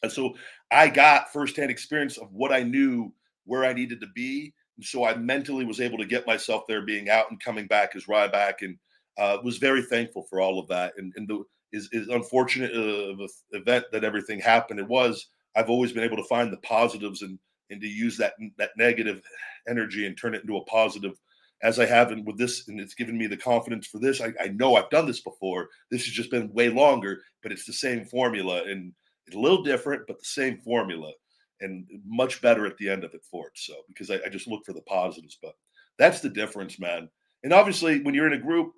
and 0.03 0.11
so 0.11 0.35
i 0.71 0.89
got 0.89 1.33
firsthand 1.33 1.71
experience 1.71 2.17
of 2.19 2.33
what 2.33 2.53
i 2.53 2.63
knew 2.63 3.13
where 3.45 3.65
i 3.65 3.73
needed 3.73 4.01
to 4.01 4.09
be 4.15 4.53
and 4.77 4.85
so 4.85 5.05
i 5.05 5.15
mentally 5.15 5.65
was 5.65 5.81
able 5.81 5.99
to 5.99 6.07
get 6.07 6.27
myself 6.27 6.63
there 6.69 6.85
being 6.85 7.09
out 7.11 7.31
and 7.31 7.43
coming 7.43 7.67
back 7.67 7.95
as 7.95 8.05
ryback 8.07 8.63
and 8.63 8.77
uh, 9.19 9.37
was 9.43 9.59
very 9.59 9.83
thankful 9.83 10.23
for 10.31 10.41
all 10.41 10.59
of 10.59 10.67
that 10.69 10.95
and, 10.97 11.13
and 11.17 11.29
the 11.29 11.43
is 11.73 11.89
is 11.93 12.09
unfortunate 12.09 12.73
uh, 12.75 13.23
of 13.23 13.31
event 13.53 13.85
that 13.93 14.05
everything 14.05 14.41
happened. 14.41 14.81
It 14.81 14.89
was. 14.89 15.27
I've 15.57 15.71
always 15.71 15.93
been 15.93 16.05
able 16.05 16.17
to 16.17 16.25
find 16.25 16.53
the 16.53 16.59
positives 16.59 17.23
and 17.23 17.39
and 17.71 17.81
to 17.81 17.87
use 17.87 18.17
that 18.19 18.35
that 18.59 18.71
negative 18.77 19.23
energy 19.69 20.07
and 20.07 20.17
turn 20.17 20.35
it 20.35 20.43
into 20.43 20.57
a 20.57 20.65
positive 20.65 21.19
as 21.63 21.79
I 21.79 21.87
have 21.87 22.11
and 22.11 22.27
with 22.27 22.39
this, 22.39 22.69
and 22.69 22.81
it's 22.81 22.95
given 22.95 23.19
me 23.19 23.27
the 23.27 23.37
confidence 23.37 23.87
for 23.87 23.99
this. 23.99 24.21
I, 24.21 24.33
I, 24.41 24.49
know 24.49 24.77
I've 24.77 24.91
done 24.91 25.07
this 25.07 25.21
before. 25.21 25.69
This 25.91 26.05
has 26.07 26.15
just 26.15 26.31
been 26.31 26.53
way 26.53 26.71
longer, 26.71 27.21
but 27.43 27.53
it's 27.53 27.67
the 27.67 27.73
same 27.73 28.05
formula 28.05 28.63
and 28.67 28.93
it's 29.27 29.37
a 29.37 29.41
little 29.41 29.63
different, 29.63 30.07
but 30.07 30.19
the 30.19 30.25
same 30.25 30.59
formula 30.59 31.13
and 31.61 31.87
much 32.07 32.41
better 32.41 32.67
at 32.67 32.77
the 32.79 32.89
end 32.89 33.05
of 33.05 33.13
it 33.15 33.23
for 33.31 33.49
it. 33.49 33.53
So 33.57 33.75
because 33.89 34.11
I, 34.11 34.19
I 34.25 34.29
just 34.31 34.49
look 34.49 34.65
for 34.65 34.73
the 34.73 34.81
positives, 34.83 35.39
but 35.43 35.55
that's 35.99 36.21
the 36.21 36.31
difference, 36.31 36.79
man. 36.79 37.09
And 37.45 37.53
obviously, 37.53 38.03
when 38.03 38.15
you're 38.15 38.27
in 38.27 38.33
a 38.33 38.39
group, 38.39 38.73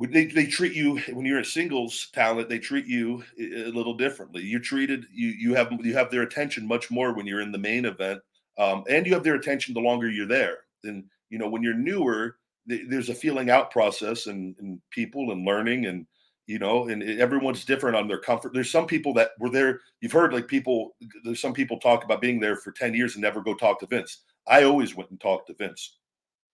they, 0.00 0.26
they 0.26 0.46
treat 0.46 0.74
you 0.74 0.98
when 1.12 1.26
you're 1.26 1.40
a 1.40 1.44
singles 1.44 2.08
talent 2.14 2.48
they 2.48 2.58
treat 2.58 2.86
you 2.86 3.24
a 3.40 3.70
little 3.70 3.94
differently 3.94 4.42
you're 4.42 4.60
treated 4.60 5.04
you 5.12 5.28
you 5.30 5.54
have 5.54 5.72
you 5.82 5.92
have 5.92 6.08
their 6.10 6.22
attention 6.22 6.66
much 6.68 6.88
more 6.88 7.14
when 7.14 7.26
you're 7.26 7.40
in 7.40 7.50
the 7.50 7.58
main 7.58 7.84
event 7.84 8.20
um, 8.58 8.84
and 8.88 9.06
you 9.06 9.12
have 9.12 9.24
their 9.24 9.34
attention 9.34 9.74
the 9.74 9.80
longer 9.80 10.08
you're 10.08 10.24
there 10.24 10.58
and 10.84 11.04
you 11.30 11.38
know 11.38 11.48
when 11.48 11.62
you're 11.62 11.74
newer 11.74 12.36
there's 12.66 13.08
a 13.08 13.14
feeling 13.14 13.48
out 13.48 13.70
process 13.70 14.26
and, 14.26 14.54
and 14.58 14.78
people 14.90 15.32
and 15.32 15.46
learning 15.46 15.86
and 15.86 16.06
you 16.46 16.58
know 16.58 16.88
and 16.88 17.02
everyone's 17.02 17.64
different 17.64 17.96
on 17.96 18.08
their 18.08 18.20
comfort 18.20 18.52
there's 18.52 18.70
some 18.70 18.86
people 18.86 19.14
that 19.14 19.30
were 19.38 19.50
there 19.50 19.80
you've 20.00 20.12
heard 20.12 20.32
like 20.32 20.46
people 20.46 20.94
there's 21.24 21.40
some 21.40 21.54
people 21.54 21.78
talk 21.78 22.04
about 22.04 22.20
being 22.20 22.40
there 22.40 22.56
for 22.56 22.72
10 22.72 22.94
years 22.94 23.14
and 23.14 23.22
never 23.22 23.40
go 23.40 23.54
talk 23.54 23.80
to 23.80 23.86
vince 23.86 24.22
i 24.46 24.64
always 24.64 24.94
went 24.94 25.10
and 25.10 25.20
talked 25.20 25.46
to 25.46 25.54
vince 25.54 25.98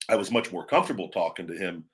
i 0.09 0.17
was 0.17 0.31
much 0.31 0.53
more 0.53 0.67
comfortable 0.67 1.09
talking 1.09 1.47
to 1.47 1.55
him 1.57 1.85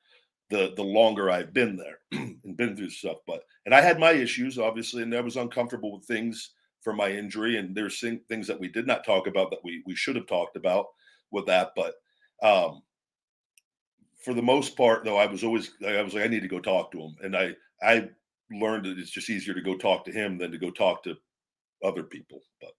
the 0.51 0.72
the 0.76 0.83
longer 0.83 1.31
I've 1.31 1.55
been 1.55 1.76
there 1.76 1.99
and 2.12 2.57
been 2.57 2.76
through 2.76 2.91
stuff. 2.91 3.18
But 3.26 3.45
and 3.64 3.74
I 3.74 3.81
had 3.81 3.99
my 3.99 4.12
issues, 4.12 4.59
obviously, 4.59 5.03
and 5.03 5.14
I 5.14 5.20
was 5.20 5.37
uncomfortable 5.37 5.93
with 5.97 6.05
things 6.05 6.51
for 6.83 6.93
my 6.93 7.11
injury. 7.11 7.57
And 7.57 7.74
there's 7.74 8.05
things 8.28 8.47
that 8.47 8.61
we 8.61 8.68
did 8.68 8.87
not 8.87 9.05
talk 9.05 9.26
about 9.26 9.51
that 9.51 9.64
we 9.64 9.83
we 9.87 9.95
should 9.95 10.16
have 10.16 10.26
talked 10.26 10.57
about 10.57 10.87
with 11.31 11.47
that. 11.47 11.70
But 11.74 11.95
um, 12.43 12.82
for 14.24 14.34
the 14.34 14.43
most 14.43 14.76
part, 14.76 15.05
though, 15.05 15.16
I 15.16 15.26
was 15.26 15.45
always 15.45 15.72
I 15.86 16.03
was 16.03 16.14
like 16.14 16.24
I 16.24 16.28
need 16.28 16.43
to 16.43 16.49
go 16.49 16.61
talk 16.61 16.93
to 16.93 17.01
him, 17.01 17.16
and 17.22 17.36
I 17.36 17.55
I 17.82 18.09
learned 18.51 18.84
that 18.84 18.99
it's 18.99 19.11
just 19.11 19.30
easier 19.30 19.55
to 19.55 19.62
go 19.62 19.76
talk 19.76 20.05
to 20.05 20.12
him 20.12 20.38
than 20.38 20.51
to 20.51 20.59
go 20.59 20.70
talk 20.70 21.03
to 21.05 21.16
other 21.84 22.03
people. 22.03 22.41
But 22.61 22.72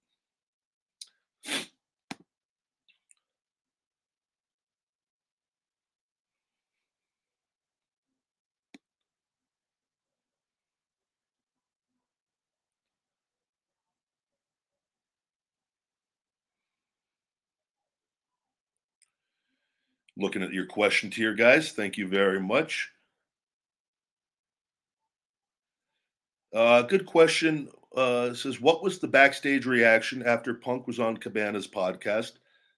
looking 20.18 20.44
at 20.44 20.54
your 20.54 20.66
questions 20.66 21.16
here, 21.16 21.34
guys. 21.34 21.72
Thank 21.72 21.98
you 21.98 22.08
very 22.08 22.40
much. 22.40 22.90
Uh, 26.54 26.82
good 26.82 27.06
question. 27.06 27.70
Uh, 27.96 28.34
says, 28.34 28.62
what 28.62 28.84
was 28.84 29.00
the 29.00 29.08
backstage 29.08 29.66
reaction 29.66 30.24
after 30.24 30.54
Punk 30.54 30.88
was 30.88 31.00
on 31.00 31.18
Cabana's 31.18 31.68
podcast? 31.68 32.34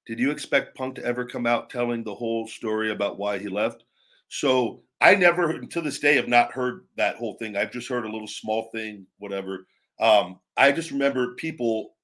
Did 0.06 0.20
you 0.20 0.32
expect 0.32 0.76
Punk 0.76 0.96
to 0.96 1.06
ever 1.06 1.26
come 1.26 1.46
out 1.46 1.70
telling 1.70 2.04
the 2.04 2.14
whole 2.14 2.48
story 2.48 2.92
about 2.92 3.18
why 3.18 3.38
he 3.38 3.48
left? 3.48 3.84
So 4.30 4.82
I 5.02 5.16
never, 5.16 5.60
to 5.60 5.82
this 5.82 6.00
day, 6.00 6.16
have 6.16 6.28
not 6.28 6.52
heard 6.52 6.86
that 6.98 7.16
whole 7.16 7.36
thing. 7.36 7.56
I've 7.56 7.72
just 7.72 7.88
heard 7.88 8.06
a 8.06 8.12
little 8.12 8.28
small 8.28 8.70
thing, 8.74 9.06
whatever. 9.20 9.68
Um, 10.00 10.40
I 10.58 10.72
just 10.72 10.92
remember 10.92 11.36
people. 11.36 11.96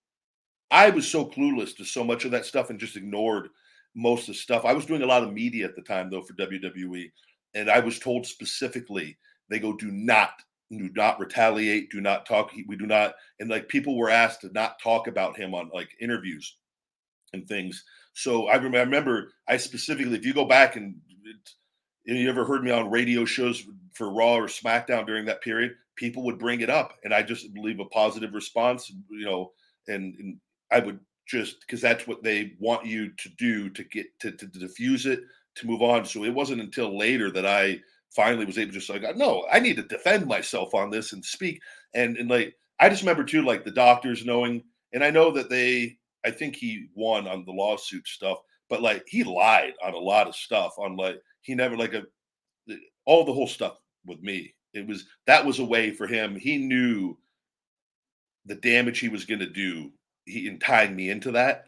I 0.72 0.92
was 0.92 1.08
so 1.08 1.26
clueless 1.26 1.76
to 1.78 1.86
so 1.86 2.04
much 2.04 2.26
of 2.26 2.32
that 2.32 2.46
stuff 2.46 2.70
and 2.70 2.80
just 2.80 2.96
ignored 2.96 3.50
most 3.96 4.22
of 4.22 4.36
the 4.36 4.40
stuff. 4.40 4.66
I 4.66 4.74
was 4.74 4.86
doing 4.86 5.02
a 5.02 5.08
lot 5.08 5.24
of 5.24 5.34
media 5.34 5.66
at 5.66 5.76
the 5.76 5.82
time, 5.82 6.10
though, 6.10 6.22
for 6.22 6.34
WWE, 6.34 7.12
and 7.54 7.70
I 7.70 7.80
was 7.80 8.00
told 8.00 8.26
specifically 8.26 9.18
they 9.50 9.60
go, 9.60 9.74
"Do 9.74 9.92
not, 9.92 10.32
do 10.72 10.90
not 10.96 11.20
retaliate, 11.20 11.92
do 11.92 12.02
not 12.02 12.26
talk. 12.26 12.52
We 12.68 12.76
do 12.76 12.86
not." 12.86 13.16
And 13.40 13.50
like 13.50 13.68
people 13.68 13.98
were 13.98 14.10
asked 14.10 14.42
to 14.42 14.52
not 14.54 14.80
talk 14.82 15.08
about 15.08 15.38
him 15.38 15.54
on 15.54 15.70
like 15.74 15.90
interviews 16.00 16.56
and 17.34 17.48
things. 17.48 17.84
So 18.14 18.48
I 18.48 18.56
remember, 18.56 19.32
I 19.48 19.58
specifically, 19.58 20.18
if 20.18 20.26
you 20.26 20.34
go 20.34 20.46
back 20.46 20.76
and 20.76 20.96
you 22.06 22.30
ever 22.30 22.46
heard 22.46 22.64
me 22.64 22.72
on 22.72 22.90
radio 22.90 23.24
shows 23.26 23.66
for 23.94 24.12
Raw 24.12 24.36
or 24.36 24.48
SmackDown 24.48 25.06
during 25.06 25.26
that 25.26 25.42
period, 25.42 25.74
people 25.96 26.24
would 26.24 26.40
bring 26.40 26.62
it 26.62 26.70
up, 26.70 26.98
and 27.04 27.14
I 27.14 27.22
just 27.22 27.46
leave 27.56 27.80
a 27.80 27.86
positive 27.86 28.34
response, 28.34 28.90
you 29.10 29.26
know, 29.26 29.52
and, 29.88 30.16
and 30.16 30.38
I 30.72 30.80
would 30.80 31.00
just 31.30 31.62
because 31.62 31.80
that's 31.80 32.08
what 32.08 32.24
they 32.24 32.54
want 32.60 32.86
you 32.86 33.12
to 33.18 33.30
do 33.38 33.70
to 33.70 33.84
get 33.84 34.08
to, 34.20 34.32
to, 34.32 34.48
to 34.48 34.60
diffuse 34.60 35.06
it 35.06 35.22
to 35.56 35.68
move 35.68 35.82
on. 35.82 36.06
So 36.06 36.24
it 36.24 36.34
wasn't 36.34 36.62
until 36.62 36.98
later 36.98 37.30
that 37.32 37.46
I 37.46 37.80
finally 38.10 38.46
was 38.46 38.58
able 38.58 38.72
to 38.72 38.80
just 38.80 38.90
like, 38.90 39.04
no, 39.16 39.46
I 39.52 39.60
need 39.60 39.76
to 39.76 39.84
defend 39.84 40.26
myself 40.26 40.74
on 40.74 40.90
this 40.90 41.14
and 41.14 41.24
speak. 41.24 41.62
And 41.94 42.18
and 42.18 42.30
like 42.30 42.56
I 42.80 42.90
just 42.90 43.04
remember 43.04 43.24
too, 43.24 43.44
like 43.44 43.64
the 43.64 43.72
doctors 43.72 44.26
knowing, 44.26 44.64
and 44.94 45.04
I 45.04 45.12
know 45.12 45.32
that 45.32 45.50
they, 45.50 45.98
I 46.26 46.32
think 46.32 46.56
he 46.56 46.88
won 46.96 47.28
on 47.28 47.46
the 47.46 47.52
lawsuit 47.52 48.08
stuff, 48.08 48.40
but 48.70 48.82
like 48.82 49.04
he 49.08 49.24
lied 49.24 49.74
on 49.84 49.94
a 49.94 49.98
lot 50.00 50.28
of 50.28 50.36
stuff. 50.36 50.74
On 50.80 50.96
like 50.96 51.20
he 51.42 51.54
never 51.54 51.78
like 51.78 51.94
a 51.94 52.04
all 53.06 53.24
the 53.24 53.34
whole 53.34 53.48
stuff 53.48 53.78
with 54.06 54.22
me. 54.22 54.54
It 54.74 54.88
was 54.88 55.06
that 55.28 55.46
was 55.46 55.60
a 55.60 55.66
way 55.66 55.92
for 55.92 56.08
him. 56.08 56.36
He 56.36 56.58
knew 56.58 57.18
the 58.46 58.56
damage 58.56 59.00
he 59.00 59.10
was 59.10 59.26
going 59.26 59.40
to 59.40 59.50
do. 59.50 59.92
He 60.30 60.48
in 60.48 60.60
tying 60.60 60.96
me 60.96 61.10
into 61.10 61.32
that. 61.32 61.66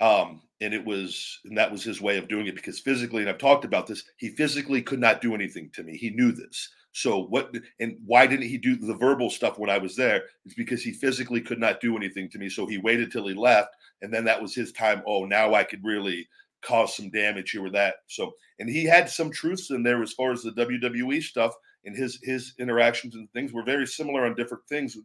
Um, 0.00 0.42
and 0.60 0.72
it 0.72 0.84
was 0.84 1.40
and 1.44 1.56
that 1.56 1.70
was 1.70 1.82
his 1.82 2.00
way 2.00 2.16
of 2.16 2.28
doing 2.28 2.46
it 2.46 2.54
because 2.54 2.78
physically 2.78 3.20
and 3.20 3.28
i've 3.28 3.38
talked 3.38 3.64
about 3.64 3.86
this 3.86 4.04
he 4.16 4.30
physically 4.30 4.80
could 4.80 4.98
not 4.98 5.20
do 5.20 5.34
anything 5.34 5.70
to 5.74 5.82
me. 5.82 5.96
He 5.96 6.10
knew 6.10 6.32
this. 6.32 6.70
So 6.92 7.24
what 7.24 7.54
and 7.78 7.98
why 8.06 8.26
didn't 8.26 8.48
he 8.48 8.56
do 8.56 8.76
the 8.76 8.94
verbal 8.94 9.30
stuff 9.30 9.58
when 9.58 9.70
i 9.70 9.78
was 9.78 9.96
there? 9.96 10.24
It's 10.44 10.54
because 10.54 10.82
he 10.82 10.92
physically 10.92 11.40
could 11.40 11.58
not 11.58 11.80
do 11.80 11.96
anything 11.96 12.28
to 12.30 12.38
me. 12.38 12.48
So 12.48 12.66
he 12.66 12.78
waited 12.78 13.12
till 13.12 13.26
he 13.26 13.34
left 13.34 13.70
and 14.02 14.12
then 14.12 14.24
that 14.24 14.40
was 14.40 14.54
his 14.54 14.72
time. 14.72 15.02
Oh 15.06 15.24
now 15.24 15.54
i 15.54 15.64
could 15.64 15.84
really 15.84 16.26
cause 16.62 16.96
some 16.96 17.10
damage 17.10 17.50
here 17.50 17.64
or 17.64 17.70
that. 17.70 17.96
So 18.06 18.32
and 18.58 18.68
he 18.68 18.84
had 18.84 19.10
some 19.10 19.30
truths 19.30 19.70
in 19.70 19.82
there 19.82 20.02
as 20.02 20.12
far 20.12 20.32
as 20.32 20.42
the 20.42 20.52
wwe 20.52 21.22
stuff 21.22 21.54
and 21.84 21.94
his 21.94 22.18
his 22.22 22.54
interactions 22.58 23.14
and 23.14 23.30
things 23.32 23.52
were 23.52 23.62
very 23.62 23.86
similar 23.86 24.24
on 24.24 24.34
different 24.34 24.66
things 24.68 24.96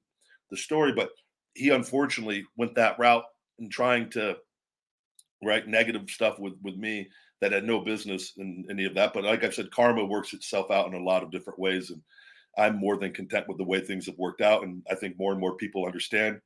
the 0.50 0.58
story 0.58 0.92
but 0.94 1.12
he 1.54 1.70
unfortunately 1.70 2.46
went 2.58 2.76
that 2.76 2.98
route 3.00 3.26
in 3.60 3.70
trying 3.70 4.10
to 4.12 4.38
write 5.44 5.68
Negative 5.68 6.10
stuff 6.10 6.40
with 6.40 6.54
with 6.62 6.76
me 6.76 7.08
that 7.42 7.52
had 7.52 7.64
no 7.64 7.80
business 7.80 8.34
in 8.38 8.66
any 8.70 8.86
of 8.86 8.94
that. 8.96 9.14
But 9.14 9.24
like 9.24 9.44
I 9.44 9.50
said, 9.50 9.72
karma 9.72 10.06
works 10.06 10.34
itself 10.34 10.70
out 10.70 10.88
in 10.88 10.94
a 10.94 11.04
lot 11.04 11.24
of 11.24 11.32
different 11.32 11.60
ways, 11.60 11.90
and 11.90 12.02
I'm 12.58 12.78
more 12.78 12.98
than 12.98 13.14
content 13.14 13.48
with 13.48 13.58
the 13.58 13.64
way 13.64 13.82
things 13.82 14.06
have 14.06 14.18
worked 14.18 14.42
out. 14.42 14.64
And 14.64 14.84
I 14.90 14.96
think 14.96 15.18
more 15.18 15.32
and 15.32 15.42
more 15.42 15.56
people 15.56 15.86
understand 15.86 16.40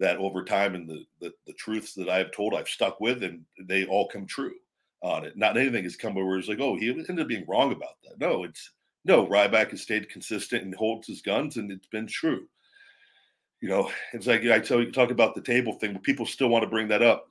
that 0.00 0.16
over 0.16 0.42
time, 0.42 0.74
and 0.74 0.88
the 0.88 1.04
the, 1.20 1.32
the 1.46 1.52
truths 1.54 1.94
that 1.94 2.08
I've 2.08 2.32
told, 2.32 2.54
I've 2.54 2.68
stuck 2.68 3.00
with, 3.00 3.22
and 3.22 3.44
they 3.66 3.84
all 3.84 4.08
come 4.08 4.26
true 4.26 4.54
on 5.02 5.24
it. 5.24 5.36
Not 5.36 5.56
anything 5.56 5.84
has 5.84 5.96
come 5.96 6.14
where 6.14 6.38
it's 6.38 6.48
like, 6.48 6.60
oh, 6.60 6.76
he 6.76 6.90
ended 6.90 7.20
up 7.20 7.28
being 7.28 7.46
wrong 7.48 7.72
about 7.72 7.96
that. 8.04 8.18
No, 8.18 8.44
it's 8.44 8.70
no. 9.04 9.26
Ryback 9.26 9.70
has 9.70 9.82
stayed 9.82 10.08
consistent 10.08 10.64
and 10.64 10.74
holds 10.74 11.06
his 11.06 11.22
guns, 11.22 11.56
and 11.56 11.70
it's 11.70 11.88
been 11.88 12.06
true. 12.06 12.46
You 13.60 13.68
know, 13.68 13.90
it's 14.12 14.26
like 14.26 14.44
I 14.46 14.58
tell 14.58 14.80
you, 14.80 14.90
talk 14.90 15.10
about 15.10 15.34
the 15.34 15.42
table 15.42 15.74
thing, 15.74 15.92
but 15.92 16.02
people 16.02 16.24
still 16.24 16.48
want 16.48 16.62
to 16.62 16.70
bring 16.70 16.88
that 16.88 17.02
up 17.02 17.26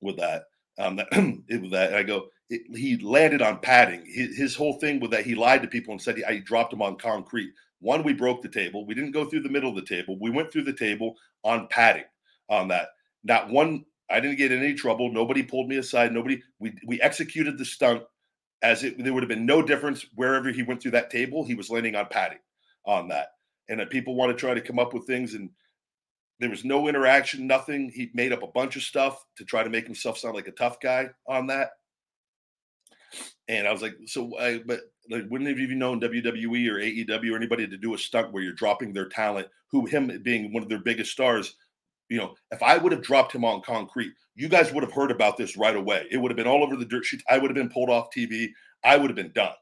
with 0.00 0.16
that. 0.16 0.44
Um, 0.78 0.96
that, 0.96 1.08
with 1.60 1.70
that, 1.70 1.94
I 1.94 2.02
go, 2.02 2.26
it, 2.50 2.62
he 2.76 2.96
landed 2.98 3.40
on 3.40 3.60
padding. 3.60 4.04
His, 4.06 4.36
his, 4.36 4.54
whole 4.56 4.80
thing 4.80 4.98
with 4.98 5.12
that, 5.12 5.24
he 5.24 5.34
lied 5.34 5.62
to 5.62 5.68
people 5.68 5.92
and 5.92 6.02
said 6.02 6.16
he, 6.16 6.24
I 6.24 6.38
dropped 6.38 6.72
him 6.72 6.82
on 6.82 6.96
concrete. 6.96 7.52
One, 7.80 8.02
we 8.02 8.12
broke 8.12 8.42
the 8.42 8.48
table. 8.48 8.86
We 8.86 8.94
didn't 8.94 9.12
go 9.12 9.24
through 9.24 9.42
the 9.42 9.48
middle 9.48 9.70
of 9.70 9.76
the 9.76 9.82
table. 9.82 10.18
We 10.20 10.30
went 10.30 10.52
through 10.52 10.64
the 10.64 10.72
table 10.72 11.14
on 11.44 11.68
padding 11.68 12.04
on 12.48 12.68
that. 12.68 12.88
Not 13.22 13.50
one, 13.50 13.84
I 14.10 14.20
didn't 14.20 14.38
get 14.38 14.52
any 14.52 14.74
trouble. 14.74 15.12
Nobody 15.12 15.42
pulled 15.42 15.68
me 15.68 15.76
aside. 15.76 16.12
Nobody, 16.12 16.42
we, 16.58 16.74
we 16.86 17.00
executed 17.00 17.56
the 17.56 17.64
stunt 17.64 18.02
as 18.62 18.82
it, 18.82 19.02
there 19.02 19.12
would 19.12 19.22
have 19.22 19.28
been 19.28 19.46
no 19.46 19.62
difference 19.62 20.06
wherever 20.14 20.50
he 20.50 20.62
went 20.62 20.82
through 20.82 20.92
that 20.92 21.10
table. 21.10 21.44
He 21.44 21.54
was 21.54 21.70
landing 21.70 21.94
on 21.94 22.06
padding 22.06 22.38
on 22.86 23.08
that. 23.08 23.28
And 23.68 23.80
that 23.80 23.90
people 23.90 24.14
want 24.14 24.30
to 24.30 24.36
try 24.36 24.54
to 24.54 24.60
come 24.60 24.78
up 24.78 24.92
with 24.92 25.06
things 25.06 25.34
and 25.34 25.50
there 26.40 26.50
was 26.50 26.64
no 26.64 26.88
interaction, 26.88 27.46
nothing. 27.46 27.90
He 27.94 28.10
made 28.12 28.32
up 28.32 28.42
a 28.42 28.48
bunch 28.48 28.76
of 28.76 28.82
stuff 28.82 29.24
to 29.36 29.44
try 29.44 29.62
to 29.62 29.70
make 29.70 29.86
himself 29.86 30.18
sound 30.18 30.34
like 30.34 30.48
a 30.48 30.52
tough 30.52 30.80
guy 30.80 31.08
on 31.28 31.46
that. 31.46 31.70
And 33.48 33.68
I 33.68 33.72
was 33.72 33.82
like, 33.82 33.94
so 34.06 34.36
I, 34.38 34.58
but 34.58 34.80
like, 35.10 35.24
wouldn't 35.30 35.48
have 35.48 35.58
even 35.58 35.78
known 35.78 36.00
WWE 36.00 36.68
or 36.68 36.80
AEW 36.80 37.32
or 37.32 37.36
anybody 37.36 37.66
to 37.68 37.76
do 37.76 37.94
a 37.94 37.98
stunt 37.98 38.32
where 38.32 38.42
you're 38.42 38.52
dropping 38.52 38.92
their 38.92 39.08
talent, 39.08 39.46
who 39.70 39.86
him 39.86 40.20
being 40.22 40.52
one 40.52 40.62
of 40.62 40.68
their 40.68 40.80
biggest 40.80 41.12
stars. 41.12 41.54
You 42.08 42.18
know, 42.18 42.34
if 42.50 42.62
I 42.62 42.78
would 42.78 42.92
have 42.92 43.02
dropped 43.02 43.34
him 43.34 43.44
on 43.44 43.62
concrete, 43.62 44.12
you 44.34 44.48
guys 44.48 44.72
would 44.72 44.82
have 44.82 44.92
heard 44.92 45.10
about 45.10 45.36
this 45.36 45.56
right 45.56 45.76
away. 45.76 46.06
It 46.10 46.18
would 46.18 46.30
have 46.30 46.36
been 46.36 46.46
all 46.46 46.64
over 46.64 46.76
the 46.76 46.84
dirt 46.84 47.04
sheets. 47.04 47.24
I 47.30 47.38
would 47.38 47.50
have 47.50 47.56
been 47.56 47.70
pulled 47.70 47.90
off 47.90 48.08
TV. 48.14 48.48
I 48.82 48.96
would 48.96 49.08
have 49.08 49.16
been 49.16 49.32
done. 49.34 49.54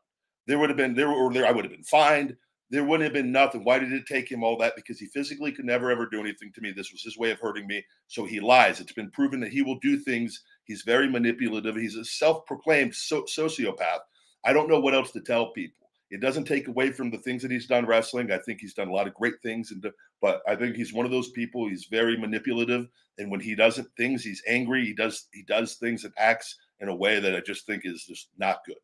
There 0.47 0.59
would 0.59 0.71
have 0.71 0.77
been 0.77 0.95
there 0.95 1.11
or 1.11 1.33
there. 1.33 1.47
I 1.47 1.53
would 1.53 1.65
have 1.65 1.73
been 1.73 1.85
fined 1.85 2.37
there 2.73 2.85
wouldn't 2.85 3.05
have 3.05 3.12
been 3.12 3.31
nothing. 3.31 3.64
Why 3.64 3.79
did 3.79 3.93
it 3.93 4.07
take 4.07 4.33
him 4.33 4.43
all 4.43 4.57
that? 4.57 4.75
Because 4.75 4.99
he 4.99 5.05
physically 5.07 5.53
could 5.53 5.66
never 5.66 5.91
ever 5.91 6.07
do 6.07 6.20
anything 6.20 6.51
to 6.55 6.62
me. 6.62 6.73
This 6.73 6.91
was 6.91 7.03
his 7.03 7.18
way 7.18 7.31
of 7.31 7.39
hurting 7.39 7.66
me. 7.66 7.85
So 8.09 8.25
he 8.25 8.41
lies. 8.41 8.81
It's 8.81 8.95
been 8.95 9.11
proven 9.11 9.41
that 9.41 9.53
he 9.53 9.61
will 9.61 9.79
do 9.81 9.99
things. 9.99 10.43
He's 10.64 10.81
very 10.81 11.07
manipulative. 11.07 11.77
He's 11.77 11.97
a 11.97 12.05
self-proclaimed 12.05 12.95
so- 12.95 13.25
sociopath. 13.25 14.01
I 14.45 14.55
don't 14.55 14.70
know 14.70 14.81
what 14.81 14.95
else 14.95 15.12
to 15.12 15.20
tell 15.20 15.53
people. 15.53 15.91
It 16.11 16.23
doesn't 16.23 16.45
take 16.45 16.66
away 16.66 16.93
from 16.93 17.11
the 17.11 17.18
things 17.18 17.43
that 17.43 17.51
he's 17.51 17.66
done 17.66 17.85
wrestling. 17.85 18.33
I 18.33 18.39
think 18.39 18.61
he's 18.61 18.75
done 18.75 18.89
a 18.89 18.93
lot 18.93 19.07
of 19.07 19.14
great 19.14 19.41
things, 19.43 19.70
and 19.70 19.85
but 20.23 20.43
I 20.49 20.57
think 20.57 20.75
he's 20.75 20.93
one 20.93 21.07
of 21.07 21.12
those 21.12 21.31
people. 21.31 21.68
He's 21.68 21.87
very 21.91 22.16
manipulative, 22.16 22.87
and 23.18 23.31
when 23.31 23.41
he 23.41 23.55
doesn't 23.55 23.89
things, 23.97 24.23
he's 24.23 24.43
angry. 24.47 24.85
He 24.85 24.95
does 24.95 25.29
he 25.33 25.43
does 25.43 25.77
things 25.77 26.05
and 26.05 26.12
acts 26.18 26.57
in 26.81 26.89
a 26.89 26.95
way 26.95 27.18
that 27.18 27.35
I 27.35 27.41
just 27.41 27.66
think 27.66 27.83
is 27.85 28.05
just 28.05 28.29
not 28.39 28.64
good. 28.66 28.77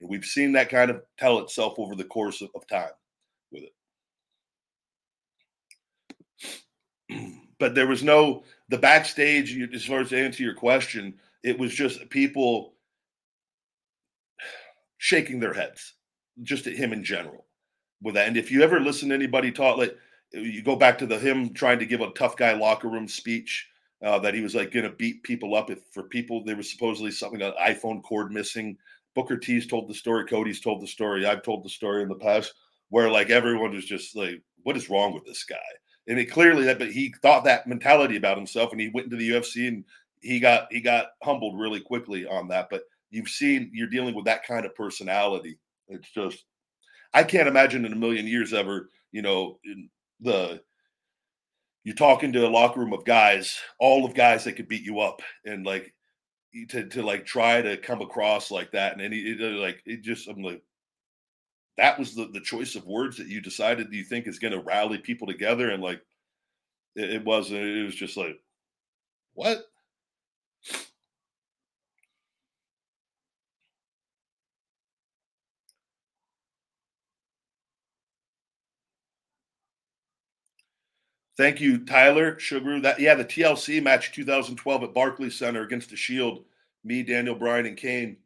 And 0.00 0.08
we've 0.08 0.24
seen 0.24 0.52
that 0.52 0.70
kind 0.70 0.90
of 0.90 1.02
tell 1.18 1.38
itself 1.40 1.74
over 1.78 1.94
the 1.94 2.04
course 2.04 2.40
of, 2.40 2.48
of 2.54 2.66
time 2.66 2.92
with 3.52 3.64
it. 7.08 7.34
but 7.58 7.74
there 7.74 7.86
was 7.86 8.02
no 8.02 8.42
the 8.68 8.78
backstage 8.78 9.58
as 9.74 9.84
far 9.84 10.00
as 10.00 10.08
to 10.10 10.18
answer 10.18 10.42
your 10.42 10.54
question 10.54 11.14
it 11.42 11.58
was 11.58 11.74
just 11.74 12.08
people 12.10 12.74
shaking 14.98 15.40
their 15.40 15.54
heads 15.54 15.94
just 16.42 16.66
at 16.66 16.74
him 16.74 16.92
in 16.92 17.02
general 17.02 17.46
with 18.02 18.14
that. 18.14 18.28
And 18.28 18.36
if 18.36 18.50
you 18.50 18.62
ever 18.62 18.80
listen 18.80 19.08
to 19.08 19.14
anybody 19.14 19.50
talk 19.50 19.78
like 19.78 19.96
you 20.32 20.62
go 20.62 20.76
back 20.76 20.98
to 20.98 21.06
the 21.06 21.18
him 21.18 21.52
trying 21.52 21.78
to 21.78 21.86
give 21.86 22.00
a 22.00 22.10
tough 22.12 22.36
guy 22.36 22.52
locker 22.52 22.88
room 22.88 23.08
speech 23.08 23.68
uh, 24.04 24.18
that 24.18 24.34
he 24.34 24.40
was 24.40 24.54
like 24.54 24.72
going 24.72 24.84
to 24.84 24.96
beat 24.96 25.22
people 25.22 25.54
up 25.54 25.70
if 25.70 25.80
for 25.90 26.04
people 26.04 26.44
there 26.44 26.56
was 26.56 26.70
supposedly 26.70 27.10
something 27.10 27.42
an 27.42 27.52
iphone 27.66 28.02
cord 28.02 28.30
missing. 28.32 28.76
Booker 29.14 29.36
t's 29.36 29.66
told 29.66 29.88
the 29.88 29.94
story 29.94 30.24
cody's 30.26 30.60
told 30.60 30.80
the 30.80 30.86
story 30.86 31.26
i've 31.26 31.42
told 31.42 31.64
the 31.64 31.68
story 31.68 32.02
in 32.02 32.08
the 32.08 32.14
past 32.14 32.54
where 32.90 33.10
like 33.10 33.30
everyone 33.30 33.72
was 33.72 33.86
just 33.86 34.14
like, 34.14 34.42
what 34.62 34.76
is 34.76 34.90
wrong 34.90 35.14
with 35.14 35.24
this 35.24 35.44
guy? 35.44 35.56
And 36.06 36.18
it 36.18 36.26
clearly 36.26 36.64
that, 36.64 36.78
but 36.78 36.92
he 36.92 37.14
thought 37.22 37.44
that 37.44 37.66
mentality 37.66 38.16
about 38.16 38.36
himself, 38.36 38.72
and 38.72 38.80
he 38.80 38.90
went 38.92 39.06
into 39.06 39.16
the 39.16 39.30
UFC 39.30 39.68
and 39.68 39.84
he 40.20 40.40
got 40.40 40.66
he 40.70 40.80
got 40.80 41.06
humbled 41.22 41.58
really 41.58 41.80
quickly 41.80 42.26
on 42.26 42.48
that. 42.48 42.68
But 42.70 42.82
you've 43.10 43.28
seen 43.28 43.70
you're 43.72 43.88
dealing 43.88 44.14
with 44.14 44.26
that 44.26 44.46
kind 44.46 44.66
of 44.66 44.74
personality. 44.74 45.58
It's 45.88 46.10
just 46.10 46.44
I 47.12 47.24
can't 47.24 47.48
imagine 47.48 47.84
in 47.84 47.92
a 47.92 47.96
million 47.96 48.26
years 48.26 48.52
ever, 48.52 48.90
you 49.12 49.22
know, 49.22 49.58
the 50.20 50.60
you're 51.84 51.94
talking 51.94 52.32
to 52.32 52.46
a 52.46 52.48
locker 52.48 52.80
room 52.80 52.92
of 52.92 53.04
guys, 53.04 53.58
all 53.78 54.04
of 54.04 54.14
guys 54.14 54.44
that 54.44 54.52
could 54.52 54.68
beat 54.68 54.82
you 54.82 55.00
up, 55.00 55.22
and 55.44 55.64
like 55.64 55.94
to 56.68 56.86
to 56.88 57.02
like 57.02 57.24
try 57.24 57.62
to 57.62 57.76
come 57.76 58.02
across 58.02 58.50
like 58.50 58.72
that, 58.72 58.92
and 58.92 59.02
any 59.02 59.34
like 59.34 59.82
it 59.86 60.02
just 60.02 60.28
I'm 60.28 60.42
like 60.42 60.62
that 61.76 61.98
was 61.98 62.14
the, 62.14 62.28
the 62.32 62.40
choice 62.40 62.74
of 62.74 62.86
words 62.86 63.16
that 63.16 63.28
you 63.28 63.40
decided 63.40 63.92
you 63.92 64.04
think 64.04 64.26
is 64.26 64.38
going 64.38 64.52
to 64.52 64.60
rally 64.60 64.98
people 64.98 65.26
together 65.26 65.70
and 65.70 65.82
like 65.82 66.02
it, 66.96 67.10
it 67.10 67.24
wasn't 67.24 67.60
it 67.60 67.84
was 67.84 67.94
just 67.94 68.16
like 68.16 68.38
what 69.34 69.66
Thank 81.40 81.58
you, 81.58 81.78
Tyler 81.86 82.38
Sugar. 82.38 82.80
That 82.80 83.00
yeah, 83.00 83.14
the 83.14 83.24
TLC 83.24 83.82
match 83.82 84.12
2012 84.12 84.82
at 84.82 84.92
Barclays 84.92 85.34
Center 85.34 85.62
against 85.62 85.88
the 85.88 85.96
Shield. 85.96 86.44
Me, 86.84 87.02
Daniel 87.02 87.34
Bryan, 87.34 87.64
and 87.64 87.78
Kane. 87.78 88.18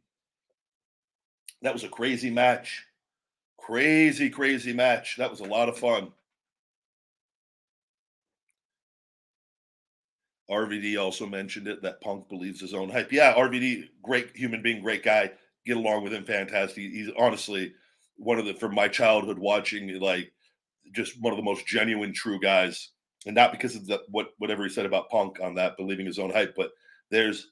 That 1.61 1.71
was 1.71 1.85
a 1.85 1.87
crazy 1.87 2.29
match. 2.29 2.85
Crazy, 3.65 4.29
crazy 4.29 4.73
match. 4.73 5.15
That 5.17 5.31
was 5.31 5.39
a 5.39 5.45
lot 5.45 5.69
of 5.69 5.77
fun. 5.79 6.11
RVD 10.51 11.01
also 11.01 11.25
mentioned 11.25 11.67
it 11.67 11.81
that 11.81 11.99
Punk 11.99 12.29
believes 12.29 12.61
his 12.61 12.75
own 12.75 12.89
hype. 12.89 13.11
Yeah, 13.11 13.33
RVD, 13.33 13.89
great 14.03 14.29
human 14.35 14.61
being, 14.61 14.83
great 14.83 15.03
guy. 15.03 15.31
Get 15.65 15.77
along 15.77 16.03
with 16.03 16.13
him, 16.13 16.23
fantastic. 16.23 16.77
He's 16.77 17.09
honestly 17.17 17.73
one 18.17 18.37
of 18.37 18.45
the 18.45 18.53
from 18.53 18.75
my 18.75 18.87
childhood 18.87 19.39
watching, 19.39 19.99
like 19.99 20.31
just 20.93 21.19
one 21.19 21.33
of 21.33 21.37
the 21.37 21.43
most 21.43 21.65
genuine, 21.65 22.13
true 22.13 22.39
guys. 22.39 22.91
And 23.25 23.33
not 23.33 23.51
because 23.51 23.75
of 23.75 23.87
the, 23.87 24.03
what 24.11 24.33
whatever 24.37 24.63
he 24.63 24.69
said 24.69 24.85
about 24.85 25.09
Punk 25.09 25.39
on 25.41 25.55
that, 25.55 25.75
believing 25.75 26.05
his 26.05 26.19
own 26.19 26.29
hype, 26.29 26.53
but 26.55 26.69
there's 27.09 27.47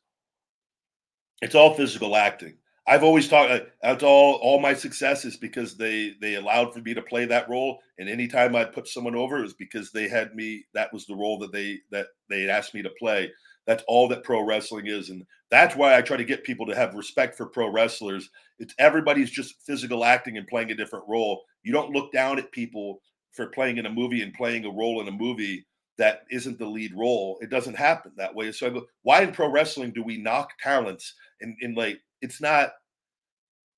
it's 1.41 1.55
all 1.55 1.73
physical 1.73 2.15
acting. 2.15 2.53
I've 2.85 3.03
always 3.03 3.29
talked. 3.29 3.51
Uh, 3.51 3.59
that's 3.81 4.03
all. 4.03 4.35
All 4.35 4.59
my 4.59 4.73
success 4.73 5.23
is 5.23 5.37
because 5.37 5.77
they 5.77 6.13
they 6.21 6.35
allowed 6.35 6.73
for 6.73 6.79
me 6.79 6.93
to 6.93 7.01
play 7.01 7.25
that 7.25 7.49
role. 7.49 7.79
And 7.97 8.09
anytime 8.09 8.55
I 8.55 8.65
put 8.65 8.87
someone 8.87 9.15
over, 9.15 9.37
it 9.37 9.43
was 9.43 9.53
because 9.53 9.91
they 9.91 10.09
had 10.09 10.35
me. 10.35 10.65
That 10.73 10.91
was 10.91 11.05
the 11.05 11.15
role 11.15 11.39
that 11.39 11.53
they 11.53 11.79
that 11.91 12.07
they 12.29 12.49
asked 12.49 12.73
me 12.73 12.81
to 12.81 12.91
play. 12.99 13.31
That's 13.65 13.83
all 13.87 14.09
that 14.09 14.23
pro 14.23 14.41
wrestling 14.41 14.87
is, 14.87 15.09
and 15.09 15.23
that's 15.49 15.75
why 15.75 15.95
I 15.95 16.01
try 16.01 16.17
to 16.17 16.25
get 16.25 16.43
people 16.43 16.65
to 16.65 16.75
have 16.75 16.95
respect 16.95 17.37
for 17.37 17.45
pro 17.45 17.69
wrestlers. 17.69 18.29
It's 18.59 18.75
everybody's 18.79 19.31
just 19.31 19.61
physical 19.65 20.03
acting 20.03 20.37
and 20.37 20.47
playing 20.47 20.71
a 20.71 20.75
different 20.75 21.05
role. 21.07 21.43
You 21.63 21.71
don't 21.71 21.93
look 21.93 22.11
down 22.11 22.37
at 22.37 22.51
people 22.51 22.99
for 23.31 23.47
playing 23.47 23.77
in 23.77 23.85
a 23.85 23.91
movie 23.91 24.21
and 24.21 24.33
playing 24.33 24.65
a 24.65 24.69
role 24.69 24.99
in 24.99 25.07
a 25.07 25.11
movie 25.11 25.65
that 25.97 26.23
isn't 26.31 26.59
the 26.59 26.65
lead 26.65 26.93
role. 26.95 27.37
It 27.41 27.49
doesn't 27.49 27.77
happen 27.77 28.11
that 28.17 28.33
way. 28.33 28.51
So 28.51 28.67
I 28.67 28.69
go, 28.71 28.85
why 29.03 29.21
in 29.21 29.31
pro 29.31 29.49
wrestling 29.49 29.91
do 29.91 30.03
we 30.03 30.17
knock 30.17 30.49
talents 30.61 31.13
and, 31.41 31.55
and 31.61 31.77
like 31.77 31.99
it's 32.23 32.41
not 32.41 32.71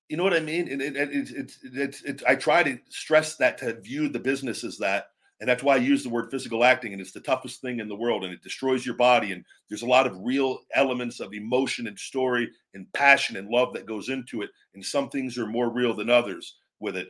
you 0.08 0.16
know 0.16 0.22
what 0.22 0.34
I 0.34 0.40
mean? 0.40 0.68
And 0.70 0.80
it, 0.80 0.96
it, 0.96 1.08
it's, 1.12 1.30
it's, 1.30 1.58
it's, 1.62 2.02
it's, 2.02 2.22
I 2.24 2.36
try 2.36 2.62
to 2.62 2.78
stress 2.88 3.36
that 3.36 3.58
to 3.58 3.80
view 3.80 4.08
the 4.08 4.18
business 4.18 4.62
as 4.62 4.78
that. 4.78 5.08
And 5.40 5.48
that's 5.48 5.62
why 5.62 5.74
I 5.74 5.78
use 5.78 6.02
the 6.02 6.08
word 6.08 6.30
physical 6.30 6.64
acting. 6.64 6.92
And 6.92 7.00
it's 7.00 7.12
the 7.12 7.20
toughest 7.20 7.60
thing 7.60 7.80
in 7.80 7.88
the 7.88 7.96
world. 7.96 8.24
And 8.24 8.32
it 8.32 8.42
destroys 8.42 8.86
your 8.86 8.94
body. 8.94 9.32
And 9.32 9.44
there's 9.68 9.82
a 9.82 9.86
lot 9.86 10.06
of 10.06 10.16
real 10.20 10.60
elements 10.74 11.20
of 11.20 11.34
emotion 11.34 11.88
and 11.88 11.98
story 11.98 12.48
and 12.72 12.90
passion 12.94 13.36
and 13.36 13.48
love 13.48 13.74
that 13.74 13.86
goes 13.86 14.08
into 14.08 14.42
it. 14.42 14.50
And 14.74 14.84
some 14.84 15.10
things 15.10 15.36
are 15.36 15.46
more 15.46 15.70
real 15.70 15.92
than 15.92 16.08
others 16.08 16.56
with 16.80 16.96
it, 16.96 17.08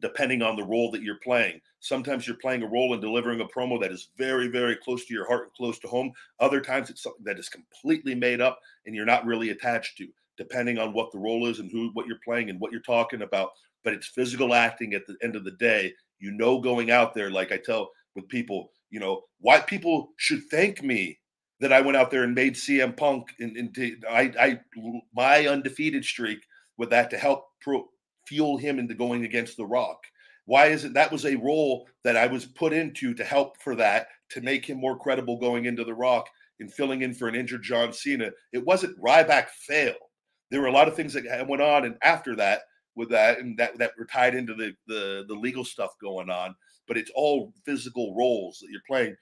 depending 0.00 0.42
on 0.42 0.56
the 0.56 0.64
role 0.64 0.90
that 0.90 1.02
you're 1.02 1.20
playing. 1.22 1.60
Sometimes 1.80 2.26
you're 2.26 2.36
playing 2.36 2.62
a 2.62 2.68
role 2.68 2.92
and 2.92 3.00
delivering 3.00 3.40
a 3.40 3.46
promo 3.46 3.80
that 3.80 3.92
is 3.92 4.08
very, 4.18 4.48
very 4.48 4.76
close 4.76 5.06
to 5.06 5.14
your 5.14 5.26
heart 5.26 5.44
and 5.44 5.52
close 5.54 5.78
to 5.78 5.88
home. 5.88 6.12
Other 6.40 6.60
times 6.60 6.90
it's 6.90 7.04
something 7.04 7.24
that 7.24 7.38
is 7.38 7.48
completely 7.48 8.14
made 8.14 8.40
up 8.40 8.58
and 8.84 8.94
you're 8.94 9.06
not 9.06 9.24
really 9.24 9.50
attached 9.50 9.96
to 9.98 10.08
depending 10.36 10.78
on 10.78 10.92
what 10.92 11.10
the 11.12 11.18
role 11.18 11.46
is 11.46 11.58
and 11.58 11.70
who 11.70 11.90
what 11.92 12.06
you're 12.06 12.18
playing 12.24 12.50
and 12.50 12.60
what 12.60 12.72
you're 12.72 12.80
talking 12.80 13.22
about. 13.22 13.50
But 13.84 13.94
it's 13.94 14.08
physical 14.08 14.54
acting 14.54 14.94
at 14.94 15.06
the 15.06 15.16
end 15.22 15.36
of 15.36 15.44
the 15.44 15.52
day. 15.52 15.92
You 16.18 16.32
know, 16.32 16.60
going 16.60 16.90
out 16.90 17.14
there, 17.14 17.30
like 17.30 17.52
I 17.52 17.58
tell 17.58 17.90
with 18.14 18.28
people, 18.28 18.70
you 18.90 19.00
know, 19.00 19.22
why 19.40 19.60
people 19.60 20.10
should 20.16 20.42
thank 20.50 20.82
me 20.82 21.18
that 21.60 21.72
I 21.72 21.80
went 21.80 21.96
out 21.96 22.10
there 22.10 22.24
and 22.24 22.34
made 22.34 22.54
CM 22.54 22.96
Punk 22.96 23.28
and, 23.40 23.56
and 23.56 24.04
I, 24.10 24.32
I 24.38 24.60
my 25.14 25.46
undefeated 25.46 26.04
streak 26.04 26.40
with 26.76 26.90
that 26.90 27.10
to 27.10 27.18
help 27.18 27.46
pro, 27.60 27.86
fuel 28.26 28.56
him 28.56 28.78
into 28.78 28.94
going 28.94 29.24
against 29.24 29.56
The 29.56 29.64
Rock. 29.64 29.98
Why 30.44 30.66
is 30.66 30.84
it 30.84 30.94
that 30.94 31.10
was 31.10 31.24
a 31.24 31.36
role 31.36 31.88
that 32.04 32.16
I 32.16 32.26
was 32.26 32.44
put 32.44 32.72
into 32.72 33.14
to 33.14 33.24
help 33.24 33.60
for 33.60 33.74
that 33.76 34.08
to 34.30 34.40
make 34.40 34.66
him 34.66 34.78
more 34.78 34.98
credible 34.98 35.38
going 35.38 35.64
into 35.64 35.84
The 35.84 35.94
Rock 35.94 36.28
and 36.60 36.72
filling 36.72 37.02
in 37.02 37.14
for 37.14 37.28
an 37.28 37.34
injured 37.34 37.62
John 37.62 37.92
Cena? 37.92 38.30
It 38.52 38.64
wasn't 38.64 39.00
Ryback 39.00 39.48
failed 39.66 39.96
there 40.50 40.60
were 40.60 40.68
a 40.68 40.72
lot 40.72 40.88
of 40.88 40.94
things 40.94 41.12
that 41.12 41.46
went 41.48 41.62
on, 41.62 41.84
and 41.84 41.96
after 42.02 42.36
that, 42.36 42.62
with 42.94 43.10
that, 43.10 43.38
and 43.38 43.58
that 43.58 43.78
that 43.78 43.92
were 43.98 44.06
tied 44.06 44.34
into 44.34 44.54
the 44.54 44.74
the, 44.86 45.24
the 45.28 45.34
legal 45.34 45.64
stuff 45.64 45.90
going 46.00 46.30
on. 46.30 46.54
But 46.88 46.96
it's 46.96 47.10
all 47.14 47.52
physical 47.64 48.14
roles 48.14 48.58
that 48.60 48.68
you're 48.70 48.80
playing, 48.86 49.16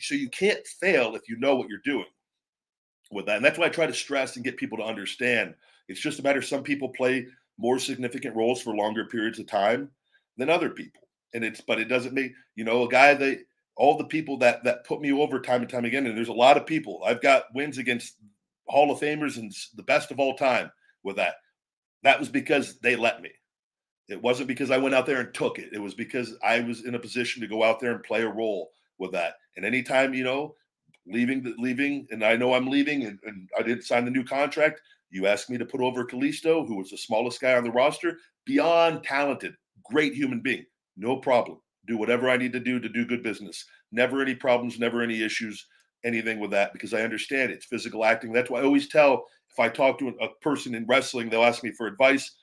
so 0.00 0.14
you 0.14 0.30
can't 0.30 0.66
fail 0.66 1.14
if 1.14 1.28
you 1.28 1.38
know 1.38 1.56
what 1.56 1.68
you're 1.68 1.80
doing 1.84 2.06
with 3.10 3.26
that. 3.26 3.36
And 3.36 3.44
that's 3.44 3.58
why 3.58 3.66
I 3.66 3.70
try 3.70 3.86
to 3.86 3.94
stress 3.94 4.36
and 4.36 4.44
get 4.44 4.56
people 4.56 4.78
to 4.78 4.84
understand. 4.84 5.54
It's 5.88 6.00
just 6.00 6.18
a 6.18 6.22
matter. 6.22 6.42
Some 6.42 6.62
people 6.62 6.88
play 6.90 7.26
more 7.58 7.78
significant 7.78 8.36
roles 8.36 8.62
for 8.62 8.74
longer 8.74 9.04
periods 9.04 9.38
of 9.38 9.46
time 9.46 9.90
than 10.36 10.48
other 10.48 10.70
people, 10.70 11.02
and 11.34 11.44
it's 11.44 11.60
but 11.60 11.80
it 11.80 11.86
doesn't 11.86 12.14
make 12.14 12.32
you 12.56 12.64
know 12.64 12.84
a 12.84 12.88
guy 12.88 13.14
that 13.14 13.40
all 13.76 13.96
the 13.96 14.04
people 14.04 14.36
that 14.38 14.64
that 14.64 14.84
put 14.84 15.00
me 15.00 15.12
over 15.12 15.40
time 15.40 15.62
and 15.62 15.70
time 15.70 15.84
again. 15.84 16.06
And 16.06 16.16
there's 16.16 16.28
a 16.28 16.32
lot 16.32 16.56
of 16.56 16.66
people. 16.66 17.02
I've 17.04 17.22
got 17.22 17.44
wins 17.54 17.78
against 17.78 18.16
Hall 18.70 18.90
of 18.90 19.00
Famers 19.00 19.36
and 19.36 19.52
the 19.76 19.82
best 19.82 20.10
of 20.10 20.18
all 20.18 20.34
time 20.36 20.70
with 21.02 21.16
that. 21.16 21.34
That 22.02 22.18
was 22.18 22.28
because 22.28 22.78
they 22.80 22.96
let 22.96 23.20
me. 23.22 23.30
It 24.08 24.20
wasn't 24.20 24.48
because 24.48 24.70
I 24.70 24.78
went 24.78 24.94
out 24.94 25.06
there 25.06 25.20
and 25.20 25.32
took 25.32 25.58
it. 25.58 25.70
It 25.72 25.78
was 25.78 25.94
because 25.94 26.36
I 26.42 26.60
was 26.60 26.84
in 26.84 26.94
a 26.94 26.98
position 26.98 27.40
to 27.42 27.48
go 27.48 27.62
out 27.62 27.78
there 27.78 27.92
and 27.92 28.02
play 28.02 28.22
a 28.22 28.28
role 28.28 28.70
with 28.98 29.12
that. 29.12 29.34
And 29.56 29.64
anytime, 29.64 30.14
you 30.14 30.24
know, 30.24 30.56
leaving 31.06 31.42
the 31.42 31.54
leaving, 31.58 32.06
and 32.10 32.24
I 32.24 32.36
know 32.36 32.54
I'm 32.54 32.68
leaving 32.68 33.04
and, 33.04 33.18
and 33.24 33.48
I 33.58 33.62
didn't 33.62 33.84
sign 33.84 34.04
the 34.04 34.10
new 34.10 34.24
contract. 34.24 34.80
You 35.10 35.26
asked 35.26 35.50
me 35.50 35.58
to 35.58 35.64
put 35.64 35.80
over 35.80 36.04
Kalisto, 36.04 36.66
who 36.66 36.76
was 36.76 36.90
the 36.90 36.98
smallest 36.98 37.40
guy 37.40 37.54
on 37.54 37.64
the 37.64 37.70
roster, 37.70 38.18
beyond 38.46 39.04
talented, 39.04 39.54
great 39.84 40.14
human 40.14 40.40
being. 40.40 40.64
No 40.96 41.16
problem. 41.16 41.58
Do 41.86 41.96
whatever 41.96 42.28
I 42.28 42.36
need 42.36 42.52
to 42.52 42.60
do 42.60 42.78
to 42.78 42.88
do 42.88 43.06
good 43.06 43.22
business. 43.22 43.64
Never 43.92 44.22
any 44.22 44.34
problems, 44.34 44.78
never 44.78 45.02
any 45.02 45.22
issues 45.22 45.66
anything 46.04 46.38
with 46.38 46.50
that 46.52 46.72
because 46.72 46.94
I 46.94 47.02
understand 47.02 47.50
it's 47.50 47.66
physical 47.66 48.04
acting. 48.04 48.32
That's 48.32 48.50
why 48.50 48.60
I 48.60 48.64
always 48.64 48.88
tell 48.88 49.26
if 49.50 49.58
I 49.58 49.68
talk 49.68 49.98
to 49.98 50.08
a 50.20 50.28
person 50.40 50.74
in 50.74 50.86
wrestling, 50.86 51.28
they'll 51.28 51.44
ask 51.44 51.62
me 51.62 51.72
for 51.72 51.86
advice. 51.86 52.36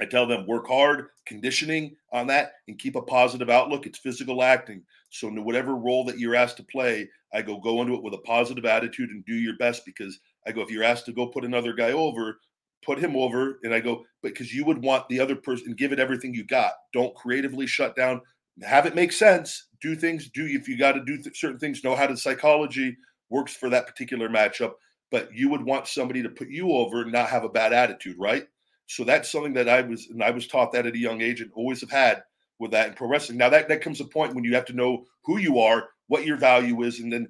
I 0.00 0.06
tell 0.06 0.26
them 0.26 0.46
work 0.46 0.66
hard, 0.66 1.08
conditioning 1.26 1.94
on 2.12 2.26
that, 2.28 2.52
and 2.68 2.78
keep 2.78 2.96
a 2.96 3.02
positive 3.02 3.50
outlook. 3.50 3.86
It's 3.86 3.98
physical 3.98 4.42
acting. 4.42 4.82
So, 5.10 5.28
in 5.28 5.44
whatever 5.44 5.76
role 5.76 6.04
that 6.06 6.18
you're 6.18 6.34
asked 6.34 6.56
to 6.58 6.62
play, 6.62 7.08
I 7.34 7.42
go 7.42 7.58
go 7.58 7.82
into 7.82 7.94
it 7.94 8.02
with 8.02 8.14
a 8.14 8.18
positive 8.18 8.64
attitude 8.64 9.10
and 9.10 9.24
do 9.24 9.34
your 9.34 9.56
best 9.58 9.84
because 9.84 10.18
I 10.46 10.52
go 10.52 10.62
if 10.62 10.70
you're 10.70 10.84
asked 10.84 11.06
to 11.06 11.12
go 11.12 11.26
put 11.26 11.44
another 11.44 11.74
guy 11.74 11.92
over, 11.92 12.40
put 12.82 12.98
him 12.98 13.14
over, 13.14 13.58
and 13.62 13.74
I 13.74 13.80
go 13.80 14.04
because 14.22 14.54
you 14.54 14.64
would 14.64 14.82
want 14.82 15.08
the 15.08 15.20
other 15.20 15.36
person 15.36 15.74
give 15.74 15.92
it 15.92 16.00
everything 16.00 16.32
you 16.32 16.44
got. 16.44 16.72
Don't 16.92 17.14
creatively 17.14 17.66
shut 17.66 17.94
down. 17.94 18.22
Have 18.62 18.86
it 18.86 18.94
make 18.94 19.12
sense. 19.12 19.68
Do 19.80 19.96
things 19.96 20.28
do 20.28 20.46
if 20.46 20.68
you 20.68 20.78
got 20.78 20.92
to 20.92 21.04
do 21.04 21.16
th- 21.16 21.38
certain 21.38 21.58
things 21.58 21.82
know 21.82 21.96
how 21.96 22.06
the 22.06 22.16
psychology 22.16 22.96
works 23.30 23.54
for 23.54 23.70
that 23.70 23.86
particular 23.86 24.28
matchup 24.28 24.72
but 25.10 25.34
you 25.34 25.48
would 25.48 25.62
want 25.62 25.88
somebody 25.88 26.22
to 26.22 26.28
put 26.28 26.48
you 26.48 26.70
over 26.72 27.02
and 27.02 27.12
not 27.12 27.28
have 27.28 27.44
a 27.44 27.48
bad 27.48 27.72
attitude 27.72 28.16
right? 28.18 28.46
So 28.86 29.04
that's 29.04 29.30
something 29.30 29.54
that 29.54 29.68
i 29.68 29.80
was 29.80 30.08
and 30.08 30.22
i 30.22 30.30
was 30.30 30.46
taught 30.46 30.72
that 30.72 30.86
at 30.86 30.94
a 30.94 30.98
young 30.98 31.20
age 31.20 31.40
and 31.40 31.50
always 31.54 31.80
have 31.80 31.90
had 31.90 32.22
with 32.58 32.70
that 32.72 32.88
in 32.88 32.94
pro 32.94 33.08
wrestling. 33.08 33.38
Now 33.38 33.48
that 33.48 33.68
that 33.68 33.82
comes 33.82 34.00
a 34.00 34.04
point 34.04 34.34
when 34.34 34.44
you 34.44 34.54
have 34.54 34.66
to 34.66 34.72
know 34.72 35.04
who 35.24 35.38
you 35.38 35.58
are 35.58 35.88
what 36.08 36.26
your 36.26 36.36
value 36.36 36.82
is 36.82 36.98
and 37.00 37.12
then 37.12 37.28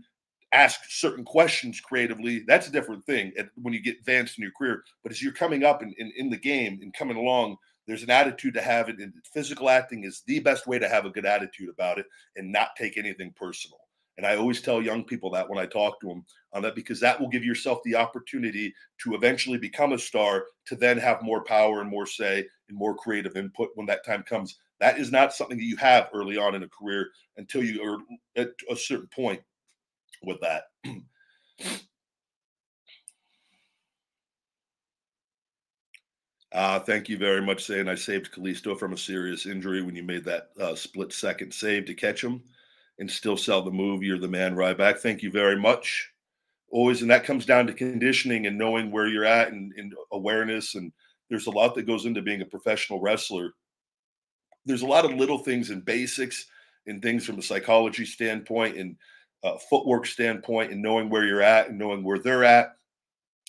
ask 0.53 0.81
certain 0.89 1.25
questions 1.25 1.81
creatively. 1.81 2.43
That's 2.47 2.67
a 2.67 2.73
different 2.73 3.05
thing 3.05 3.33
when 3.57 3.75
you 3.75 3.81
get 3.81 3.99
advanced 3.99 4.39
in 4.39 4.43
your 4.43 4.53
career 4.53 4.83
but 5.03 5.13
as 5.13 5.23
you're 5.23 5.33
coming 5.33 5.65
up 5.65 5.83
in, 5.83 5.95
in, 5.99 6.13
in 6.17 6.31
the 6.31 6.37
game 6.37 6.81
and 6.83 6.95
coming 6.95 7.17
along 7.17 7.57
there's 7.91 8.03
an 8.03 8.11
attitude 8.11 8.55
to 8.55 8.63
have 8.63 8.89
it 8.89 8.99
and 9.01 9.13
physical 9.33 9.69
acting 9.69 10.05
is 10.05 10.23
the 10.27 10.39
best 10.41 10.67
way 10.67 10.79
to 10.79 10.89
have 10.89 11.07
a 11.07 11.11
good 11.11 11.27
attitude 11.27 11.69
about 11.69 11.99
it 11.99 12.07
and 12.37 12.51
not 12.51 12.77
take 12.77 12.97
anything 12.97 13.33
personal. 13.35 13.81
And 14.17 14.27
i 14.27 14.37
always 14.37 14.61
tell 14.61 14.83
young 14.83 15.05
people 15.05 15.31
that 15.31 15.49
when 15.49 15.59
i 15.59 15.67
talk 15.67 16.01
to 16.01 16.07
them 16.07 16.25
on 16.53 16.63
that 16.63 16.75
because 16.75 17.01
that 17.01 17.19
will 17.19 17.29
give 17.29 17.45
yourself 17.45 17.81
the 17.85 17.95
opportunity 17.95 18.75
to 19.03 19.15
eventually 19.15 19.59
become 19.59 19.93
a 19.93 19.99
star 19.99 20.45
to 20.67 20.77
then 20.77 20.99
have 20.99 21.23
more 21.23 21.43
power 21.43 21.81
and 21.81 21.91
more 21.91 22.07
say 22.07 22.47
and 22.69 22.79
more 22.79 22.95
creative 22.95 23.37
input 23.37 23.71
when 23.75 23.87
that 23.87 24.05
time 24.05 24.23
comes. 24.23 24.59
That 24.79 24.99
is 24.99 25.11
not 25.11 25.33
something 25.33 25.59
that 25.59 25.65
you 25.65 25.77
have 25.77 26.11
early 26.15 26.37
on 26.37 26.55
in 26.55 26.63
a 26.63 26.69
career 26.69 27.11
until 27.37 27.65
you 27.65 27.83
are 27.83 27.99
at 28.37 28.51
a 28.71 28.77
certain 28.77 29.09
point 29.09 29.41
with 30.23 30.41
that 30.41 30.65
Uh, 36.53 36.81
thank 36.81 37.09
you 37.09 37.17
very 37.17 37.41
much, 37.41 37.65
saying 37.65 37.89
I 37.89 37.95
saved 37.95 38.33
Kalisto 38.33 38.77
from 38.77 38.93
a 38.93 38.99
serious 38.99 39.47
injury 39.47 39.83
when 39.83 39.95
you 39.95 40.03
made 40.03 40.25
that 40.25 40.51
uh, 40.61 40.75
split 40.75 41.13
second 41.13 41.55
save 41.55 41.87
to 41.87 41.95
catch 41.95 42.23
him 42.23 42.43
and 42.99 43.09
still 43.11 43.37
sell 43.37 43.63
the 43.63 43.71
move. 43.71 44.03
You're 44.03 44.19
the 44.19 44.29
man, 44.29 44.57
Ryback. 44.57 44.99
Thank 44.99 45.23
you 45.23 45.31
very 45.31 45.57
much. 45.57 46.11
Always, 46.73 47.03
and 47.03 47.11
that 47.11 47.25
comes 47.25 47.47
down 47.47 47.67
to 47.67 47.73
conditioning 47.73 48.47
and 48.47 48.59
knowing 48.59 48.91
where 48.91 49.07
you're 49.07 49.25
at 49.25 49.53
and, 49.53 49.73
and 49.77 49.95
awareness. 50.13 50.75
And 50.75 50.93
there's 51.29 51.47
a 51.47 51.53
lot 51.53 51.75
that 51.77 51.87
goes 51.87 52.05
into 52.05 52.21
being 52.21 52.43
a 52.43 52.47
professional 52.47 53.01
wrestler. 53.01 53.55
There's 54.67 54.83
a 54.83 54.87
lot 54.87 55.05
of 55.05 55.15
little 55.15 55.39
things 55.39 55.71
and 55.71 55.85
basics 55.85 56.47
and 56.87 57.01
things 57.01 57.25
from 57.25 57.39
a 57.39 57.43
psychology 57.43 58.05
standpoint 58.05 58.77
and 58.77 58.97
uh, 59.45 59.57
footwork 59.71 60.05
standpoint 60.05 60.73
and 60.73 60.83
knowing 60.83 61.09
where 61.11 61.25
you're 61.25 61.43
at 61.43 61.69
and 61.69 61.79
knowing 61.79 62.03
where 62.03 62.19
they're 62.19 62.45
at 62.45 62.75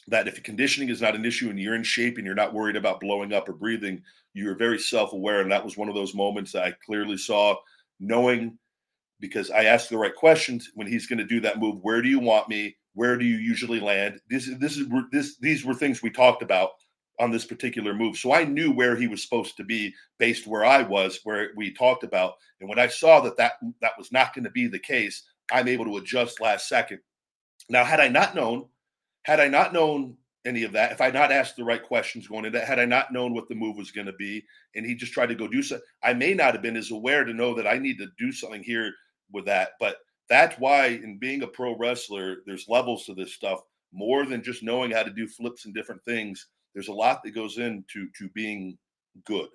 that 0.08 0.28
if 0.28 0.42
conditioning 0.44 0.90
is 0.90 1.02
not 1.02 1.16
an 1.16 1.26
issue 1.26 1.50
and 1.50 1.60
you're 1.60 1.76
in 1.76 1.84
shape 1.84 2.18
and 2.18 2.26
you're 2.26 2.36
not 2.36 2.54
worried 2.54 2.76
about 2.76 3.00
blowing 3.00 3.34
up 3.34 3.48
or 3.48 3.54
breathing, 3.54 4.02
you're 4.34 4.56
very 4.56 4.80
self 4.80 5.14
aware. 5.14 5.42
And 5.42 5.52
that 5.52 5.64
was 5.64 5.78
one 5.78 5.90
of 5.90 5.96
those 5.96 6.16
moments 6.16 6.52
that 6.52 6.64
I 6.64 6.74
clearly 6.86 7.18
saw, 7.18 7.56
knowing 8.00 8.58
because 9.20 9.52
I 9.52 9.66
asked 9.66 9.90
the 9.90 9.98
right 9.98 10.16
questions 10.16 10.72
when 10.74 10.88
he's 10.88 11.08
going 11.08 11.20
to 11.20 11.26
do 11.26 11.40
that 11.42 11.60
move. 11.60 11.80
Where 11.82 12.02
do 12.02 12.10
you 12.10 12.20
want 12.20 12.50
me? 12.50 12.76
Where 12.94 13.18
do 13.18 13.26
you 13.26 13.38
usually 13.38 13.80
land? 13.80 14.20
This 14.30 14.48
is 14.48 14.58
this 14.60 14.78
is 14.78 14.88
this 15.12 15.38
these 15.38 15.64
were 15.64 15.76
things 15.76 16.02
we 16.02 16.10
talked 16.10 16.42
about 16.42 16.72
on 17.20 17.32
this 17.32 17.46
particular 17.46 17.94
move. 17.94 18.18
So 18.18 18.34
I 18.34 18.44
knew 18.44 18.72
where 18.72 18.96
he 18.96 19.08
was 19.08 19.22
supposed 19.22 19.56
to 19.58 19.64
be 19.64 19.94
based 20.18 20.48
where 20.48 20.66
I 20.66 20.82
was, 20.82 21.20
where 21.24 21.50
we 21.56 21.72
talked 21.72 22.04
about. 22.04 22.34
And 22.60 22.68
when 22.68 22.80
I 22.80 22.88
saw 22.88 23.22
that 23.22 23.38
that, 23.38 23.54
that 23.82 23.92
was 23.98 24.12
not 24.12 24.34
going 24.34 24.44
to 24.44 24.50
be 24.50 24.68
the 24.68 24.80
case, 24.80 25.24
I'm 25.52 25.68
able 25.68 25.86
to 25.86 25.98
adjust 25.98 26.42
last 26.42 26.68
second. 26.68 27.00
Now, 27.70 27.84
had 27.84 28.00
I 28.00 28.08
not 28.08 28.34
known, 28.34 28.66
had 29.24 29.40
I 29.40 29.48
not 29.48 29.74
known 29.74 30.18
any 30.46 30.64
of 30.64 30.72
that, 30.72 30.92
if 30.92 31.02
I 31.02 31.12
not 31.12 31.32
asked 31.32 31.56
the 31.56 31.64
right 31.64 31.84
questions 31.84 32.28
going 32.28 32.46
into 32.46 32.58
that, 32.58 32.68
had 32.68 32.80
I 32.80 32.86
not 32.86 33.14
known 33.14 33.34
what 33.34 33.48
the 33.48 33.56
move 33.56 33.78
was 33.78 33.92
going 33.92 34.08
to 34.08 34.14
be, 34.14 34.44
and 34.76 34.86
he 34.86 34.96
just 34.96 35.14
tried 35.14 35.28
to 35.28 35.36
go 35.36 35.48
do 35.48 35.62
something, 35.62 35.86
I 36.04 36.14
may 36.14 36.34
not 36.34 36.54
have 36.54 36.64
been 36.64 36.78
as 36.78 36.92
aware 36.92 37.24
to 37.24 37.34
know 37.34 37.54
that 37.56 37.68
I 37.68 37.78
need 37.78 37.98
to 38.00 38.08
do 38.18 38.32
something 38.32 38.64
here 38.64 38.94
with 39.32 39.46
that. 39.46 39.72
But 39.80 39.98
that's 40.30 40.58
why, 40.58 40.88
in 40.88 41.20
being 41.20 41.44
a 41.44 41.48
pro 41.48 41.78
wrestler, 41.78 42.38
there's 42.46 42.70
levels 42.70 43.06
to 43.06 43.14
this 43.14 43.34
stuff 43.34 43.60
more 43.94 44.26
than 44.26 44.42
just 44.42 44.64
knowing 44.64 44.92
how 44.92 45.04
to 45.04 45.12
do 45.12 45.28
flips 45.28 45.66
and 45.66 45.76
different 45.76 46.04
things 46.06 46.48
there's 46.74 46.88
a 46.88 46.94
lot 46.94 47.24
that 47.24 47.32
goes 47.32 47.58
into 47.58 48.08
to 48.18 48.30
being 48.30 48.78
good 49.26 49.50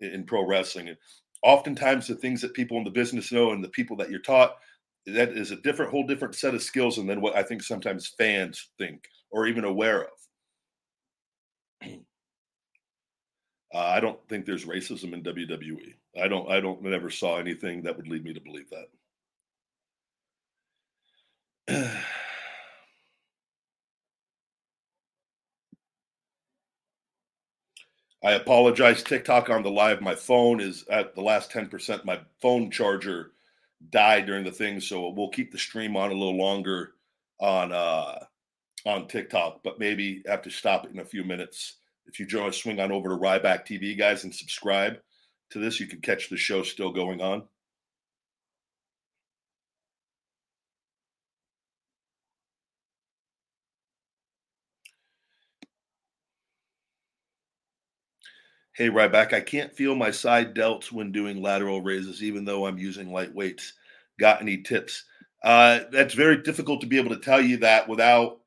in, 0.00 0.10
in 0.10 0.24
pro 0.24 0.46
wrestling. 0.46 0.88
And 0.88 0.96
oftentimes 1.42 2.06
the 2.06 2.14
things 2.14 2.40
that 2.40 2.54
people 2.54 2.78
in 2.78 2.84
the 2.84 2.90
business 2.90 3.32
know 3.32 3.52
and 3.52 3.62
the 3.62 3.68
people 3.68 3.96
that 3.96 4.10
you're 4.10 4.20
taught 4.20 4.56
that 5.06 5.30
is 5.30 5.50
a 5.50 5.56
different 5.56 5.90
whole 5.90 6.06
different 6.06 6.34
set 6.34 6.54
of 6.54 6.62
skills 6.62 6.98
and 6.98 7.08
then 7.08 7.20
what 7.20 7.36
I 7.36 7.42
think 7.42 7.62
sometimes 7.62 8.14
fans 8.18 8.70
think 8.78 9.04
or 9.30 9.46
even 9.46 9.64
aware 9.64 10.04
of. 10.04 10.10
Uh, 13.74 13.78
I 13.78 14.00
don't 14.00 14.18
think 14.28 14.44
there's 14.44 14.66
racism 14.66 15.14
in 15.14 15.22
WWE. 15.22 15.94
I 16.22 16.28
don't. 16.28 16.50
I 16.50 16.60
don't. 16.60 16.82
Never 16.82 17.08
saw 17.08 17.38
anything 17.38 17.82
that 17.82 17.96
would 17.96 18.06
lead 18.06 18.22
me 18.22 18.34
to 18.34 18.40
believe 18.40 18.68
that. 21.66 22.02
I 28.24 28.32
apologize, 28.32 29.02
TikTok 29.02 29.48
on 29.50 29.62
the 29.62 29.70
live. 29.70 30.00
My 30.00 30.14
phone 30.14 30.60
is 30.60 30.84
at 30.88 31.14
the 31.14 31.22
last 31.22 31.50
10%. 31.50 32.04
My 32.04 32.20
phone 32.40 32.70
charger 32.70 33.32
died 33.90 34.26
during 34.26 34.44
the 34.44 34.52
thing, 34.52 34.80
so 34.80 35.08
we'll 35.10 35.28
keep 35.28 35.52
the 35.52 35.58
stream 35.58 35.96
on 35.96 36.10
a 36.10 36.14
little 36.14 36.36
longer 36.36 36.94
on 37.40 37.72
uh 37.72 38.18
on 38.84 39.06
TikTok, 39.06 39.60
but 39.62 39.78
maybe 39.78 40.22
have 40.26 40.42
to 40.42 40.50
stop 40.50 40.84
it 40.84 40.90
in 40.92 40.98
a 40.98 41.04
few 41.04 41.24
minutes. 41.24 41.78
If 42.06 42.18
you 42.18 42.26
join 42.26 42.48
us, 42.48 42.56
swing 42.56 42.80
on 42.80 42.90
over 42.90 43.10
to 43.10 43.16
Ryback 43.16 43.64
TV, 43.64 43.96
guys, 43.96 44.24
and 44.24 44.34
subscribe 44.34 44.98
to 45.50 45.58
this, 45.58 45.78
you 45.78 45.86
can 45.86 46.00
catch 46.00 46.28
the 46.28 46.36
show 46.36 46.62
still 46.62 46.90
going 46.90 47.20
on. 47.20 47.44
Hey, 58.74 58.88
Ryback, 58.88 59.34
I 59.34 59.42
can't 59.42 59.74
feel 59.74 59.94
my 59.94 60.10
side 60.10 60.54
delts 60.54 60.90
when 60.90 61.12
doing 61.12 61.42
lateral 61.42 61.82
raises, 61.82 62.22
even 62.22 62.46
though 62.46 62.66
I'm 62.66 62.78
using 62.78 63.12
light 63.12 63.34
weights. 63.34 63.74
Got 64.18 64.40
any 64.40 64.62
tips? 64.62 65.04
Uh, 65.44 65.80
that's 65.90 66.14
very 66.14 66.38
difficult 66.38 66.80
to 66.80 66.86
be 66.86 66.96
able 66.96 67.10
to 67.10 67.20
tell 67.20 67.40
you 67.40 67.58
that 67.58 67.86
without 67.86 68.40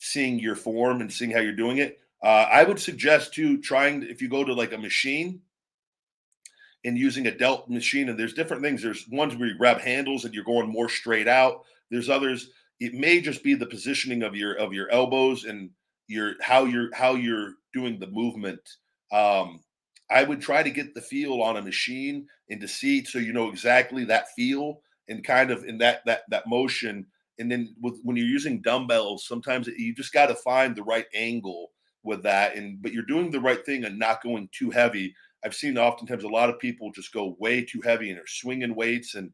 seeing 0.00 0.40
your 0.40 0.56
form 0.56 1.00
and 1.00 1.12
seeing 1.12 1.30
how 1.30 1.38
you're 1.38 1.52
doing 1.52 1.78
it. 1.78 2.00
Uh, 2.20 2.46
I 2.50 2.64
would 2.64 2.80
suggest 2.80 3.34
to 3.34 3.60
trying 3.60 4.02
if 4.02 4.20
you 4.20 4.28
go 4.28 4.42
to 4.42 4.52
like 4.52 4.72
a 4.72 4.78
machine 4.78 5.42
and 6.84 6.98
using 6.98 7.28
a 7.28 7.36
delt 7.36 7.70
machine, 7.70 8.08
and 8.08 8.18
there's 8.18 8.34
different 8.34 8.64
things. 8.64 8.82
There's 8.82 9.06
ones 9.08 9.36
where 9.36 9.48
you 9.48 9.56
grab 9.56 9.78
handles 9.80 10.24
and 10.24 10.34
you're 10.34 10.42
going 10.42 10.68
more 10.68 10.88
straight 10.88 11.28
out. 11.28 11.62
There's 11.88 12.08
others. 12.08 12.50
It 12.80 12.94
may 12.94 13.20
just 13.20 13.44
be 13.44 13.54
the 13.54 13.66
positioning 13.66 14.24
of 14.24 14.34
your 14.34 14.54
of 14.54 14.72
your 14.72 14.90
elbows 14.90 15.44
and 15.44 15.70
your 16.08 16.34
how 16.40 16.64
you're 16.64 16.92
how 16.92 17.14
you're 17.14 17.54
doing 17.72 18.00
the 18.00 18.08
movement. 18.08 18.60
Um, 19.12 19.60
I 20.10 20.22
would 20.22 20.40
try 20.40 20.62
to 20.62 20.70
get 20.70 20.94
the 20.94 21.00
feel 21.00 21.42
on 21.42 21.56
a 21.56 21.62
machine 21.62 22.26
and 22.50 22.60
to 22.60 22.68
see 22.68 23.04
so 23.04 23.18
you 23.18 23.32
know 23.32 23.48
exactly 23.48 24.04
that 24.06 24.30
feel 24.34 24.80
and 25.08 25.24
kind 25.24 25.50
of 25.50 25.64
in 25.64 25.78
that 25.78 26.04
that 26.06 26.22
that 26.30 26.46
motion. 26.46 27.06
And 27.38 27.50
then 27.50 27.74
with 27.80 28.00
when 28.02 28.16
you're 28.16 28.26
using 28.26 28.60
dumbbells, 28.62 29.26
sometimes 29.26 29.68
you 29.68 29.94
just 29.94 30.12
got 30.12 30.26
to 30.26 30.34
find 30.34 30.74
the 30.74 30.82
right 30.82 31.06
angle 31.14 31.70
with 32.02 32.22
that. 32.22 32.56
And 32.56 32.82
but 32.82 32.92
you're 32.92 33.02
doing 33.04 33.30
the 33.30 33.40
right 33.40 33.64
thing 33.64 33.84
and 33.84 33.98
not 33.98 34.22
going 34.22 34.48
too 34.52 34.70
heavy. 34.70 35.14
I've 35.44 35.54
seen 35.54 35.78
oftentimes 35.78 36.24
a 36.24 36.28
lot 36.28 36.50
of 36.50 36.58
people 36.58 36.90
just 36.90 37.12
go 37.12 37.36
way 37.38 37.64
too 37.64 37.80
heavy 37.82 38.10
and 38.10 38.18
are 38.18 38.26
swinging 38.26 38.74
weights. 38.74 39.14
And 39.14 39.30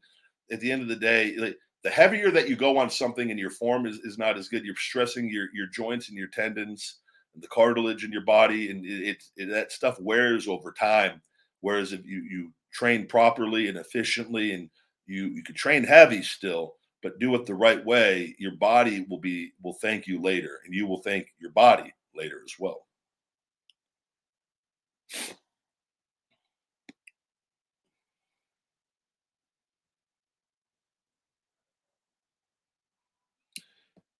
at 0.51 0.59
the 0.59 0.71
end 0.71 0.83
of 0.83 0.87
the 0.87 0.95
day, 0.95 1.35
like, 1.37 1.57
the 1.83 1.89
heavier 1.89 2.31
that 2.31 2.47
you 2.49 2.55
go 2.55 2.77
on 2.77 2.89
something 2.89 3.31
and 3.31 3.39
your 3.39 3.49
form 3.49 3.85
is, 3.85 3.97
is 3.99 4.17
not 4.17 4.37
as 4.37 4.47
good, 4.49 4.65
you're 4.65 4.75
stressing 4.75 5.29
your 5.29 5.47
your 5.53 5.67
joints 5.67 6.09
and 6.09 6.17
your 6.17 6.27
tendons 6.27 6.99
the 7.39 7.47
cartilage 7.47 8.03
in 8.03 8.11
your 8.11 8.25
body, 8.25 8.71
and 8.71 8.85
it, 8.85 9.23
it, 9.37 9.49
that 9.49 9.71
stuff 9.71 9.99
wears 9.99 10.47
over 10.47 10.71
time. 10.71 11.21
Whereas 11.61 11.93
if 11.93 12.05
you 12.05 12.23
you 12.29 12.53
train 12.73 13.07
properly 13.07 13.67
and 13.67 13.77
efficiently, 13.77 14.53
and 14.53 14.69
you 15.07 15.25
you 15.27 15.43
can 15.43 15.55
train 15.55 15.83
heavy 15.83 16.21
still, 16.23 16.75
but 17.03 17.19
do 17.19 17.35
it 17.35 17.45
the 17.45 17.55
right 17.55 17.83
way, 17.85 18.35
your 18.39 18.55
body 18.57 19.05
will 19.09 19.19
be 19.19 19.53
will 19.63 19.77
thank 19.81 20.07
you 20.07 20.21
later, 20.21 20.59
and 20.65 20.73
you 20.73 20.87
will 20.87 21.01
thank 21.01 21.27
your 21.39 21.51
body 21.51 21.93
later 22.15 22.41
as 22.45 22.53
well. 22.59 22.85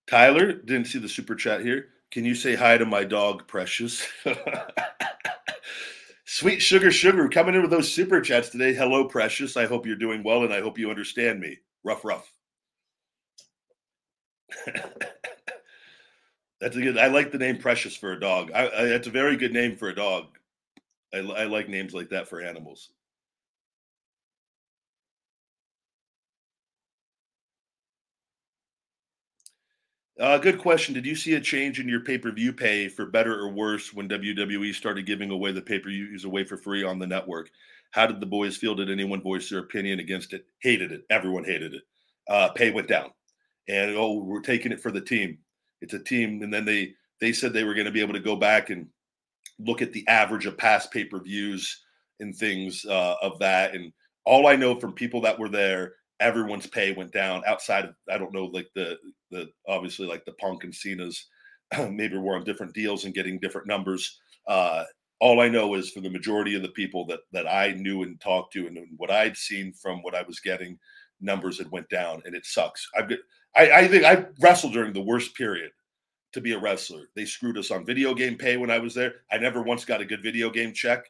Tyler 0.07 0.53
didn't 0.53 0.87
see 0.87 0.99
the 0.99 1.09
super 1.09 1.35
chat 1.35 1.61
here. 1.61 1.87
Can 2.11 2.23
you 2.25 2.35
say 2.35 2.55
hi 2.55 2.77
to 2.77 2.85
my 2.85 3.03
dog, 3.03 3.47
Precious? 3.47 4.07
Sweet 6.25 6.61
Sugar 6.61 6.91
Sugar 6.91 7.29
coming 7.29 7.55
in 7.55 7.61
with 7.61 7.71
those 7.71 7.91
super 7.91 8.19
chats 8.19 8.49
today. 8.49 8.73
Hello, 8.73 9.07
Precious. 9.07 9.55
I 9.55 9.65
hope 9.65 9.85
you're 9.85 9.95
doing 9.95 10.23
well 10.23 10.43
and 10.43 10.53
I 10.53 10.61
hope 10.61 10.77
you 10.77 10.89
understand 10.89 11.39
me. 11.39 11.57
Rough, 11.83 12.03
rough. 12.05 12.31
that's 16.59 16.75
a 16.75 16.81
good. 16.81 16.97
I 16.97 17.07
like 17.07 17.31
the 17.31 17.37
name 17.37 17.57
Precious 17.57 17.95
for 17.95 18.11
a 18.11 18.19
dog. 18.19 18.51
I, 18.53 18.69
I, 18.69 18.85
that's 18.85 19.07
a 19.07 19.11
very 19.11 19.37
good 19.37 19.53
name 19.53 19.75
for 19.75 19.89
a 19.89 19.95
dog. 19.95 20.25
I, 21.13 21.19
I 21.19 21.43
like 21.45 21.69
names 21.69 21.93
like 21.93 22.09
that 22.09 22.27
for 22.27 22.41
animals. 22.41 22.89
Uh, 30.17 30.37
good 30.37 30.59
question. 30.59 30.93
Did 30.93 31.05
you 31.05 31.15
see 31.15 31.33
a 31.33 31.41
change 31.41 31.79
in 31.79 31.89
your 31.89 31.99
pay 31.99 32.17
per 32.17 32.31
view 32.31 32.53
pay 32.53 32.87
for 32.87 33.05
better 33.05 33.37
or 33.37 33.49
worse 33.49 33.93
when 33.93 34.07
WWE 34.07 34.73
started 34.73 35.05
giving 35.05 35.29
away 35.29 35.51
the 35.51 35.61
pay 35.61 35.77
per 35.77 35.89
views 35.89 36.23
away 36.23 36.45
for 36.45 36.55
free 36.55 36.83
on 36.83 36.99
the 36.99 37.07
network? 37.07 37.49
How 37.91 38.07
did 38.07 38.21
the 38.21 38.25
boys 38.25 38.55
feel? 38.55 38.75
Did 38.75 38.89
anyone 38.89 39.21
voice 39.21 39.49
their 39.49 39.59
opinion 39.59 39.99
against 39.99 40.31
it? 40.31 40.45
Hated 40.59 40.93
it. 40.93 41.05
Everyone 41.09 41.43
hated 41.43 41.73
it. 41.73 41.83
Uh, 42.29 42.49
pay 42.49 42.71
went 42.71 42.87
down, 42.87 43.11
and 43.67 43.95
oh, 43.97 44.23
we're 44.23 44.39
taking 44.39 44.71
it 44.71 44.79
for 44.79 44.91
the 44.91 45.01
team. 45.01 45.37
It's 45.81 45.93
a 45.93 45.99
team, 45.99 46.41
and 46.41 46.53
then 46.53 46.63
they 46.63 46.93
they 47.19 47.33
said 47.33 47.51
they 47.51 47.65
were 47.65 47.73
going 47.73 47.85
to 47.85 47.91
be 47.91 48.01
able 48.01 48.13
to 48.13 48.19
go 48.21 48.37
back 48.37 48.69
and 48.69 48.87
look 49.59 49.81
at 49.81 49.91
the 49.91 50.07
average 50.07 50.45
of 50.45 50.57
past 50.57 50.91
pay 50.91 51.03
per 51.03 51.19
views 51.19 51.83
and 52.21 52.33
things 52.33 52.85
uh, 52.85 53.15
of 53.21 53.37
that. 53.39 53.75
And 53.75 53.91
all 54.23 54.47
I 54.47 54.55
know 54.55 54.79
from 54.79 54.93
people 54.93 55.21
that 55.21 55.37
were 55.37 55.49
there 55.49 55.95
everyone's 56.19 56.67
pay 56.67 56.93
went 56.93 57.11
down 57.11 57.43
outside 57.45 57.85
of 57.85 57.95
I 58.09 58.17
don't 58.17 58.33
know 58.33 58.45
like 58.45 58.69
the 58.75 58.97
the 59.31 59.49
obviously 59.67 60.07
like 60.07 60.25
the 60.25 60.33
Punk 60.33 60.63
and 60.63 60.73
Cena's 60.73 61.27
maybe 61.89 62.17
we're 62.17 62.35
on 62.35 62.43
different 62.43 62.73
deals 62.73 63.05
and 63.05 63.13
getting 63.13 63.39
different 63.39 63.67
numbers. 63.67 64.19
Uh, 64.47 64.83
all 65.19 65.41
I 65.41 65.47
know 65.47 65.75
is 65.75 65.91
for 65.91 66.01
the 66.01 66.09
majority 66.09 66.55
of 66.55 66.61
the 66.61 66.69
people 66.69 67.05
that 67.07 67.21
that 67.31 67.47
I 67.47 67.71
knew 67.71 68.03
and 68.03 68.19
talked 68.19 68.53
to 68.53 68.67
and 68.67 68.77
what 68.97 69.11
I'd 69.11 69.37
seen 69.37 69.73
from 69.73 70.01
what 70.01 70.15
I 70.15 70.23
was 70.23 70.39
getting, 70.39 70.77
numbers 71.21 71.57
had 71.57 71.71
went 71.71 71.89
down 71.89 72.21
and 72.25 72.35
it 72.35 72.45
sucks. 72.45 72.87
I've 72.97 73.09
got, 73.09 73.19
I, 73.55 73.71
I 73.71 73.87
think 73.87 74.03
I 74.03 74.25
wrestled 74.41 74.73
during 74.73 74.93
the 74.93 75.01
worst 75.01 75.35
period 75.35 75.71
to 76.33 76.41
be 76.41 76.53
a 76.53 76.59
wrestler. 76.59 77.07
They 77.15 77.25
screwed 77.25 77.57
us 77.57 77.71
on 77.71 77.85
video 77.85 78.13
game 78.13 78.37
pay 78.37 78.57
when 78.57 78.69
I 78.69 78.79
was 78.79 78.93
there. 78.93 79.13
I 79.31 79.37
never 79.37 79.61
once 79.61 79.85
got 79.85 80.01
a 80.01 80.05
good 80.05 80.21
video 80.21 80.49
game 80.49 80.73
check 80.73 81.05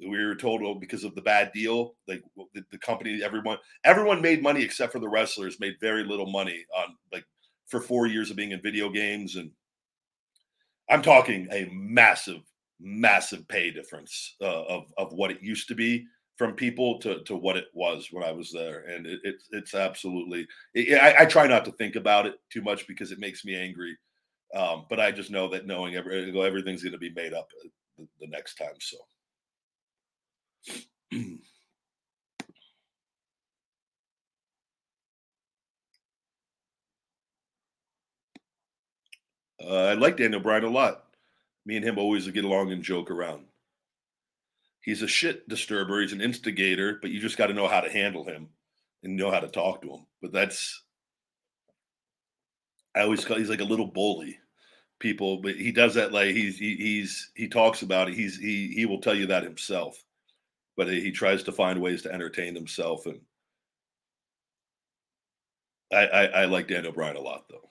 we 0.00 0.24
were 0.24 0.34
told 0.34 0.62
well, 0.62 0.74
because 0.74 1.04
of 1.04 1.14
the 1.14 1.22
bad 1.22 1.52
deal 1.52 1.94
like 2.08 2.22
the, 2.54 2.64
the, 2.70 2.78
company 2.78 3.22
everyone 3.22 3.58
everyone 3.84 4.20
made 4.20 4.42
money 4.42 4.62
except 4.62 4.92
for 4.92 4.98
the 4.98 5.08
wrestlers 5.08 5.60
made 5.60 5.74
very 5.80 6.04
little 6.04 6.30
money 6.30 6.64
on 6.76 6.96
like 7.12 7.24
for 7.66 7.80
four 7.80 8.06
years 8.06 8.30
of 8.30 8.36
being 8.36 8.50
in 8.50 8.60
video 8.60 8.88
games 8.88 9.36
and 9.36 9.50
i'm 10.90 11.02
talking 11.02 11.46
a 11.52 11.68
massive 11.72 12.40
massive 12.80 13.46
pay 13.48 13.70
difference 13.70 14.34
uh, 14.40 14.64
of 14.64 14.92
of 14.98 15.12
what 15.12 15.30
it 15.30 15.42
used 15.42 15.68
to 15.68 15.74
be 15.74 16.04
from 16.36 16.54
people 16.54 16.98
to 16.98 17.22
to 17.22 17.36
what 17.36 17.56
it 17.56 17.66
was 17.72 18.08
when 18.10 18.24
i 18.24 18.32
was 18.32 18.50
there 18.50 18.80
and 18.88 19.06
it, 19.06 19.20
it 19.22 19.36
it's 19.52 19.74
absolutely 19.74 20.46
it, 20.74 21.00
I, 21.00 21.22
I, 21.22 21.24
try 21.26 21.46
not 21.46 21.64
to 21.66 21.72
think 21.72 21.94
about 21.94 22.26
it 22.26 22.34
too 22.52 22.62
much 22.62 22.86
because 22.88 23.12
it 23.12 23.20
makes 23.20 23.44
me 23.44 23.54
angry 23.54 23.96
um, 24.54 24.86
but 24.90 24.98
i 24.98 25.12
just 25.12 25.30
know 25.30 25.48
that 25.48 25.66
knowing 25.66 25.94
every, 25.94 26.36
everything's 26.44 26.82
going 26.82 26.92
to 26.92 26.98
be 26.98 27.12
made 27.14 27.32
up 27.32 27.48
uh, 27.64 27.68
the, 27.98 28.08
the 28.20 28.26
next 28.26 28.56
time 28.56 28.74
so 28.80 28.96
uh, 39.62 39.74
I 39.74 39.94
like 39.94 40.16
Daniel 40.16 40.40
Bryan 40.40 40.64
a 40.64 40.70
lot. 40.70 41.04
Me 41.66 41.76
and 41.76 41.84
him 41.84 41.98
always 41.98 42.28
get 42.28 42.44
along 42.44 42.72
and 42.72 42.82
joke 42.82 43.10
around. 43.10 43.44
He's 44.80 45.02
a 45.02 45.08
shit 45.08 45.48
disturber. 45.48 46.00
He's 46.00 46.12
an 46.12 46.20
instigator, 46.20 46.98
but 47.00 47.10
you 47.10 47.20
just 47.20 47.38
got 47.38 47.46
to 47.46 47.54
know 47.54 47.68
how 47.68 47.80
to 47.80 47.90
handle 47.90 48.24
him 48.24 48.50
and 49.02 49.16
know 49.16 49.30
how 49.30 49.40
to 49.40 49.48
talk 49.48 49.80
to 49.82 49.88
him. 49.88 50.06
But 50.20 50.32
that's, 50.32 50.82
I 52.94 53.00
always 53.00 53.24
call 53.24 53.38
he's 53.38 53.48
like 53.48 53.60
a 53.62 53.64
little 53.64 53.86
bully 53.86 54.38
people, 54.98 55.38
but 55.38 55.54
he 55.54 55.72
does 55.72 55.94
that 55.94 56.12
like 56.12 56.34
he's 56.34 56.58
he, 56.58 56.76
he's 56.76 57.30
he 57.34 57.48
talks 57.48 57.82
about 57.82 58.08
it. 58.08 58.14
He's 58.14 58.36
he 58.36 58.68
he 58.74 58.84
will 58.84 59.00
tell 59.00 59.14
you 59.14 59.26
that 59.28 59.42
himself 59.42 60.02
but 60.76 60.88
he 60.88 61.10
tries 61.12 61.42
to 61.44 61.52
find 61.52 61.80
ways 61.80 62.02
to 62.02 62.12
entertain 62.12 62.54
himself. 62.54 63.06
And 63.06 63.20
I 65.92 66.06
I, 66.06 66.24
I 66.24 66.44
like 66.46 66.68
Daniel 66.68 66.92
Bryan 66.92 67.16
a 67.16 67.20
lot 67.20 67.48
though. 67.48 67.70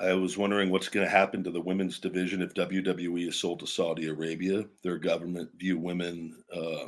I 0.00 0.14
was 0.14 0.36
wondering 0.36 0.70
what's 0.70 0.88
going 0.88 1.06
to 1.06 1.10
happen 1.10 1.44
to 1.44 1.50
the 1.50 1.60
women's 1.60 2.00
division 2.00 2.42
if 2.42 2.54
WWE 2.54 3.28
is 3.28 3.38
sold 3.38 3.60
to 3.60 3.66
Saudi 3.68 4.08
Arabia. 4.08 4.64
Their 4.82 4.98
government 4.98 5.50
view 5.56 5.78
women 5.78 6.42
uh, 6.52 6.86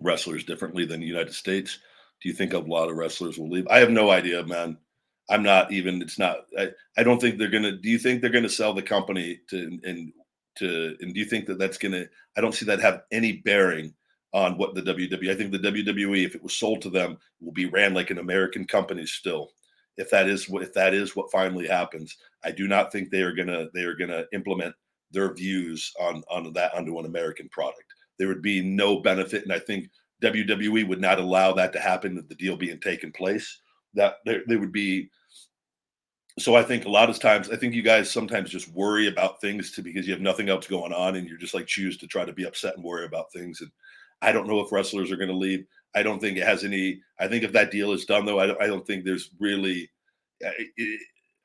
wrestlers 0.00 0.44
differently 0.44 0.84
than 0.84 1.00
the 1.00 1.06
United 1.06 1.34
States. 1.34 1.78
Do 2.22 2.28
you 2.28 2.34
think 2.34 2.52
a 2.52 2.58
lot 2.58 2.90
of 2.90 2.96
wrestlers 2.96 3.38
will 3.38 3.48
leave? 3.48 3.66
I 3.68 3.78
have 3.78 3.90
no 3.90 4.10
idea, 4.10 4.44
man. 4.44 4.76
I'm 5.28 5.42
not 5.42 5.72
even. 5.72 6.02
It's 6.02 6.18
not. 6.18 6.38
I, 6.58 6.70
I 6.96 7.02
don't 7.02 7.20
think 7.20 7.38
they're 7.38 7.48
gonna. 7.48 7.72
Do 7.72 7.88
you 7.88 7.98
think 7.98 8.20
they're 8.20 8.30
gonna 8.30 8.48
sell 8.48 8.74
the 8.74 8.82
company 8.82 9.40
to 9.50 9.78
and 9.84 10.12
to? 10.58 10.96
And 11.00 11.14
do 11.14 11.20
you 11.20 11.26
think 11.26 11.46
that 11.46 11.58
that's 11.58 11.78
gonna? 11.78 12.06
I 12.36 12.40
don't 12.40 12.54
see 12.54 12.66
that 12.66 12.80
have 12.80 13.02
any 13.12 13.32
bearing 13.32 13.94
on 14.32 14.58
what 14.58 14.74
the 14.74 14.82
WWE. 14.82 15.30
I 15.30 15.34
think 15.34 15.52
the 15.52 15.58
WWE, 15.58 16.24
if 16.24 16.34
it 16.34 16.42
was 16.42 16.52
sold 16.52 16.82
to 16.82 16.90
them, 16.90 17.18
will 17.40 17.52
be 17.52 17.66
ran 17.66 17.94
like 17.94 18.10
an 18.10 18.18
American 18.18 18.66
company 18.66 19.06
still 19.06 19.52
if 20.00 20.10
that 20.10 20.28
is 20.28 20.48
what 20.48 20.62
if 20.62 20.72
that 20.72 20.94
is 20.94 21.14
what 21.14 21.30
finally 21.30 21.66
happens. 21.66 22.16
I 22.42 22.50
do 22.52 22.66
not 22.66 22.90
think 22.90 23.10
they 23.10 23.22
are 23.22 23.34
gonna 23.34 23.68
they 23.74 23.82
are 23.82 23.94
gonna 23.94 24.24
implement 24.32 24.74
their 25.10 25.32
views 25.34 25.92
on 26.00 26.22
on 26.30 26.52
that 26.54 26.74
onto 26.74 26.98
an 26.98 27.06
American 27.06 27.48
product. 27.50 27.84
There 28.20 28.28
would 28.28 28.42
be 28.42 28.60
no 28.60 29.00
benefit, 29.00 29.44
and 29.44 29.52
I 29.52 29.58
think 29.58 29.88
WWE 30.22 30.86
would 30.86 31.00
not 31.00 31.18
allow 31.18 31.54
that 31.54 31.72
to 31.72 31.80
happen 31.80 32.14
with 32.14 32.28
the 32.28 32.34
deal 32.34 32.54
being 32.54 32.78
taken 32.78 33.12
place. 33.12 33.60
That 33.94 34.16
there, 34.26 34.42
there 34.46 34.60
would 34.60 34.72
be. 34.72 35.08
So 36.38 36.54
I 36.54 36.62
think 36.62 36.84
a 36.84 36.90
lot 36.90 37.08
of 37.08 37.18
times, 37.18 37.48
I 37.48 37.56
think 37.56 37.72
you 37.72 37.80
guys 37.82 38.10
sometimes 38.10 38.50
just 38.50 38.70
worry 38.74 39.08
about 39.08 39.40
things 39.40 39.72
to 39.72 39.82
because 39.82 40.06
you 40.06 40.12
have 40.12 40.20
nothing 40.20 40.50
else 40.50 40.66
going 40.66 40.92
on, 40.92 41.16
and 41.16 41.26
you're 41.26 41.38
just 41.38 41.54
like 41.54 41.66
choose 41.66 41.96
to 41.96 42.06
try 42.06 42.26
to 42.26 42.32
be 42.34 42.44
upset 42.44 42.76
and 42.76 42.84
worry 42.84 43.06
about 43.06 43.32
things. 43.32 43.62
And 43.62 43.70
I 44.20 44.32
don't 44.32 44.46
know 44.46 44.60
if 44.60 44.70
wrestlers 44.70 45.10
are 45.10 45.16
going 45.16 45.30
to 45.30 45.34
leave. 45.34 45.64
I 45.94 46.02
don't 46.02 46.20
think 46.20 46.36
it 46.36 46.46
has 46.46 46.62
any. 46.62 47.00
I 47.18 47.26
think 47.26 47.42
if 47.42 47.52
that 47.52 47.70
deal 47.70 47.92
is 47.92 48.04
done, 48.04 48.26
though, 48.26 48.38
I 48.38 48.48
don't, 48.48 48.62
I 48.62 48.66
don't 48.66 48.86
think 48.86 49.06
there's 49.06 49.30
really. 49.40 49.90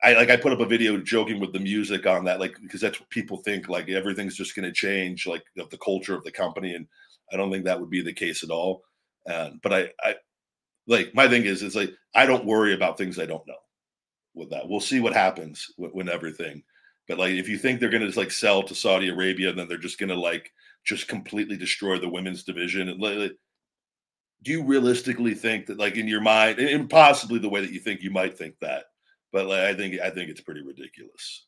I 0.06 0.12
like 0.12 0.30
I 0.30 0.36
put 0.36 0.52
up 0.52 0.60
a 0.60 0.66
video 0.66 0.98
joking 0.98 1.40
with 1.40 1.52
the 1.52 1.58
music 1.58 2.06
on 2.06 2.24
that, 2.26 2.38
like 2.38 2.56
because 2.62 2.80
that's 2.80 3.00
what 3.00 3.10
people 3.10 3.38
think. 3.38 3.68
Like 3.68 3.88
everything's 3.88 4.36
just 4.36 4.54
going 4.54 4.64
to 4.64 4.72
change, 4.72 5.26
like 5.26 5.42
the, 5.56 5.66
the, 5.72 5.78
culture 5.78 6.14
of 6.14 6.22
the 6.22 6.30
company, 6.30 6.74
and 6.76 6.86
I 7.32 7.36
don't 7.36 7.50
think 7.50 7.64
that 7.64 7.80
would 7.80 7.90
be 7.90 8.02
the 8.02 8.12
case 8.12 8.44
at 8.44 8.50
all. 8.50 8.84
And 9.26 9.60
but 9.62 9.72
I, 9.72 9.90
I 10.00 10.14
like 10.86 11.12
my 11.12 11.26
thing 11.26 11.44
is, 11.44 11.60
it's 11.64 11.74
like 11.74 11.90
I 12.14 12.24
don't 12.24 12.46
worry 12.46 12.72
about 12.72 12.96
things 12.96 13.18
I 13.18 13.26
don't 13.26 13.46
know. 13.48 13.54
With 14.32 14.50
that, 14.50 14.68
we'll 14.68 14.78
see 14.78 15.00
what 15.00 15.12
happens 15.12 15.66
when, 15.76 15.90
when 15.90 16.08
everything. 16.08 16.62
But 17.08 17.18
like, 17.18 17.32
if 17.32 17.48
you 17.48 17.58
think 17.58 17.80
they're 17.80 17.90
going 17.90 18.08
to 18.08 18.16
like 18.18 18.30
sell 18.30 18.62
to 18.62 18.76
Saudi 18.76 19.08
Arabia, 19.08 19.50
and 19.50 19.58
then 19.58 19.66
they're 19.66 19.76
just 19.76 19.98
going 19.98 20.10
to 20.10 20.20
like 20.20 20.52
just 20.84 21.08
completely 21.08 21.56
destroy 21.56 21.98
the 21.98 22.08
women's 22.08 22.44
division, 22.44 22.90
and 22.90 23.00
like, 23.00 23.32
do 24.44 24.52
you 24.52 24.62
realistically 24.62 25.34
think 25.34 25.66
that 25.66 25.78
like 25.78 25.96
in 25.96 26.06
your 26.06 26.20
mind 26.20 26.60
and 26.60 26.88
possibly 26.88 27.40
the 27.40 27.48
way 27.48 27.60
that 27.60 27.72
you 27.72 27.80
think 27.80 28.02
you 28.02 28.12
might 28.12 28.38
think 28.38 28.54
that 28.60 28.84
but 29.32 29.46
like, 29.46 29.60
i 29.60 29.74
think 29.74 30.00
i 30.00 30.10
think 30.10 30.30
it's 30.30 30.40
pretty 30.40 30.62
ridiculous. 30.62 31.46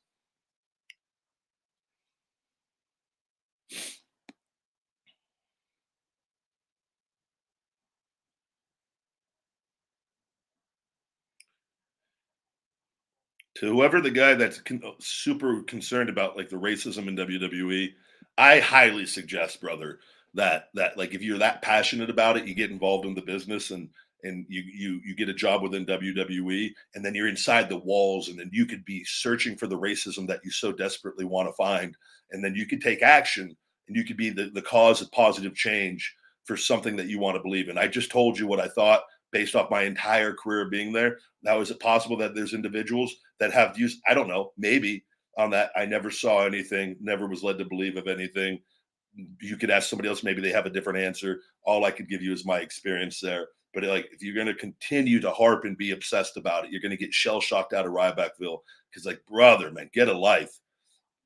To 13.56 13.66
whoever 13.66 14.00
the 14.00 14.10
guy 14.10 14.34
that's 14.34 14.60
con- 14.60 14.82
uh, 14.84 14.92
super 15.00 15.62
concerned 15.62 16.08
about 16.08 16.36
like 16.36 16.48
the 16.48 16.56
racism 16.56 17.08
in 17.08 17.16
WWE, 17.16 17.94
I 18.38 18.60
highly 18.60 19.04
suggest, 19.04 19.60
brother, 19.60 19.98
that 20.34 20.68
that 20.74 20.96
like 20.96 21.12
if 21.14 21.22
you're 21.22 21.38
that 21.38 21.60
passionate 21.62 22.08
about 22.10 22.36
it, 22.36 22.46
you 22.46 22.54
get 22.54 22.70
involved 22.70 23.04
in 23.04 23.14
the 23.14 23.22
business 23.22 23.70
and 23.70 23.90
and 24.24 24.44
you 24.48 24.62
you 24.62 25.00
you 25.04 25.14
get 25.14 25.28
a 25.28 25.34
job 25.34 25.62
within 25.62 25.86
WWE 25.86 26.70
and 26.94 27.04
then 27.04 27.14
you're 27.14 27.28
inside 27.28 27.68
the 27.68 27.78
walls 27.78 28.28
and 28.28 28.38
then 28.38 28.50
you 28.52 28.66
could 28.66 28.84
be 28.84 29.04
searching 29.04 29.56
for 29.56 29.66
the 29.66 29.78
racism 29.78 30.26
that 30.26 30.40
you 30.44 30.50
so 30.50 30.72
desperately 30.72 31.24
want 31.24 31.48
to 31.48 31.52
find 31.52 31.96
and 32.30 32.44
then 32.44 32.54
you 32.54 32.66
could 32.66 32.80
take 32.80 33.02
action 33.02 33.56
and 33.86 33.96
you 33.96 34.04
could 34.04 34.16
be 34.16 34.30
the, 34.30 34.50
the 34.50 34.62
cause 34.62 35.00
of 35.00 35.10
positive 35.12 35.54
change 35.54 36.14
for 36.44 36.56
something 36.56 36.96
that 36.96 37.08
you 37.08 37.18
want 37.18 37.36
to 37.36 37.42
believe 37.42 37.68
in. 37.68 37.78
I 37.78 37.86
just 37.86 38.10
told 38.10 38.38
you 38.38 38.46
what 38.46 38.60
I 38.60 38.68
thought 38.68 39.02
based 39.30 39.54
off 39.54 39.70
my 39.70 39.82
entire 39.82 40.32
career 40.32 40.68
being 40.70 40.92
there. 40.92 41.18
Now, 41.42 41.60
is 41.60 41.70
it 41.70 41.80
possible 41.80 42.16
that 42.18 42.34
there's 42.34 42.54
individuals 42.54 43.14
that 43.38 43.52
have 43.52 43.76
views? 43.76 44.00
I 44.08 44.14
don't 44.14 44.28
know, 44.28 44.52
maybe 44.56 45.04
on 45.36 45.50
that. 45.50 45.70
I 45.76 45.84
never 45.84 46.10
saw 46.10 46.44
anything, 46.46 46.96
never 47.00 47.26
was 47.26 47.42
led 47.42 47.58
to 47.58 47.66
believe 47.66 47.96
of 47.96 48.08
anything 48.08 48.60
you 49.40 49.56
could 49.56 49.70
ask 49.70 49.88
somebody 49.88 50.08
else 50.08 50.22
maybe 50.22 50.40
they 50.40 50.52
have 50.52 50.66
a 50.66 50.70
different 50.70 50.98
answer 50.98 51.40
all 51.64 51.84
i 51.84 51.90
could 51.90 52.08
give 52.08 52.22
you 52.22 52.32
is 52.32 52.46
my 52.46 52.58
experience 52.58 53.20
there 53.20 53.48
but 53.74 53.84
like 53.84 54.08
if 54.12 54.22
you're 54.22 54.34
going 54.34 54.46
to 54.46 54.54
continue 54.54 55.20
to 55.20 55.30
harp 55.30 55.64
and 55.64 55.76
be 55.76 55.90
obsessed 55.90 56.36
about 56.36 56.64
it 56.64 56.70
you're 56.70 56.80
going 56.80 56.90
to 56.90 56.96
get 56.96 57.12
shell 57.12 57.40
shocked 57.40 57.72
out 57.72 57.86
of 57.86 57.92
rybackville 57.92 58.58
because 58.90 59.06
like 59.06 59.24
brother 59.26 59.70
man 59.70 59.90
get 59.92 60.08
a 60.08 60.16
life. 60.16 60.58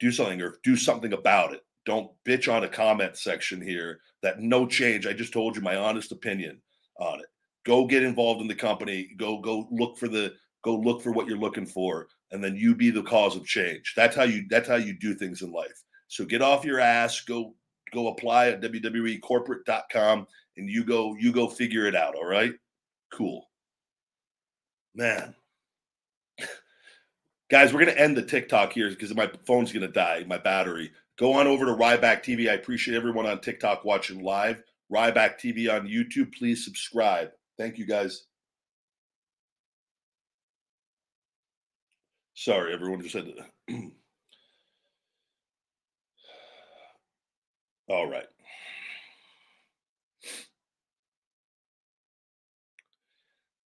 Do 0.00 0.10
something 0.10 0.40
or 0.40 0.56
do 0.64 0.76
something 0.76 1.12
about 1.12 1.52
it. 1.52 1.60
Don't 1.86 2.10
bitch 2.26 2.52
on 2.52 2.64
a 2.64 2.68
comment 2.68 3.16
section 3.16 3.60
here 3.60 4.00
that 4.22 4.40
no 4.40 4.66
change. 4.66 5.06
I 5.06 5.12
just 5.12 5.32
told 5.32 5.56
you 5.56 5.62
my 5.62 5.76
honest 5.76 6.12
opinion 6.12 6.60
on 6.98 7.20
it. 7.20 7.26
Go 7.64 7.86
get 7.86 8.02
involved 8.02 8.40
in 8.40 8.48
the 8.48 8.54
company. 8.54 9.10
Go 9.16 9.38
go 9.38 9.68
look 9.70 9.98
for 9.98 10.08
the 10.08 10.34
go 10.64 10.76
look 10.76 11.02
for 11.02 11.12
what 11.12 11.26
you're 11.26 11.38
looking 11.38 11.66
for 11.66 12.08
and 12.30 12.42
then 12.42 12.56
you 12.56 12.74
be 12.74 12.90
the 12.90 13.02
cause 13.02 13.36
of 13.36 13.44
change. 13.44 13.94
That's 13.96 14.16
how 14.16 14.24
you 14.24 14.44
that's 14.48 14.68
how 14.68 14.76
you 14.76 14.92
do 14.98 15.14
things 15.14 15.42
in 15.42 15.52
life. 15.52 15.82
So 16.08 16.24
get 16.24 16.42
off 16.42 16.64
your 16.64 16.80
ass. 16.80 17.20
Go 17.20 17.54
go 17.92 18.08
apply 18.08 18.48
at 18.48 18.60
wwecorporate.com 18.60 20.26
and 20.56 20.68
you 20.68 20.84
go 20.84 21.14
you 21.18 21.32
go 21.32 21.48
figure 21.48 21.86
it 21.86 21.94
out 21.94 22.14
all 22.14 22.26
right? 22.26 22.52
Cool. 23.12 23.46
Man. 24.94 25.34
Guys 27.50 27.72
we're 27.72 27.84
going 27.84 27.94
to 27.94 28.00
end 28.00 28.16
the 28.16 28.22
tiktok 28.22 28.72
here 28.72 28.88
because 28.88 29.14
my 29.14 29.30
phone's 29.46 29.72
going 29.72 29.86
to 29.86 29.92
die 29.92 30.24
my 30.26 30.38
battery. 30.38 30.90
Go 31.18 31.34
on 31.34 31.46
over 31.46 31.66
to 31.66 31.72
ryback 31.72 32.22
tv 32.22 32.50
i 32.50 32.54
appreciate 32.54 32.96
everyone 32.96 33.26
on 33.26 33.40
tiktok 33.40 33.84
watching 33.84 34.22
live. 34.22 34.62
Ryback 34.92 35.38
tv 35.38 35.72
on 35.72 35.86
youtube. 35.86 36.34
Please 36.34 36.64
subscribe. 36.64 37.30
Thank 37.58 37.78
you 37.78 37.86
guys. 37.86 38.24
Sorry 42.34 42.72
everyone 42.72 43.02
just 43.02 43.12
said 43.12 43.32
All 47.88 48.08
right. 48.08 48.24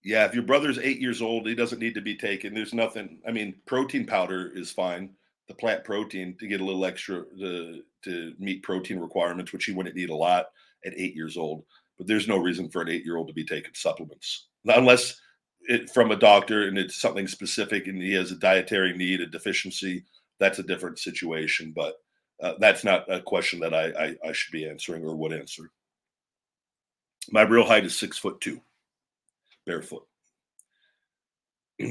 Yeah, 0.07 0.25
if 0.25 0.35
your 0.35 0.45
brother's 0.45 0.79
eight 0.79 1.01
years 1.01 1.21
old, 1.21 1.49
he 1.49 1.57
doesn't 1.57 1.81
need 1.81 1.95
to 1.95 2.01
be 2.01 2.15
taken. 2.15 2.55
There's 2.55 2.73
nothing. 2.73 3.19
I 3.27 3.33
mean, 3.33 3.57
protein 3.67 4.07
powder 4.07 4.53
is 4.55 4.71
fine. 4.71 5.11
The 5.49 5.55
plant 5.55 5.83
protein 5.83 6.37
to 6.39 6.47
get 6.47 6.61
a 6.61 6.65
little 6.65 6.87
extra 6.87 7.25
to 7.41 7.83
to 8.05 8.33
meet 8.39 8.63
protein 8.63 9.01
requirements, 9.01 9.53
which 9.53 9.65
he 9.65 9.73
wouldn't 9.73 9.97
need 9.97 10.11
a 10.11 10.15
lot 10.15 10.47
at 10.85 10.93
eight 10.97 11.17
years 11.17 11.37
old. 11.37 11.65
But 11.99 12.07
there's 12.07 12.29
no 12.29 12.37
reason 12.37 12.71
for 12.71 12.83
an 12.83 12.89
eight 12.89 13.05
year 13.05 13.17
old 13.17 13.27
to 13.27 13.35
be 13.35 13.45
taking 13.45 13.73
supplements 13.75 14.47
unless 14.67 15.21
it 15.63 15.91
from 15.91 16.13
a 16.13 16.17
doctor 16.17 16.69
and 16.69 16.79
it's 16.79 17.01
something 17.01 17.27
specific 17.27 17.89
and 17.89 18.01
he 18.01 18.13
has 18.13 18.31
a 18.31 18.37
dietary 18.37 18.97
need, 18.97 19.21
a 19.21 19.27
deficiency. 19.27 20.05
That's 20.39 20.61
a 20.61 20.65
different 20.65 21.01
situation. 21.01 21.73
But 21.75 21.95
uh, 22.41 22.53
that's 22.61 22.85
not 22.85 23.11
a 23.13 23.21
question 23.21 23.59
that 23.59 23.75
I, 23.75 23.87
I, 23.87 24.29
I 24.29 24.33
should 24.33 24.53
be 24.53 24.69
answering 24.69 25.05
or 25.05 25.17
would 25.17 25.33
answer. 25.33 25.73
My 27.33 27.43
real 27.43 27.65
height 27.65 27.85
is 27.85 27.99
six 27.99 28.17
foot 28.17 28.41
two, 28.41 28.61
barefoot. 29.67 30.07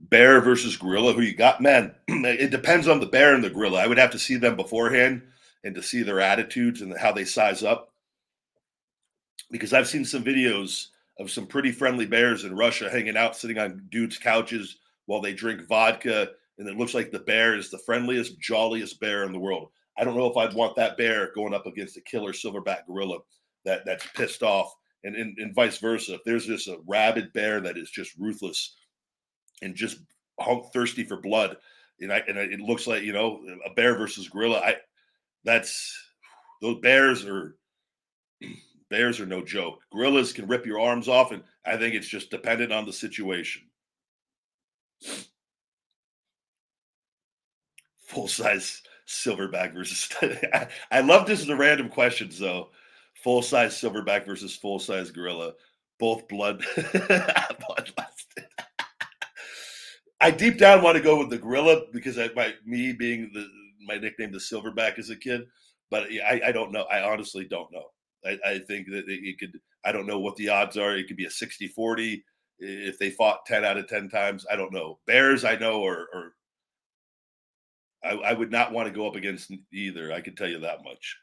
bear 0.00 0.40
versus 0.40 0.76
gorilla, 0.76 1.12
who 1.12 1.22
you 1.22 1.34
got? 1.34 1.60
Man, 1.60 1.94
it 2.08 2.50
depends 2.50 2.88
on 2.88 3.00
the 3.00 3.06
bear 3.06 3.34
and 3.34 3.44
the 3.44 3.50
gorilla. 3.50 3.82
I 3.82 3.86
would 3.86 3.98
have 3.98 4.12
to 4.12 4.18
see 4.18 4.36
them 4.36 4.56
beforehand 4.56 5.22
and 5.64 5.74
to 5.74 5.82
see 5.82 6.02
their 6.02 6.20
attitudes 6.20 6.80
and 6.80 6.96
how 6.96 7.12
they 7.12 7.24
size 7.24 7.62
up. 7.62 7.92
Because 9.50 9.72
I've 9.72 9.88
seen 9.88 10.04
some 10.04 10.24
videos 10.24 10.86
of 11.18 11.30
some 11.30 11.46
pretty 11.46 11.72
friendly 11.72 12.06
bears 12.06 12.44
in 12.44 12.56
Russia 12.56 12.88
hanging 12.88 13.16
out, 13.16 13.36
sitting 13.36 13.58
on 13.58 13.86
dudes' 13.90 14.16
couches 14.16 14.78
while 15.06 15.20
they 15.20 15.34
drink 15.34 15.66
vodka 15.66 16.30
and 16.60 16.68
it 16.68 16.76
looks 16.76 16.92
like 16.92 17.10
the 17.10 17.18
bear 17.18 17.56
is 17.56 17.70
the 17.70 17.78
friendliest, 17.78 18.38
jolliest 18.38 19.00
bear 19.00 19.24
in 19.24 19.32
the 19.32 19.38
world. 19.38 19.70
I 19.98 20.04
don't 20.04 20.16
know 20.16 20.30
if 20.30 20.36
I'd 20.36 20.54
want 20.54 20.76
that 20.76 20.98
bear 20.98 21.32
going 21.34 21.54
up 21.54 21.66
against 21.66 21.96
a 21.96 22.02
killer 22.02 22.32
silverback 22.32 22.86
gorilla 22.86 23.18
that 23.64 23.86
that's 23.86 24.06
pissed 24.14 24.42
off, 24.42 24.74
and, 25.04 25.16
and 25.16 25.38
and 25.38 25.54
vice 25.54 25.78
versa. 25.78 26.14
If 26.14 26.24
there's 26.24 26.46
just 26.46 26.68
a 26.68 26.78
rabid 26.86 27.32
bear 27.32 27.60
that 27.60 27.78
is 27.78 27.90
just 27.90 28.16
ruthless 28.18 28.76
and 29.62 29.74
just 29.74 29.98
thirsty 30.72 31.04
for 31.04 31.20
blood, 31.20 31.56
and 32.00 32.12
I 32.12 32.22
and 32.28 32.38
it 32.38 32.60
looks 32.60 32.86
like 32.86 33.02
you 33.02 33.12
know 33.12 33.40
a 33.64 33.74
bear 33.74 33.96
versus 33.96 34.28
gorilla. 34.28 34.60
I 34.60 34.76
that's 35.44 35.96
those 36.60 36.80
bears 36.80 37.24
are 37.24 37.56
bears 38.90 39.20
are 39.20 39.26
no 39.26 39.44
joke. 39.44 39.80
Gorillas 39.92 40.32
can 40.32 40.46
rip 40.46 40.66
your 40.66 40.80
arms 40.80 41.08
off, 41.08 41.32
and 41.32 41.42
I 41.64 41.76
think 41.76 41.94
it's 41.94 42.08
just 42.08 42.30
dependent 42.30 42.72
on 42.72 42.86
the 42.86 42.92
situation. 42.92 43.62
Full 48.06 48.28
size 48.28 48.82
silverback 49.06 49.74
versus. 49.74 50.08
I 50.90 51.00
love 51.00 51.26
this 51.26 51.40
as 51.40 51.48
a 51.48 51.56
random 51.56 51.88
question, 51.88 52.30
though. 52.38 52.70
Full 53.22 53.42
size 53.42 53.74
silverback 53.74 54.26
versus 54.26 54.56
full 54.56 54.78
size 54.78 55.10
gorilla, 55.10 55.52
both 55.98 56.26
blood 56.28 56.62
bloodlusted. 56.76 58.46
I 60.20 60.30
deep 60.30 60.58
down 60.58 60.82
want 60.82 60.96
to 60.96 61.02
go 61.02 61.18
with 61.18 61.30
the 61.30 61.38
gorilla 61.38 61.82
because 61.92 62.18
I 62.18 62.30
my 62.34 62.54
me 62.64 62.92
being 62.92 63.30
the 63.32 63.46
my 63.86 63.96
nickname 63.96 64.32
the 64.32 64.38
silverback 64.38 64.98
as 64.98 65.10
a 65.10 65.16
kid, 65.16 65.42
but 65.90 66.04
I, 66.04 66.40
I 66.46 66.52
don't 66.52 66.72
know. 66.72 66.82
I 66.84 67.02
honestly 67.02 67.44
don't 67.44 67.72
know. 67.72 67.86
I, 68.24 68.38
I 68.44 68.58
think 68.58 68.88
that 68.88 69.04
it 69.08 69.38
could. 69.38 69.58
I 69.84 69.92
don't 69.92 70.06
know 70.06 70.18
what 70.18 70.36
the 70.36 70.48
odds 70.50 70.76
are. 70.76 70.94
It 70.96 71.08
could 71.08 71.16
be 71.16 71.24
a 71.24 71.30
60-40 71.30 72.20
if 72.58 72.98
they 72.98 73.10
fought 73.10 73.46
10 73.46 73.64
out 73.64 73.78
of 73.78 73.88
10 73.88 74.10
times. 74.10 74.44
I 74.50 74.56
don't 74.56 74.74
know. 74.74 74.98
Bears, 75.06 75.44
I 75.44 75.56
know, 75.56 75.80
or, 75.80 76.06
or 76.12 76.32
I, 78.04 78.10
I 78.10 78.32
would 78.34 78.52
not 78.52 78.72
want 78.72 78.88
to 78.88 78.94
go 78.94 79.08
up 79.08 79.16
against 79.16 79.52
either. 79.72 80.12
I 80.12 80.20
can 80.20 80.36
tell 80.36 80.48
you 80.48 80.60
that 80.60 80.84
much. 80.84 81.16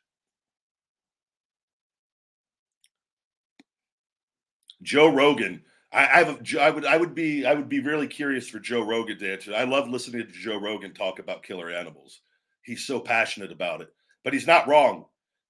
Joe 4.82 5.14
Rogan. 5.14 5.62
I, 5.92 6.04
I 6.04 6.24
have. 6.24 6.30
A, 6.30 6.62
I 6.62 6.70
would. 6.70 6.86
I 6.86 6.98
would 6.98 7.16
be. 7.16 7.46
I 7.46 7.54
would 7.54 7.70
be 7.70 7.80
really 7.80 8.08
curious 8.08 8.50
for 8.50 8.60
Joe 8.60 8.82
Rogan 8.86 9.18
to 9.20 9.34
answer. 9.34 9.54
I 9.56 9.64
love 9.64 9.90
listening 9.90 10.26
to 10.26 10.32
Joe 10.32 10.60
Rogan 10.60 10.94
talk 10.94 11.20
about 11.20 11.44
killer 11.44 11.70
animals. 11.70 12.22
He's 12.64 12.86
so 12.86 13.00
passionate 13.00 13.52
about 13.52 13.82
it, 13.82 13.90
but 14.24 14.34
he's 14.34 14.48
not 14.48 14.68
wrong. 14.68 15.06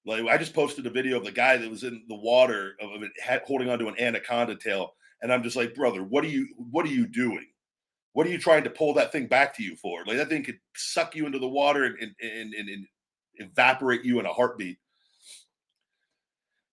Like 0.05 0.25
I 0.25 0.38
just 0.38 0.53
posted 0.53 0.86
a 0.86 0.91
video 0.91 1.17
of 1.17 1.25
the 1.25 1.32
guy 1.32 1.57
that 1.57 1.69
was 1.69 1.84
in 1.84 2.03
the 2.07 2.15
water 2.15 2.75
of 2.82 3.03
it 3.03 3.11
holding 3.45 3.69
onto 3.69 3.88
an 3.88 3.99
anaconda 3.99 4.55
tail, 4.55 4.93
and 5.21 5.34
I'm 5.34 5.43
just 5.43 5.55
like, 5.55 5.75
brother, 5.75 6.03
what 6.03 6.23
are 6.23 6.30
you? 6.30 6.47
What 6.57 6.86
are 6.86 6.89
you 6.89 7.07
doing? 7.07 7.45
What 8.13 8.25
are 8.25 8.30
you 8.30 8.39
trying 8.39 8.63
to 8.63 8.69
pull 8.69 8.93
that 8.95 9.11
thing 9.11 9.28
back 9.28 9.55
to 9.57 9.63
you 9.63 9.75
for? 9.75 10.05
Like 10.05 10.17
that 10.17 10.30
thing 10.30 10.43
could 10.43 10.59
suck 10.75 11.15
you 11.15 11.25
into 11.25 11.39
the 11.39 11.47
water 11.47 11.84
and 11.84 11.97
and, 11.99 12.53
and, 12.53 12.69
and 12.69 12.86
evaporate 13.36 14.05
you 14.05 14.19
in 14.19 14.25
a 14.25 14.34
heartbeat. 14.34 14.78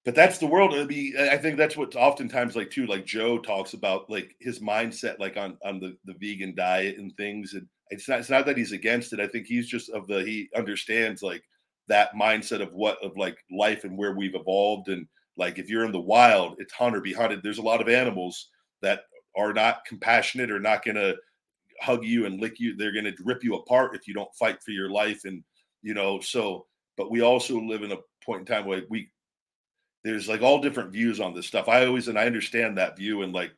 But 0.05 0.15
that's 0.15 0.39
the 0.39 0.47
world. 0.47 0.75
It'd 0.75 0.89
be, 0.89 1.15
I 1.19 1.39
think 1.39 1.57
that's 1.57 1.77
what 1.77 1.97
oftentimes 1.97 2.57
like 2.57 2.71
too, 2.71 2.87
like 2.87 3.07
Joe 3.07 3.39
talks 3.39 3.73
about 3.73 4.11
like 4.11 4.35
his 4.41 4.61
mindset, 4.61 5.19
like 5.19 5.37
on 5.37 5.57
on 5.65 5.81
the 5.81 5.97
the 6.05 6.15
vegan 6.21 6.55
diet 6.55 6.99
and 6.99 7.15
things. 7.17 7.55
And 7.55 7.67
it's 7.91 8.09
not 8.09 8.21
it's 8.21 8.31
not 8.31 8.45
that 8.47 8.59
he's 8.59 8.73
against 8.73 9.13
it. 9.13 9.21
I 9.21 9.27
think 9.27 9.47
he's 9.47 9.69
just 9.69 9.91
of 9.91 10.07
the 10.07 10.23
he 10.25 10.49
understands 10.55 11.23
like 11.23 11.43
that 11.89 12.15
mindset 12.15 12.61
of 12.61 12.73
what 12.75 13.03
of 13.03 13.17
like 13.17 13.39
life 13.51 13.85
and 13.85 13.97
where 13.97 14.13
we've 14.13 14.35
evolved 14.35 14.89
and 14.89 15.07
like 15.37 15.59
if 15.59 15.69
you're 15.69 15.85
in 15.85 15.93
the 15.93 16.01
wild 16.01 16.57
it's 16.59 16.73
hunter 16.73 17.01
be 17.01 17.13
hunted 17.13 17.43
there's 17.43 17.59
a 17.59 17.63
lot 17.63 17.83
of 17.83 17.89
animals 17.89 18.49
that 18.81 19.03
are 19.37 19.53
not 19.53 19.85
compassionate 19.85 20.51
or 20.51 20.61
not 20.61 20.85
going 20.85 20.97
to 20.97 21.15
hug 21.81 22.05
you 22.05 22.27
and 22.27 22.41
lick 22.41 22.59
you. 22.59 22.77
They're 22.77 22.93
going 22.93 23.05
to 23.05 23.15
rip 23.25 23.43
you 23.43 23.57
apart 23.57 23.95
if 23.95 24.07
you 24.07 24.15
don't 24.15 24.35
fight 24.35 24.63
for 24.63 24.71
your 24.71 24.91
life. 24.91 25.23
And, 25.25 25.43
you 25.83 25.95
know, 25.95 26.21
so, 26.21 26.67
but 26.97 27.11
we 27.11 27.21
also 27.21 27.61
live 27.61 27.83
in 27.83 27.93
a 27.93 27.99
point 28.25 28.41
in 28.41 28.47
time 28.47 28.67
where 28.67 28.83
we, 28.89 29.09
there's 30.05 30.29
like 30.29 30.43
all 30.43 30.61
different 30.61 30.93
views 30.93 31.19
on 31.19 31.35
this 31.35 31.47
stuff. 31.47 31.69
I 31.69 31.87
always, 31.87 32.09
and 32.09 32.19
I 32.19 32.27
understand 32.27 32.77
that 32.77 32.97
view 32.97 33.23
and 33.23 33.33
like 33.33 33.53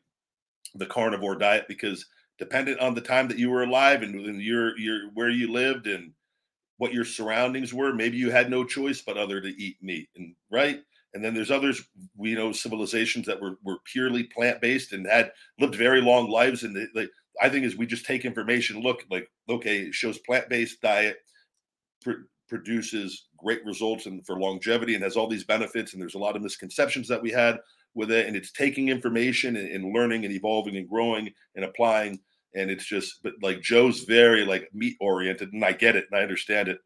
the 0.75 0.85
carnivore 0.85 1.35
diet 1.35 1.65
because 1.67 2.05
dependent 2.39 2.79
on 2.79 2.95
the 2.95 3.01
time 3.01 3.27
that 3.27 3.37
you 3.37 3.49
were 3.49 3.63
alive 3.63 4.01
and, 4.01 4.15
and 4.25 4.41
your, 4.41 4.77
your, 4.77 5.09
where 5.13 5.29
you 5.29 5.51
lived 5.51 5.87
and 5.87 6.11
what 6.77 6.93
your 6.93 7.05
surroundings 7.05 7.73
were, 7.73 7.93
maybe 7.93 8.17
you 8.17 8.31
had 8.31 8.49
no 8.49 8.63
choice 8.63 9.01
but 9.01 9.17
other 9.17 9.41
to 9.41 9.49
eat 9.61 9.77
meat 9.81 10.07
and 10.15 10.33
right. 10.49 10.81
And 11.13 11.23
then 11.23 11.33
there's 11.33 11.51
others, 11.51 11.81
we 12.15 12.33
know 12.33 12.51
civilizations 12.51 13.25
that 13.25 13.41
were, 13.41 13.57
were 13.63 13.79
purely 13.85 14.23
plant 14.23 14.61
based 14.61 14.93
and 14.93 15.05
had 15.07 15.31
lived 15.59 15.75
very 15.75 16.01
long 16.01 16.29
lives. 16.29 16.63
And 16.63 16.75
they, 16.75 16.85
they, 16.93 17.07
I 17.41 17.49
think 17.49 17.65
is 17.65 17.75
we 17.75 17.87
just 17.87 18.05
take 18.05 18.25
information, 18.25 18.81
look 18.81 19.03
like 19.09 19.29
okay, 19.49 19.79
it 19.79 19.93
shows 19.93 20.17
plant 20.19 20.49
based 20.49 20.81
diet 20.81 21.17
produces 22.47 23.27
great 23.37 23.63
results 23.65 24.05
and 24.05 24.25
for 24.25 24.39
longevity 24.39 24.95
and 24.95 25.03
has 25.03 25.15
all 25.15 25.27
these 25.27 25.43
benefits. 25.43 25.93
And 25.93 26.01
there's 26.01 26.15
a 26.15 26.19
lot 26.19 26.35
of 26.35 26.41
misconceptions 26.41 27.07
that 27.07 27.21
we 27.21 27.31
had 27.31 27.59
with 27.93 28.11
it, 28.11 28.27
and 28.27 28.35
it's 28.35 28.51
taking 28.51 28.89
information 28.89 29.57
and, 29.57 29.69
and 29.69 29.93
learning 29.93 30.25
and 30.25 30.33
evolving 30.33 30.77
and 30.77 30.89
growing 30.89 31.31
and 31.55 31.65
applying. 31.65 32.19
And 32.55 32.71
it's 32.71 32.85
just, 32.85 33.21
but 33.23 33.33
like 33.41 33.61
Joe's 33.61 34.01
very 34.01 34.45
like 34.45 34.69
meat 34.73 34.97
oriented, 34.99 35.53
and 35.53 35.63
I 35.63 35.73
get 35.73 35.95
it 35.95 36.05
and 36.09 36.19
I 36.19 36.23
understand 36.23 36.67
it 36.67 36.79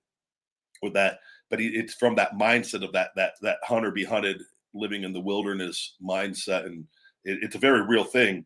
with 0.81 0.93
that. 0.93 1.19
But 1.49 1.59
he, 1.59 1.67
it's 1.67 1.93
from 1.95 2.15
that 2.15 2.33
mindset 2.33 2.83
of 2.83 2.93
that 2.93 3.11
that 3.15 3.33
that 3.41 3.57
hunter 3.63 3.91
be 3.91 4.05
hunted, 4.05 4.41
living 4.73 5.03
in 5.03 5.13
the 5.13 5.19
wilderness 5.19 5.95
mindset, 6.03 6.65
and 6.65 6.85
it, 7.25 7.39
it's 7.41 7.55
a 7.55 7.59
very 7.59 7.81
real 7.81 8.05
thing 8.05 8.45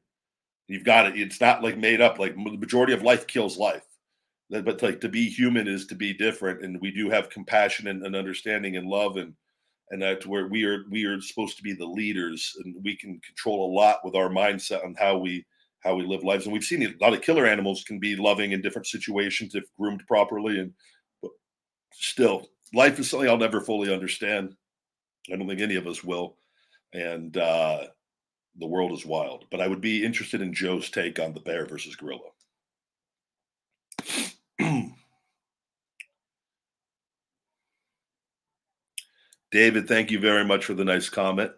You've 0.67 0.83
got 0.83 1.05
it. 1.05 1.19
It's 1.19 1.39
not 1.39 1.63
like 1.63 1.77
made 1.77 2.01
up. 2.01 2.19
Like 2.19 2.35
the 2.35 2.57
majority 2.57 2.93
of 2.93 3.03
life 3.03 3.27
kills 3.27 3.57
life. 3.57 3.83
But 4.49 4.81
like 4.83 5.01
to 5.01 5.09
be 5.09 5.27
human 5.27 5.67
is 5.67 5.87
to 5.87 5.95
be 5.95 6.13
different, 6.13 6.63
and 6.63 6.79
we 6.79 6.91
do 6.91 7.09
have 7.09 7.29
compassion 7.29 7.87
and, 7.87 8.05
and 8.05 8.15
understanding 8.15 8.77
and 8.77 8.87
love, 8.87 9.17
and 9.17 9.33
and 9.91 10.01
that's 10.01 10.25
where 10.25 10.47
we 10.47 10.63
are. 10.65 10.83
We 10.89 11.05
are 11.05 11.19
supposed 11.21 11.57
to 11.57 11.63
be 11.63 11.73
the 11.73 11.85
leaders, 11.85 12.55
and 12.63 12.75
we 12.83 12.95
can 12.95 13.19
control 13.25 13.65
a 13.65 13.73
lot 13.73 13.99
with 14.03 14.15
our 14.15 14.29
mindset 14.29 14.83
on 14.83 14.95
how 14.99 15.17
we 15.17 15.45
how 15.85 15.95
we 15.95 16.03
live 16.03 16.23
lives. 16.23 16.45
And 16.45 16.53
we've 16.53 16.63
seen 16.63 16.83
a 16.83 16.93
lot 17.03 17.13
of 17.13 17.21
killer 17.21 17.45
animals 17.45 17.83
can 17.83 17.99
be 17.99 18.15
loving 18.15 18.51
in 18.51 18.61
different 18.61 18.87
situations 18.87 19.53
if 19.53 19.63
groomed 19.79 20.03
properly. 20.07 20.59
And 20.59 20.73
but 21.21 21.31
still, 21.93 22.47
life 22.73 22.99
is 22.99 23.09
something 23.09 23.29
I'll 23.29 23.37
never 23.37 23.61
fully 23.61 23.93
understand. 23.93 24.55
I 25.31 25.35
don't 25.35 25.47
think 25.47 25.61
any 25.61 25.75
of 25.75 25.87
us 25.87 26.03
will. 26.03 26.37
And 26.93 27.37
uh, 27.37 27.85
the 28.57 28.67
world 28.67 28.93
is 28.93 29.05
wild. 29.05 29.45
But 29.51 29.61
I 29.61 29.67
would 29.67 29.81
be 29.81 30.03
interested 30.03 30.41
in 30.41 30.53
Joe's 30.53 30.89
take 30.89 31.19
on 31.19 31.33
the 31.33 31.39
bear 31.39 31.65
versus 31.65 31.95
gorilla. 31.95 32.29
David, 39.55 39.87
thank 39.87 40.11
you 40.11 40.19
very 40.19 40.43
much 40.43 40.65
for 40.65 40.73
the 40.73 40.83
nice 40.83 41.07
comment. 41.07 41.49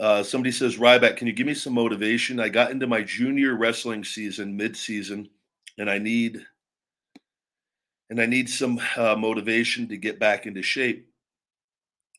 Uh, 0.00 0.22
somebody 0.22 0.50
says, 0.52 0.78
Ryback, 0.78 1.18
can 1.18 1.26
you 1.26 1.34
give 1.34 1.46
me 1.46 1.52
some 1.52 1.74
motivation? 1.74 2.40
I 2.40 2.48
got 2.48 2.70
into 2.70 2.86
my 2.86 3.02
junior 3.02 3.54
wrestling 3.54 4.04
season 4.04 4.56
mid-season, 4.56 5.28
and 5.76 5.90
I 5.90 5.98
need 5.98 6.38
and 8.08 8.18
I 8.18 8.24
need 8.24 8.48
some 8.48 8.80
uh, 8.96 9.16
motivation 9.16 9.86
to 9.88 9.98
get 9.98 10.18
back 10.18 10.46
into 10.46 10.62
shape. 10.62 11.10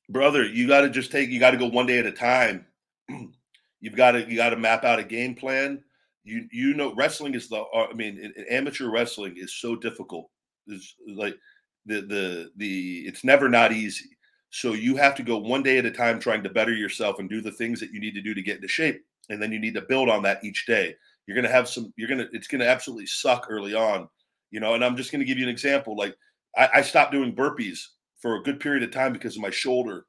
Brother, 0.07 0.45
you 0.45 0.67
got 0.67 0.81
to 0.81 0.89
just 0.91 1.11
take, 1.11 1.31
you 1.31 1.39
got 1.39 1.51
to 1.51 1.57
go 1.57 1.65
one 1.65 1.87
day 1.87 1.97
at 1.97 2.05
a 2.05 2.11
time. 2.11 2.67
You've 3.79 3.95
got 3.95 4.11
to, 4.11 4.29
you 4.29 4.35
got 4.35 4.51
to 4.51 4.55
map 4.57 4.83
out 4.83 4.99
a 4.99 5.03
game 5.03 5.33
plan. 5.33 5.83
You, 6.27 6.47
you 6.51 6.73
know, 6.73 6.93
wrestling 6.95 7.35
is 7.35 7.47
the, 7.47 7.61
uh, 7.61 7.87
I 7.89 7.93
mean, 7.93 8.33
amateur 8.49 8.89
wrestling 8.89 9.35
is 9.37 9.55
so 9.55 9.75
difficult. 9.75 10.29
It's 10.67 10.95
like 11.07 11.37
the, 11.85 12.01
the, 12.01 12.51
the, 12.57 13.03
it's 13.07 13.23
never 13.23 13.47
not 13.47 13.71
easy. 13.71 14.09
So 14.49 14.73
you 14.73 14.95
have 14.97 15.15
to 15.15 15.23
go 15.23 15.37
one 15.37 15.63
day 15.63 15.77
at 15.77 15.85
a 15.85 15.91
time 15.91 16.19
trying 16.19 16.43
to 16.43 16.49
better 16.49 16.73
yourself 16.73 17.19
and 17.19 17.29
do 17.29 17.41
the 17.41 17.51
things 17.51 17.79
that 17.79 17.91
you 17.91 17.99
need 17.99 18.13
to 18.15 18.21
do 18.21 18.33
to 18.33 18.41
get 18.41 18.57
into 18.57 18.67
shape. 18.67 19.03
And 19.29 19.41
then 19.41 19.51
you 19.51 19.59
need 19.59 19.73
to 19.75 19.81
build 19.81 20.09
on 20.09 20.23
that 20.23 20.43
each 20.43 20.65
day. 20.65 20.95
You're 21.25 21.35
going 21.35 21.47
to 21.47 21.51
have 21.51 21.67
some, 21.67 21.93
you're 21.97 22.07
going 22.07 22.19
to, 22.19 22.29
it's 22.31 22.47
going 22.47 22.61
to 22.61 22.69
absolutely 22.69 23.07
suck 23.07 23.47
early 23.49 23.73
on 23.73 24.07
you 24.51 24.59
know 24.59 24.73
and 24.73 24.83
i'm 24.83 24.95
just 24.95 25.11
going 25.11 25.19
to 25.19 25.25
give 25.25 25.37
you 25.37 25.43
an 25.43 25.51
example 25.51 25.95
like 25.95 26.15
I, 26.57 26.69
I, 26.75 26.81
stopped 26.81 27.11
doing 27.11 27.35
burpees 27.35 27.79
for 28.19 28.35
a 28.35 28.43
good 28.43 28.59
period 28.59 28.83
of 28.83 28.91
time 28.91 29.13
because 29.13 29.35
of 29.35 29.41
my 29.41 29.49
shoulder 29.49 30.05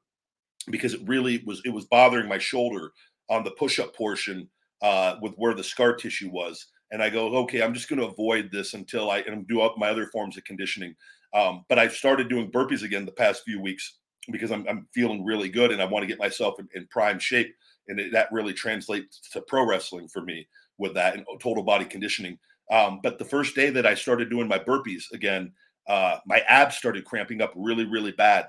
because 0.69 0.93
it 0.93 1.07
really 1.07 1.43
was 1.45 1.61
it 1.65 1.69
was 1.69 1.85
bothering 1.85 2.27
my 2.27 2.37
shoulder 2.37 2.91
on 3.29 3.43
the 3.43 3.51
push-up 3.51 3.95
portion 3.95 4.49
uh, 4.81 5.15
with 5.21 5.33
where 5.35 5.53
the 5.53 5.63
scar 5.63 5.93
tissue 5.93 6.29
was 6.29 6.67
and 6.91 7.01
i 7.03 7.09
go 7.09 7.27
okay 7.35 7.61
i'm 7.61 7.73
just 7.73 7.89
going 7.89 7.99
to 7.99 8.07
avoid 8.07 8.49
this 8.51 8.73
until 8.73 9.11
i 9.11 9.19
and 9.19 9.47
do 9.47 9.61
up 9.61 9.75
my 9.77 9.89
other 9.89 10.07
forms 10.07 10.37
of 10.37 10.43
conditioning. 10.43 10.95
Um, 11.33 11.65
but 11.69 11.77
i've 11.77 11.93
started 11.93 12.29
doing 12.29 12.51
burpees 12.51 12.83
again 12.83 13.05
the 13.05 13.11
past 13.11 13.43
few 13.43 13.61
weeks 13.61 13.97
because 14.31 14.51
i'm, 14.51 14.65
I'm 14.67 14.87
feeling 14.93 15.25
really 15.25 15.49
good 15.49 15.71
and 15.71 15.81
i 15.81 15.85
want 15.85 16.03
to 16.03 16.07
get 16.07 16.19
myself 16.19 16.59
in, 16.59 16.67
in 16.73 16.87
prime 16.87 17.19
shape 17.19 17.53
and 17.89 17.99
it, 17.99 18.11
that 18.13 18.31
really 18.31 18.53
translates 18.53 19.19
to 19.31 19.41
pro 19.41 19.65
wrestling 19.65 20.07
for 20.07 20.21
me 20.21 20.47
with 20.77 20.93
that 20.93 21.15
and 21.15 21.25
total 21.41 21.63
body 21.63 21.85
conditioning. 21.85 22.39
Um, 22.71 22.99
but 23.03 23.19
the 23.19 23.25
first 23.25 23.55
day 23.55 23.69
that 23.71 23.85
I 23.85 23.95
started 23.95 24.29
doing 24.29 24.47
my 24.47 24.59
burpees 24.59 25.03
again, 25.11 25.51
uh, 25.87 26.17
my 26.25 26.39
abs 26.47 26.77
started 26.77 27.03
cramping 27.03 27.41
up 27.41 27.51
really, 27.55 27.85
really 27.85 28.11
bad 28.11 28.47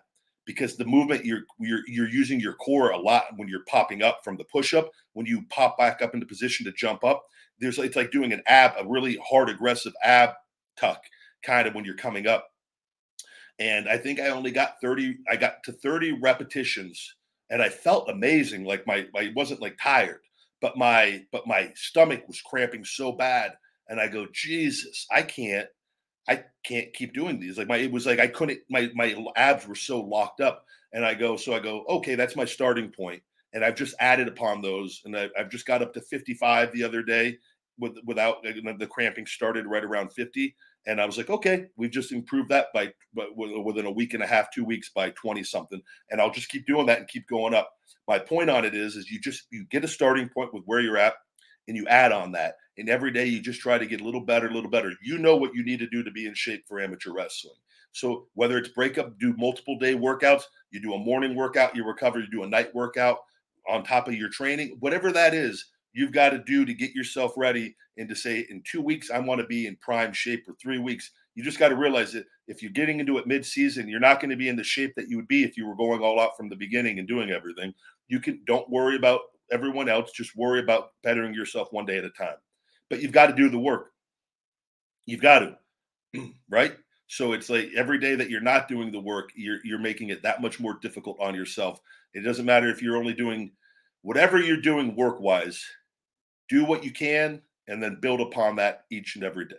because 0.50 0.76
the 0.76 0.84
movement 0.84 1.24
you're 1.24 1.42
you're 1.58 1.82
you're 1.86 2.08
using 2.08 2.40
your 2.40 2.54
core 2.54 2.90
a 2.90 2.98
lot 2.98 3.24
when 3.36 3.48
you're 3.48 3.64
popping 3.68 4.02
up 4.02 4.20
from 4.24 4.36
the 4.36 4.44
push 4.44 4.74
up. 4.74 4.90
When 5.12 5.26
you 5.26 5.44
pop 5.50 5.76
back 5.78 6.02
up 6.02 6.14
into 6.14 6.26
position 6.26 6.66
to 6.66 6.72
jump 6.72 7.04
up, 7.04 7.24
there's 7.58 7.78
it's 7.78 7.96
like 7.96 8.10
doing 8.10 8.32
an 8.32 8.42
ab, 8.46 8.72
a 8.78 8.86
really 8.86 9.18
hard 9.28 9.48
aggressive 9.48 9.92
ab 10.02 10.30
tuck 10.78 11.02
kind 11.44 11.66
of 11.66 11.74
when 11.74 11.84
you're 11.84 11.94
coming 11.94 12.26
up. 12.26 12.48
And 13.58 13.88
I 13.88 13.98
think 13.98 14.18
I 14.18 14.28
only 14.28 14.50
got 14.50 14.80
30, 14.80 15.18
I 15.30 15.36
got 15.36 15.62
to 15.64 15.72
30 15.72 16.18
repetitions 16.22 17.14
and 17.50 17.62
I 17.62 17.68
felt 17.68 18.08
amazing. 18.08 18.64
Like 18.64 18.86
my, 18.86 19.06
I 19.14 19.32
wasn't 19.36 19.60
like 19.60 19.76
tired, 19.80 20.20
but 20.62 20.78
my, 20.78 21.24
but 21.30 21.46
my 21.46 21.72
stomach 21.74 22.26
was 22.26 22.40
cramping 22.40 22.84
so 22.84 23.12
bad. 23.12 23.52
And 23.88 24.00
I 24.00 24.08
go, 24.08 24.26
Jesus, 24.32 25.06
I 25.12 25.22
can't, 25.22 25.68
I 26.30 26.44
can't 26.64 26.92
keep 26.92 27.12
doing 27.12 27.40
these. 27.40 27.58
Like 27.58 27.68
my, 27.68 27.76
it 27.76 27.90
was 27.90 28.06
like 28.06 28.20
I 28.20 28.28
couldn't, 28.28 28.60
my 28.70 28.90
my 28.94 29.14
abs 29.36 29.66
were 29.66 29.74
so 29.74 30.00
locked 30.00 30.40
up. 30.40 30.64
And 30.92 31.04
I 31.04 31.14
go, 31.14 31.36
so 31.36 31.54
I 31.54 31.60
go, 31.60 31.84
okay, 31.88 32.14
that's 32.14 32.36
my 32.36 32.44
starting 32.44 32.90
point. 32.90 33.22
And 33.52 33.64
I've 33.64 33.76
just 33.76 33.94
added 34.00 34.28
upon 34.28 34.60
those, 34.60 35.02
and 35.04 35.16
I, 35.16 35.28
have 35.36 35.50
just 35.50 35.66
got 35.66 35.82
up 35.82 35.92
to 35.94 36.00
55 36.00 36.72
the 36.72 36.84
other 36.84 37.02
day, 37.02 37.38
with 37.78 37.96
without 38.04 38.42
the 38.44 38.86
cramping 38.86 39.26
started 39.26 39.66
right 39.66 39.84
around 39.84 40.12
50. 40.12 40.54
And 40.86 41.00
I 41.00 41.04
was 41.04 41.18
like, 41.18 41.30
okay, 41.30 41.66
we've 41.76 41.90
just 41.90 42.12
improved 42.12 42.48
that 42.50 42.68
by, 42.72 42.92
but 43.12 43.36
within 43.36 43.86
a 43.86 43.90
week 43.90 44.14
and 44.14 44.22
a 44.22 44.26
half, 44.26 44.50
two 44.50 44.64
weeks 44.64 44.90
by 44.94 45.10
20 45.10 45.44
something. 45.44 45.82
And 46.10 46.20
I'll 46.20 46.30
just 46.30 46.48
keep 46.48 46.66
doing 46.66 46.86
that 46.86 46.98
and 46.98 47.08
keep 47.08 47.28
going 47.28 47.52
up. 47.52 47.70
My 48.08 48.18
point 48.18 48.48
on 48.48 48.64
it 48.64 48.74
is, 48.74 48.96
is 48.96 49.10
you 49.10 49.20
just 49.20 49.46
you 49.50 49.66
get 49.70 49.84
a 49.84 49.88
starting 49.88 50.28
point 50.28 50.54
with 50.54 50.64
where 50.64 50.80
you're 50.80 50.96
at 50.96 51.14
and 51.70 51.76
you 51.76 51.86
add 51.86 52.10
on 52.10 52.32
that. 52.32 52.56
And 52.78 52.88
every 52.88 53.12
day 53.12 53.26
you 53.26 53.40
just 53.40 53.60
try 53.60 53.78
to 53.78 53.86
get 53.86 54.00
a 54.00 54.04
little 54.04 54.20
better, 54.20 54.48
a 54.48 54.52
little 54.52 54.70
better. 54.70 54.92
You 55.00 55.18
know 55.18 55.36
what 55.36 55.54
you 55.54 55.64
need 55.64 55.78
to 55.78 55.86
do 55.86 56.02
to 56.02 56.10
be 56.10 56.26
in 56.26 56.34
shape 56.34 56.64
for 56.66 56.80
amateur 56.80 57.12
wrestling. 57.12 57.54
So 57.92 58.26
whether 58.34 58.58
it's 58.58 58.70
break 58.70 58.98
up, 58.98 59.16
do 59.20 59.34
multiple 59.36 59.78
day 59.78 59.94
workouts, 59.94 60.42
you 60.72 60.82
do 60.82 60.94
a 60.94 60.98
morning 60.98 61.36
workout, 61.36 61.76
you 61.76 61.84
recover, 61.86 62.18
you 62.18 62.26
do 62.28 62.42
a 62.42 62.48
night 62.48 62.74
workout 62.74 63.18
on 63.68 63.84
top 63.84 64.08
of 64.08 64.14
your 64.14 64.30
training, 64.30 64.76
whatever 64.80 65.12
that 65.12 65.32
is, 65.32 65.66
you've 65.92 66.12
got 66.12 66.30
to 66.30 66.38
do 66.38 66.64
to 66.64 66.74
get 66.74 66.92
yourself 66.92 67.34
ready 67.36 67.76
and 67.98 68.08
to 68.08 68.14
say 68.14 68.46
in 68.50 68.62
two 68.64 68.80
weeks 68.80 69.10
i 69.10 69.18
want 69.18 69.40
to 69.40 69.46
be 69.46 69.66
in 69.66 69.76
prime 69.76 70.12
shape 70.12 70.44
for 70.46 70.54
three 70.54 70.78
weeks 70.78 71.10
you 71.34 71.42
just 71.42 71.58
got 71.58 71.68
to 71.68 71.76
realize 71.76 72.12
that 72.12 72.26
if 72.48 72.62
you're 72.62 72.70
getting 72.72 73.00
into 73.00 73.18
it 73.18 73.26
mid-season 73.26 73.88
you're 73.88 74.00
not 74.00 74.20
going 74.20 74.30
to 74.30 74.36
be 74.36 74.48
in 74.48 74.56
the 74.56 74.64
shape 74.64 74.94
that 74.96 75.08
you 75.08 75.16
would 75.16 75.28
be 75.28 75.42
if 75.42 75.56
you 75.56 75.66
were 75.66 75.76
going 75.76 76.00
all 76.00 76.20
out 76.20 76.36
from 76.36 76.48
the 76.48 76.56
beginning 76.56 76.98
and 76.98 77.08
doing 77.08 77.30
everything 77.30 77.74
you 78.08 78.20
can 78.20 78.40
don't 78.46 78.68
worry 78.70 78.96
about 78.96 79.20
everyone 79.52 79.88
else 79.88 80.12
just 80.12 80.36
worry 80.36 80.60
about 80.60 80.92
bettering 81.02 81.34
yourself 81.34 81.68
one 81.72 81.86
day 81.86 81.98
at 81.98 82.04
a 82.04 82.10
time. 82.10 82.36
But 82.88 83.02
you've 83.02 83.12
got 83.12 83.26
to 83.26 83.34
do 83.34 83.48
the 83.48 83.58
work. 83.58 83.92
You've 85.06 85.22
got 85.22 85.40
to 85.40 85.58
right? 86.50 86.76
So 87.06 87.32
it's 87.32 87.50
like 87.50 87.70
every 87.76 87.98
day 87.98 88.14
that 88.14 88.30
you're 88.30 88.40
not 88.40 88.68
doing 88.68 88.92
the 88.92 89.00
work 89.00 89.30
you're 89.34 89.58
you're 89.64 89.78
making 89.78 90.10
it 90.10 90.22
that 90.22 90.42
much 90.42 90.60
more 90.60 90.78
difficult 90.80 91.18
on 91.20 91.34
yourself. 91.34 91.80
It 92.14 92.20
doesn't 92.20 92.46
matter 92.46 92.68
if 92.68 92.82
you're 92.82 92.96
only 92.96 93.14
doing 93.14 93.52
whatever 94.02 94.38
you're 94.38 94.60
doing 94.60 94.96
work 94.96 95.20
wise 95.20 95.64
do 96.48 96.64
what 96.64 96.84
you 96.84 96.90
can 96.90 97.40
and 97.68 97.82
then 97.82 97.98
build 98.00 98.20
upon 98.20 98.56
that 98.56 98.84
each 98.90 99.14
and 99.14 99.24
every 99.24 99.46
day. 99.46 99.54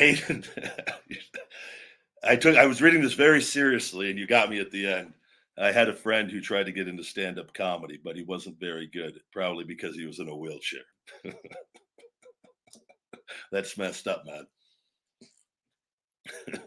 Hayden, 0.00 0.44
I 2.24 2.34
took 2.34 2.56
I 2.56 2.64
was 2.64 2.80
reading 2.80 3.02
this 3.02 3.12
very 3.12 3.42
seriously 3.42 4.08
and 4.08 4.18
you 4.18 4.26
got 4.26 4.48
me 4.48 4.58
at 4.58 4.70
the 4.70 4.86
end. 4.86 5.12
I 5.58 5.72
had 5.72 5.90
a 5.90 5.94
friend 5.94 6.30
who 6.30 6.40
tried 6.40 6.64
to 6.64 6.72
get 6.72 6.88
into 6.88 7.04
stand-up 7.04 7.52
comedy, 7.52 8.00
but 8.02 8.16
he 8.16 8.22
wasn't 8.22 8.58
very 8.58 8.86
good, 8.86 9.20
probably 9.30 9.64
because 9.64 9.94
he 9.94 10.06
was 10.06 10.18
in 10.18 10.30
a 10.30 10.34
wheelchair. 10.34 10.80
That's 13.52 13.76
messed 13.76 14.08
up, 14.08 14.24
man. 14.24 14.46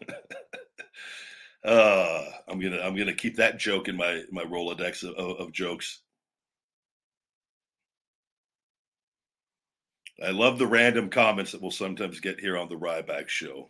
uh, 1.66 2.26
I'm 2.48 2.60
gonna 2.60 2.82
I'm 2.82 2.96
gonna 2.96 3.16
keep 3.16 3.36
that 3.38 3.58
joke 3.58 3.88
in 3.88 3.98
my 3.98 4.22
my 4.32 4.44
Rolodex 4.44 5.02
of, 5.02 5.16
of, 5.16 5.40
of 5.40 5.52
jokes. 5.52 6.02
I 10.22 10.30
love 10.30 10.60
the 10.60 10.68
random 10.68 11.10
comments 11.10 11.52
that 11.52 11.62
we'll 11.62 11.72
sometimes 11.72 12.20
get 12.20 12.40
here 12.40 12.58
on 12.58 12.70
the 12.70 12.76
Ryback 12.76 13.28
Show. 13.28 13.70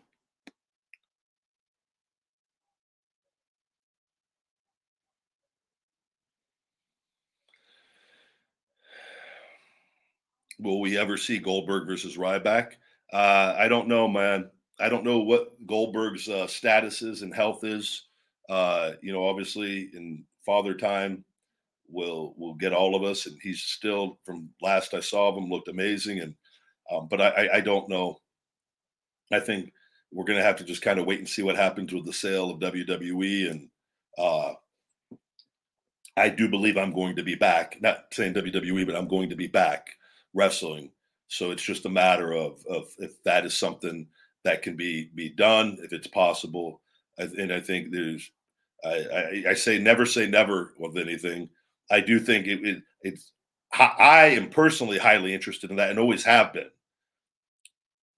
Will 10.59 10.79
we 10.81 10.97
ever 10.97 11.17
see 11.17 11.39
Goldberg 11.39 11.87
versus 11.87 12.17
Ryback? 12.17 12.73
Uh, 13.11 13.55
I 13.57 13.67
don't 13.67 13.87
know, 13.87 14.07
man. 14.07 14.49
I 14.79 14.89
don't 14.89 15.03
know 15.03 15.19
what 15.19 15.65
Goldberg's 15.65 16.27
uh, 16.27 16.47
status 16.47 17.01
is 17.01 17.21
and 17.21 17.33
health 17.33 17.63
is. 17.63 18.07
Uh, 18.49 18.93
you 19.01 19.13
know, 19.13 19.27
obviously 19.27 19.89
in 19.93 20.23
father 20.45 20.73
time 20.73 21.23
will 21.89 22.33
will 22.37 22.55
get 22.55 22.73
all 22.73 22.95
of 22.95 23.03
us, 23.03 23.25
and 23.25 23.37
he's 23.41 23.61
still 23.61 24.19
from 24.25 24.49
last 24.61 24.93
I 24.93 24.99
saw 24.99 25.29
of 25.29 25.37
him 25.37 25.49
looked 25.49 25.67
amazing. 25.67 26.19
And 26.19 26.35
um, 26.91 27.07
but 27.09 27.21
I, 27.21 27.49
I 27.55 27.61
don't 27.61 27.89
know. 27.89 28.19
I 29.31 29.39
think 29.39 29.71
we're 30.11 30.25
going 30.25 30.37
to 30.37 30.45
have 30.45 30.57
to 30.57 30.63
just 30.63 30.81
kind 30.81 30.99
of 30.99 31.05
wait 31.05 31.19
and 31.19 31.27
see 31.27 31.41
what 31.41 31.55
happens 31.55 31.91
with 31.91 32.05
the 32.05 32.13
sale 32.13 32.51
of 32.51 32.59
WWE. 32.59 33.49
And 33.49 33.69
uh, 34.17 34.53
I 36.15 36.29
do 36.29 36.47
believe 36.47 36.77
I'm 36.77 36.93
going 36.93 37.15
to 37.15 37.23
be 37.23 37.35
back. 37.35 37.77
Not 37.81 38.05
saying 38.11 38.33
WWE, 38.35 38.85
but 38.85 38.95
I'm 38.95 39.07
going 39.07 39.29
to 39.29 39.35
be 39.35 39.47
back 39.47 39.87
wrestling. 40.33 40.91
So 41.27 41.51
it's 41.51 41.63
just 41.63 41.85
a 41.85 41.89
matter 41.89 42.33
of 42.33 42.63
of 42.69 42.93
if 42.99 43.21
that 43.23 43.45
is 43.45 43.55
something 43.55 44.07
that 44.43 44.61
can 44.61 44.75
be 44.75 45.09
be 45.15 45.29
done 45.29 45.77
if 45.81 45.93
it's 45.93 46.07
possible. 46.07 46.81
And 47.17 47.53
I 47.53 47.59
think 47.59 47.91
there's, 47.91 48.31
I, 48.83 48.89
I, 48.89 49.43
I 49.49 49.53
say 49.53 49.77
never 49.79 50.05
say 50.05 50.27
never 50.27 50.73
with 50.77 50.97
anything. 50.97 51.49
I 51.93 51.99
do 52.01 52.19
think 52.19 52.47
it, 52.47 52.65
it, 52.65 52.83
it's, 53.01 53.31
I 53.71 54.25
am 54.27 54.49
personally 54.49 54.97
highly 54.97 55.33
interested 55.33 55.69
in 55.69 55.77
that 55.77 55.89
and 55.89 55.99
always 55.99 56.23
have 56.25 56.53
been 56.53 56.69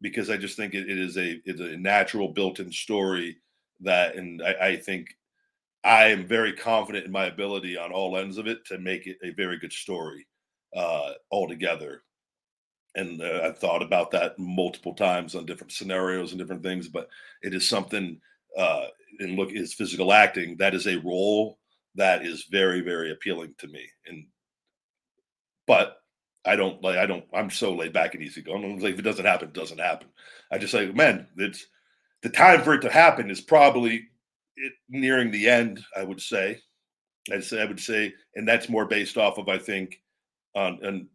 because 0.02 0.30
I 0.30 0.38
just 0.38 0.58
think 0.58 0.74
it, 0.74 0.90
it 0.90 0.98
is 0.98 1.18
a 1.18 1.40
it's 1.46 1.62
a 1.62 1.78
natural 1.78 2.30
built-in 2.30 2.72
story 2.72 3.38
that, 3.82 4.16
and 4.16 4.42
I, 4.42 4.68
I 4.68 4.76
think 4.78 5.16
I 5.84 6.08
am 6.08 6.28
very 6.28 6.52
confident 6.52 7.06
in 7.06 7.12
my 7.12 7.26
ability 7.26 7.78
on 7.78 7.92
all 7.92 8.18
ends 8.18 8.38
of 8.38 8.48
it 8.48 8.66
to 8.66 8.78
make 8.80 9.08
it 9.08 9.18
a 9.24 9.32
very 9.32 9.58
good 9.58 9.72
story 9.72 10.28
uh, 10.76 11.12
altogether 11.32 12.02
and 12.96 13.22
uh, 13.22 13.42
I've 13.44 13.58
thought 13.58 13.84
about 13.84 14.12
that 14.12 14.40
multiple 14.40 14.94
times 14.94 15.36
on 15.36 15.46
different 15.46 15.72
scenarios 15.72 16.32
and 16.32 16.40
different 16.40 16.64
things. 16.64 16.88
But 16.88 17.10
it 17.44 17.54
is 17.54 17.68
something. 17.68 18.20
Uh, 18.58 18.86
and 19.20 19.36
look, 19.36 19.52
is 19.52 19.74
physical 19.74 20.14
acting. 20.14 20.58
That 20.58 20.74
is 20.74 20.88
a 20.88 20.98
role 20.98 21.60
that 21.96 22.26
is 22.26 22.46
very, 22.52 22.82
very 22.82 23.12
appealing 23.12 23.56
to 23.60 23.68
me. 23.68 23.88
And 24.08 24.26
but 25.68 25.98
I 26.46 26.56
don't 26.56 26.82
like. 26.84 26.98
I 26.98 27.06
don't. 27.06 27.26
I'm 27.34 27.50
so 27.50 27.74
laid 27.74 27.94
back 27.94 28.14
and 28.14 28.24
easy 28.24 28.42
going. 28.42 28.80
Like 28.80 28.94
if 28.94 29.00
it 29.00 29.04
doesn't 29.04 29.26
happen, 29.26 29.48
it 29.50 29.54
doesn't 29.54 29.80
happen. 29.80 30.08
I 30.52 30.58
just 30.58 30.72
say, 30.72 30.92
man, 30.92 31.28
it's 31.38 31.66
the 32.22 32.30
time 32.30 32.62
for 32.62 32.74
it 32.74 32.82
to 32.82 32.92
happen 32.92 33.32
is 33.32 33.42
probably 33.42 34.08
it, 34.56 34.74
nearing 34.90 35.32
the 35.32 35.50
end. 35.50 35.84
I 35.96 36.04
would 36.04 36.22
say. 36.22 36.60
I'd 37.32 37.44
say 37.44 37.62
I 37.62 37.66
would 37.66 37.80
say, 37.80 38.14
and 38.36 38.48
that's 38.48 38.70
more 38.70 38.86
based 38.86 39.18
off 39.18 39.40
of 39.40 39.50
I 39.50 39.58
think 39.58 40.00
on 40.56 40.80
and 40.84 41.08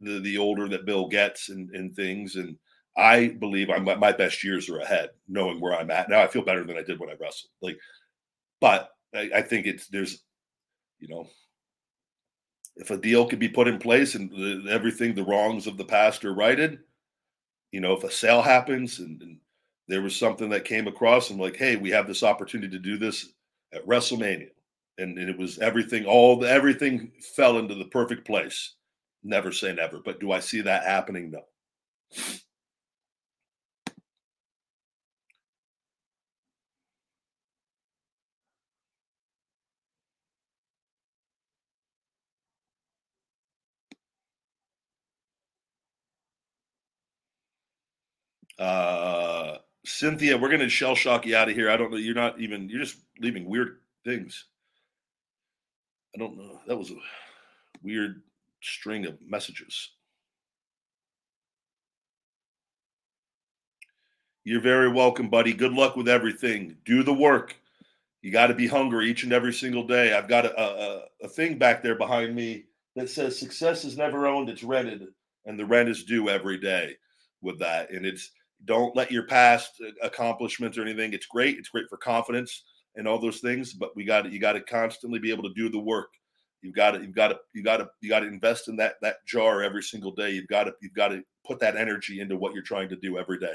the 0.00 0.20
the 0.20 0.38
older 0.38 0.68
that 0.68 0.86
Bill 0.86 1.06
gets 1.08 1.50
and, 1.50 1.68
and 1.74 1.94
things. 1.94 2.36
And 2.36 2.56
I 2.96 3.28
believe 3.28 3.68
I'm 3.68 3.84
my 3.84 4.12
best 4.12 4.42
years 4.42 4.68
are 4.70 4.80
ahead, 4.80 5.10
knowing 5.28 5.60
where 5.60 5.74
I'm 5.74 5.90
at 5.90 6.08
now. 6.08 6.22
I 6.22 6.26
feel 6.26 6.42
better 6.42 6.64
than 6.64 6.78
I 6.78 6.82
did 6.82 6.98
when 6.98 7.10
I 7.10 7.16
wrestled. 7.20 7.50
Like, 7.60 7.78
but 8.60 8.90
I, 9.14 9.30
I 9.36 9.42
think 9.42 9.66
it's 9.66 9.88
there's, 9.88 10.22
you 10.98 11.08
know, 11.08 11.28
if 12.76 12.90
a 12.90 12.96
deal 12.96 13.26
could 13.26 13.38
be 13.38 13.48
put 13.48 13.68
in 13.68 13.78
place 13.78 14.14
and 14.14 14.30
the, 14.30 14.70
everything 14.70 15.14
the 15.14 15.24
wrongs 15.24 15.66
of 15.66 15.76
the 15.76 15.84
past 15.84 16.24
are 16.24 16.34
righted, 16.34 16.80
you 17.72 17.80
know, 17.80 17.92
if 17.92 18.04
a 18.04 18.10
sale 18.10 18.42
happens 18.42 18.98
and, 19.00 19.20
and 19.22 19.38
there 19.88 20.02
was 20.02 20.16
something 20.16 20.48
that 20.50 20.64
came 20.64 20.86
across 20.86 21.30
and 21.30 21.40
like, 21.40 21.56
hey, 21.56 21.76
we 21.76 21.90
have 21.90 22.06
this 22.06 22.22
opportunity 22.22 22.70
to 22.70 22.78
do 22.78 22.96
this 22.96 23.32
at 23.72 23.86
WrestleMania. 23.86 24.50
And, 24.98 25.18
and 25.18 25.30
it 25.30 25.38
was 25.38 25.58
everything, 25.58 26.04
all 26.04 26.36
the 26.36 26.48
everything 26.48 27.12
fell 27.34 27.58
into 27.58 27.74
the 27.74 27.86
perfect 27.86 28.26
place 28.26 28.74
Never 29.22 29.52
say 29.52 29.74
never, 29.74 29.98
but 29.98 30.18
do 30.18 30.32
I 30.32 30.40
see 30.40 30.62
that 30.62 30.84
happening? 30.84 31.30
No. 31.30 31.42
Uh, 48.60 49.56
Cynthia, 49.86 50.36
we're 50.36 50.48
going 50.48 50.60
to 50.60 50.68
shell 50.68 50.94
shock 50.94 51.24
you 51.24 51.34
out 51.34 51.48
of 51.48 51.54
here. 51.54 51.70
I 51.70 51.78
don't 51.78 51.90
know. 51.90 51.96
You're 51.96 52.14
not 52.14 52.38
even, 52.38 52.68
you're 52.68 52.82
just 52.82 52.98
leaving 53.18 53.46
weird 53.46 53.78
things. 54.04 54.44
I 56.14 56.18
don't 56.18 56.36
know. 56.36 56.60
That 56.66 56.76
was 56.76 56.90
a 56.90 56.96
weird 57.82 58.22
string 58.62 59.06
of 59.06 59.16
messages. 59.26 59.90
You're 64.44 64.60
very 64.60 64.92
welcome, 64.92 65.30
buddy. 65.30 65.54
Good 65.54 65.72
luck 65.72 65.96
with 65.96 66.08
everything. 66.08 66.76
Do 66.84 67.02
the 67.02 67.14
work. 67.14 67.56
You 68.20 68.30
got 68.30 68.48
to 68.48 68.54
be 68.54 68.66
hungry 68.66 69.08
each 69.08 69.22
and 69.22 69.32
every 69.32 69.54
single 69.54 69.86
day. 69.86 70.12
I've 70.12 70.28
got 70.28 70.44
a, 70.44 70.60
a, 70.60 71.04
a 71.22 71.28
thing 71.28 71.56
back 71.56 71.82
there 71.82 71.94
behind 71.94 72.34
me 72.34 72.64
that 72.96 73.08
says 73.08 73.38
success 73.38 73.84
is 73.84 73.96
never 73.96 74.26
owned, 74.26 74.50
it's 74.50 74.62
rented, 74.62 75.06
and 75.46 75.58
the 75.58 75.64
rent 75.64 75.88
is 75.88 76.04
due 76.04 76.28
every 76.28 76.58
day 76.58 76.96
with 77.40 77.58
that. 77.60 77.90
And 77.90 78.04
it's 78.04 78.30
don't 78.64 78.94
let 78.96 79.10
your 79.10 79.24
past 79.24 79.70
uh, 79.84 79.90
accomplishments 80.02 80.76
or 80.78 80.82
anything. 80.82 81.12
It's 81.12 81.26
great. 81.26 81.58
It's 81.58 81.68
great 81.68 81.88
for 81.88 81.96
confidence 81.96 82.64
and 82.96 83.06
all 83.06 83.18
those 83.18 83.40
things, 83.40 83.72
but 83.72 83.94
we 83.96 84.04
got 84.04 84.22
to 84.22 84.30
you 84.30 84.38
got 84.38 84.52
to 84.52 84.60
constantly 84.60 85.18
be 85.18 85.30
able 85.30 85.44
to 85.44 85.54
do 85.54 85.68
the 85.68 85.78
work. 85.78 86.10
You've 86.62 86.74
got 86.74 86.92
to 86.92 87.00
you've 87.00 87.14
got 87.14 87.28
to 87.28 87.38
you 87.54 87.62
got 87.62 87.78
to 87.78 87.88
you 88.00 88.08
got 88.08 88.20
to 88.20 88.26
invest 88.26 88.68
in 88.68 88.76
that 88.76 88.94
that 89.02 89.16
jar 89.26 89.62
every 89.62 89.82
single 89.82 90.12
day. 90.12 90.30
You've 90.30 90.48
got 90.48 90.64
to 90.64 90.74
you've 90.82 90.94
got 90.94 91.08
to 91.08 91.22
put 91.46 91.58
that 91.60 91.76
energy 91.76 92.20
into 92.20 92.36
what 92.36 92.52
you're 92.52 92.62
trying 92.62 92.88
to 92.90 92.96
do 92.96 93.18
every 93.18 93.38
day. 93.38 93.54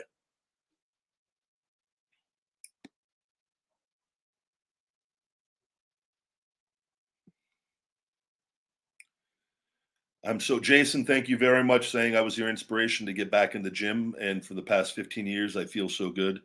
I'm 10.25 10.39
so 10.39 10.59
Jason, 10.59 11.05
thank 11.05 11.29
you 11.29 11.37
very 11.37 11.63
much 11.63 11.91
saying 11.91 12.15
I 12.15 12.21
was 12.21 12.37
your 12.37 12.49
inspiration 12.49 13.05
to 13.05 13.13
get 13.13 13.29
back 13.29 13.53
in 13.53 13.61
the 13.61 13.69
gym 13.69 14.15
and 14.19 14.43
for 14.43 14.55
the 14.55 14.61
past 14.61 14.95
15 14.95 15.27
years 15.27 15.55
I 15.55 15.65
feel 15.65 15.87
so 15.87 16.09
good. 16.09 16.41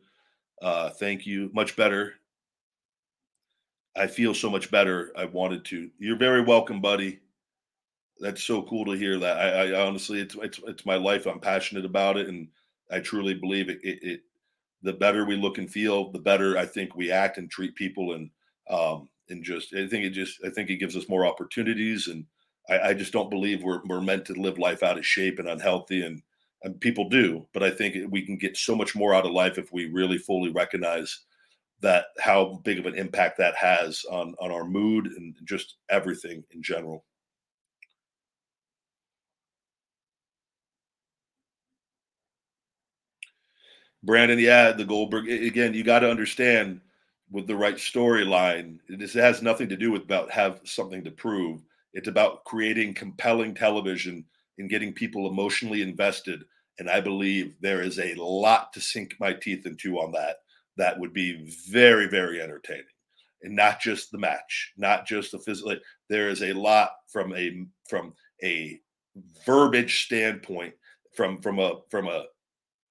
Uh 0.60 0.90
thank 0.90 1.26
you. 1.26 1.50
Much 1.54 1.76
better. 1.76 2.14
I 3.96 4.06
feel 4.06 4.34
so 4.34 4.50
much 4.50 4.70
better. 4.70 5.12
I 5.16 5.24
wanted 5.24 5.64
to. 5.66 5.90
You're 5.98 6.18
very 6.18 6.42
welcome, 6.42 6.80
buddy. 6.80 7.20
That's 8.18 8.44
so 8.44 8.62
cool 8.62 8.84
to 8.84 8.92
hear 8.92 9.18
that. 9.18 9.38
I, 9.38 9.70
I 9.72 9.86
honestly 9.86 10.20
it's 10.20 10.34
it's 10.42 10.60
it's 10.66 10.84
my 10.84 10.96
life. 10.96 11.26
I'm 11.26 11.40
passionate 11.40 11.86
about 11.86 12.18
it 12.18 12.28
and 12.28 12.48
I 12.90 13.00
truly 13.00 13.34
believe 13.34 13.70
it, 13.70 13.78
it, 13.82 13.98
it 14.02 14.20
the 14.82 14.92
better 14.92 15.24
we 15.24 15.36
look 15.36 15.56
and 15.56 15.70
feel, 15.70 16.10
the 16.12 16.18
better 16.18 16.58
I 16.58 16.66
think 16.66 16.96
we 16.96 17.10
act 17.10 17.38
and 17.38 17.50
treat 17.50 17.74
people 17.76 18.12
and 18.12 18.30
um 18.68 19.08
and 19.30 19.42
just 19.42 19.72
I 19.72 19.86
think 19.86 20.04
it 20.04 20.10
just 20.10 20.44
I 20.44 20.50
think 20.50 20.68
it 20.68 20.76
gives 20.76 20.96
us 20.96 21.08
more 21.08 21.24
opportunities 21.24 22.08
and 22.08 22.26
I, 22.70 22.90
I, 22.90 22.94
just 22.94 23.12
don't 23.12 23.30
believe 23.30 23.62
we're 23.62 23.80
we're 23.86 24.00
meant 24.00 24.24
to 24.26 24.34
live 24.34 24.58
life 24.58 24.82
out 24.82 24.98
of 24.98 25.06
shape 25.06 25.38
and 25.38 25.48
unhealthy, 25.48 26.02
and, 26.02 26.22
and 26.62 26.80
people 26.80 27.08
do. 27.08 27.46
But 27.52 27.62
I 27.62 27.70
think 27.70 27.96
we 28.10 28.24
can 28.24 28.38
get 28.38 28.56
so 28.56 28.76
much 28.76 28.94
more 28.94 29.14
out 29.14 29.26
of 29.26 29.32
life 29.32 29.58
if 29.58 29.72
we 29.72 29.86
really 29.86 30.18
fully 30.18 30.50
recognize 30.50 31.20
that 31.80 32.06
how 32.20 32.60
big 32.64 32.78
of 32.78 32.86
an 32.86 32.94
impact 32.94 33.38
that 33.38 33.56
has 33.56 34.04
on 34.10 34.34
on 34.40 34.50
our 34.52 34.64
mood 34.64 35.06
and 35.06 35.36
just 35.44 35.76
everything 35.90 36.44
in 36.52 36.62
general. 36.62 37.04
Brandon, 44.02 44.38
yeah, 44.38 44.72
the 44.72 44.84
Goldberg 44.84 45.28
again. 45.28 45.74
You 45.74 45.84
got 45.84 46.00
to 46.00 46.10
understand 46.10 46.80
with 47.30 47.46
the 47.46 47.56
right 47.56 47.76
storyline. 47.76 48.78
This 48.88 49.14
has 49.14 49.42
nothing 49.42 49.68
to 49.68 49.76
do 49.76 49.90
with 49.90 50.02
about 50.02 50.30
have 50.30 50.60
something 50.64 51.04
to 51.04 51.10
prove. 51.10 51.62
It's 51.92 52.08
about 52.08 52.44
creating 52.44 52.94
compelling 52.94 53.54
television 53.54 54.24
and 54.58 54.70
getting 54.70 54.92
people 54.92 55.28
emotionally 55.28 55.82
invested. 55.82 56.44
And 56.78 56.88
I 56.88 57.00
believe 57.00 57.56
there 57.60 57.82
is 57.82 57.98
a 57.98 58.14
lot 58.14 58.72
to 58.72 58.80
sink 58.80 59.14
my 59.20 59.32
teeth 59.32 59.66
into 59.66 59.98
on 59.98 60.12
that. 60.12 60.36
That 60.76 60.98
would 60.98 61.12
be 61.12 61.52
very, 61.68 62.06
very 62.08 62.40
entertaining. 62.40 62.84
And 63.42 63.56
not 63.56 63.80
just 63.80 64.12
the 64.12 64.18
match, 64.18 64.72
not 64.76 65.06
just 65.06 65.32
the 65.32 65.38
physical. 65.38 65.76
There 66.08 66.28
is 66.28 66.42
a 66.42 66.52
lot 66.52 66.92
from 67.10 67.34
a 67.34 67.64
from 67.88 68.14
a 68.42 68.78
verbiage 69.46 70.04
standpoint, 70.04 70.74
from 71.16 71.40
from 71.40 71.58
a 71.58 71.80
from 71.90 72.08
a 72.08 72.24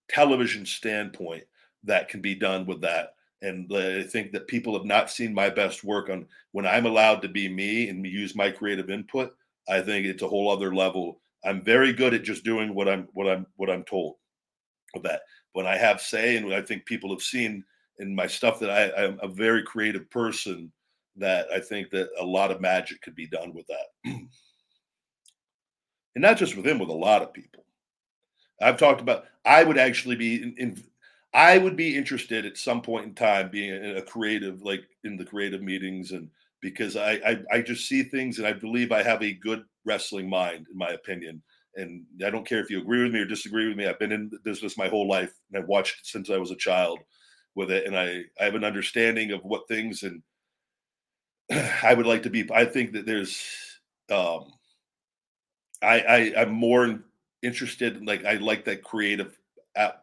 television 0.09 0.65
standpoint 0.65 1.43
that 1.84 2.09
can 2.09 2.19
be 2.19 2.35
done 2.35 2.65
with 2.65 2.81
that 2.81 3.13
and 3.41 3.72
I 3.74 4.03
think 4.03 4.32
that 4.34 4.48
people 4.48 4.74
have 4.74 4.86
not 4.86 5.10
seen 5.10 5.34
my 5.34 5.49
best 5.49 5.84
work 5.84 6.10
on 6.10 6.28
when 6.52 6.66
I'm 6.66 6.86
allowed 6.86 7.22
to 7.22 7.30
be 7.30 7.48
me 7.48 7.90
and 7.90 8.06
use 8.06 8.36
my 8.36 8.52
creative 8.52 8.90
input. 8.90 9.34
I 9.70 9.82
think 9.82 10.06
it's 10.06 10.24
a 10.24 10.28
whole 10.28 10.52
other 10.52 10.76
level. 10.76 11.22
I'm 11.45 11.64
very 11.64 11.94
good 11.94 12.14
at 12.14 12.24
just 12.24 12.44
doing 12.44 12.76
what 12.76 12.90
I'm 12.90 13.07
what 13.14 13.30
I'm 13.30 13.45
what 13.56 13.70
I'm 13.70 13.84
told 13.84 14.16
of 14.95 15.03
that. 15.03 15.22
When 15.53 15.66
I 15.66 15.78
have 15.78 16.02
say, 16.02 16.36
and 16.36 16.53
I 16.53 16.61
think 16.61 16.86
people 16.86 17.10
have 17.11 17.22
seen 17.22 17.64
in 17.99 18.14
my 18.14 18.28
stuff 18.28 18.60
that 18.60 18.70
I, 18.70 19.03
I'm 19.03 19.20
a 19.22 19.28
very 19.28 19.64
creative 19.64 20.10
person. 20.10 20.72
That 21.16 21.48
I 21.53 21.60
think 21.60 21.90
that 21.91 22.10
a 22.20 22.26
lot 22.26 22.52
of 22.52 22.61
magic 22.61 23.02
could 23.02 23.16
be 23.16 23.28
done 23.28 23.53
with 23.53 23.68
that, 23.68 23.88
and 24.06 24.30
not 26.16 26.38
just 26.38 26.56
with 26.56 26.66
him, 26.66 26.80
with 26.80 26.90
a 26.90 26.94
lot 26.94 27.22
of 27.22 27.34
people. 27.34 27.64
I've 28.61 28.78
talked 28.78 29.02
about. 29.02 29.26
I 29.45 29.64
would 29.64 29.78
actually 29.78 30.16
be 30.16 30.44
in, 30.44 30.56
in 30.57 30.84
I 31.34 31.57
would 31.57 31.76
be 31.76 31.95
interested 31.95 32.45
at 32.45 32.57
some 32.57 32.81
point 32.81 33.06
in 33.06 33.14
time 33.15 33.49
being 33.49 33.97
a, 33.97 34.01
creative, 34.01 34.64
like 34.64 34.84
in 35.03 35.15
the 35.15 35.26
creative 35.26 35.61
meetings, 35.61 36.11
and 36.11 36.30
because 36.61 36.95
I, 36.95 37.14
I, 37.26 37.43
I 37.51 37.61
just 37.61 37.88
see 37.88 38.03
things 38.03 38.38
and 38.39 38.47
I 38.47 38.53
believe 38.53 38.91
I 38.91 39.03
have 39.03 39.22
a 39.22 39.34
good 39.34 39.64
wrestling 39.85 40.27
mind, 40.30 40.68
in 40.72 40.77
my 40.77 40.89
opinion. 40.89 41.41
And 41.76 42.03
I 42.26 42.30
don't 42.31 42.47
care 42.47 42.60
if 42.60 42.69
you 42.69 42.81
agree 42.81 43.03
with 43.03 43.14
me 43.14 43.19
or 43.19 43.26
disagree 43.26 43.68
with 43.68 43.77
me. 43.77 43.85
I've 43.88 43.99
been 43.99 44.11
in 44.11 44.30
the 44.30 44.39
business 44.39 44.77
my 44.77 44.88
whole 44.89 45.07
life, 45.07 45.34
and 45.51 45.61
I've 45.61 45.69
watched 45.69 46.06
since 46.07 46.30
I 46.30 46.38
was 46.38 46.51
a 46.51 46.56
child 46.56 46.99
with 47.56 47.69
it, 47.72 47.85
and 47.85 47.97
I 47.97 48.23
I 48.39 48.45
have 48.45 48.56
an 48.56 48.64
understanding 48.64 49.31
of 49.31 49.43
what 49.43 49.68
things 49.68 50.03
and 50.03 50.23
I 51.84 51.93
would 51.93 52.06
like 52.06 52.23
to 52.23 52.30
be. 52.30 52.47
I 52.51 52.65
think 52.65 52.93
that 52.93 53.06
there's 53.06 53.43
um 54.11 54.51
I, 55.81 55.99
I 56.01 56.34
I'm 56.41 56.51
more 56.51 56.99
interested 57.41 57.97
in 57.97 58.06
like 58.06 58.26
I 58.26 58.35
like 58.35 58.65
that 58.65 58.84
creative 58.84 59.38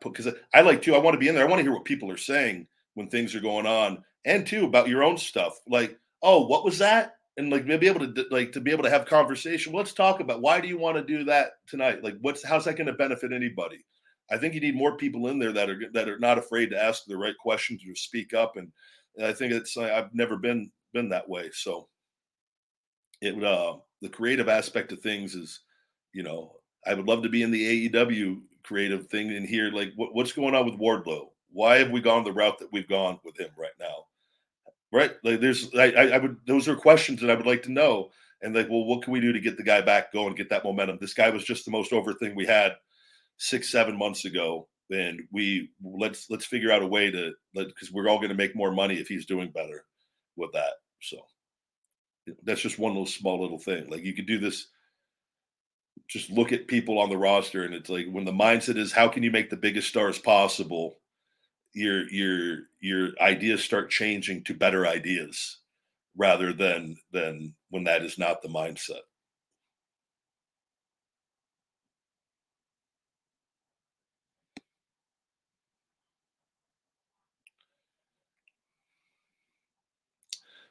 because 0.03 0.29
I 0.55 0.61
like 0.61 0.83
to. 0.83 0.95
I 0.95 0.99
want 0.99 1.15
to 1.15 1.19
be 1.19 1.29
in 1.29 1.35
there. 1.35 1.45
I 1.45 1.49
want 1.49 1.59
to 1.59 1.63
hear 1.63 1.73
what 1.73 1.85
people 1.85 2.11
are 2.11 2.17
saying 2.17 2.67
when 2.95 3.09
things 3.09 3.35
are 3.35 3.41
going 3.41 3.67
on, 3.67 4.03
and 4.25 4.47
too 4.47 4.65
about 4.65 4.89
your 4.89 5.03
own 5.03 5.19
stuff. 5.19 5.59
Like, 5.69 5.99
oh, 6.23 6.47
what 6.47 6.65
was 6.65 6.79
that? 6.79 7.17
And 7.37 7.51
like 7.51 7.67
maybe 7.67 7.87
able 7.87 8.01
to 8.01 8.27
like 8.31 8.53
to 8.53 8.61
be 8.61 8.71
able 8.71 8.85
to 8.85 8.91
have 8.91 9.07
conversation. 9.07 9.73
Let's 9.73 9.93
talk 9.93 10.21
about 10.21 10.41
why 10.41 10.61
do 10.61 10.69
you 10.69 10.79
want 10.79 10.97
to 10.97 11.03
do 11.03 11.25
that 11.25 11.53
tonight? 11.67 12.03
Like, 12.03 12.17
what's 12.21 12.45
how's 12.45 12.65
that 12.65 12.77
going 12.77 12.87
to 12.87 12.95
benefit 12.95 13.33
anybody? 13.33 13.85
I 14.31 14.39
think 14.39 14.55
you 14.55 14.61
need 14.61 14.75
more 14.75 14.97
people 14.97 15.29
in 15.29 15.39
there 15.39 15.53
that 15.53 15.71
are 15.71 15.81
that 15.93 16.09
are 16.09 16.19
not 16.19 16.39
afraid 16.39 16.71
to 16.71 16.83
ask 16.83 17.05
the 17.05 17.17
right 17.17 17.37
questions 17.39 17.83
or 17.89 17.95
speak 17.95 18.35
up. 18.35 18.57
And, 18.57 18.73
and 19.17 19.27
I 19.27 19.33
think 19.33 19.53
it's 19.53 19.77
I've 19.77 20.15
never 20.15 20.37
been 20.37 20.71
been 20.93 21.09
that 21.11 21.29
way. 21.29 21.51
So 21.53 21.89
it 23.21 23.43
uh 23.43 23.77
the 24.03 24.09
creative 24.09 24.49
aspect 24.49 24.93
of 24.93 25.01
things 25.01 25.35
is, 25.35 25.61
you 26.13 26.23
know, 26.23 26.57
I 26.87 26.95
would 26.95 27.07
love 27.07 27.23
to 27.23 27.29
be 27.29 27.43
in 27.43 27.51
the 27.51 27.89
AEW 27.89 28.41
creative 28.67 29.07
thing 29.07 29.31
in 29.31 29.47
here. 29.47 29.71
Like, 29.71 29.93
what, 29.97 30.15
what's 30.15 30.33
going 30.33 30.55
on 30.55 30.67
with 30.67 30.79
Wardlow? 30.79 31.29
Why 31.51 31.79
have 31.79 31.91
we 31.91 32.01
gone 32.01 32.25
the 32.25 32.33
route 32.33 32.59
that 32.59 32.73
we've 32.73 32.89
gone 32.89 33.19
with 33.25 33.39
him 33.39 33.51
right 33.57 33.71
now? 33.79 34.07
Right? 34.93 35.13
Like, 35.25 35.41
there's, 35.41 35.75
I, 35.75 35.93
I 35.93 36.19
would, 36.19 36.37
those 36.47 36.69
are 36.69 36.77
questions 36.77 37.21
that 37.21 37.31
I 37.31 37.35
would 37.35 37.47
like 37.47 37.63
to 37.65 37.73
know. 37.73 38.11
And 38.43 38.55
like, 38.55 38.69
well, 38.69 38.85
what 38.85 39.03
can 39.03 39.13
we 39.13 39.21
do 39.21 39.33
to 39.33 39.41
get 39.41 39.57
the 39.57 39.63
guy 39.63 39.81
back 39.81 40.13
going, 40.13 40.35
get 40.35 40.51
that 40.51 40.65
momentum? 40.65 40.99
This 41.01 41.15
guy 41.15 41.31
was 41.31 41.45
just 41.45 41.65
the 41.65 41.71
most 41.71 41.93
over 41.93 42.13
thing 42.13 42.35
we 42.35 42.47
had 42.47 42.77
six, 43.39 43.71
seven 43.71 43.97
months 43.97 44.25
ago. 44.25 44.69
And 44.91 45.23
we 45.33 45.71
let's 45.83 46.31
let's 46.31 46.45
figure 46.45 46.71
out 46.71 46.83
a 46.83 46.87
way 46.87 47.11
to 47.11 47.33
because 47.55 47.91
we're 47.91 48.09
all 48.09 48.19
going 48.19 48.29
to 48.29 48.37
make 48.37 48.55
more 48.55 48.71
money 48.71 49.01
if 49.01 49.09
he's 49.09 49.27
doing 49.27 49.51
better 49.51 49.85
with 50.37 50.53
that. 50.53 50.75
So 51.01 51.17
that's 52.45 52.61
just 52.61 52.79
one 52.79 52.93
little 52.93 53.07
small 53.07 53.41
little 53.41 53.59
thing. 53.59 53.89
Like 53.91 54.05
you 54.05 54.15
could 54.15 54.27
do 54.27 54.39
this 54.39 54.69
just 56.09 56.31
look 56.31 56.53
at 56.53 56.69
people 56.69 56.99
on 56.99 57.09
the 57.11 57.19
roster 57.19 57.65
and 57.65 57.75
it's 57.75 57.91
like 57.91 58.07
when 58.11 58.25
the 58.25 58.33
mindset 58.33 58.77
is 58.77 58.93
how 58.93 59.09
can 59.09 59.23
you 59.23 59.31
make 59.31 59.51
the 59.51 59.57
biggest 59.57 59.89
stars 59.89 60.19
possible? 60.19 60.99
Your 61.75 62.09
your 62.11 62.59
your 62.81 63.11
ideas 63.21 63.65
start 63.65 63.91
changing 63.91 64.45
to 64.45 64.55
better 64.55 64.87
ideas 64.87 65.59
rather 66.17 66.53
than 66.53 66.97
than 67.13 67.55
when 67.71 67.85
that 67.85 68.03
is 68.03 68.19
not 68.19 68.43
the 68.43 68.49
mindset. 68.49 69.01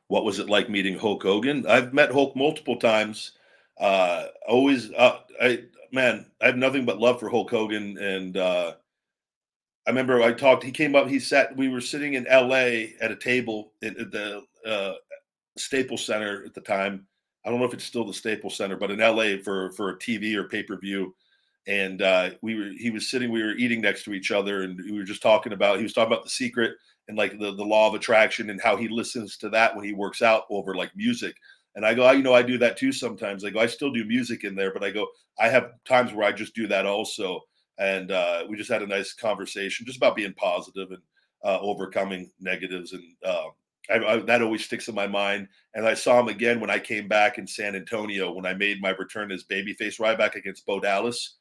What 0.08 0.24
was 0.24 0.40
it 0.40 0.50
like 0.50 0.70
meeting 0.70 0.98
hulk 0.98 1.24
hogan? 1.24 1.66
I've 1.68 1.94
met 1.94 2.12
hulk 2.12 2.36
multiple 2.36 2.78
times 2.78 3.32
uh, 3.80 4.26
always, 4.48 4.92
uh, 4.92 5.20
I 5.42 5.64
man, 5.92 6.26
I 6.42 6.48
have 6.48 6.58
nothing 6.58 6.86
but 6.86 7.00
love 7.00 7.20
for 7.20 7.30
Hulk 7.30 7.50
Hogan, 7.50 7.98
and 7.98 8.38
uh, 8.38 8.74
I 9.86 9.90
remember 9.90 10.22
I 10.22 10.34
talked. 10.34 10.64
He 10.64 10.72
came 10.72 10.96
up. 10.96 11.08
He 11.08 11.20
sat. 11.20 11.56
We 11.56 11.70
were 11.70 11.82
sitting 11.82 12.14
in 12.14 12.28
L.A. 12.28 12.96
at 13.02 13.12
a 13.12 13.16
table 13.16 13.74
at, 13.84 13.98
at 13.98 14.12
the 14.12 14.44
uh, 14.66 14.94
Staples 15.58 16.06
Center 16.06 16.44
at 16.46 16.54
the 16.54 16.62
time. 16.62 17.06
I 17.46 17.50
don't 17.50 17.60
know 17.60 17.66
if 17.66 17.74
it's 17.74 17.84
still 17.84 18.06
the 18.06 18.14
Staples 18.14 18.58
Center, 18.58 18.78
but 18.78 18.92
in 18.92 19.02
L.A. 19.02 19.40
for 19.40 19.72
for 19.74 19.90
a 19.90 19.98
TV 19.98 20.36
or 20.36 20.48
pay 20.48 20.64
per 20.64 20.78
view. 20.78 21.16
And 21.68 22.02
uh, 22.02 22.32
we 22.42 22.56
were. 22.56 22.70
He 22.78 22.92
was 22.92 23.10
sitting. 23.10 23.32
We 23.32 23.44
were 23.44 23.56
eating 23.56 23.82
next 23.82 24.04
to 24.04 24.14
each 24.14 24.32
other, 24.32 24.62
and 24.64 24.78
we 24.78 24.98
were 24.98 25.04
just 25.04 25.22
talking 25.22 25.54
about. 25.54 25.78
He 25.78 25.84
was 25.84 25.94
talking 25.94 26.14
about 26.14 26.24
the 26.24 26.30
secret 26.30 26.76
and 27.08 27.18
like 27.18 27.40
the 27.40 27.54
the 27.56 27.64
law 27.64 27.88
of 27.88 27.96
attraction 27.96 28.50
and 28.50 28.62
how 28.62 28.76
he 28.76 28.88
listens 28.88 29.38
to 29.38 29.50
that 29.50 29.76
when 29.76 29.86
he 29.86 29.94
works 29.94 30.22
out 30.22 30.44
over 30.50 30.76
like 30.76 30.96
music 30.96 31.36
And 31.76 31.86
I 31.86 31.94
go, 31.94 32.10
you 32.12 32.24
know, 32.24 32.34
I 32.34 32.42
do 32.42 32.58
that 32.60 32.78
too 32.78 32.92
sometimes. 32.92 33.44
I 33.44 33.50
go, 33.50 33.60
I 33.60 33.68
still 33.68 33.92
do 33.92 34.06
music 34.06 34.44
in 34.44 34.56
there, 34.56 34.72
but 34.74 34.84
I 34.84 34.92
go, 34.92 35.08
I 35.40 35.50
have 35.50 35.72
times 35.86 36.14
where 36.14 36.28
I 36.28 36.32
just 36.32 36.56
do 36.56 36.68
that 36.68 36.86
also. 36.86 37.42
And 37.78 38.12
uh, 38.12 38.46
we 38.50 38.56
just 38.56 38.72
had 38.72 38.82
a 38.82 38.88
nice 38.88 39.14
conversation 39.14 39.86
just 39.86 39.98
about 39.98 40.16
being 40.16 40.34
positive 40.34 40.92
and 40.92 41.02
uh, 41.44 41.60
overcoming 41.60 42.32
negatives. 42.40 42.94
And 42.94 43.04
uh, 43.26 43.48
I, 43.90 44.14
I, 44.14 44.18
that 44.20 44.42
always 44.42 44.64
sticks 44.64 44.88
in 44.88 44.96
my 44.96 45.08
mind. 45.08 45.50
And 45.74 45.86
I 45.86 45.94
saw 45.94 46.20
him 46.20 46.30
again 46.30 46.62
when 46.62 46.70
I 46.70 46.80
came 46.80 47.10
back 47.10 47.38
in 47.38 47.46
San 47.46 47.76
Antonio 47.76 48.32
when 48.32 48.46
I 48.46 48.54
made 48.54 48.82
my 48.82 48.92
return 48.92 49.32
as 49.32 49.44
babyface 49.44 50.00
Ryback 50.00 50.36
against 50.36 50.66
Bo 50.66 50.80
Dallas. 50.80 51.38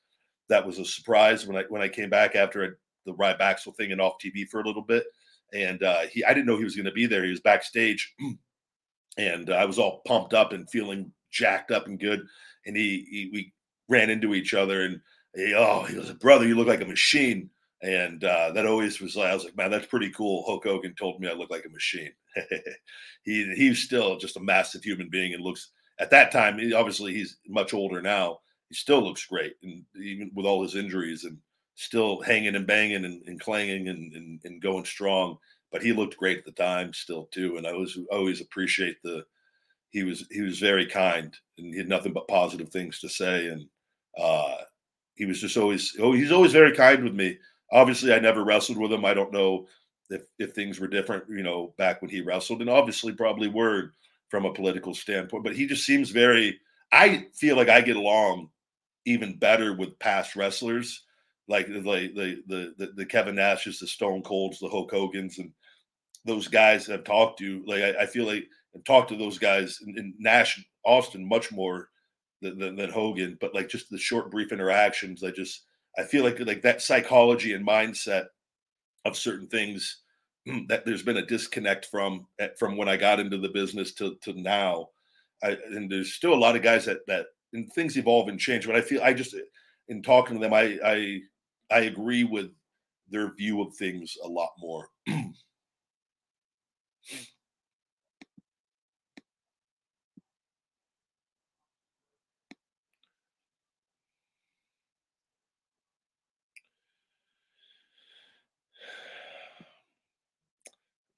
That 0.49 0.67
was 0.67 0.79
a 0.79 0.85
surprise 0.85 1.47
when 1.47 1.57
I 1.57 1.63
when 1.69 1.81
I 1.81 1.89
came 1.89 2.11
back 2.11 2.35
after 2.35 2.79
the 3.07 3.15
Ryback 3.15 3.61
thing 3.77 3.93
and 3.93 4.01
off 4.01 4.15
TV 4.23 4.47
for 4.49 4.61
a 4.61 4.67
little 4.67 4.83
bit. 4.83 5.05
And 5.53 5.83
uh, 5.83 6.03
he, 6.11 6.25
I 6.25 6.35
didn't 6.35 6.47
know 6.47 6.57
he 6.57 6.65
was 6.65 6.75
going 6.75 6.87
to 6.87 6.93
be 6.93 7.07
there. 7.07 7.25
He 7.25 7.31
was 7.31 7.41
backstage 7.41 8.15
and 9.17 9.51
uh, 9.51 9.55
I 9.55 9.65
was 9.65 9.79
all 9.79 10.03
pumped 10.07 10.35
up 10.35 10.53
and 10.53 10.69
feeling 10.69 11.13
jacked 11.31 11.71
up 11.71 11.87
and 11.87 11.99
good. 11.99 12.23
And 12.67 12.77
he, 12.77 13.07
he 13.11 13.31
we 13.33 13.53
ran 13.89 14.11
into 14.11 14.35
each 14.35 14.55
other, 14.55 14.83
and 14.83 15.01
he, 15.35 15.55
oh, 15.55 15.83
he 15.83 15.97
was 15.97 16.11
a 16.11 16.15
brother. 16.15 16.47
You 16.47 16.55
look 16.55 16.69
like 16.69 16.81
a 16.81 16.87
machine, 16.87 17.51
and 17.83 18.25
uh, 18.25 18.53
that 18.53 18.67
always 18.67 19.01
was 19.01 19.17
like 19.17 19.31
I 19.31 19.35
was 19.35 19.45
like, 19.45 19.57
man, 19.57 19.71
that's 19.71 19.87
pretty 19.87 20.11
cool. 20.11 20.45
Hulk 20.47 20.65
Hogan 20.65 20.95
told 20.95 21.21
me 21.21 21.29
I 21.29 21.35
look 21.35 21.51
like 21.51 21.67
a 21.67 21.73
machine. 21.73 22.13
he 23.25 23.53
he's 23.55 23.83
still 23.83 24.17
just 24.17 24.37
a 24.37 24.41
massive 24.41 24.83
human 24.83 25.09
being 25.11 25.35
and 25.35 25.43
looks 25.43 25.71
at 25.99 26.11
that 26.11 26.33
time. 26.33 26.59
He, 26.59 26.73
obviously, 26.73 27.13
he's 27.13 27.37
much 27.47 27.75
older 27.75 28.01
now. 28.01 28.39
He 28.71 28.75
still 28.75 29.03
looks 29.03 29.27
great, 29.27 29.55
and 29.63 29.85
even 30.03 30.31
with 30.35 30.47
all 30.47 30.63
his 30.63 30.75
injuries, 30.75 31.25
and 31.25 31.39
still 31.77 32.23
hanging 32.23 32.55
and 32.55 32.67
banging 32.67 33.05
and, 33.05 33.23
and 33.27 33.41
clanging 33.41 33.89
and, 33.89 34.13
and, 34.13 34.41
and 34.45 34.63
going 34.63 34.85
strong 34.85 35.37
but 35.75 35.83
he 35.83 35.93
looked 35.93 36.17
great 36.17 36.39
at 36.39 36.45
the 36.45 36.53
time 36.53 36.93
still 36.95 37.25
too. 37.33 37.57
And 37.57 37.67
I 37.67 37.73
was 37.73 37.99
always 38.13 38.41
appreciate 38.41 39.03
the 39.03 39.25
he 39.91 40.05
was 40.05 40.25
he 40.31 40.41
was 40.41 40.61
very 40.61 40.87
kind 40.87 41.37
and 41.59 41.73
he 41.75 41.79
had 41.79 41.89
nothing 41.89 42.13
but 42.13 42.29
positive 42.29 42.69
things 42.69 43.01
to 43.01 43.09
say. 43.09 43.49
And 43.49 43.67
uh, 44.17 44.59
he 45.17 45.25
was 45.25 45.41
just 45.41 45.57
always 45.57 45.97
oh 45.99 46.13
he's 46.13 46.31
always 46.31 46.53
very 46.53 46.71
kind 46.71 47.03
with 47.03 47.15
me. 47.15 47.39
Obviously, 47.73 48.15
I 48.15 48.21
never 48.21 48.45
wrestled 48.45 48.79
with 48.79 48.93
him. 48.93 49.05
I 49.05 49.15
don't 49.15 49.33
know 49.33 49.67
if 50.11 50.23
if 50.39 50.53
things 50.53 50.79
were 50.79 50.87
different, 50.87 51.25
you 51.29 51.43
know, 51.43 51.75
back 51.77 52.01
when 52.01 52.11
he 52.11 52.21
wrestled, 52.21 52.61
and 52.61 52.71
obviously 52.71 53.13
probably 53.13 53.49
were 53.49 53.95
from 54.29 54.45
a 54.45 54.55
political 54.55 54.95
standpoint. 54.95 55.43
But 55.43 55.57
he 55.57 55.67
just 55.67 55.85
seems 55.85 56.11
very. 56.11 56.57
I 56.93 57.27
feel 57.35 57.57
like 57.57 57.69
I 57.69 57.81
get 57.81 57.97
along 57.97 58.51
even 59.07 59.39
better 59.39 59.75
with 59.75 59.99
past 59.99 60.37
wrestlers 60.37 61.03
like 61.49 61.69
like 61.69 62.15
the 62.15 62.43
the 62.47 62.75
the, 62.79 62.93
the 62.97 63.07
Kevin 63.07 63.35
Nashes, 63.37 63.79
the 63.79 63.87
Stone 63.87 64.23
Colds, 64.23 64.59
the 64.59 64.69
Hulk 64.69 64.91
Hogan's, 64.91 65.39
and 65.39 65.51
those 66.25 66.49
guys 66.49 66.89
I've 66.89 67.05
talked 67.05 67.39
to, 67.41 67.63
like 67.67 67.83
I, 67.83 68.03
I 68.03 68.07
feel 68.07 68.27
like 68.27 68.45
I've 68.75 68.85
talked 68.85 69.09
to 69.11 69.17
those 69.17 69.39
guys 69.39 69.79
in, 69.87 69.99
in 69.99 70.15
Nash, 70.19 70.65
Austin, 70.85 71.27
much 71.27 71.53
more 71.53 71.89
than, 72.43 72.59
than, 72.59 72.77
than, 72.77 72.91
Hogan. 72.91 73.39
But 73.41 73.55
like 73.55 73.69
just 73.69 73.91
the 73.91 73.99
short, 73.99 74.31
brief 74.31 74.53
interactions, 74.53 75.23
I 75.23 75.31
just 75.31 75.63
I 75.99 76.03
feel 76.03 76.25
like 76.25 76.41
like 76.41 76.63
that 76.63 76.83
psychology 76.83 77.53
and 77.53 77.67
mindset 77.67 78.27
of 79.05 79.17
certain 79.17 79.47
things 79.49 80.03
that 80.69 80.85
there's 80.85 81.03
been 81.03 81.19
a 81.19 81.27
disconnect 81.27 81.87
from 81.87 82.27
eh, 82.39 82.49
from 82.59 82.77
when 82.77 82.89
I 82.89 82.97
got 82.97 83.21
into 83.21 83.39
the 83.39 83.51
business 83.51 83.93
to 83.95 84.17
to 84.23 84.41
now. 84.41 84.89
I, 85.43 85.57
and 85.73 85.91
there's 85.91 86.15
still 86.15 86.33
a 86.33 86.37
lot 86.37 86.57
of 86.57 86.63
guys 86.63 86.87
that 86.87 87.01
that 87.07 87.27
and 87.53 87.71
things 87.73 87.97
evolve 87.97 88.29
and 88.29 88.39
change. 88.39 88.67
But 88.67 88.77
I 88.77 88.81
feel 88.81 89.03
I 89.03 89.13
just 89.13 89.35
in 89.89 90.03
talking 90.03 90.37
to 90.37 90.41
them, 90.41 90.55
I 90.55 90.79
I 90.85 91.21
I 91.71 91.81
agree 91.81 92.25
with 92.25 92.51
their 93.09 93.35
view 93.35 93.61
of 93.63 93.75
things 93.77 94.15
a 94.25 94.29
lot 94.29 94.51
more. 94.59 94.89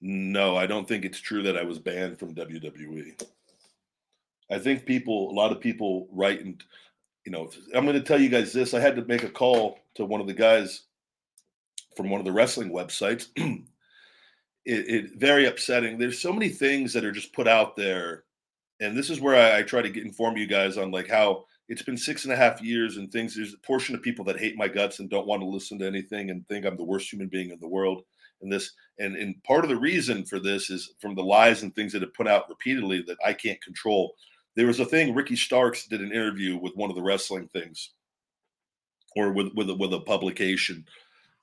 No, 0.08 0.56
I 0.56 0.66
don't 0.66 0.86
think 0.86 1.04
it's 1.04 1.18
true 1.18 1.42
that 1.42 1.56
I 1.56 1.64
was 1.64 1.80
banned 1.80 2.16
from 2.16 2.32
WWE. 2.32 3.20
I 4.48 4.58
think 4.60 4.86
people, 4.86 5.32
a 5.32 5.34
lot 5.34 5.50
of 5.50 5.60
people 5.60 6.06
write 6.12 6.44
and, 6.44 6.62
you 7.24 7.32
know, 7.32 7.50
I'm 7.74 7.84
going 7.84 7.98
to 7.98 8.06
tell 8.06 8.20
you 8.20 8.28
guys 8.28 8.52
this. 8.52 8.72
I 8.72 8.78
had 8.78 8.94
to 8.94 9.04
make 9.06 9.24
a 9.24 9.28
call 9.28 9.80
to 9.96 10.04
one 10.04 10.20
of 10.20 10.28
the 10.28 10.32
guys 10.32 10.82
from 11.96 12.08
one 12.08 12.20
of 12.20 12.24
the 12.24 12.30
wrestling 12.30 12.70
websites. 12.70 13.26
it, 13.36 13.64
it 14.64 15.10
very 15.16 15.46
upsetting. 15.46 15.98
There's 15.98 16.20
so 16.20 16.32
many 16.32 16.50
things 16.50 16.92
that 16.92 17.04
are 17.04 17.10
just 17.10 17.32
put 17.32 17.48
out 17.48 17.74
there, 17.74 18.22
and 18.78 18.96
this 18.96 19.10
is 19.10 19.20
where 19.20 19.34
I, 19.34 19.58
I 19.58 19.62
try 19.64 19.82
to 19.82 19.90
get 19.90 20.04
inform 20.04 20.36
you 20.36 20.46
guys 20.46 20.76
on 20.76 20.92
like 20.92 21.08
how 21.08 21.46
it's 21.68 21.82
been 21.82 21.98
six 21.98 22.22
and 22.22 22.32
a 22.32 22.36
half 22.36 22.62
years 22.62 22.96
and 22.96 23.10
things. 23.10 23.34
There's 23.34 23.54
a 23.54 23.66
portion 23.66 23.96
of 23.96 24.02
people 24.02 24.24
that 24.26 24.38
hate 24.38 24.56
my 24.56 24.68
guts 24.68 25.00
and 25.00 25.10
don't 25.10 25.26
want 25.26 25.42
to 25.42 25.48
listen 25.48 25.80
to 25.80 25.86
anything 25.86 26.30
and 26.30 26.46
think 26.46 26.64
I'm 26.64 26.76
the 26.76 26.84
worst 26.84 27.12
human 27.12 27.26
being 27.26 27.50
in 27.50 27.58
the 27.58 27.66
world 27.66 28.04
and 28.42 28.52
this 28.52 28.72
and 28.98 29.16
and 29.16 29.42
part 29.44 29.64
of 29.64 29.70
the 29.70 29.76
reason 29.76 30.24
for 30.24 30.38
this 30.38 30.70
is 30.70 30.94
from 31.00 31.14
the 31.14 31.22
lies 31.22 31.62
and 31.62 31.74
things 31.74 31.92
that 31.92 32.02
have 32.02 32.14
put 32.14 32.28
out 32.28 32.48
repeatedly 32.48 33.02
that 33.02 33.18
I 33.24 33.32
can't 33.32 33.62
control. 33.62 34.14
There 34.54 34.66
was 34.66 34.80
a 34.80 34.86
thing 34.86 35.14
Ricky 35.14 35.36
Starks 35.36 35.86
did 35.86 36.00
an 36.00 36.12
interview 36.12 36.56
with 36.56 36.74
one 36.76 36.90
of 36.90 36.96
the 36.96 37.02
wrestling 37.02 37.48
things, 37.48 37.90
or 39.16 39.32
with 39.32 39.52
with 39.54 39.70
a, 39.70 39.74
with 39.74 39.92
a 39.92 40.00
publication, 40.00 40.84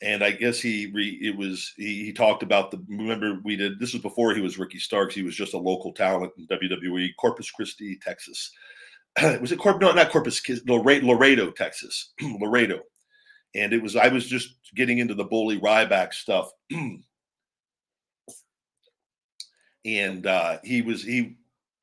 and 0.01 0.23
I 0.23 0.31
guess 0.31 0.59
he 0.59 0.91
re, 0.93 1.19
it 1.21 1.37
was 1.37 1.73
he, 1.77 2.05
he 2.05 2.13
talked 2.13 2.43
about 2.43 2.71
the 2.71 2.83
remember 2.89 3.39
we 3.43 3.55
did 3.55 3.79
this 3.79 3.93
was 3.93 4.01
before 4.01 4.33
he 4.33 4.41
was 4.41 4.57
Ricky 4.57 4.79
Starks. 4.79 5.15
He 5.15 5.23
was 5.23 5.35
just 5.35 5.53
a 5.53 5.59
local 5.59 5.93
talent 5.93 6.33
in 6.37 6.47
WWE, 6.47 7.09
Corpus 7.19 7.51
Christi, 7.51 7.99
Texas. 8.01 8.51
was 9.39 9.51
it 9.51 9.59
Corp? 9.59 9.79
No, 9.79 9.91
not 9.91 10.11
Corpus, 10.11 10.39
Christi, 10.39 10.65
Laredo, 10.67 11.51
Texas, 11.51 12.13
Laredo 12.41 12.79
and 13.55 13.73
it 13.73 13.81
was 13.81 13.95
I 13.95 14.07
was 14.07 14.27
just 14.27 14.55
getting 14.75 14.97
into 14.97 15.13
the 15.13 15.23
bully 15.23 15.59
Ryback 15.59 16.13
stuff, 16.13 16.51
and 19.85 20.27
uh, 20.27 20.57
he 20.63 20.81
was 20.81 21.03
he 21.03 21.35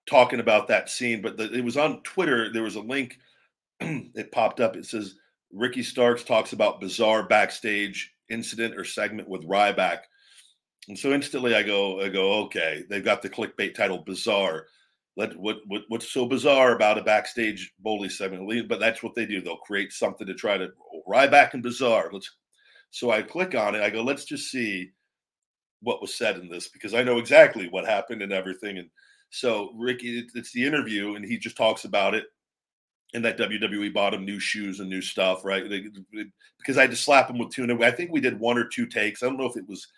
talking 0.06 0.40
about 0.40 0.68
that 0.68 0.90
scene, 0.90 1.22
but 1.22 1.36
the, 1.36 1.52
it 1.52 1.64
was 1.64 1.76
on 1.76 2.02
Twitter. 2.02 2.52
There 2.52 2.62
was 2.62 2.76
a 2.76 2.80
link. 2.80 3.18
it 3.80 4.32
popped 4.32 4.60
up. 4.60 4.76
It 4.76 4.86
says 4.86 5.14
Ricky 5.52 5.82
Starks 5.82 6.24
talks 6.24 6.52
about 6.52 6.80
bizarre 6.80 7.22
backstage 7.22 8.12
incident 8.28 8.76
or 8.76 8.84
segment 8.84 9.28
with 9.28 9.48
Ryback, 9.48 10.00
and 10.88 10.98
so 10.98 11.12
instantly 11.12 11.54
I 11.54 11.62
go 11.62 12.00
I 12.00 12.08
go 12.08 12.34
okay. 12.44 12.84
They've 12.88 13.04
got 13.04 13.22
the 13.22 13.30
clickbait 13.30 13.74
title 13.74 13.98
bizarre. 13.98 14.66
Let 15.16 15.36
what, 15.36 15.58
what 15.66 15.82
what's 15.88 16.12
so 16.12 16.24
bizarre 16.24 16.74
about 16.74 16.98
a 16.98 17.02
backstage 17.02 17.72
bully 17.80 18.08
segment? 18.08 18.68
But 18.68 18.80
that's 18.80 19.02
what 19.02 19.14
they 19.14 19.26
do. 19.26 19.40
They'll 19.40 19.56
create 19.56 19.92
something 19.92 20.26
to 20.26 20.34
try 20.34 20.56
to 20.56 20.68
Ryback 21.10 21.54
and 21.54 21.62
Bizarre. 21.62 22.10
Let's. 22.12 22.30
So 22.90 23.10
I 23.10 23.22
click 23.22 23.54
on 23.54 23.74
it. 23.74 23.82
I 23.82 23.90
go, 23.90 24.02
let's 24.02 24.24
just 24.24 24.50
see 24.50 24.90
what 25.82 26.00
was 26.00 26.14
said 26.14 26.36
in 26.38 26.48
this 26.48 26.68
because 26.68 26.92
I 26.92 27.02
know 27.02 27.18
exactly 27.18 27.68
what 27.68 27.86
happened 27.86 28.22
and 28.22 28.32
everything. 28.32 28.78
And 28.78 28.88
so 29.30 29.70
Ricky, 29.76 30.26
it's 30.34 30.52
the 30.52 30.66
interview, 30.66 31.14
and 31.14 31.24
he 31.24 31.38
just 31.38 31.56
talks 31.56 31.84
about 31.84 32.14
it. 32.14 32.24
And 33.12 33.24
that 33.24 33.38
WWE 33.38 33.92
bought 33.92 34.14
him 34.14 34.24
new 34.24 34.38
shoes 34.38 34.78
and 34.78 34.88
new 34.88 35.02
stuff, 35.02 35.44
right? 35.44 35.68
They, 35.68 35.84
because 36.58 36.78
I 36.78 36.82
had 36.82 36.90
to 36.90 36.96
slap 36.96 37.28
him 37.28 37.38
with 37.38 37.50
tuna. 37.50 37.80
I 37.84 37.90
think 37.90 38.12
we 38.12 38.20
did 38.20 38.38
one 38.38 38.56
or 38.56 38.64
two 38.64 38.86
takes. 38.86 39.22
I 39.22 39.26
don't 39.26 39.38
know 39.38 39.48
if 39.48 39.56
it 39.56 39.68
was 39.68 39.88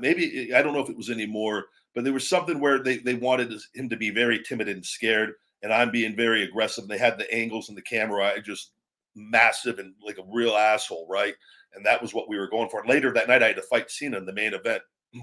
maybe 0.00 0.54
I 0.54 0.62
don't 0.62 0.72
know 0.72 0.80
if 0.80 0.88
it 0.88 0.96
was 0.96 1.10
any 1.10 1.26
more, 1.26 1.66
but 1.94 2.04
there 2.04 2.12
was 2.12 2.28
something 2.28 2.60
where 2.60 2.82
they 2.82 2.98
they 2.98 3.14
wanted 3.14 3.52
him 3.74 3.88
to 3.88 3.96
be 3.96 4.10
very 4.10 4.42
timid 4.42 4.68
and 4.68 4.84
scared, 4.84 5.34
and 5.62 5.72
I'm 5.72 5.90
being 5.90 6.16
very 6.16 6.44
aggressive. 6.44 6.88
They 6.88 6.98
had 6.98 7.18
the 7.18 7.32
angles 7.32 7.68
and 7.68 7.76
the 7.76 7.82
camera. 7.82 8.32
I 8.34 8.38
just 8.40 8.70
massive 9.14 9.78
and 9.78 9.94
like 10.04 10.18
a 10.18 10.32
real 10.32 10.56
asshole, 10.56 11.06
right? 11.08 11.34
And 11.74 11.84
that 11.86 12.02
was 12.02 12.14
what 12.14 12.28
we 12.28 12.38
were 12.38 12.48
going 12.48 12.68
for. 12.68 12.80
And 12.80 12.88
later 12.88 13.12
that 13.12 13.28
night, 13.28 13.42
I 13.42 13.48
had 13.48 13.56
to 13.56 13.62
fight 13.62 13.90
Cena 13.90 14.18
in 14.18 14.26
the 14.26 14.32
main 14.32 14.54
event. 14.54 14.82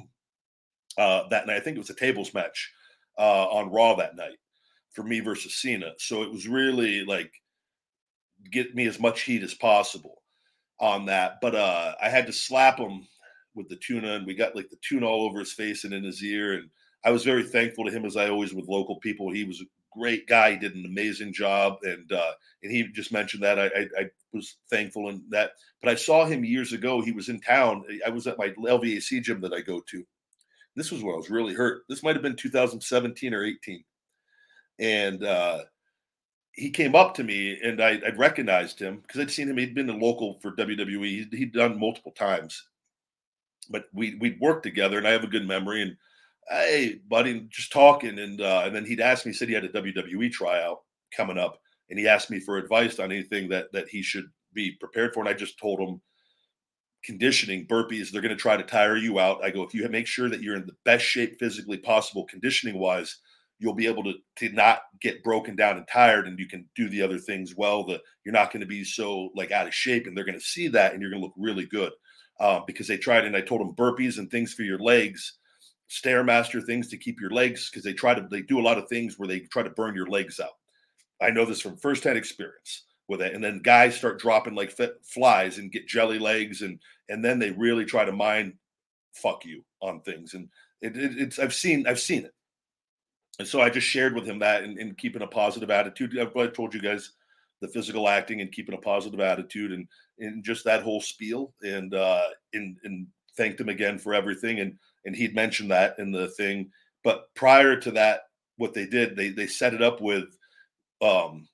Uh, 0.98 1.30
that 1.30 1.48
night, 1.48 1.56
I 1.56 1.60
think 1.62 1.78
it 1.78 1.80
was 1.80 1.92
a 1.92 1.96
tables 1.96 2.34
match 2.34 2.74
uh, 3.18 3.46
on 3.46 3.72
Raw 3.72 3.96
that 3.96 4.18
night 4.18 4.38
for 4.90 5.04
me 5.04 5.22
versus 5.22 5.62
Cena. 5.62 5.94
So 5.98 6.24
it 6.24 6.32
was 6.32 6.48
really 6.48 7.06
like 7.06 7.32
get 8.52 8.76
me 8.76 8.86
as 8.86 9.00
much 9.00 9.22
heat 9.22 9.44
as 9.44 9.54
possible 9.54 10.24
on 10.80 11.06
that. 11.06 11.40
But 11.42 11.56
uh, 11.56 11.94
I 12.02 12.10
had 12.10 12.26
to 12.26 12.34
slap 12.34 12.78
him 12.78 13.08
with 13.56 13.70
the 13.70 13.78
tuna, 13.78 14.16
and 14.16 14.26
we 14.26 14.34
got 14.34 14.56
like 14.56 14.70
the 14.70 14.80
tuna 14.82 15.06
all 15.06 15.26
over 15.26 15.40
his 15.40 15.54
face 15.54 15.84
and 15.84 15.94
in 15.94 16.04
his 16.04 16.24
ear. 16.24 16.54
And 16.54 16.70
I 17.04 17.12
was 17.12 17.24
very 17.24 17.44
thankful 17.44 17.86
to 17.86 17.92
him, 17.92 18.06
as 18.06 18.18
I 18.18 18.30
always 18.30 18.54
with 18.54 18.68
local 18.68 18.98
people. 18.98 19.32
He 19.32 19.44
was 19.44 19.64
great 19.92 20.28
guy. 20.28 20.52
He 20.52 20.58
did 20.58 20.76
an 20.76 20.86
amazing 20.86 21.34
job, 21.34 21.80
and 21.84 22.12
uh, 22.12 22.32
and 22.64 22.72
he 22.72 22.84
just 22.88 23.12
mentioned 23.12 23.44
that. 23.44 23.60
I, 23.60 23.66
I, 23.66 23.88
I 23.98 24.10
was 24.34 24.58
thankful 24.70 25.10
in 25.10 25.24
that. 25.30 25.52
But 25.82 25.92
I 25.92 25.96
saw 25.96 26.26
him 26.26 26.44
years 26.44 26.74
ago. 26.74 27.02
He 27.02 27.12
was 27.12 27.30
in 27.30 27.40
town. 27.40 27.84
I 28.06 28.10
was 28.10 28.28
at 28.28 28.38
my 28.38 28.50
LVAC 28.50 29.24
gym 29.24 29.42
that 29.42 29.54
I 29.54 29.62
go 29.62 29.82
to. 29.90 30.06
This 30.76 30.92
was 30.92 31.04
when 31.04 31.14
I 31.14 31.18
was 31.18 31.30
really 31.30 31.54
hurt. 31.54 31.84
This 31.90 32.04
might 32.04 32.16
have 32.16 32.24
been 32.24 32.36
2017 32.36 33.34
or 33.34 33.44
18, 33.44 33.84
and 34.80 35.24
uh, 35.24 35.60
he 36.54 36.70
came 36.70 36.96
up 36.96 37.16
to 37.16 37.24
me, 37.24 37.60
and 37.64 37.82
I, 37.82 38.00
would 38.04 38.18
recognized 38.18 38.80
him 38.80 38.98
because 38.98 39.20
I'd 39.20 39.32
seen 39.32 39.50
him. 39.50 39.58
He'd 39.58 39.76
been 39.76 39.90
a 39.90 39.98
local 39.98 40.40
for 40.42 40.52
WWE. 40.52 41.06
He'd, 41.06 41.34
he'd 41.34 41.54
done 41.54 41.80
multiple 41.80 42.12
times, 42.12 42.68
but 43.70 43.86
we 43.94 44.16
we'd 44.16 44.40
worked 44.40 44.64
together, 44.64 44.98
and 44.98 45.08
I 45.08 45.12
have 45.12 45.24
a 45.24 45.28
good 45.28 45.48
memory 45.48 45.82
and 45.82 45.98
hey, 46.50 47.00
buddy, 47.08 47.48
just 47.50 47.72
talking. 47.72 48.20
And 48.20 48.42
uh, 48.42 48.64
and 48.66 48.76
then 48.76 48.86
he'd 48.86 49.02
ask 49.02 49.26
me, 49.26 49.32
he 49.32 49.38
said 49.38 49.48
he 49.48 49.54
had 49.54 49.66
a 49.66 49.70
WWE 49.70 50.32
tryout 50.32 50.80
coming 51.16 51.38
up, 51.38 51.60
and 51.90 52.00
he 52.00 52.08
asked 52.08 52.30
me 52.30 52.40
for 52.40 52.58
advice 52.58 53.00
on 53.00 53.12
anything 53.12 53.50
that 53.50 53.72
that 53.74 53.90
he 53.90 54.02
should 54.02 54.26
be 54.54 54.72
prepared 54.80 55.14
for. 55.14 55.22
And 55.22 55.30
I 55.30 55.34
just 55.34 55.60
told 55.60 55.80
him 55.80 56.02
conditioning, 57.04 57.68
burpees, 57.68 58.12
they're 58.12 58.22
going 58.22 58.36
to 58.36 58.42
try 58.42 58.58
to 58.58 58.64
tire 58.64 58.98
you 58.98 59.20
out. 59.20 59.44
I 59.44 59.52
go, 59.52 59.64
if 59.64 59.74
you 59.74 59.88
make 59.88 60.08
sure 60.08 60.30
that 60.30 60.42
you're 60.42 60.56
in 60.56 60.66
the 60.66 60.76
best 60.86 61.06
shape 61.06 61.40
physically 61.40 61.78
possible, 61.78 62.26
conditioning 62.26 62.78
wise, 62.78 63.20
you'll 63.60 63.76
be 63.76 63.88
able 63.88 64.04
to, 64.04 64.14
to 64.38 64.50
not 64.50 64.82
get 65.02 65.24
broken 65.24 65.56
down 65.56 65.78
and 65.78 65.88
tired 65.88 66.28
and 66.28 66.40
you 66.40 66.48
can 66.48 66.68
do 66.76 66.90
the 66.90 67.02
other 67.02 67.18
things 67.18 67.56
well. 67.56 67.86
That 67.86 68.02
you're 68.26 68.34
not 68.34 68.52
going 68.52 68.62
to 68.62 68.68
be 68.68 68.84
so 68.84 69.30
like 69.36 69.52
out 69.52 69.68
of 69.68 69.74
shape 69.74 70.08
and 70.08 70.16
they're 70.16 70.26
going 70.26 70.40
to 70.40 70.44
see 70.44 70.68
that 70.70 70.94
and 70.94 71.02
you're 71.02 71.12
going 71.12 71.22
to 71.22 71.26
look 71.26 71.36
really 71.38 71.66
good. 71.66 71.92
Uh, 72.40 72.62
because 72.66 72.88
they 72.88 72.98
tried 72.98 73.26
and 73.26 73.36
I 73.36 73.42
told 73.42 73.60
them 73.60 73.76
burpees 73.76 74.18
and 74.18 74.32
things 74.32 74.54
for 74.54 74.64
your 74.64 74.80
legs 74.80 75.39
stairmaster 75.90 76.64
things 76.64 76.88
to 76.90 76.98
keep 76.98 77.20
your 77.20 77.32
legs 77.32 77.70
because 77.70 77.84
they 77.84 77.94
try 77.94 78.14
to 78.14 78.28
they 78.30 78.42
do 78.42 78.60
a 78.60 78.62
lot 78.62 78.78
of 78.78 78.88
things 78.88 79.18
where 79.18 79.28
they 79.28 79.40
try 79.40 79.64
to 79.64 79.70
burn 79.72 79.96
your 79.96 80.08
legs 80.08 80.40
out. 80.40 80.58
I 81.22 81.32
know 81.32 81.46
this 81.46 81.62
from 81.62 81.78
firsthand 81.78 82.18
experience 82.18 82.86
with 83.08 83.22
it 83.22 83.34
and 83.34 83.44
then 83.44 83.60
guys 83.60 83.96
start 83.96 84.20
dropping 84.20 84.54
like 84.54 84.78
flies 85.04 85.58
and 85.58 85.72
get 85.72 85.88
jelly 85.88 86.20
legs 86.20 86.62
and 86.62 86.80
and 87.10 87.26
then 87.26 87.40
they 87.40 87.52
really 87.52 87.84
try 87.84 88.06
to 88.06 88.12
mind 88.12 88.54
fuck 89.14 89.44
you 89.44 89.64
on 89.82 90.00
things 90.02 90.36
and 90.36 90.48
it, 90.82 90.96
it, 90.96 91.18
it's 91.18 91.40
i've 91.40 91.54
seen 91.54 91.86
i've 91.88 92.00
seen 92.00 92.24
it. 92.24 92.34
And 93.40 93.48
so 93.48 93.62
i 93.62 93.70
just 93.70 93.88
shared 93.88 94.14
with 94.14 94.26
him 94.26 94.40
that 94.40 94.64
and, 94.64 94.78
and 94.78 94.98
keeping 94.98 95.24
a 95.24 95.28
positive 95.28 95.72
attitude. 95.72 96.18
I 96.20 96.48
told 96.48 96.74
you 96.74 96.82
guys 96.82 97.12
the 97.62 97.68
physical 97.68 98.08
acting 98.08 98.42
and 98.42 98.52
keeping 98.52 98.76
a 98.76 98.80
positive 98.80 99.20
attitude 99.20 99.72
and 99.72 99.88
and 100.20 100.44
just 100.44 100.64
that 100.66 100.84
whole 100.84 101.02
spiel 101.02 101.54
and 101.64 101.96
uh 101.96 102.28
and 102.54 102.78
and 102.84 103.08
thanked 103.36 103.60
him 103.60 103.70
again 103.70 103.98
for 103.98 104.14
everything 104.14 104.60
and 104.60 104.78
and 105.06 105.16
he'd 105.16 105.36
mentioned 105.36 105.72
that 105.72 105.98
in 106.00 106.12
the 106.12 106.28
thing. 106.30 106.72
But 107.04 107.34
prior 107.36 107.76
to 107.78 107.92
that, 107.92 108.22
what 108.58 108.74
they 108.74 108.86
did, 108.86 109.16
they 109.16 109.30
they 109.30 109.48
set 109.48 109.74
it 109.74 109.82
up 109.82 110.02
with, 110.02 110.26
um, 111.02 111.48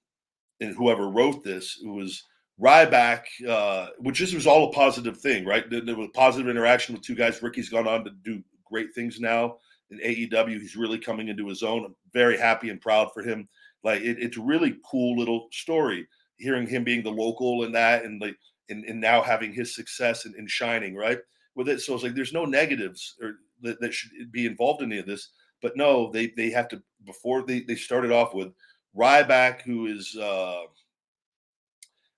and 0.60 0.76
whoever 0.76 1.10
wrote 1.10 1.44
this, 1.44 1.80
it 1.84 1.88
was 1.88 2.24
Ryback, 2.60 3.24
uh, 3.48 3.88
which 4.00 4.20
this 4.20 4.34
was 4.34 4.48
all 4.48 4.70
a 4.70 4.74
positive 4.74 5.20
thing, 5.20 5.46
right? 5.46 5.70
There, 5.70 5.82
there 5.82 5.96
was 5.96 6.10
positive 6.14 6.50
interaction 6.50 6.96
with 6.96 7.04
two 7.04 7.16
guys. 7.16 7.42
Ricky's 7.42 7.70
gone 7.70 7.88
on 7.88 8.04
to 8.06 8.12
do 8.24 8.42
great 8.66 8.94
things 8.96 9.20
now 9.20 9.58
in 9.92 10.00
AEW. 10.00 10.60
He's 10.60 10.76
really 10.76 10.98
coming 10.98 11.28
into 11.28 11.48
his 11.48 11.64
own. 11.64 11.86
I'm 11.86 11.96
very 12.14 12.38
happy 12.38 12.70
and 12.70 12.82
proud 12.82 13.10
for 13.14 13.22
him. 13.24 13.48
Like 13.84 14.02
it, 14.02 14.18
it's 14.20 14.38
a 14.38 14.42
really 14.42 14.78
cool 14.90 15.18
little 15.18 15.48
story. 15.52 16.08
Hearing 16.38 16.68
him 16.68 16.84
being 16.84 17.04
the 17.04 17.12
local 17.12 17.64
and 17.64 17.76
that, 17.76 18.04
and 18.04 18.22
like, 18.22 18.36
and, 18.70 18.84
and 18.86 19.00
now 19.00 19.22
having 19.22 19.54
his 19.54 19.76
success 19.76 20.26
and, 20.26 20.36
and 20.36 20.50
shining, 20.50 20.96
right? 20.96 21.20
With 21.56 21.70
it. 21.70 21.82
So 21.82 21.94
it's 21.94 22.04
like 22.04 22.16
there's 22.16 22.34
no 22.34 22.46
negatives 22.46 23.16
or 23.22 23.36
that, 23.62 23.80
that 23.82 23.94
should 23.94 24.32
be 24.32 24.46
involved 24.46 24.82
in 24.82 24.92
any 24.92 25.00
of 25.00 25.08
this. 25.08 25.30
But 25.62 25.78
no, 25.78 26.12
they 26.12 26.28
they 26.36 26.50
have 26.52 26.68
to 26.70 26.82
before 27.06 27.44
they 27.44 27.62
they 27.62 27.76
started 27.76 28.12
off 28.12 28.34
with 28.34 28.54
Ryback, 28.96 29.62
who 29.62 29.88
is 29.88 30.16
uh, 30.16 30.64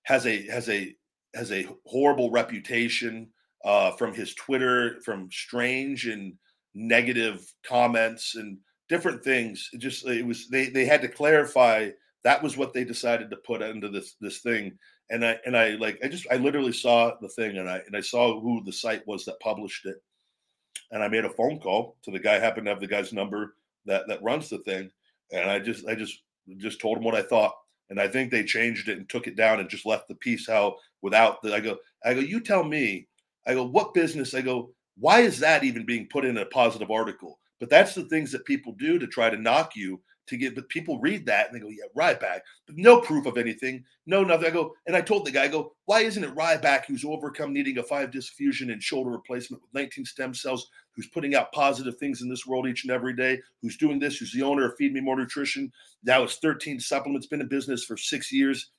has 0.02 0.26
a 0.26 0.46
has 0.46 0.68
a 0.68 0.94
has 1.34 1.52
a 1.52 1.68
horrible 1.86 2.30
reputation 2.30 3.28
uh, 3.64 3.92
from 3.92 4.12
his 4.12 4.34
Twitter, 4.34 5.00
from 5.04 5.28
strange 5.30 6.06
and 6.06 6.34
negative 6.74 7.52
comments 7.64 8.34
and 8.34 8.58
different 8.88 9.22
things. 9.22 9.70
It 9.72 9.78
just 9.78 10.06
it 10.06 10.26
was 10.26 10.48
they 10.48 10.68
they 10.68 10.84
had 10.84 11.02
to 11.02 11.08
clarify 11.08 11.90
that 12.24 12.42
was 12.42 12.56
what 12.56 12.72
they 12.72 12.84
decided 12.84 13.30
to 13.30 13.36
put 13.36 13.62
into 13.62 13.88
this 13.88 14.16
this 14.20 14.40
thing 14.40 14.78
and 15.10 15.24
I 15.24 15.38
and 15.46 15.56
I 15.56 15.70
like 15.70 15.98
I 16.04 16.08
just 16.08 16.26
I 16.30 16.36
literally 16.36 16.72
saw 16.72 17.14
the 17.20 17.28
thing 17.28 17.56
and 17.56 17.68
I 17.68 17.82
and 17.86 17.96
I 17.96 18.00
saw 18.00 18.40
who 18.40 18.62
the 18.64 18.72
site 18.72 19.06
was 19.06 19.24
that 19.24 19.40
published 19.40 19.86
it, 19.86 20.02
and 20.90 21.02
I 21.02 21.08
made 21.08 21.24
a 21.24 21.30
phone 21.30 21.58
call 21.58 21.96
to 22.02 22.10
the 22.10 22.18
guy. 22.18 22.38
Happened 22.38 22.66
to 22.66 22.70
have 22.70 22.80
the 22.80 22.86
guy's 22.86 23.12
number 23.12 23.54
that 23.86 24.06
that 24.08 24.22
runs 24.22 24.48
the 24.48 24.58
thing, 24.58 24.90
and 25.32 25.50
I 25.50 25.58
just 25.58 25.86
I 25.86 25.94
just 25.94 26.22
just 26.58 26.80
told 26.80 26.98
him 26.98 27.04
what 27.04 27.14
I 27.14 27.22
thought, 27.22 27.54
and 27.90 28.00
I 28.00 28.08
think 28.08 28.30
they 28.30 28.44
changed 28.44 28.88
it 28.88 28.98
and 28.98 29.08
took 29.08 29.26
it 29.26 29.36
down 29.36 29.60
and 29.60 29.68
just 29.68 29.86
left 29.86 30.08
the 30.08 30.14
piece 30.16 30.46
how 30.46 30.76
without 31.02 31.42
the 31.42 31.54
I 31.54 31.60
go 31.60 31.78
I 32.04 32.14
go 32.14 32.20
you 32.20 32.40
tell 32.40 32.64
me 32.64 33.08
I 33.46 33.54
go 33.54 33.64
what 33.64 33.94
business 33.94 34.34
I 34.34 34.42
go 34.42 34.70
why 34.98 35.20
is 35.20 35.38
that 35.38 35.64
even 35.64 35.86
being 35.86 36.08
put 36.10 36.24
in 36.24 36.38
a 36.38 36.46
positive 36.46 36.90
article? 36.90 37.38
But 37.60 37.70
that's 37.70 37.94
the 37.94 38.04
things 38.04 38.32
that 38.32 38.44
people 38.44 38.72
do 38.78 38.98
to 38.98 39.06
try 39.06 39.30
to 39.30 39.36
knock 39.36 39.76
you 39.76 40.00
to 40.28 40.36
get, 40.36 40.54
but 40.54 40.68
people 40.68 40.98
read 41.00 41.26
that 41.26 41.46
and 41.46 41.54
they 41.54 41.60
go, 41.60 41.68
yeah, 41.68 41.86
Ryback, 41.96 42.40
but 42.66 42.76
no 42.76 43.00
proof 43.00 43.26
of 43.26 43.36
anything, 43.36 43.84
no 44.06 44.24
nothing. 44.24 44.46
I 44.46 44.50
go, 44.50 44.74
and 44.86 44.96
I 44.96 45.00
told 45.00 45.26
the 45.26 45.30
guy, 45.30 45.44
I 45.44 45.48
go, 45.48 45.72
why 45.86 46.00
isn't 46.00 46.22
it 46.22 46.34
Ryback 46.34 46.84
who's 46.86 47.04
overcome 47.04 47.52
needing 47.52 47.78
a 47.78 47.82
five 47.82 48.10
disc 48.10 48.34
fusion 48.34 48.70
and 48.70 48.82
shoulder 48.82 49.10
replacement 49.10 49.62
with 49.62 49.74
19 49.74 50.04
stem 50.04 50.34
cells, 50.34 50.68
who's 50.92 51.08
putting 51.08 51.34
out 51.34 51.52
positive 51.52 51.96
things 51.98 52.22
in 52.22 52.28
this 52.28 52.46
world 52.46 52.66
each 52.66 52.84
and 52.84 52.92
every 52.92 53.14
day, 53.14 53.40
who's 53.62 53.76
doing 53.76 53.98
this, 53.98 54.16
who's 54.16 54.32
the 54.32 54.42
owner 54.42 54.66
of 54.66 54.76
Feed 54.76 54.92
Me 54.92 55.00
More 55.00 55.16
Nutrition. 55.16 55.72
Now 56.02 56.22
it's 56.22 56.36
13 56.36 56.80
supplements, 56.80 57.26
been 57.26 57.40
in 57.40 57.48
business 57.48 57.84
for 57.84 57.96
six 57.96 58.32
years 58.32 58.70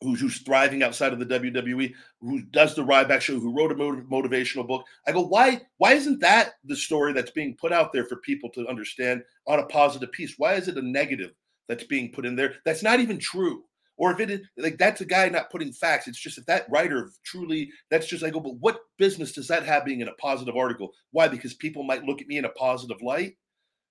who's, 0.00 0.20
who's 0.20 0.38
thriving 0.40 0.82
outside 0.82 1.12
of 1.12 1.18
the 1.18 1.26
WWE, 1.26 1.92
who 2.20 2.42
does 2.42 2.74
the 2.74 2.84
Ryback 2.84 3.20
show, 3.20 3.38
who 3.38 3.56
wrote 3.56 3.72
a 3.72 3.74
motivational 3.74 4.66
book. 4.66 4.84
I 5.06 5.12
go, 5.12 5.22
why? 5.22 5.62
Why 5.78 5.94
isn't 5.94 6.20
that 6.20 6.54
the 6.64 6.76
story 6.76 7.12
that's 7.12 7.30
being 7.30 7.56
put 7.60 7.72
out 7.72 7.92
there 7.92 8.04
for 8.04 8.16
people 8.16 8.50
to 8.50 8.66
understand 8.68 9.22
on 9.46 9.60
a 9.60 9.66
positive 9.66 10.12
piece? 10.12 10.34
Why 10.36 10.54
is 10.54 10.68
it 10.68 10.76
a 10.76 10.82
negative 10.82 11.30
that's 11.68 11.84
being 11.84 12.12
put 12.12 12.26
in 12.26 12.36
there 12.36 12.54
that's 12.64 12.82
not 12.82 13.00
even 13.00 13.18
true? 13.18 13.64
Or 13.96 14.12
if 14.12 14.18
it 14.18 14.30
is 14.30 14.40
like 14.58 14.76
that's 14.76 15.00
a 15.02 15.06
guy 15.06 15.28
not 15.28 15.50
putting 15.50 15.72
facts, 15.72 16.08
it's 16.08 16.20
just 16.20 16.38
if 16.38 16.46
that 16.46 16.66
writer 16.68 17.10
truly 17.24 17.70
that's 17.90 18.06
just 18.06 18.24
I 18.24 18.30
go, 18.30 18.40
but 18.40 18.56
what 18.56 18.80
business 18.98 19.32
does 19.32 19.46
that 19.48 19.64
have 19.64 19.84
being 19.84 20.00
in 20.00 20.08
a 20.08 20.14
positive 20.14 20.56
article? 20.56 20.92
Why? 21.12 21.28
Because 21.28 21.54
people 21.54 21.84
might 21.84 22.04
look 22.04 22.20
at 22.20 22.26
me 22.26 22.38
in 22.38 22.44
a 22.44 22.50
positive 22.50 23.00
light. 23.02 23.36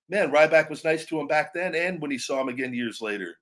Man, 0.09 0.31
Ryback 0.31 0.69
was 0.69 0.83
nice 0.83 1.05
to 1.05 1.19
him 1.19 1.27
back 1.27 1.53
then, 1.53 1.73
and 1.73 2.01
when 2.01 2.11
he 2.11 2.17
saw 2.17 2.41
him 2.41 2.49
again 2.49 2.73
years 2.73 2.99
later. 3.01 3.37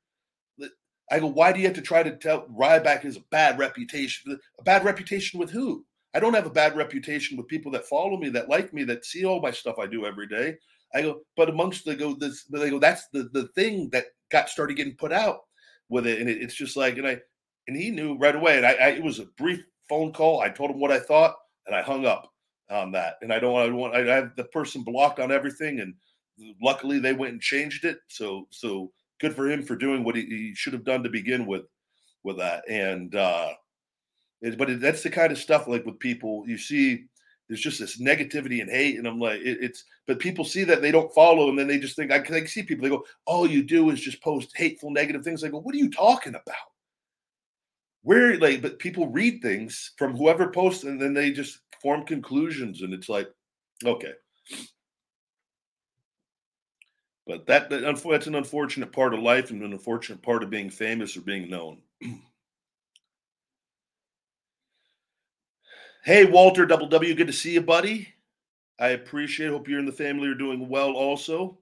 I 1.12 1.20
go, 1.20 1.28
why 1.28 1.52
do 1.52 1.60
you 1.60 1.68
have 1.68 1.76
to 1.76 1.82
try 1.82 2.02
to 2.02 2.16
tell 2.16 2.48
Ryback 2.48 3.06
is 3.06 3.18
a 3.18 3.24
bad 3.32 3.60
reputation? 3.60 4.40
A 4.60 4.64
bad 4.64 4.86
reputation 4.86 5.40
with 5.40 5.52
who? 5.52 5.86
I 6.14 6.20
don't 6.20 6.34
have 6.34 6.46
a 6.46 6.52
bad 6.52 6.76
reputation 6.76 7.38
with 7.38 7.48
people 7.48 7.72
that 7.74 7.86
follow 7.86 8.18
me, 8.18 8.30
that 8.30 8.50
like 8.50 8.74
me, 8.74 8.84
that 8.86 9.06
see 9.06 9.26
all 9.26 9.42
my 9.42 9.52
stuff 9.52 9.78
I 9.78 9.88
do 9.88 10.06
every 10.06 10.28
day. 10.28 10.56
I 10.94 11.04
go, 11.04 11.22
but 11.38 11.50
amongst 11.50 11.86
the 11.86 11.96
go, 11.96 12.16
this 12.16 12.46
they 12.46 12.70
go, 12.70 12.80
that's 12.80 13.08
the 13.14 13.30
the 13.34 13.48
thing 13.50 13.90
that 13.92 14.06
got 14.30 14.50
started 14.50 14.76
getting 14.76 14.96
put 14.96 15.12
out 15.12 15.42
with 15.90 16.08
it, 16.08 16.20
and 16.20 16.30
it, 16.30 16.42
it's 16.42 16.56
just 16.56 16.76
like, 16.76 16.98
and 16.98 17.08
I 17.08 17.20
and 17.68 17.78
he 17.78 17.92
knew 17.92 18.18
right 18.18 18.36
away, 18.36 18.58
and 18.58 18.66
I, 18.66 18.72
I, 18.74 18.88
it 18.90 19.04
was 19.04 19.20
a 19.20 19.26
brief 19.38 19.64
phone 19.88 20.12
call. 20.12 20.42
I 20.42 20.50
told 20.50 20.72
him 20.72 20.80
what 20.80 20.92
I 20.92 21.00
thought, 21.00 21.36
and 21.68 21.76
I 21.76 21.82
hung 21.82 22.06
up 22.06 22.32
on 22.70 22.92
that. 22.94 23.16
And 23.22 23.32
I 23.32 23.40
don't 23.40 23.56
I 23.56 23.70
want, 23.70 23.96
I 23.96 24.04
have 24.06 24.36
the 24.36 24.46
person 24.46 24.84
blocked 24.84 25.20
on 25.20 25.32
everything, 25.32 25.80
and 25.80 25.94
luckily 26.62 27.00
they 27.00 27.14
went 27.14 27.34
and 27.34 27.42
changed 27.42 27.86
it. 27.86 28.00
So 28.08 28.48
so 28.50 28.92
good 29.22 29.36
for 29.36 29.50
him 29.50 29.64
for 29.64 29.76
doing 29.76 30.04
what 30.04 30.16
he, 30.16 30.26
he 30.26 30.56
should 30.56 30.74
have 30.74 30.84
done 30.84 31.04
to 31.04 31.10
begin 31.10 31.46
with 31.46 31.64
with 32.24 32.38
that. 32.38 32.68
And 32.68 33.16
uh, 33.16 33.50
it, 34.42 34.58
but 34.58 34.70
it, 34.70 34.82
that's 34.82 35.04
the 35.04 35.10
kind 35.10 35.32
of 35.32 35.38
stuff 35.38 35.68
like 35.68 35.86
with 35.86 36.00
people 36.00 36.44
you 36.48 36.58
see. 36.58 37.06
There's 37.48 37.62
just 37.62 37.80
this 37.80 38.00
negativity 38.00 38.62
and 38.62 38.70
hate, 38.70 38.98
and 38.98 39.06
I'm 39.06 39.20
like, 39.20 39.42
it, 39.42 39.58
it's. 39.62 39.84
But 40.08 40.20
people 40.20 40.46
see 40.46 40.64
that 40.64 40.82
they 40.82 40.90
don't 40.90 41.14
follow, 41.14 41.50
and 41.50 41.60
then 41.60 41.68
they 41.68 41.80
just 41.80 41.98
think 41.98 42.10
I 42.10 42.20
can 42.20 42.48
see 42.48 42.64
people. 42.64 42.84
They 42.84 42.90
go, 42.90 43.04
all 43.26 43.46
you 43.46 43.62
do 43.62 43.90
is 43.90 44.00
just 44.00 44.24
post 44.24 44.56
hateful, 44.56 44.90
negative 44.90 45.24
things. 45.24 45.44
I 45.44 45.50
go, 45.50 45.60
what 45.60 45.76
are 45.76 45.80
you 45.80 45.92
talking 45.92 46.34
about? 46.34 46.56
Where 48.04 48.38
like, 48.40 48.62
but 48.62 48.80
people 48.80 49.10
read 49.10 49.42
things 49.42 49.92
from 49.98 50.16
whoever 50.16 50.50
posts, 50.50 50.86
and 50.86 51.00
then 51.00 51.14
they 51.14 51.32
just 51.32 51.60
form 51.82 52.06
conclusions, 52.06 52.84
and 52.84 52.94
it's 52.94 53.10
like, 53.10 53.28
okay, 53.86 54.14
but 57.28 57.46
that, 57.48 57.70
that 57.70 57.82
that's 57.82 58.28
an 58.28 58.36
unfortunate 58.36 58.92
part 58.92 59.14
of 59.14 59.22
life 59.22 59.52
and 59.52 59.62
an 59.62 59.74
unfortunate 59.74 60.22
part 60.22 60.44
of 60.44 60.50
being 60.50 60.70
famous 60.70 61.16
or 61.16 61.22
being 61.22 61.50
known. 61.50 61.82
hey, 66.04 66.26
Walter 66.26 66.66
W, 66.66 67.14
good 67.14 67.28
to 67.28 67.34
see 67.34 67.54
you, 67.54 67.62
buddy. 67.62 68.14
I 68.80 68.90
appreciate. 68.90 69.50
Hope 69.50 69.68
you 69.68 69.80
and 69.80 69.88
the 69.88 69.92
family 69.92 70.28
are 70.28 70.36
doing 70.36 70.68
well. 70.68 70.94
Also, 70.94 71.58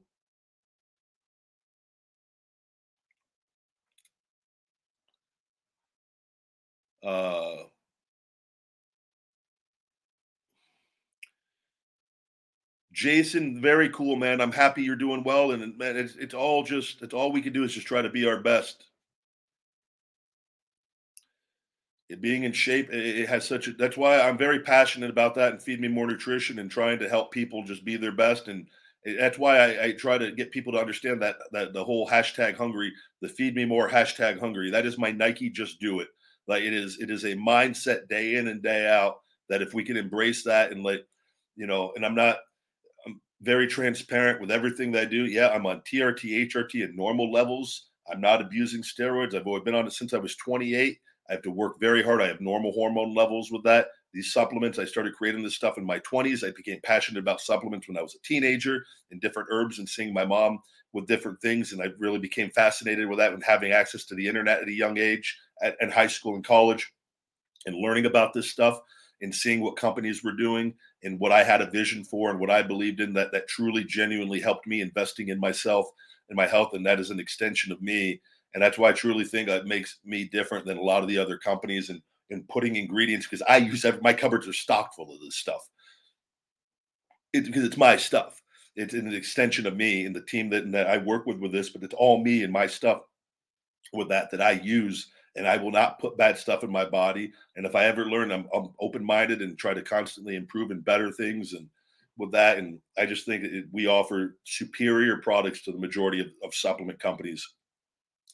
uh, 7.03 7.56
Jason, 13.00 13.62
very 13.62 13.88
cool, 13.92 14.18
man. 14.18 14.42
I'm 14.42 14.52
happy 14.52 14.84
you're 14.84 14.98
doing 14.98 15.24
well, 15.24 15.52
and 15.52 15.78
man, 15.78 15.96
it's 15.96 16.18
it's 16.18 16.34
all 16.34 16.64
just 16.64 17.02
it's 17.02 17.14
all 17.14 17.32
we 17.32 17.42
can 17.42 17.54
do 17.54 17.64
is 17.64 17.74
just 17.74 17.88
try 17.88 18.02
to 18.02 18.10
be 18.10 18.28
our 18.28 18.42
best. 18.42 18.88
It 22.10 22.20
being 22.20 22.44
in 22.44 22.52
shape, 22.52 22.90
it, 22.92 23.30
has 23.30 23.48
such 23.48 23.70
a. 23.70 23.72
That's 23.72 23.96
why 23.96 24.20
I'm 24.20 24.38
very 24.38 24.60
passionate 24.60 25.10
about 25.10 25.34
that 25.36 25.54
and 25.54 25.64
feed 25.64 25.80
me 25.80 25.88
more 25.88 26.08
nutrition 26.08 26.60
and 26.60 26.70
trying 26.70 27.00
to 27.00 27.08
help 27.08 27.32
people 27.32 27.64
just 27.64 27.86
be 27.86 27.96
their 27.96 28.12
best. 28.12 28.50
And 28.50 28.68
that's 29.06 29.40
why 29.40 29.60
I, 29.60 29.84
I 29.86 29.92
try 29.94 30.18
to 30.18 30.34
get 30.34 30.52
people 30.52 30.74
to 30.74 30.80
understand 30.82 31.22
that 31.22 31.38
that 31.54 31.72
the 31.72 31.86
whole 31.86 32.06
hashtag 32.06 32.58
hungry, 32.58 32.92
the 33.22 33.30
feed 33.30 33.56
me 33.56 33.64
more 33.64 33.88
hashtag 33.88 34.42
hungry. 34.42 34.72
That 34.72 34.86
is 34.86 34.98
my 34.98 35.14
Nike. 35.14 35.50
Just 35.50 35.80
do 35.80 36.02
it. 36.02 36.10
Like 36.50 36.64
it 36.64 36.74
is. 36.74 36.98
It 37.00 37.10
is 37.10 37.24
a 37.24 37.36
mindset 37.36 38.10
day 38.10 38.36
in 38.36 38.50
and 38.50 38.62
day 38.62 38.90
out 38.90 39.22
that 39.48 39.62
if 39.62 39.74
we 39.74 39.86
can 39.86 39.96
embrace 39.96 40.44
that 40.44 40.74
and 40.74 40.84
like, 40.84 41.08
you 41.56 41.66
know, 41.66 41.94
and 41.96 42.06
I'm 42.06 42.16
not 42.16 42.40
very 43.41 43.68
transparent 43.68 44.41
with 44.41 44.52
everything 44.52 44.91
that 44.91 45.02
I 45.03 45.06
do. 45.06 45.26
Yeah, 45.26 45.49
I'm 45.49 45.66
on 45.66 45.82
TRT, 45.82 46.52
HRT 46.52 46.84
at 46.84 46.95
normal 46.95 47.32
levels. 47.32 47.88
I'm 48.11 48.22
not 48.22 48.41
abusing 48.41 48.82
steroids. 48.82 49.36
I've 49.36 49.66
been 49.66 49.76
on 49.76 49.88
it 49.88 49.94
since 49.94 50.14
I 50.14 50.18
was 50.18 50.36
28. 50.36 50.98
I 51.30 51.34
have 51.34 51.41
to 51.44 51.52
work 51.52 51.80
very 51.80 52.03
hard. 52.03 52.22
I 52.22 52.28
have 52.28 52.41
normal 52.41 52.72
hormone 52.72 53.14
levels 53.14 53.52
with 53.52 53.64
that. 53.64 53.88
These 54.14 54.34
supplements, 54.34 54.80
I 54.80 54.86
started 54.86 55.14
creating 55.14 55.44
this 55.44 55.56
stuff 55.56 55.78
in 55.78 55.86
my 55.86 55.99
20s. 55.99 56.45
I 56.45 56.52
became 56.52 56.80
passionate 56.82 57.20
about 57.20 57.41
supplements 57.41 57.88
when 57.88 57.98
I 57.98 58.02
was 58.02 58.16
a 58.16 58.28
teenager 58.28 58.84
and 59.11 59.22
different 59.22 59.49
herbs 59.52 59.78
and 59.78 59.88
seeing 59.88 60.14
my 60.14 60.26
mom 60.26 60.60
with 60.94 61.07
different 61.07 61.40
things. 61.41 61.72
And 61.72 61.82
I 61.82 61.90
really 61.99 62.18
became 62.18 62.49
fascinated 62.49 63.07
with 63.07 63.20
that 63.20 63.34
and 63.34 63.44
having 63.44 63.72
access 63.72 64.06
to 64.06 64.16
the 64.16 64.28
internet 64.28 64.61
at 64.61 64.68
a 64.68 64.74
young 64.74 64.98
age 64.98 65.38
at, 65.61 65.78
at 65.80 65.91
high 65.91 66.07
school 66.07 66.34
and 66.34 66.44
college 66.44 66.91
and 67.68 67.76
learning 67.76 68.07
about 68.07 68.34
this 68.34 68.49
stuff 68.49 68.80
and 69.22 69.34
seeing 69.34 69.61
what 69.61 69.78
companies 69.78 70.24
were 70.24 70.36
doing 70.36 70.74
and 71.04 71.20
what 71.20 71.32
I 71.32 71.44
had 71.44 71.62
a 71.62 71.70
vision 71.70 72.04
for 72.04 72.30
and 72.30 72.40
what 72.40 72.50
I 72.50 72.62
believed 72.62 73.00
in 73.00 73.14
that 73.14 73.32
that 73.32 73.48
truly 73.48 73.84
genuinely 73.84 74.40
helped 74.40 74.68
me 74.68 74.82
investing 74.82 75.30
in 75.30 75.40
myself 75.40 75.88
and 76.30 76.36
my 76.36 76.48
health 76.48 76.74
and 76.74 76.86
that 76.86 77.00
is 77.00 77.10
an 77.10 77.20
extension 77.20 77.72
of 77.72 77.82
me. 77.82 78.22
And 78.54 78.64
that's 78.64 78.78
why 78.78 78.90
I 78.90 78.94
truly 78.94 79.26
think 79.26 79.48
that 79.48 79.68
makes 79.68 80.00
me 80.04 80.26
different 80.26 80.66
than 80.66 80.78
a 80.78 80.84
lot 80.84 81.04
of 81.04 81.08
the 81.08 81.18
other 81.18 81.38
companies 81.38 81.90
and 81.90 82.02
and 82.32 82.48
putting 82.48 82.76
ingredients 82.76 83.26
because 83.26 83.42
I 83.48 83.58
use 83.58 83.86
every, 83.86 84.02
my 84.02 84.14
cupboards 84.14 84.48
are 84.48 84.54
stocked 84.54 84.96
full 84.96 85.12
of 85.12 85.20
this 85.20 85.36
stuff. 85.36 85.68
It, 87.34 87.46
because 87.46 87.64
it's 87.64 87.78
my 87.78 87.96
stuff. 87.98 88.42
It's 88.76 88.94
an 88.94 89.14
extension 89.14 89.66
of 89.66 89.76
me 89.76 90.06
and 90.06 90.16
the 90.16 90.22
team 90.22 90.50
that, 90.52 90.72
that 90.72 90.88
I 90.88 90.98
work 90.98 91.26
with 91.26 91.40
with 91.40 91.52
this 91.52 91.70
but 91.70 91.84
it's 91.84 91.94
all 91.94 92.24
me 92.24 92.44
and 92.44 92.54
my 92.54 92.68
stuff 92.68 93.02
with 93.94 94.10
that 94.10 94.32
that 94.32 94.42
I 94.42 94.52
use 94.52 95.08
and 95.35 95.47
I 95.47 95.57
will 95.57 95.72
not 95.72 95.99
put 95.99 96.18
bad 96.18 96.38
stuff 96.38 96.64
in 96.64 96.72
my 96.72 96.85
body. 96.85 97.31
And 97.56 97.65
if 97.65 97.76
I 97.76 97.85
ever 97.85 98.06
learn, 98.06 98.31
I'm, 98.31 98.47
I'm 98.53 98.69
open 98.80 99.03
minded 99.03 99.41
and 99.41 99.57
try 99.57 99.73
to 99.73 99.81
constantly 99.81 100.35
improve 100.35 100.72
and 100.72 100.84
better 100.84 101.11
things. 101.11 101.53
And 101.53 101.68
with 102.18 102.31
that, 102.31 102.57
and 102.57 102.80
I 102.97 103.06
just 103.06 103.26
think 103.26 103.43
it, 103.43 103.65
we 103.72 103.88
offer 103.88 104.38
superior 104.43 105.18
products 105.18 105.61
to 105.64 105.72
the 105.72 105.77
majority 105.77 106.19
of, 106.22 106.27
of 106.43 106.53
supplement 106.53 106.99
companies, 106.99 107.47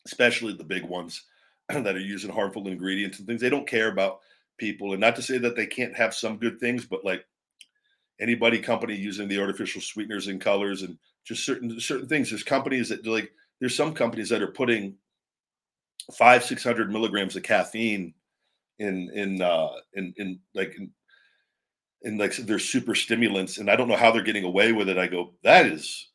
especially 0.06 0.54
the 0.54 0.64
big 0.64 0.84
ones 0.84 1.24
that 1.70 1.96
are 1.96 2.00
using 2.00 2.32
harmful 2.32 2.68
ingredients 2.68 3.20
and 3.20 3.28
things. 3.28 3.42
They 3.42 3.50
don't 3.50 3.68
care 3.68 3.90
about 3.90 4.20
people. 4.58 4.94
And 4.94 5.02
not 5.02 5.16
to 5.18 5.22
say 5.22 5.38
that 5.40 5.56
they 5.56 5.68
can't 5.68 5.96
have 5.96 6.14
some 6.14 6.38
good 6.38 6.60
things, 6.60 6.86
but 6.86 7.04
like 7.04 7.26
anybody 8.20 8.60
company 8.60 8.96
using 8.96 9.28
the 9.28 9.40
artificial 9.40 9.82
sweeteners 9.82 10.28
and 10.28 10.40
colors 10.40 10.84
and 10.84 10.98
just 11.26 11.46
certain 11.46 11.80
certain 11.80 12.08
things. 12.08 12.30
There's 12.30 12.44
companies 12.44 12.90
that 12.90 13.06
like 13.06 13.32
there's 13.60 13.76
some 13.76 13.94
companies 13.94 14.30
that 14.30 14.42
are 14.42 14.52
putting 14.52 14.96
five 16.14 16.44
six 16.44 16.64
hundred 16.64 16.92
milligrams 16.92 17.36
of 17.36 17.44
caffeine 17.44 18.14
in 18.80 19.10
in 19.14 19.42
uh 19.42 19.70
in 19.94 20.14
in 20.18 20.40
like 20.54 20.76
in, 20.78 20.92
in 22.04 22.18
like 22.18 22.36
they're 22.36 22.60
super 22.60 22.94
stimulants 22.94 23.58
and 23.58 23.70
i 23.72 23.76
don't 23.76 23.88
know 23.88 23.96
how 23.96 24.12
they're 24.12 24.22
getting 24.22 24.44
away 24.44 24.72
with 24.72 24.90
it 24.90 24.98
i 24.98 25.08
go 25.08 25.34
that 25.44 25.66
is 25.66 26.10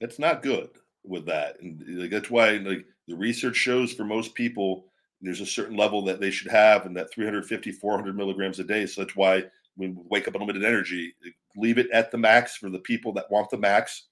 that's 0.00 0.18
not 0.18 0.42
good 0.42 0.68
with 1.04 1.26
that. 1.26 1.60
And 1.60 1.82
like 2.00 2.10
that's 2.10 2.30
why 2.30 2.52
like 2.52 2.84
the 3.08 3.16
research 3.16 3.56
shows 3.56 3.92
for 3.92 4.04
most 4.04 4.34
people 4.34 4.86
there's 5.22 5.40
a 5.40 5.46
certain 5.46 5.76
level 5.76 6.02
that 6.04 6.20
they 6.20 6.30
should 6.30 6.50
have 6.50 6.84
and 6.84 6.96
that 6.96 7.12
350 7.12 7.72
400 7.72 8.16
milligrams 8.16 8.58
a 8.58 8.64
day 8.64 8.84
so 8.84 9.00
that's 9.02 9.16
why 9.16 9.42
we 9.76 9.94
wake 10.10 10.28
up 10.28 10.34
unlimited 10.34 10.64
energy 10.64 11.14
leave 11.56 11.78
it 11.78 11.90
at 11.90 12.10
the 12.10 12.18
max 12.18 12.56
for 12.56 12.68
the 12.68 12.78
people 12.80 13.12
that 13.14 13.30
want 13.30 13.48
the 13.48 13.56
max 13.56 14.08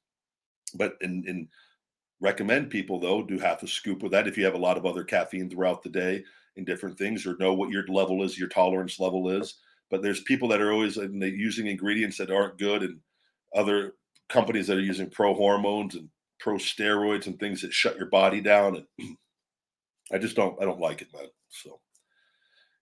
but 0.74 0.94
in 1.02 1.22
in 1.26 1.46
recommend 2.24 2.70
people 2.70 2.98
though 2.98 3.22
do 3.22 3.38
half 3.38 3.62
a 3.62 3.68
scoop 3.68 4.02
of 4.02 4.10
that 4.10 4.26
if 4.26 4.38
you 4.38 4.44
have 4.44 4.54
a 4.54 4.58
lot 4.58 4.78
of 4.78 4.86
other 4.86 5.04
caffeine 5.04 5.50
throughout 5.50 5.82
the 5.82 5.90
day 5.90 6.24
in 6.56 6.64
different 6.64 6.96
things 6.96 7.26
or 7.26 7.36
know 7.36 7.52
what 7.52 7.70
your 7.70 7.86
level 7.86 8.22
is 8.22 8.38
your 8.38 8.48
tolerance 8.48 8.98
level 8.98 9.28
is. 9.28 9.56
But 9.90 10.02
there's 10.02 10.22
people 10.22 10.48
that 10.48 10.62
are 10.62 10.72
always 10.72 10.96
using 10.96 11.66
ingredients 11.66 12.16
that 12.18 12.30
aren't 12.30 12.58
good 12.58 12.82
and 12.82 12.98
other 13.54 13.94
companies 14.28 14.66
that 14.66 14.78
are 14.78 14.82
using 14.82 15.10
pro 15.10 15.34
hormones 15.34 15.94
and 15.94 16.08
pro 16.40 16.54
steroids 16.54 17.26
and 17.26 17.38
things 17.38 17.60
that 17.60 17.72
shut 17.72 17.96
your 17.96 18.06
body 18.06 18.40
down 18.40 18.84
and 18.98 19.16
i 20.12 20.18
just 20.18 20.34
don't 20.34 20.60
i 20.60 20.64
don't 20.64 20.80
like 20.80 21.02
it 21.02 21.08
man 21.14 21.28
so. 21.48 21.80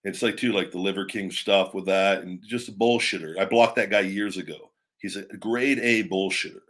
It's 0.05 0.23
like 0.23 0.37
too 0.37 0.53
like 0.53 0.73
the 0.73 0.79
liver 0.79 1.05
king 1.05 1.31
stuff 1.31 1.75
with 1.75 1.87
that 1.87 2.23
and 2.23 2.43
just 2.45 2.69
a 2.69 2.73
bullshitter. 2.73 3.39
I 3.39 3.45
blocked 3.45 3.77
that 3.77 3.91
guy 3.91 4.01
years 4.01 4.37
ago. 4.37 4.73
He's 4.99 5.15
a 5.15 5.23
grade 5.37 5.79
a 5.79 6.09
bullshitter 6.09 6.63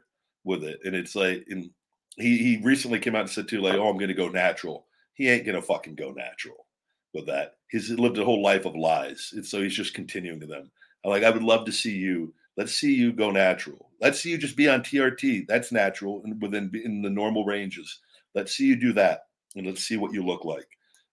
with 0.45 0.65
it 0.65 0.81
and 0.85 0.95
it's 0.95 1.15
like 1.15 1.45
in 1.49 1.71
he 2.17 2.39
he 2.39 2.61
recently 2.63 2.99
came 2.99 3.15
out 3.15 3.23
and 3.23 3.31
said 3.31 3.49
too, 3.49 3.61
like, 3.61 3.75
oh, 3.75 3.89
I'm 3.89 3.99
gonna 3.99 4.15
go 4.15 4.29
natural. 4.29 4.87
He 5.15 5.29
ain't 5.29 5.47
gonna 5.47 5.63
fucking 5.63 5.95
go 5.95 6.11
natural 6.13 6.67
with 7.15 7.27
that. 7.27 7.57
He's 7.71 7.91
lived 7.91 8.19
a 8.19 8.25
whole 8.25 8.43
life 8.43 8.65
of 8.65 8.75
lies. 8.75 9.31
And 9.35 9.45
so 9.45 9.63
he's 9.63 9.77
just 9.77 9.95
continuing 9.95 10.41
to 10.41 10.47
them. 10.47 10.71
I'm 11.05 11.11
like, 11.11 11.25
I 11.25 11.31
would 11.31 11.43
love 11.43 11.65
to 11.67 11.73
see 11.73 11.93
you. 11.93 12.35
Let's 12.57 12.75
see 12.75 12.95
you 12.95 13.13
go 13.13 13.31
natural. 13.31 13.91
Let's 14.01 14.21
see 14.21 14.31
you 14.31 14.39
just 14.39 14.57
be 14.57 14.69
on 14.69 14.83
TRT. 14.83 15.47
That's 15.49 15.73
natural 15.73 16.23
and 16.25 16.41
within 16.41 16.71
in 16.85 17.03
the 17.03 17.11
normal 17.11 17.45
ranges. 17.45 18.01
Let's 18.35 18.55
see 18.57 18.67
you 18.67 18.77
do 18.77 18.93
that. 18.95 19.27
And 19.57 19.67
let's 19.67 19.85
see 19.85 19.97
what 19.97 20.13
you 20.13 20.25
look 20.25 20.45
like. 20.45 20.69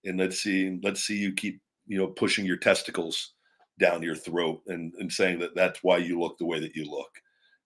And 0.05 0.17
let's 0.17 0.41
see, 0.41 0.79
let's 0.83 1.03
see 1.03 1.17
you 1.17 1.33
keep, 1.33 1.61
you 1.87 1.97
know, 1.97 2.07
pushing 2.07 2.45
your 2.45 2.57
testicles 2.57 3.33
down 3.79 4.01
your 4.01 4.15
throat 4.15 4.61
and, 4.67 4.93
and 4.99 5.11
saying 5.11 5.39
that 5.39 5.55
that's 5.55 5.79
why 5.81 5.97
you 5.97 6.19
look 6.19 6.37
the 6.37 6.45
way 6.45 6.59
that 6.59 6.75
you 6.75 6.89
look 6.89 7.09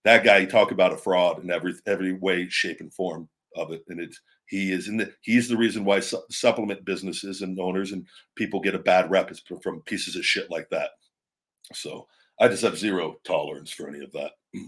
that 0.03 0.23
guy 0.23 0.45
talk 0.45 0.71
about 0.71 0.93
a 0.93 0.97
fraud 0.97 1.43
in 1.43 1.51
every 1.51 1.73
every 1.85 2.13
way, 2.13 2.47
shape, 2.49 2.79
and 2.79 2.93
form 2.93 3.29
of 3.55 3.71
it. 3.71 3.83
And 3.87 3.99
it's 3.99 4.19
he 4.47 4.71
is 4.71 4.87
in 4.87 4.97
the 4.97 5.11
he's 5.21 5.47
the 5.47 5.57
reason 5.57 5.85
why 5.85 5.99
su- 5.99 6.23
supplement 6.29 6.85
businesses 6.85 7.41
and 7.41 7.59
owners 7.59 7.91
and 7.91 8.05
people 8.35 8.59
get 8.59 8.75
a 8.75 8.79
bad 8.79 9.09
rep 9.09 9.31
is 9.31 9.41
from 9.61 9.81
pieces 9.81 10.15
of 10.15 10.25
shit 10.25 10.51
like 10.51 10.69
that. 10.69 10.91
So 11.73 12.07
I 12.39 12.47
just 12.47 12.63
have 12.63 12.77
zero 12.77 13.15
tolerance 13.23 13.71
for 13.71 13.87
any 13.87 14.03
of 14.03 14.11
that. 14.13 14.31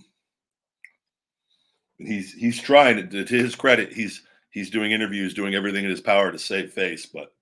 And 1.98 2.10
he's 2.10 2.34
he's 2.34 2.62
trying 2.62 3.10
to, 3.10 3.24
to 3.24 3.38
his 3.38 3.56
credit, 3.56 3.94
he's 3.94 4.22
he's 4.50 4.70
doing 4.70 4.92
interviews, 4.92 5.34
doing 5.34 5.56
everything 5.56 5.86
in 5.86 5.90
his 5.90 6.02
power 6.02 6.30
to 6.30 6.38
save 6.38 6.74
face, 6.74 7.06
but 7.06 7.34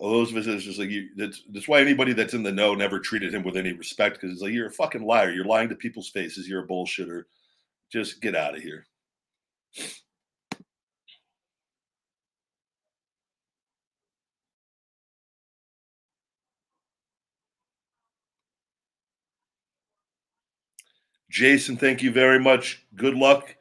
those 0.00 0.30
visitors 0.30 0.64
just 0.64 0.78
like 0.78 0.90
you 0.90 1.08
that's 1.16 1.42
that's 1.52 1.66
why 1.66 1.80
anybody 1.80 2.12
that's 2.12 2.34
in 2.34 2.42
the 2.44 2.52
know 2.52 2.74
never 2.74 3.00
treated 3.00 3.34
him 3.34 3.42
with 3.42 3.56
any 3.56 3.72
respect 3.72 4.16
because 4.20 4.32
it's 4.32 4.42
like 4.42 4.52
you're 4.52 4.68
a 4.68 4.72
fucking 4.72 5.02
liar. 5.04 5.30
You're 5.32 5.44
lying 5.44 5.68
to 5.70 5.74
people's 5.74 6.08
faces. 6.08 6.48
You're 6.48 6.64
a 6.64 6.68
bullshitter. 6.68 7.24
Just 7.90 8.20
get 8.20 8.36
out 8.36 8.56
of 8.56 8.62
here. 8.62 8.86
Jason 21.30 21.76
thank 21.76 22.02
you 22.02 22.12
very 22.12 22.38
much. 22.40 22.84
Good 22.94 23.14
luck 23.14 23.54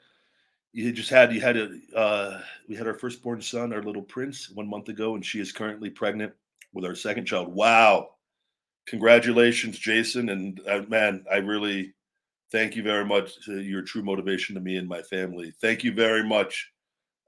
you 0.77 0.91
just 0.91 1.09
had 1.09 1.33
you 1.33 1.41
had 1.41 1.57
a 1.57 1.69
uh, 1.95 2.39
we 2.69 2.75
had 2.75 2.85
our 2.85 2.93
firstborn 2.93 3.41
son, 3.41 3.73
our 3.73 3.81
little 3.81 4.03
prince, 4.03 4.51
one 4.51 4.69
month 4.69 4.89
ago, 4.89 5.15
and 5.15 5.25
she 5.25 5.39
is 5.39 5.51
currently 5.51 5.89
pregnant 5.89 6.33
with 6.71 6.85
our 6.85 6.93
second 6.93 7.25
child. 7.25 7.47
Wow! 7.47 8.09
Congratulations, 8.85 9.79
Jason, 9.79 10.29
and 10.29 10.61
uh, 10.69 10.83
man, 10.87 11.25
I 11.31 11.37
really 11.37 11.95
thank 12.51 12.75
you 12.75 12.83
very 12.83 13.05
much. 13.05 13.31
Your 13.47 13.81
true 13.81 14.03
motivation 14.03 14.53
to 14.53 14.61
me 14.61 14.77
and 14.77 14.87
my 14.87 15.01
family. 15.01 15.51
Thank 15.61 15.83
you 15.83 15.93
very 15.93 16.23
much. 16.23 16.71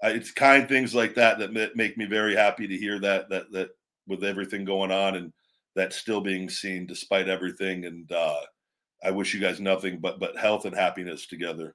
Uh, 0.03 0.09
it's 0.09 0.29
kind 0.29 0.69
things 0.69 0.93
like 0.93 1.15
that 1.15 1.39
that 1.39 1.75
make 1.75 1.97
me 1.97 2.05
very 2.05 2.35
happy 2.35 2.67
to 2.67 2.77
hear 2.77 2.99
that 2.99 3.29
that 3.31 3.51
that 3.51 3.69
with 4.07 4.23
everything 4.23 4.63
going 4.63 4.91
on 4.91 5.15
and 5.15 5.33
that 5.75 5.93
still 5.93 6.21
being 6.21 6.49
seen 6.51 6.85
despite 6.85 7.27
everything. 7.27 7.85
And 7.85 8.11
uh, 8.11 8.41
I 9.03 9.09
wish 9.09 9.33
you 9.33 9.39
guys 9.39 9.59
nothing 9.59 9.97
but 9.97 10.19
but 10.19 10.37
health 10.37 10.65
and 10.65 10.75
happiness 10.75 11.25
together. 11.25 11.73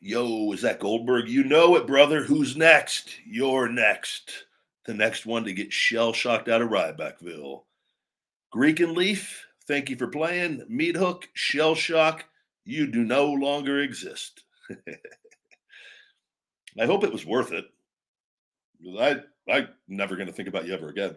Yo, 0.00 0.50
is 0.52 0.62
that 0.62 0.80
Goldberg? 0.80 1.28
You 1.28 1.44
know 1.44 1.76
it, 1.76 1.86
brother. 1.86 2.24
Who's 2.24 2.56
next? 2.56 3.10
You're 3.26 3.68
next. 3.68 4.46
The 4.86 4.94
next 4.94 5.26
one 5.26 5.44
to 5.44 5.52
get 5.52 5.74
shell 5.74 6.14
shocked 6.14 6.48
out 6.48 6.62
of 6.62 6.70
Rybackville. 6.70 7.64
Greek 8.50 8.80
and 8.80 8.96
Leaf, 8.96 9.46
thank 9.68 9.90
you 9.90 9.96
for 9.96 10.08
playing. 10.08 10.64
Meat 10.68 10.96
Hook, 10.96 11.28
Shell 11.34 11.74
Shock, 11.74 12.24
you 12.64 12.86
do 12.90 13.04
no 13.04 13.26
longer 13.30 13.80
exist. 13.80 14.42
I 16.80 16.86
hope 16.86 17.04
it 17.04 17.12
was 17.12 17.26
worth 17.26 17.52
it. 17.52 17.66
I 18.98 19.20
I'm 19.50 19.68
never 19.86 20.16
going 20.16 20.28
to 20.28 20.32
think 20.32 20.48
about 20.48 20.66
you 20.66 20.72
ever 20.72 20.88
again. 20.88 21.16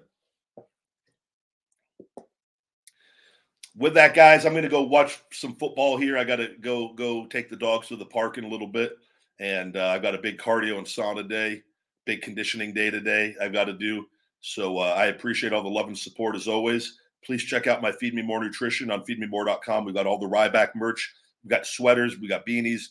With 3.75 3.93
that, 3.95 4.13
guys, 4.13 4.45
I'm 4.45 4.53
going 4.53 4.63
to 4.63 4.69
go 4.69 4.83
watch 4.83 5.19
some 5.31 5.55
football 5.55 5.97
here. 5.97 6.17
I 6.17 6.23
got 6.23 6.37
to 6.37 6.49
go 6.61 6.93
go 6.93 7.25
take 7.25 7.49
the 7.49 7.55
dogs 7.55 7.87
to 7.87 7.95
the 7.95 8.05
park 8.05 8.37
in 8.37 8.43
a 8.43 8.49
little 8.49 8.67
bit, 8.67 8.93
and 9.39 9.75
uh, 9.75 9.87
I've 9.87 10.01
got 10.01 10.15
a 10.15 10.21
big 10.21 10.37
cardio 10.37 10.77
and 10.77 10.85
sauna 10.85 11.27
day, 11.27 11.63
big 12.05 12.21
conditioning 12.21 12.73
day 12.73 12.91
today. 12.91 13.35
I've 13.41 13.53
got 13.53 13.65
to 13.65 13.73
do. 13.73 14.05
So 14.41 14.77
uh, 14.77 14.93
I 14.97 15.05
appreciate 15.05 15.53
all 15.53 15.63
the 15.63 15.69
love 15.69 15.87
and 15.87 15.97
support 15.97 16.35
as 16.35 16.47
always. 16.47 16.99
Please 17.25 17.43
check 17.43 17.67
out 17.67 17.81
my 17.81 17.91
Feed 17.91 18.13
Me 18.13 18.21
More 18.21 18.43
Nutrition 18.43 18.91
on 18.91 19.03
feedmemore.com. 19.05 19.85
We've 19.85 19.95
got 19.95 20.05
all 20.05 20.19
the 20.19 20.27
Ryback 20.27 20.75
merch. 20.75 21.13
We've 21.43 21.49
got 21.51 21.65
sweaters, 21.65 22.19
we 22.19 22.27
got 22.27 22.45
beanies, 22.45 22.89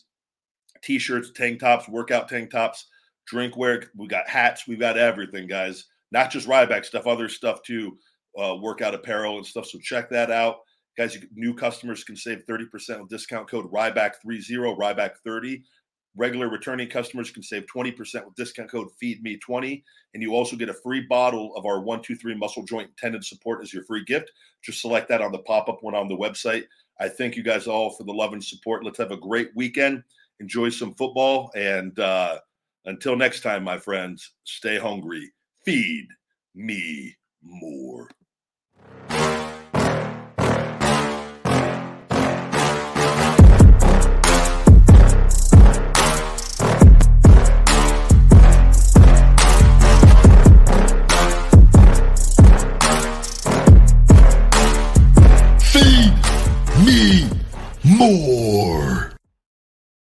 t-shirts, 0.83 1.31
tank 1.35 1.59
tops, 1.59 1.87
workout 1.87 2.27
tank 2.27 2.49
tops, 2.49 2.87
drinkware. 3.31 3.87
We 3.95 4.07
got 4.07 4.27
hats. 4.27 4.67
We've 4.67 4.79
got 4.79 4.97
everything, 4.97 5.47
guys. 5.47 5.85
not 6.11 6.31
just 6.31 6.47
Ryback 6.47 6.85
stuff, 6.85 7.07
other 7.07 7.29
stuff 7.29 7.61
too, 7.63 7.97
uh, 8.37 8.55
workout 8.59 8.93
apparel 8.93 9.37
and 9.37 9.45
stuff. 9.45 9.67
So 9.67 9.79
check 9.79 10.09
that 10.09 10.29
out. 10.29 10.57
Guys, 10.97 11.17
new 11.33 11.53
customers 11.53 12.03
can 12.03 12.15
save 12.15 12.45
30% 12.45 12.99
with 12.99 13.09
discount 13.09 13.49
code 13.49 13.71
Ryback30, 13.71 14.77
Ryback30. 14.77 15.63
Regular 16.15 16.47
returning 16.47 16.87
customers 16.87 17.31
can 17.31 17.41
save 17.41 17.65
20% 17.65 17.97
with 18.25 18.35
discount 18.35 18.69
code 18.69 18.89
FEEDME20. 19.01 19.81
And 20.13 20.21
you 20.21 20.35
also 20.35 20.55
get 20.55 20.69
a 20.69 20.73
free 20.73 21.01
bottle 21.01 21.55
of 21.55 21.65
our 21.65 21.79
123 21.79 22.35
muscle 22.35 22.63
joint 22.63 22.95
tendon 22.97 23.23
support 23.23 23.63
as 23.63 23.73
your 23.73 23.83
free 23.85 24.03
gift. 24.03 24.31
Just 24.63 24.81
select 24.81 25.09
that 25.09 25.21
on 25.21 25.31
the 25.31 25.39
pop 25.39 25.67
up 25.69 25.81
one 25.81 25.95
on 25.95 26.07
the 26.07 26.15
website. 26.15 26.65
I 26.99 27.09
thank 27.09 27.35
you 27.35 27.41
guys 27.41 27.65
all 27.65 27.89
for 27.89 28.03
the 28.03 28.13
love 28.13 28.33
and 28.33 28.43
support. 28.43 28.85
Let's 28.85 28.99
have 28.99 29.11
a 29.11 29.17
great 29.17 29.49
weekend. 29.55 30.03
Enjoy 30.39 30.69
some 30.69 30.93
football. 30.93 31.51
And 31.55 31.97
uh, 31.97 32.37
until 32.85 33.15
next 33.15 33.41
time, 33.41 33.63
my 33.63 33.79
friends, 33.79 34.33
stay 34.43 34.77
hungry. 34.77 35.31
Feed 35.65 36.07
me 36.53 37.15
more. 37.41 38.09